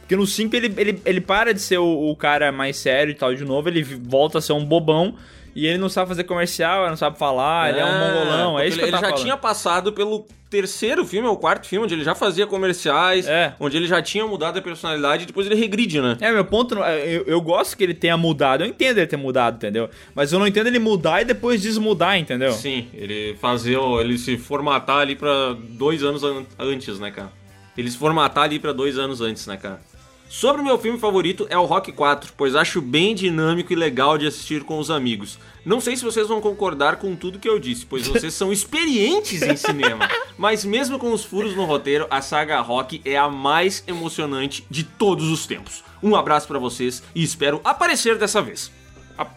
Porque 0.06 0.16
no 0.16 0.26
5 0.28 0.56
ele, 0.56 0.74
ele, 0.78 1.02
ele 1.04 1.20
para 1.22 1.54
de 1.54 1.60
ser 1.60 1.80
o, 1.80 2.12
o 2.12 2.16
cara 2.16 2.52
mais 2.52 2.78
sério 2.78 3.12
e 3.12 3.16
tal 3.16 3.34
de 3.34 3.44
novo, 3.44 3.68
ele 3.68 3.82
volta 3.84 4.38
a 4.38 4.42
ser 4.42 4.54
um 4.54 4.64
bobão 4.64 5.16
e 5.56 5.66
ele 5.66 5.78
não 5.80 5.90
sabe 5.90 6.10
fazer 6.10 6.26
comercial, 6.26 6.82
ele 6.82 6.90
não 6.92 6.98
sabe 6.98 7.18
falar, 7.18 7.70
ele 7.70 7.80
é 7.80 7.86
um 7.86 7.98
mongolão, 8.00 8.52
porque 8.52 8.66
é 8.66 8.68
isso 8.68 8.78
ele, 8.78 8.84
ele 8.86 8.92
já 8.92 9.00
falando. 9.00 9.16
tinha 9.22 9.38
passado 9.38 9.94
pelo 9.94 10.26
terceiro 10.50 11.04
filme, 11.06 11.28
ou 11.28 11.36
quarto 11.38 11.66
filme, 11.66 11.86
onde 11.86 11.96
ele 11.96 12.04
já 12.04 12.14
fazia 12.14 12.46
comerciais, 12.46 13.26
É. 13.28 13.56
onde 13.60 13.76
ele 13.78 13.88
já 13.88 14.02
tinha 14.02 14.28
mudado 14.28 14.60
a 14.60 14.62
personalidade 14.62 15.24
e 15.24 15.26
depois 15.26 15.48
ele 15.48 15.56
regride, 15.56 16.00
né? 16.02 16.18
É, 16.22 16.32
meu 16.32 16.46
ponto, 16.46 16.76
não- 16.76 16.84
eu, 16.86 17.24
eu 17.26 17.42
gosto 17.42 17.76
que 17.76 17.84
ele 17.84 17.94
tenha 17.96 18.16
mudado, 18.16 18.64
eu 18.64 18.68
entendo 18.68 18.98
ele 19.00 19.08
ter 19.08 19.18
mudado, 19.18 19.56
entendeu? 19.56 19.90
Mas 20.14 20.32
eu 20.32 20.38
não 20.40 20.46
entendo 20.46 20.68
ele 20.68 20.78
mudar 20.80 21.22
e 21.22 21.26
depois 21.26 21.62
desmudar, 21.62 22.18
entendeu? 22.20 22.52
Sim, 22.52 22.88
ele 22.94 23.36
fazer, 23.42 23.78
ele 24.02 24.18
se 24.18 24.38
formatar 24.38 24.98
ali 25.00 25.16
pra 25.16 25.56
dois 25.70 26.04
anos 26.04 26.24
an- 26.24 26.46
antes, 26.60 27.00
né, 27.00 27.10
cara? 27.12 27.32
Ele 27.78 27.90
se 27.90 27.98
formatar 27.98 28.44
ali 28.44 28.60
pra 28.60 28.72
dois 28.72 28.98
anos 29.00 29.20
antes, 29.22 29.48
né, 29.48 29.58
cara? 29.58 29.82
Sobre 30.28 30.62
o 30.62 30.66
meu 30.66 30.78
filme 30.78 31.00
favorito 31.00 31.46
é 31.50 31.58
o 31.58 31.66
Rock 31.66 31.92
4, 31.92 32.34
pois 32.36 32.56
acho 32.56 32.82
bem 32.82 33.14
dinâmico 33.14 33.72
e 33.72 33.76
legal 33.76 34.18
de 34.18 34.26
assistir 34.26 34.64
com 34.64 34.80
os 34.80 34.90
amigos. 34.90 35.38
Não 35.64 35.80
sei 35.80 35.96
se 35.96 36.04
vocês 36.04 36.28
vão 36.28 36.42
concordar 36.42 36.98
com 36.98 37.16
tudo 37.16 37.40
que 37.40 37.48
eu 37.48 37.60
disse, 37.60 37.86
pois 37.86 38.06
vocês 38.10 38.34
são 38.34 38.52
experientes 38.52 39.42
em 39.44 39.56
cinema. 39.56 40.10
Mas 40.38 40.66
mesmo 40.66 40.98
com 40.98 41.14
os 41.14 41.24
furos 41.24 41.56
no 41.56 41.64
roteiro, 41.66 42.08
a 42.10 42.22
saga 42.22 42.60
Rock 42.60 43.02
é 43.06 43.16
a 43.16 43.30
mais 43.30 43.84
emocionante 43.88 44.66
de 44.70 44.84
todos 44.84 45.30
os 45.30 45.46
tempos. 45.46 45.84
Um 46.02 46.16
abraço 46.16 46.48
pra 46.48 46.60
vocês 46.60 47.04
e 47.14 47.24
espero 47.24 47.62
aparecer 47.64 48.18
dessa 48.18 48.42
vez. 48.42 48.72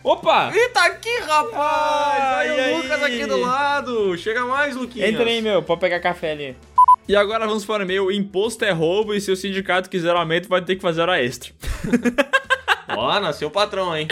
Opa! 0.03 0.51
E 0.53 0.69
tá 0.71 0.87
aqui, 0.87 1.21
rapaz! 1.21 1.55
Ai, 1.55 2.51
Olha 2.51 2.75
o. 2.75 2.83
Lucas 2.83 3.03
aqui 3.03 3.27
do 3.27 3.37
lado! 3.37 4.19
Chega 4.19 4.45
mais, 4.45 4.75
Luquinhas! 4.75 5.11
Entra 5.11 5.25
aí, 5.25 5.41
meu, 5.41 5.63
pode 5.63 5.81
pegar 5.81 6.01
café 6.01 6.33
ali. 6.33 6.57
E 7.09 7.17
agora 7.17 7.47
vamos 7.47 7.65
para 7.65 7.81
o 7.81 7.87
e-mail. 7.87 8.13
Imposto 8.13 8.67
é 8.67 8.71
roubo 8.71 9.15
e 9.15 9.21
se 9.21 9.33
o 9.33 9.37
sindicato 9.37 9.89
quiser 9.89 10.15
aumento 10.15 10.47
vai 10.47 10.63
ter 10.63 10.77
que 10.77 10.83
fazer 10.83 11.01
hora 11.01 11.23
extra. 11.25 11.55
Ó, 12.95 13.19
nasceu 13.19 13.49
o 13.49 13.51
patrão, 13.51 13.97
hein? 13.97 14.07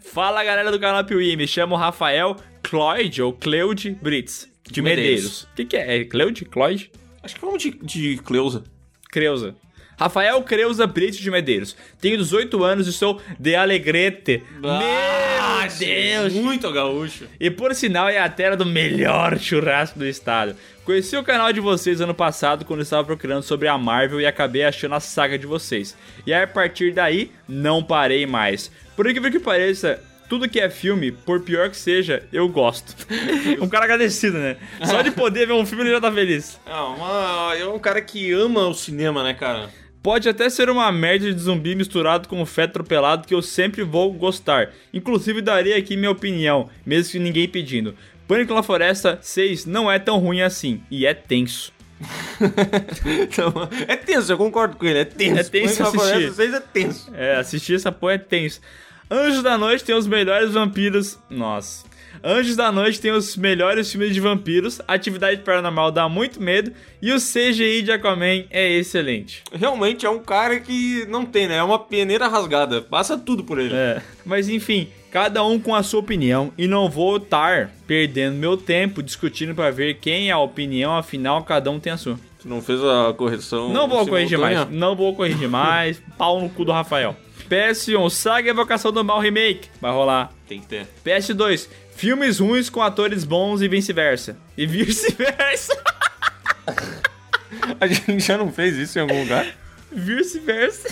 Fala 0.00 0.42
galera 0.42 0.72
do 0.72 0.80
canal 0.80 1.04
Piuí, 1.04 1.36
me 1.36 1.46
chamo 1.46 1.76
Rafael 1.76 2.34
Cloyd 2.64 3.22
ou 3.22 3.32
Cleude 3.32 3.96
Brits, 4.02 4.48
de 4.68 4.82
Medeiros. 4.82 5.44
O 5.44 5.54
que, 5.54 5.64
que 5.64 5.76
é? 5.76 6.00
É 6.00 6.04
Cleude? 6.04 6.44
Cloyd? 6.44 6.90
Acho 7.22 7.36
que 7.36 7.40
vamos 7.40 7.62
de, 7.62 7.70
de 7.70 8.16
Cleusa. 8.18 8.64
Creuza. 9.12 9.54
Rafael 10.00 10.42
Creuza 10.42 10.86
Brito 10.86 11.18
de 11.18 11.30
Medeiros. 11.30 11.76
Tenho 12.00 12.16
18 12.16 12.64
anos 12.64 12.86
e 12.86 12.92
sou 12.92 13.20
de 13.38 13.54
Alegrete. 13.54 14.42
Ah, 14.64 15.66
Meu 15.68 15.78
Deus! 15.78 16.32
Muito 16.32 16.72
gaúcho. 16.72 17.26
E 17.38 17.50
por 17.50 17.74
sinal 17.74 18.08
é 18.08 18.18
a 18.18 18.26
terra 18.26 18.56
do 18.56 18.64
melhor 18.64 19.38
churrasco 19.38 19.98
do 19.98 20.06
estado. 20.06 20.56
Conheci 20.86 21.18
o 21.18 21.22
canal 21.22 21.52
de 21.52 21.60
vocês 21.60 22.00
ano 22.00 22.14
passado 22.14 22.64
quando 22.64 22.80
estava 22.80 23.04
procurando 23.04 23.42
sobre 23.42 23.68
a 23.68 23.76
Marvel 23.76 24.22
e 24.22 24.26
acabei 24.26 24.64
achando 24.64 24.94
a 24.94 25.00
saga 25.00 25.38
de 25.38 25.46
vocês. 25.46 25.94
E 26.26 26.32
aí, 26.32 26.44
a 26.44 26.48
partir 26.48 26.94
daí, 26.94 27.30
não 27.46 27.82
parei 27.82 28.24
mais. 28.24 28.72
Por 28.96 29.06
incrível 29.06 29.30
que 29.30 29.38
pareça, 29.38 30.02
tudo 30.30 30.48
que 30.48 30.60
é 30.60 30.70
filme, 30.70 31.12
por 31.12 31.40
pior 31.40 31.68
que 31.68 31.76
seja, 31.76 32.22
eu 32.32 32.48
gosto. 32.48 32.96
um 33.60 33.68
cara 33.68 33.84
agradecido, 33.84 34.38
né? 34.38 34.56
Só 34.84 35.02
de 35.02 35.10
poder 35.10 35.46
ver 35.46 35.52
um 35.52 35.66
filme 35.66 35.84
ele 35.84 35.90
já 35.90 36.00
tá 36.00 36.10
feliz. 36.10 36.58
É, 36.64 36.72
uma, 36.72 37.54
é 37.54 37.66
um 37.66 37.78
cara 37.78 38.00
que 38.00 38.32
ama 38.32 38.66
o 38.66 38.72
cinema, 38.72 39.22
né, 39.22 39.34
cara? 39.34 39.68
Pode 40.02 40.28
até 40.28 40.48
ser 40.48 40.70
uma 40.70 40.90
merda 40.90 41.32
de 41.32 41.38
zumbi 41.38 41.74
misturado 41.74 42.26
com 42.26 42.44
feto 42.46 42.70
atropelado 42.70 43.28
que 43.28 43.34
eu 43.34 43.42
sempre 43.42 43.82
vou 43.82 44.10
gostar. 44.12 44.70
Inclusive 44.94 45.42
daria 45.42 45.76
aqui 45.76 45.94
minha 45.96 46.10
opinião, 46.10 46.70
mesmo 46.86 47.12
que 47.12 47.18
ninguém 47.18 47.46
pedindo. 47.46 47.94
Pânico 48.26 48.54
na 48.54 48.62
Floresta 48.62 49.18
6 49.20 49.66
não 49.66 49.90
é 49.90 49.98
tão 49.98 50.18
ruim 50.18 50.40
assim, 50.40 50.80
e 50.90 51.04
é 51.04 51.12
tenso. 51.12 51.72
Então, 53.04 53.52
é 53.86 53.94
tenso, 53.94 54.32
eu 54.32 54.38
concordo 54.38 54.76
com 54.76 54.86
ele. 54.86 55.00
É 55.00 55.04
tenso. 55.04 55.40
É 55.40 55.44
tenso 55.44 55.76
Pânico 55.76 55.82
na 55.82 55.90
Floresta 55.90 56.16
assistir. 56.16 56.34
6 56.34 56.54
é 56.54 56.60
tenso. 56.60 57.10
É, 57.14 57.36
assistir 57.36 57.74
essa 57.74 57.92
porra 57.92 58.14
é 58.14 58.18
tenso. 58.18 58.60
Anjos 59.10 59.42
da 59.42 59.58
Noite 59.58 59.84
tem 59.84 59.94
os 59.94 60.06
melhores 60.06 60.52
vampiros. 60.52 61.18
Nossa. 61.28 61.89
Anjos 62.22 62.56
da 62.56 62.70
Noite 62.70 63.00
tem 63.00 63.12
os 63.12 63.36
melhores 63.36 63.90
filmes 63.90 64.12
de 64.12 64.20
vampiros. 64.20 64.80
Atividade 64.86 65.42
Paranormal 65.42 65.90
dá 65.90 66.08
muito 66.08 66.42
medo. 66.42 66.72
E 67.00 67.12
o 67.12 67.18
CGI 67.18 67.82
de 67.82 67.92
Aquaman 67.92 68.44
é 68.50 68.70
excelente. 68.72 69.42
Realmente 69.52 70.04
é 70.04 70.10
um 70.10 70.18
cara 70.18 70.60
que 70.60 71.06
não 71.08 71.24
tem, 71.24 71.48
né? 71.48 71.56
É 71.56 71.62
uma 71.62 71.78
peneira 71.78 72.28
rasgada. 72.28 72.82
Passa 72.82 73.16
tudo 73.16 73.44
por 73.44 73.58
ele. 73.58 73.74
É. 73.74 74.02
Mas 74.24 74.48
enfim, 74.48 74.88
Cada 75.10 75.42
um 75.42 75.58
com 75.58 75.74
a 75.74 75.82
sua 75.82 75.98
opinião 75.98 76.52
e 76.56 76.68
não 76.68 76.88
vou 76.88 77.16
estar 77.16 77.72
perdendo 77.84 78.36
meu 78.36 78.56
tempo 78.56 79.02
discutindo 79.02 79.52
pra 79.56 79.68
ver 79.68 79.94
quem 79.94 80.28
é 80.28 80.32
a 80.32 80.38
opinião, 80.38 80.96
afinal 80.96 81.42
cada 81.42 81.68
um 81.68 81.80
tem 81.80 81.92
a 81.92 81.96
sua. 81.96 82.16
Tu 82.40 82.48
não 82.48 82.62
fez 82.62 82.80
a 82.82 83.12
correção 83.12 83.70
Não 83.70 83.88
vou 83.88 84.06
corrigir 84.06 84.38
mais, 84.38 84.70
não 84.70 84.94
vou 84.94 85.14
corrigir 85.14 85.48
mais. 85.48 86.00
Pau 86.16 86.40
no 86.40 86.48
cu 86.48 86.64
do 86.64 86.70
Rafael. 86.70 87.16
PS1, 87.50 88.08
Saga 88.08 88.50
Evocação 88.50 88.92
do 88.92 89.04
Mal 89.04 89.18
Remake. 89.18 89.68
Vai 89.80 89.90
rolar. 89.90 90.32
Tem 90.48 90.60
que 90.60 90.68
ter. 90.68 90.86
PS2, 91.04 91.68
filmes 92.00 92.38
ruins 92.38 92.70
com 92.70 92.80
atores 92.80 93.24
bons 93.24 93.60
e 93.60 93.68
vice-versa. 93.68 94.34
E 94.56 94.66
vice-versa. 94.66 95.76
A 97.78 97.86
gente 97.86 98.20
já 98.20 98.38
não 98.38 98.50
fez 98.50 98.74
isso 98.78 98.98
em 98.98 99.02
algum 99.02 99.20
lugar? 99.22 99.46
Vice-versa. 99.92 100.88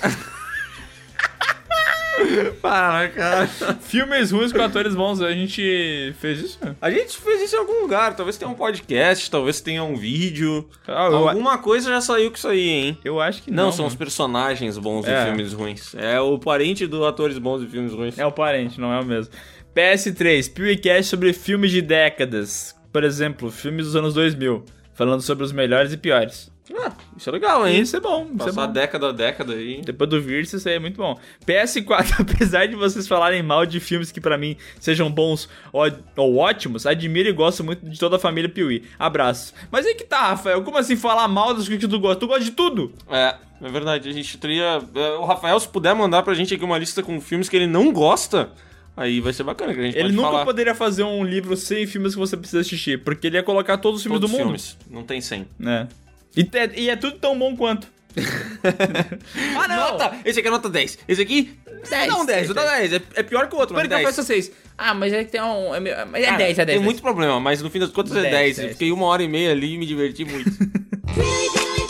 Para, 2.60 3.08
cara. 3.10 3.46
Filmes 3.80 4.32
ruins 4.32 4.52
com 4.52 4.60
atores 4.60 4.94
bons. 4.94 5.22
A 5.22 5.30
gente 5.32 6.12
fez 6.18 6.40
isso? 6.40 6.58
A 6.80 6.90
gente 6.90 7.16
fez 7.16 7.42
isso 7.42 7.56
em 7.56 7.58
algum 7.60 7.80
lugar. 7.82 8.14
Talvez 8.16 8.36
tenha 8.36 8.50
um 8.50 8.54
podcast, 8.54 9.30
talvez 9.30 9.60
tenha 9.60 9.84
um 9.84 9.96
vídeo. 9.96 10.68
Ah, 10.86 11.04
Alguma 11.04 11.56
coisa 11.58 11.88
já 11.90 12.00
saiu 12.00 12.30
com 12.30 12.36
isso 12.36 12.48
aí, 12.48 12.68
hein? 12.68 12.98
Eu 13.04 13.20
acho 13.20 13.42
que 13.42 13.50
Não, 13.50 13.66
não. 13.66 13.72
são 13.72 13.86
os 13.86 13.92
mano. 13.92 13.98
personagens 13.98 14.76
bons 14.76 15.06
É. 15.06 15.20
de 15.20 15.26
filmes 15.30 15.52
ruins. 15.52 15.94
É 15.94 16.20
o 16.20 16.38
parente 16.38 16.86
do 16.86 17.06
atores 17.06 17.38
bons 17.38 17.60
de 17.62 17.68
filmes 17.68 17.92
ruins. 17.94 18.18
É 18.18 18.26
o 18.26 18.32
parente, 18.32 18.78
não 18.80 18.92
é 18.92 19.00
o 19.00 19.04
mesmo. 19.04 19.32
PS3, 19.74 20.52
PewCast 20.52 21.04
sobre 21.10 21.32
filmes 21.32 21.70
de 21.70 21.80
décadas. 21.82 22.74
Por 22.92 23.04
exemplo, 23.04 23.50
filmes 23.50 23.86
dos 23.86 23.96
anos 23.96 24.14
2000. 24.14 24.64
Falando 24.94 25.20
sobre 25.22 25.44
os 25.44 25.52
melhores 25.52 25.92
e 25.92 25.96
piores. 25.96 26.50
Ah, 26.76 26.92
isso 27.16 27.30
é 27.30 27.32
legal, 27.32 27.66
hein? 27.66 27.80
Isso 27.80 27.96
é 27.96 28.00
bom, 28.00 28.24
isso 28.24 28.42
é 28.42 28.46
Passar 28.46 28.66
bom. 28.66 28.72
década 28.72 29.08
a 29.08 29.12
década 29.12 29.54
aí. 29.54 29.80
Depois 29.80 30.10
do 30.10 30.20
Virtus, 30.20 30.52
isso 30.52 30.68
aí 30.68 30.74
é 30.74 30.78
muito 30.78 30.96
bom. 30.96 31.18
PS4, 31.46 32.16
apesar 32.20 32.66
de 32.66 32.74
vocês 32.74 33.08
falarem 33.08 33.42
mal 33.42 33.64
de 33.64 33.80
filmes 33.80 34.10
que 34.12 34.20
pra 34.20 34.36
mim 34.36 34.56
sejam 34.78 35.10
bons 35.10 35.48
ou, 35.72 35.84
ou 36.16 36.36
ótimos, 36.36 36.84
admiro 36.84 37.28
e 37.28 37.32
gosto 37.32 37.64
muito 37.64 37.88
de 37.88 37.98
toda 37.98 38.16
a 38.16 38.18
família 38.18 38.50
Piuí. 38.50 38.82
Abraço. 38.98 39.54
Mas 39.70 39.86
aí 39.86 39.94
que 39.94 40.04
tá, 40.04 40.28
Rafael, 40.28 40.62
como 40.62 40.76
assim 40.76 40.94
falar 40.96 41.26
mal 41.28 41.54
coisas 41.54 41.68
que 41.68 41.78
tu 41.88 41.98
gosta? 41.98 42.20
Tu 42.20 42.26
gosta 42.26 42.44
de 42.44 42.50
tudo? 42.50 42.92
É, 43.08 43.36
é 43.62 43.70
verdade. 43.70 44.08
A 44.08 44.12
gente 44.12 44.36
teria. 44.36 44.78
é, 44.94 45.10
O 45.12 45.24
Rafael, 45.24 45.58
se 45.60 45.68
puder 45.68 45.94
mandar 45.94 46.22
pra 46.22 46.34
gente 46.34 46.52
aqui 46.54 46.64
uma 46.64 46.76
lista 46.76 47.02
com 47.02 47.18
filmes 47.20 47.48
que 47.48 47.56
ele 47.56 47.66
não 47.66 47.90
gosta, 47.92 48.50
aí 48.98 49.20
vai 49.20 49.32
ser 49.32 49.42
bacana 49.44 49.72
que 49.74 49.80
a 49.80 49.82
gente 49.84 49.94
Ele 49.94 50.02
pode 50.04 50.16
nunca 50.16 50.28
falar. 50.30 50.44
poderia 50.44 50.74
fazer 50.74 51.02
um 51.04 51.24
livro 51.24 51.56
sem 51.56 51.86
filmes 51.86 52.14
que 52.14 52.18
você 52.20 52.36
precisa 52.36 52.60
assistir, 52.60 53.02
porque 53.02 53.26
ele 53.28 53.36
ia 53.36 53.42
colocar 53.42 53.78
todos 53.78 53.98
os 54.00 54.02
filmes 54.02 54.20
Todos 54.20 54.30
do 54.30 54.36
mundo. 54.36 54.44
filmes. 54.58 54.76
Não 54.90 55.02
tem 55.04 55.20
100. 55.20 55.46
né? 55.58 55.88
E, 56.36 56.44
te- 56.44 56.72
e 56.76 56.90
é 56.90 56.96
tudo 56.96 57.18
tão 57.18 57.38
bom 57.38 57.56
quanto. 57.56 57.88
ah, 59.56 59.68
não! 59.68 59.76
Nota! 59.92 60.16
Esse 60.24 60.40
aqui 60.40 60.48
é 60.48 60.50
nota 60.50 60.68
10. 60.68 60.98
Esse 61.08 61.22
aqui. 61.22 61.56
10, 61.88 62.08
não, 62.08 62.26
10, 62.26 62.48
nota 62.48 62.62
10. 62.66 62.92
É, 62.94 63.02
é 63.14 63.22
pior 63.22 63.48
que 63.48 63.54
o 63.54 63.58
outro, 63.58 63.74
mas 63.74 63.86
Pânico 63.86 64.02
10. 64.02 64.16
Café 64.16 64.26
6. 64.26 64.52
Ah, 64.76 64.94
mas 64.94 65.12
é 65.12 65.24
que 65.24 65.30
tem 65.30 65.40
um. 65.42 65.74
É, 65.74 65.78
meio- 65.80 65.96
mas 66.10 66.22
é 66.22 66.26
Cara, 66.26 66.38
10, 66.38 66.58
é 66.58 66.64
10. 66.64 66.76
Tem 66.78 66.84
muito 66.84 67.00
problema, 67.02 67.38
mas 67.38 67.62
no 67.62 67.70
fim 67.70 67.78
das 67.78 67.90
contas 67.90 68.12
é 68.16 68.22
10, 68.22 68.32
10. 68.32 68.56
10. 68.56 68.58
Eu 68.68 68.72
fiquei 68.74 68.90
uma 68.92 69.06
hora 69.06 69.22
e 69.22 69.28
meia 69.28 69.52
ali 69.52 69.74
e 69.74 69.78
me 69.78 69.86
diverti 69.86 70.24
muito. 70.24 70.50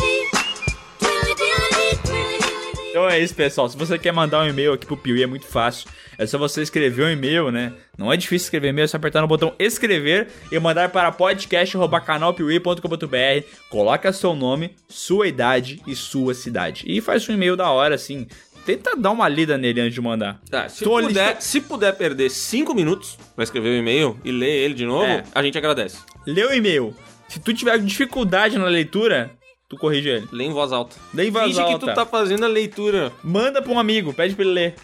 Então 2.90 3.08
é 3.08 3.18
isso, 3.20 3.34
pessoal. 3.34 3.68
Se 3.68 3.76
você 3.76 3.98
quer 3.98 4.12
mandar 4.12 4.42
um 4.42 4.48
e-mail 4.48 4.72
aqui 4.72 4.86
pro 4.86 4.96
Piuí, 4.96 5.22
é 5.22 5.26
muito 5.26 5.46
fácil. 5.46 5.88
É 6.16 6.26
só 6.26 6.38
você 6.38 6.62
escrever 6.62 7.04
um 7.04 7.10
e-mail, 7.10 7.50
né? 7.52 7.72
Não 7.96 8.12
é 8.12 8.16
difícil 8.16 8.46
escrever 8.46 8.68
e-mail, 8.70 8.84
é 8.84 8.88
só 8.88 8.96
apertar 8.96 9.20
no 9.20 9.28
botão 9.28 9.54
escrever 9.58 10.28
e 10.50 10.58
mandar 10.58 10.88
para 10.88 11.12
podcast.canalpiuí.com.br. 11.12 13.46
Coloca 13.68 14.12
seu 14.12 14.34
nome, 14.34 14.74
sua 14.88 15.28
idade 15.28 15.80
e 15.86 15.94
sua 15.94 16.34
cidade. 16.34 16.84
E 16.86 17.00
faz 17.00 17.28
um 17.28 17.32
e-mail 17.34 17.56
da 17.56 17.70
hora, 17.70 17.94
assim. 17.94 18.26
Tenta 18.66 18.96
dar 18.96 19.12
uma 19.12 19.28
lida 19.28 19.56
nele 19.56 19.80
antes 19.80 19.94
de 19.94 20.00
mandar. 20.00 20.40
Tá, 20.50 20.68
se, 20.68 20.82
Tô 20.84 20.90
puder, 21.00 21.06
lista- 21.28 21.40
se 21.40 21.60
puder 21.60 21.92
perder 21.96 22.28
5 22.30 22.74
minutos 22.74 23.16
pra 23.34 23.44
escrever 23.44 23.68
o 23.70 23.76
e-mail 23.78 24.18
e 24.24 24.30
ler 24.32 24.64
ele 24.64 24.74
de 24.74 24.84
novo, 24.84 25.04
É. 25.04 25.22
a 25.34 25.42
gente 25.42 25.56
agradece. 25.56 25.98
Lê 26.26 26.44
o 26.44 26.52
e-mail. 26.52 26.94
Se 27.28 27.38
tu 27.40 27.54
tiver 27.54 27.78
dificuldade 27.78 28.58
na 28.58 28.66
leitura, 28.66 29.30
tu 29.68 29.76
corrige 29.76 30.08
ele. 30.08 30.28
Lê 30.32 30.44
em 30.44 30.52
voz 30.52 30.72
alta. 30.72 30.96
Lê 31.12 31.28
em 31.28 31.30
voz 31.30 31.44
Finge 31.46 31.60
alta. 31.60 31.74
que 31.74 31.80
tu 31.80 31.94
tá 31.94 32.06
fazendo 32.06 32.44
a 32.44 32.48
leitura. 32.48 33.12
Manda 33.22 33.60
pra 33.62 33.72
um 33.72 33.78
amigo, 33.78 34.12
pede 34.14 34.34
pra 34.34 34.44
ele 34.44 34.54
ler. 34.54 34.74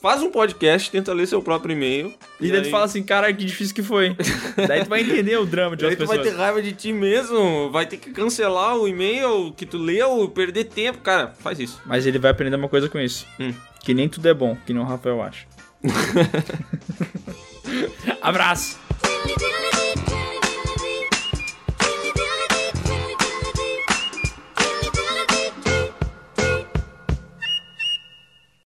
Faz 0.00 0.22
um 0.22 0.30
podcast, 0.30 0.90
tenta 0.92 1.12
ler 1.12 1.26
seu 1.26 1.42
próprio 1.42 1.72
e-mail. 1.72 2.14
E, 2.40 2.52
daí 2.52 2.62
tu 2.62 2.70
fala 2.70 2.84
assim, 2.84 3.02
cara, 3.02 3.32
que 3.32 3.44
difícil 3.44 3.74
que 3.74 3.82
foi. 3.82 4.16
daí 4.68 4.84
tu 4.84 4.88
vai 4.88 5.00
entender 5.00 5.36
o 5.38 5.44
drama 5.44 5.76
de 5.76 5.82
Daí 5.82 5.90
outras 5.90 6.06
tu 6.06 6.08
vai 6.08 6.18
pessoas. 6.18 6.36
ter 6.36 6.40
raiva 6.40 6.62
de 6.62 6.72
ti 6.72 6.92
mesmo, 6.92 7.68
vai 7.70 7.84
ter 7.84 7.96
que 7.96 8.12
cancelar 8.12 8.76
o 8.76 8.86
e-mail 8.86 9.52
que 9.56 9.66
tu 9.66 9.76
leu, 9.76 10.28
perder 10.28 10.64
tempo. 10.64 10.98
Cara, 10.98 11.34
faz 11.40 11.58
isso. 11.58 11.80
Mas 11.84 12.06
ele 12.06 12.18
vai 12.18 12.30
aprender 12.30 12.56
uma 12.56 12.68
coisa 12.68 12.88
com 12.88 12.98
isso. 12.98 13.26
Hum. 13.40 13.52
Que 13.82 13.92
nem 13.92 14.08
tudo 14.08 14.28
é 14.28 14.34
bom, 14.34 14.56
que 14.64 14.72
nem 14.72 14.80
o 14.80 14.86
Rafael 14.86 15.20
acha. 15.20 15.46
Abraço! 18.22 18.78